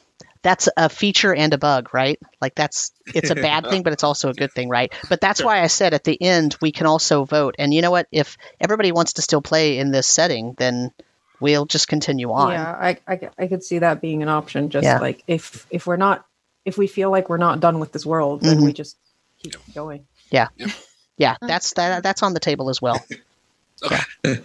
that's 0.43 0.69
a 0.77 0.89
feature 0.89 1.33
and 1.33 1.53
a 1.53 1.57
bug, 1.57 1.93
right? 1.93 2.19
Like 2.41 2.53
that's 2.55 2.91
it's 3.07 3.31
a 3.31 3.35
bad 3.35 3.67
thing, 3.67 3.81
but 3.83 3.93
it's 3.93 4.03
also 4.03 4.29
a 4.29 4.33
good 4.33 4.51
thing, 4.51 4.69
right? 4.69 4.93
But 5.09 5.21
that's 5.21 5.39
Sure. 5.39 5.47
why 5.47 5.61
I 5.61 5.67
said 5.67 5.93
at 5.93 6.03
the 6.03 6.21
end 6.21 6.55
we 6.61 6.71
can 6.71 6.85
also 6.85 7.25
vote. 7.25 7.55
And 7.57 7.73
you 7.73 7.81
know 7.81 7.91
what? 7.91 8.07
If 8.11 8.37
everybody 8.59 8.91
wants 8.91 9.13
to 9.13 9.21
still 9.21 9.41
play 9.41 9.77
in 9.79 9.91
this 9.91 10.07
setting, 10.07 10.53
then 10.57 10.91
we'll 11.39 11.65
just 11.65 11.87
continue 11.87 12.31
on. 12.31 12.51
Yeah, 12.51 12.63
I, 12.79 12.97
I 13.07 13.29
I 13.39 13.47
could 13.47 13.63
see 13.63 13.79
that 13.79 14.01
being 14.01 14.21
an 14.21 14.29
option. 14.29 14.69
Just 14.69 14.83
Yeah. 14.85 14.99
like 14.99 15.23
if 15.27 15.65
if 15.69 15.87
we're 15.87 15.97
not 15.97 16.25
if 16.65 16.77
we 16.77 16.87
feel 16.87 17.09
like 17.11 17.29
we're 17.29 17.37
not 17.37 17.59
done 17.59 17.79
with 17.79 17.91
this 17.91 18.05
world, 18.05 18.41
then 18.41 18.59
Mhm. 18.59 18.65
we 18.65 18.73
just 18.73 18.97
keep 19.41 19.55
going. 19.73 20.05
Yeah, 20.31 20.47
Yeah. 21.17 21.35
that's 21.41 21.73
that 21.73 22.03
that's 22.03 22.23
on 22.23 22.33
the 22.33 22.39
table 22.39 22.69
as 22.69 22.81
well. 22.81 23.05
Okay. 23.83 23.99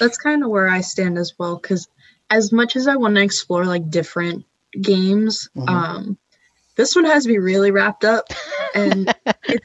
That's 0.00 0.16
kind 0.16 0.42
of 0.42 0.48
where 0.50 0.66
I 0.66 0.80
stand 0.80 1.18
as 1.18 1.34
well. 1.38 1.56
Because 1.56 1.88
as 2.30 2.52
much 2.52 2.74
as 2.74 2.88
I 2.88 2.96
want 2.96 3.16
to 3.16 3.22
explore 3.22 3.66
like 3.66 3.90
different 3.90 4.44
games, 4.80 5.48
Mhm. 5.56 5.68
um, 5.68 6.18
this 6.76 6.94
one 6.96 7.04
has 7.04 7.26
me 7.26 7.38
really 7.38 7.70
wrapped 7.70 8.04
up, 8.04 8.24
and 8.74 9.14
it, 9.48 9.62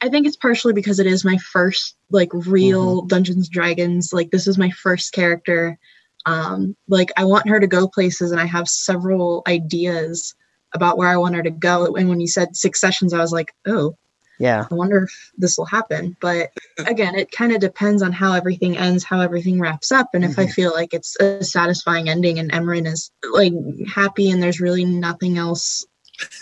I 0.00 0.08
think 0.08 0.26
it's 0.26 0.36
partially 0.36 0.72
because 0.72 0.98
it 0.98 1.06
is 1.06 1.24
my 1.24 1.36
first 1.38 1.96
like 2.10 2.30
real 2.32 3.02
Dungeons 3.02 3.46
and 3.46 3.52
Dragons. 3.52 4.12
Like 4.12 4.30
this 4.30 4.46
is 4.46 4.58
my 4.58 4.70
first 4.70 5.12
character. 5.12 5.78
Um, 6.26 6.76
like 6.88 7.10
I 7.16 7.24
want 7.24 7.48
her 7.48 7.60
to 7.60 7.66
go 7.66 7.88
places, 7.88 8.32
and 8.32 8.40
I 8.40 8.46
have 8.46 8.68
several 8.68 9.42
ideas 9.46 10.34
about 10.74 10.98
where 10.98 11.08
I 11.08 11.16
want 11.16 11.34
her 11.34 11.42
to 11.42 11.50
go. 11.50 11.94
And 11.96 12.08
when 12.08 12.20
you 12.20 12.28
said 12.28 12.54
six 12.56 12.80
sessions, 12.80 13.12
I 13.12 13.18
was 13.18 13.32
like, 13.32 13.52
oh, 13.66 13.96
Yeah. 14.40 14.66
I 14.70 14.74
wonder 14.74 15.04
if 15.04 15.32
this 15.36 15.58
will 15.58 15.66
happen. 15.66 16.16
But 16.18 16.50
again, 16.86 17.14
it 17.14 17.30
kind 17.30 17.52
of 17.52 17.60
depends 17.60 18.02
on 18.02 18.10
how 18.10 18.32
everything 18.32 18.76
ends, 18.76 19.04
how 19.04 19.20
everything 19.20 19.60
wraps 19.60 19.92
up, 19.92 20.08
and 20.14 20.24
if 20.24 20.38
I 20.38 20.44
mm-hmm. 20.44 20.52
feel 20.52 20.72
like 20.72 20.94
it's 20.94 21.14
a 21.20 21.44
satisfying 21.44 22.08
ending 22.08 22.38
and 22.38 22.50
Emerin 22.50 22.86
is 22.86 23.10
like 23.32 23.52
happy 23.86 24.30
and 24.30 24.42
there's 24.42 24.60
really 24.60 24.86
nothing 24.86 25.36
else, 25.36 25.84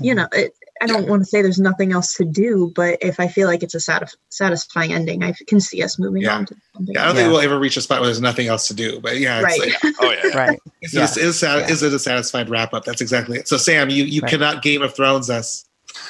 you 0.00 0.14
know, 0.14 0.26
it, 0.32 0.52
I 0.80 0.86
don't 0.86 1.08
want 1.08 1.22
to 1.22 1.26
say 1.26 1.42
there's 1.42 1.60
nothing 1.60 1.92
else 1.92 2.14
to 2.14 2.24
do, 2.24 2.72
but 2.74 2.98
if 3.02 3.18
I 3.20 3.28
feel 3.28 3.48
like 3.48 3.62
it's 3.62 3.74
a 3.74 3.80
satis- 3.80 4.16
satisfying 4.28 4.92
ending, 4.92 5.22
I 5.22 5.34
can 5.46 5.60
see 5.60 5.82
us 5.82 5.98
moving 5.98 6.22
Yeah. 6.22 6.36
on 6.36 6.46
to 6.46 6.56
something. 6.74 6.94
Yeah, 6.94 7.02
I 7.02 7.06
don't 7.06 7.16
Yeah. 7.16 7.22
think 7.22 7.32
we'll 7.32 7.42
ever 7.42 7.58
reach 7.58 7.76
a 7.76 7.80
spot 7.80 8.00
where 8.00 8.06
there's 8.06 8.20
nothing 8.20 8.48
else 8.48 8.68
to 8.68 8.74
do. 8.74 9.00
But 9.00 9.18
yeah, 9.18 9.40
it's 9.44 9.58
Right. 9.58 9.60
like, 9.82 9.94
oh 10.00 10.10
yeah 10.12 10.36
Right. 10.36 10.58
is, 10.82 10.94
Yeah. 10.94 11.04
it, 11.04 11.16
is, 11.16 11.38
sat- 11.38 11.68
Yeah. 11.68 11.72
is 11.72 11.82
it 11.82 11.92
a 11.92 11.98
satisfied 11.98 12.48
wrap 12.48 12.74
up? 12.74 12.84
That's 12.84 13.00
exactly 13.00 13.38
it. 13.38 13.48
So 13.48 13.56
Sam, 13.56 13.90
you 13.90 14.04
you 14.04 14.22
Right. 14.22 14.30
cannot 14.30 14.62
Game 14.62 14.82
of 14.82 14.94
Thrones 14.94 15.30
us. 15.30 15.64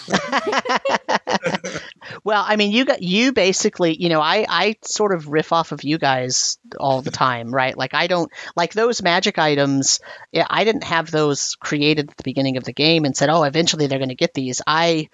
well, 2.24 2.44
I 2.46 2.56
mean, 2.56 2.72
you 2.72 2.84
got 2.84 3.02
you 3.02 3.32
basically, 3.32 4.00
you 4.00 4.08
know, 4.08 4.20
I 4.20 4.46
I 4.48 4.76
sort 4.82 5.14
of 5.14 5.28
riff 5.28 5.52
off 5.52 5.72
of 5.72 5.84
you 5.84 5.98
guys 5.98 6.58
all 6.78 7.02
the 7.02 7.10
time, 7.10 7.54
right? 7.54 7.76
Like 7.76 7.94
I 7.94 8.06
don't 8.06 8.30
like 8.56 8.72
those 8.72 9.02
magic 9.02 9.38
items. 9.38 10.00
yeah, 10.32 10.46
I 10.48 10.64
didn't 10.64 10.84
have 10.84 11.10
those 11.10 11.56
created 11.56 12.10
at 12.10 12.16
the 12.16 12.22
beginning 12.22 12.56
of 12.56 12.64
the 12.64 12.72
game 12.72 13.04
and 13.04 13.16
said, 13.16 13.28
"Oh, 13.28 13.42
eventually 13.42 13.86
they're 13.86 13.98
going 13.98 14.08
to 14.08 14.14
get 14.14 14.34
these." 14.34 14.62
I 14.66 15.08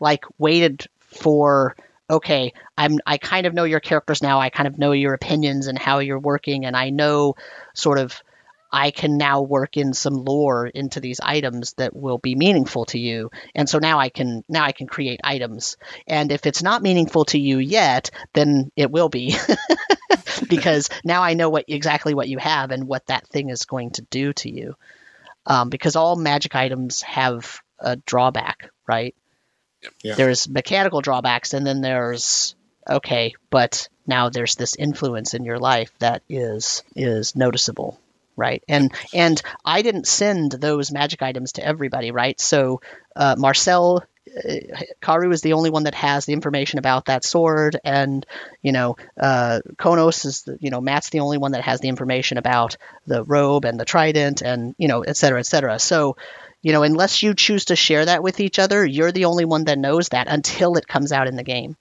like 0.00 0.24
waited 0.38 0.86
for 0.98 1.76
okay, 2.10 2.54
I'm 2.76 2.98
I 3.06 3.18
kind 3.18 3.46
of 3.46 3.54
know 3.54 3.64
your 3.64 3.80
characters 3.80 4.22
now. 4.22 4.40
I 4.40 4.50
kind 4.50 4.66
of 4.66 4.78
know 4.78 4.92
your 4.92 5.14
opinions 5.14 5.66
and 5.66 5.78
how 5.78 5.98
you're 5.98 6.18
working 6.18 6.64
and 6.64 6.76
I 6.76 6.90
know 6.90 7.36
sort 7.74 7.98
of 7.98 8.22
I 8.70 8.90
can 8.90 9.16
now 9.16 9.42
work 9.42 9.76
in 9.76 9.94
some 9.94 10.24
lore 10.24 10.66
into 10.66 11.00
these 11.00 11.20
items 11.20 11.72
that 11.74 11.96
will 11.96 12.18
be 12.18 12.34
meaningful 12.34 12.84
to 12.86 12.98
you. 12.98 13.30
And 13.54 13.68
so 13.68 13.78
now 13.78 13.98
I 13.98 14.10
can 14.10 14.44
now 14.48 14.64
I 14.64 14.72
can 14.72 14.86
create 14.86 15.20
items. 15.24 15.76
And 16.06 16.30
if 16.30 16.44
it's 16.46 16.62
not 16.62 16.82
meaningful 16.82 17.24
to 17.26 17.38
you 17.38 17.58
yet, 17.58 18.10
then 18.34 18.70
it 18.76 18.90
will 18.90 19.08
be. 19.08 19.36
because 20.48 20.90
now 21.04 21.22
I 21.22 21.34
know 21.34 21.48
what 21.48 21.64
exactly 21.68 22.14
what 22.14 22.28
you 22.28 22.38
have 22.38 22.70
and 22.70 22.86
what 22.86 23.06
that 23.06 23.26
thing 23.28 23.48
is 23.48 23.64
going 23.64 23.90
to 23.92 24.02
do 24.02 24.32
to 24.34 24.50
you. 24.50 24.76
Um, 25.46 25.70
because 25.70 25.96
all 25.96 26.16
magic 26.16 26.54
items 26.54 27.00
have 27.02 27.60
a 27.78 27.96
drawback, 27.96 28.70
right? 28.86 29.14
Yeah. 30.02 30.14
There's 30.14 30.48
mechanical 30.48 31.00
drawbacks 31.00 31.54
and 31.54 31.66
then 31.66 31.80
there's 31.80 32.54
okay, 32.86 33.34
but 33.48 33.88
now 34.06 34.28
there's 34.28 34.56
this 34.56 34.74
influence 34.74 35.32
in 35.32 35.44
your 35.44 35.58
life 35.58 35.90
that 36.00 36.22
is 36.28 36.82
is 36.94 37.34
noticeable 37.34 37.98
right? 38.38 38.62
And 38.68 38.92
and 39.12 39.40
i 39.64 39.82
didn't 39.82 40.06
send 40.06 40.52
those 40.52 40.92
magic 40.92 41.22
items 41.22 41.52
to 41.52 41.64
everybody 41.64 42.10
right? 42.10 42.40
So 42.40 42.80
uh, 43.16 43.34
marcel 43.38 44.04
uh, 44.28 44.54
karu 45.00 45.32
is 45.32 45.40
the 45.40 45.54
only 45.54 45.70
one 45.70 45.84
that 45.84 45.94
has 45.94 46.26
the 46.26 46.32
information 46.32 46.78
about 46.78 47.06
that 47.06 47.24
sword 47.24 47.78
and 47.84 48.26
you 48.62 48.72
know 48.72 48.96
uh, 49.18 49.60
konos 49.76 50.24
is 50.24 50.42
the, 50.42 50.58
you 50.60 50.70
know 50.70 50.80
matt's 50.80 51.10
the 51.10 51.20
only 51.20 51.38
one 51.38 51.52
that 51.52 51.62
has 51.62 51.80
the 51.80 51.88
information 51.88 52.38
about 52.38 52.76
the 53.06 53.24
robe 53.24 53.64
and 53.64 53.78
the 53.78 53.84
trident 53.84 54.42
and 54.42 54.74
you 54.78 54.88
know 54.88 55.02
et 55.02 55.16
cetera 55.16 55.38
et 55.38 55.46
cetera. 55.46 55.78
So 55.78 56.16
you 56.62 56.72
know 56.72 56.82
unless 56.82 57.22
you 57.22 57.34
choose 57.34 57.66
to 57.66 57.76
share 57.76 58.04
that 58.04 58.22
with 58.22 58.40
each 58.40 58.58
other 58.58 58.84
you're 58.84 59.12
the 59.12 59.26
only 59.26 59.44
one 59.44 59.64
that 59.64 59.78
knows 59.78 60.10
that 60.10 60.28
until 60.28 60.76
it 60.76 60.86
comes 60.86 61.12
out 61.12 61.28
in 61.28 61.36
the 61.36 61.42
game. 61.44 61.76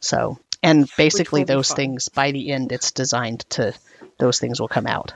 So 0.00 0.38
and 0.62 0.88
basically 0.96 1.44
those 1.44 1.72
things 1.72 2.08
by 2.08 2.32
the 2.32 2.50
end 2.50 2.72
it's 2.72 2.92
designed 2.92 3.40
to 3.50 3.74
those 4.18 4.38
things 4.38 4.60
will 4.60 4.68
come 4.68 4.86
out 4.86 5.12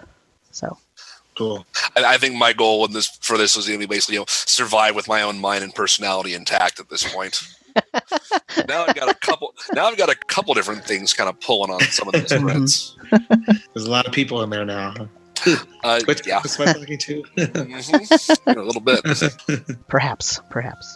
so 0.52 0.78
Cool. 1.36 1.64
I, 1.96 2.04
I 2.14 2.18
think 2.18 2.34
my 2.34 2.52
goal 2.52 2.84
in 2.84 2.92
this 2.92 3.08
for 3.22 3.38
this 3.38 3.56
was 3.56 3.66
going 3.66 3.80
to 3.80 3.86
be 3.86 3.92
basically 3.92 4.14
you 4.16 4.20
know 4.20 4.26
survive 4.28 4.94
with 4.94 5.08
my 5.08 5.22
own 5.22 5.38
mind 5.40 5.64
and 5.64 5.74
personality 5.74 6.34
intact 6.34 6.78
at 6.78 6.90
this 6.90 7.10
point. 7.10 7.40
now 8.68 8.84
I've 8.84 8.94
got 8.94 9.08
a 9.08 9.14
couple. 9.14 9.54
Now 9.72 9.86
I've 9.86 9.96
got 9.96 10.10
a 10.10 10.14
couple 10.14 10.52
different 10.52 10.84
things 10.84 11.14
kind 11.14 11.30
of 11.30 11.40
pulling 11.40 11.70
on 11.70 11.80
some 11.80 12.06
of 12.08 12.12
these 12.14 12.30
threads. 12.32 12.98
There's 13.10 13.86
a 13.86 13.90
lot 13.90 14.06
of 14.06 14.12
people 14.12 14.42
in 14.42 14.50
there 14.50 14.66
now. 14.66 14.94
Uh, 15.82 16.00
Which 16.04 16.26
yeah, 16.26 16.40
is 16.44 16.58
my 16.58 16.66
lucky 16.66 16.98
too. 16.98 17.24
Mhm. 17.36 18.56
a 18.56 18.62
little 18.62 18.82
bit. 18.82 19.78
perhaps 19.88 20.40
perhaps 20.50 20.94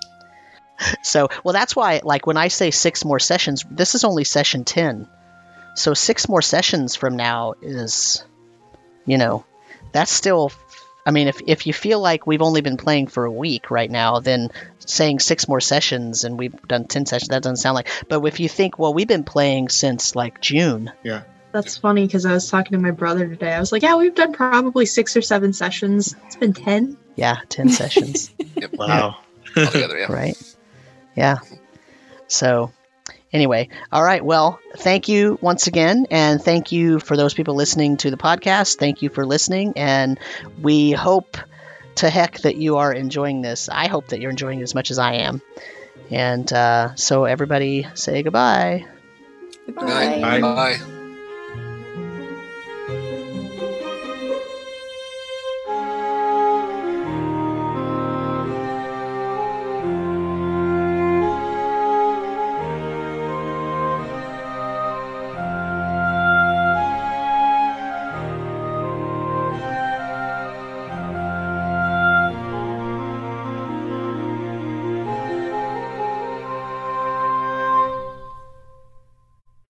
so 1.02 1.28
well 1.42 1.54
that's 1.54 1.74
why 1.74 2.02
like 2.04 2.26
when 2.26 2.36
i 2.36 2.48
say 2.48 2.70
six 2.70 3.02
more 3.04 3.18
sessions 3.18 3.64
this 3.70 3.94
is 3.94 4.04
only 4.04 4.24
session 4.24 4.62
10 4.64 5.08
so 5.74 5.94
six 5.94 6.28
more 6.28 6.42
sessions 6.42 6.94
from 6.94 7.16
now 7.16 7.54
is 7.62 8.22
you 9.06 9.16
know 9.18 9.44
that's 9.92 10.12
still 10.12 10.52
i 11.06 11.10
mean 11.10 11.28
if, 11.28 11.40
if 11.46 11.66
you 11.66 11.72
feel 11.72 12.00
like 12.00 12.26
we've 12.26 12.42
only 12.42 12.60
been 12.60 12.76
playing 12.76 13.06
for 13.06 13.24
a 13.24 13.32
week 13.32 13.70
right 13.70 13.90
now 13.90 14.20
then 14.20 14.50
saying 14.80 15.18
six 15.20 15.48
more 15.48 15.60
sessions 15.60 16.24
and 16.24 16.38
we've 16.38 16.60
done 16.62 16.84
10 16.84 17.06
sessions 17.06 17.28
that 17.28 17.42
doesn't 17.42 17.56
sound 17.56 17.74
like 17.74 17.88
but 18.08 18.22
if 18.24 18.40
you 18.40 18.48
think 18.48 18.78
well 18.78 18.92
we've 18.92 19.08
been 19.08 19.24
playing 19.24 19.68
since 19.68 20.14
like 20.14 20.40
june 20.40 20.92
yeah. 21.02 21.22
That's 21.52 21.78
funny 21.78 22.04
because 22.04 22.26
I 22.26 22.32
was 22.34 22.50
talking 22.50 22.72
to 22.72 22.78
my 22.78 22.90
brother 22.90 23.26
today. 23.26 23.50
I 23.54 23.60
was 23.60 23.72
like, 23.72 23.80
"Yeah, 23.82 23.96
we've 23.96 24.14
done 24.14 24.34
probably 24.34 24.84
six 24.84 25.16
or 25.16 25.22
seven 25.22 25.54
sessions. 25.54 26.14
It's 26.26 26.36
been 26.36 26.52
ten. 26.52 26.98
yeah 27.14 27.38
10 27.48 27.70
sessions 27.70 28.30
Yep. 28.56 28.72
Wow. 28.78 29.16
Altogether, 29.56 29.98
yeah. 29.98 30.12
right? 30.12 30.54
Yeah. 31.14 31.38
So, 32.28 32.72
anyway, 33.32 33.68
all 33.92 34.02
right. 34.02 34.24
Well, 34.24 34.58
thank 34.76 35.08
you 35.08 35.38
once 35.40 35.66
again, 35.66 36.06
and 36.10 36.42
thank 36.42 36.72
you 36.72 36.98
for 36.98 37.16
those 37.16 37.34
people 37.34 37.54
listening 37.54 37.96
to 37.98 38.10
the 38.10 38.16
podcast. 38.16 38.76
Thank 38.76 39.02
you 39.02 39.08
for 39.08 39.24
listening, 39.24 39.74
and 39.76 40.18
we 40.60 40.92
hope 40.92 41.36
to 41.96 42.10
heck 42.10 42.38
that 42.40 42.56
you 42.56 42.76
are 42.76 42.92
enjoying 42.92 43.42
this. 43.42 43.68
I 43.68 43.88
hope 43.88 44.08
that 44.08 44.20
you're 44.20 44.30
enjoying 44.30 44.60
it 44.60 44.64
as 44.64 44.74
much 44.74 44.90
as 44.90 44.98
I 44.98 45.14
am. 45.14 45.42
And 46.10 46.50
uh, 46.52 46.94
so, 46.94 47.24
everybody, 47.24 47.86
say 47.94 48.22
goodbye. 48.22 48.86
Good 49.66 49.76
night. 49.76 50.20
Bye. 50.20 50.40
Bye. 50.40 50.95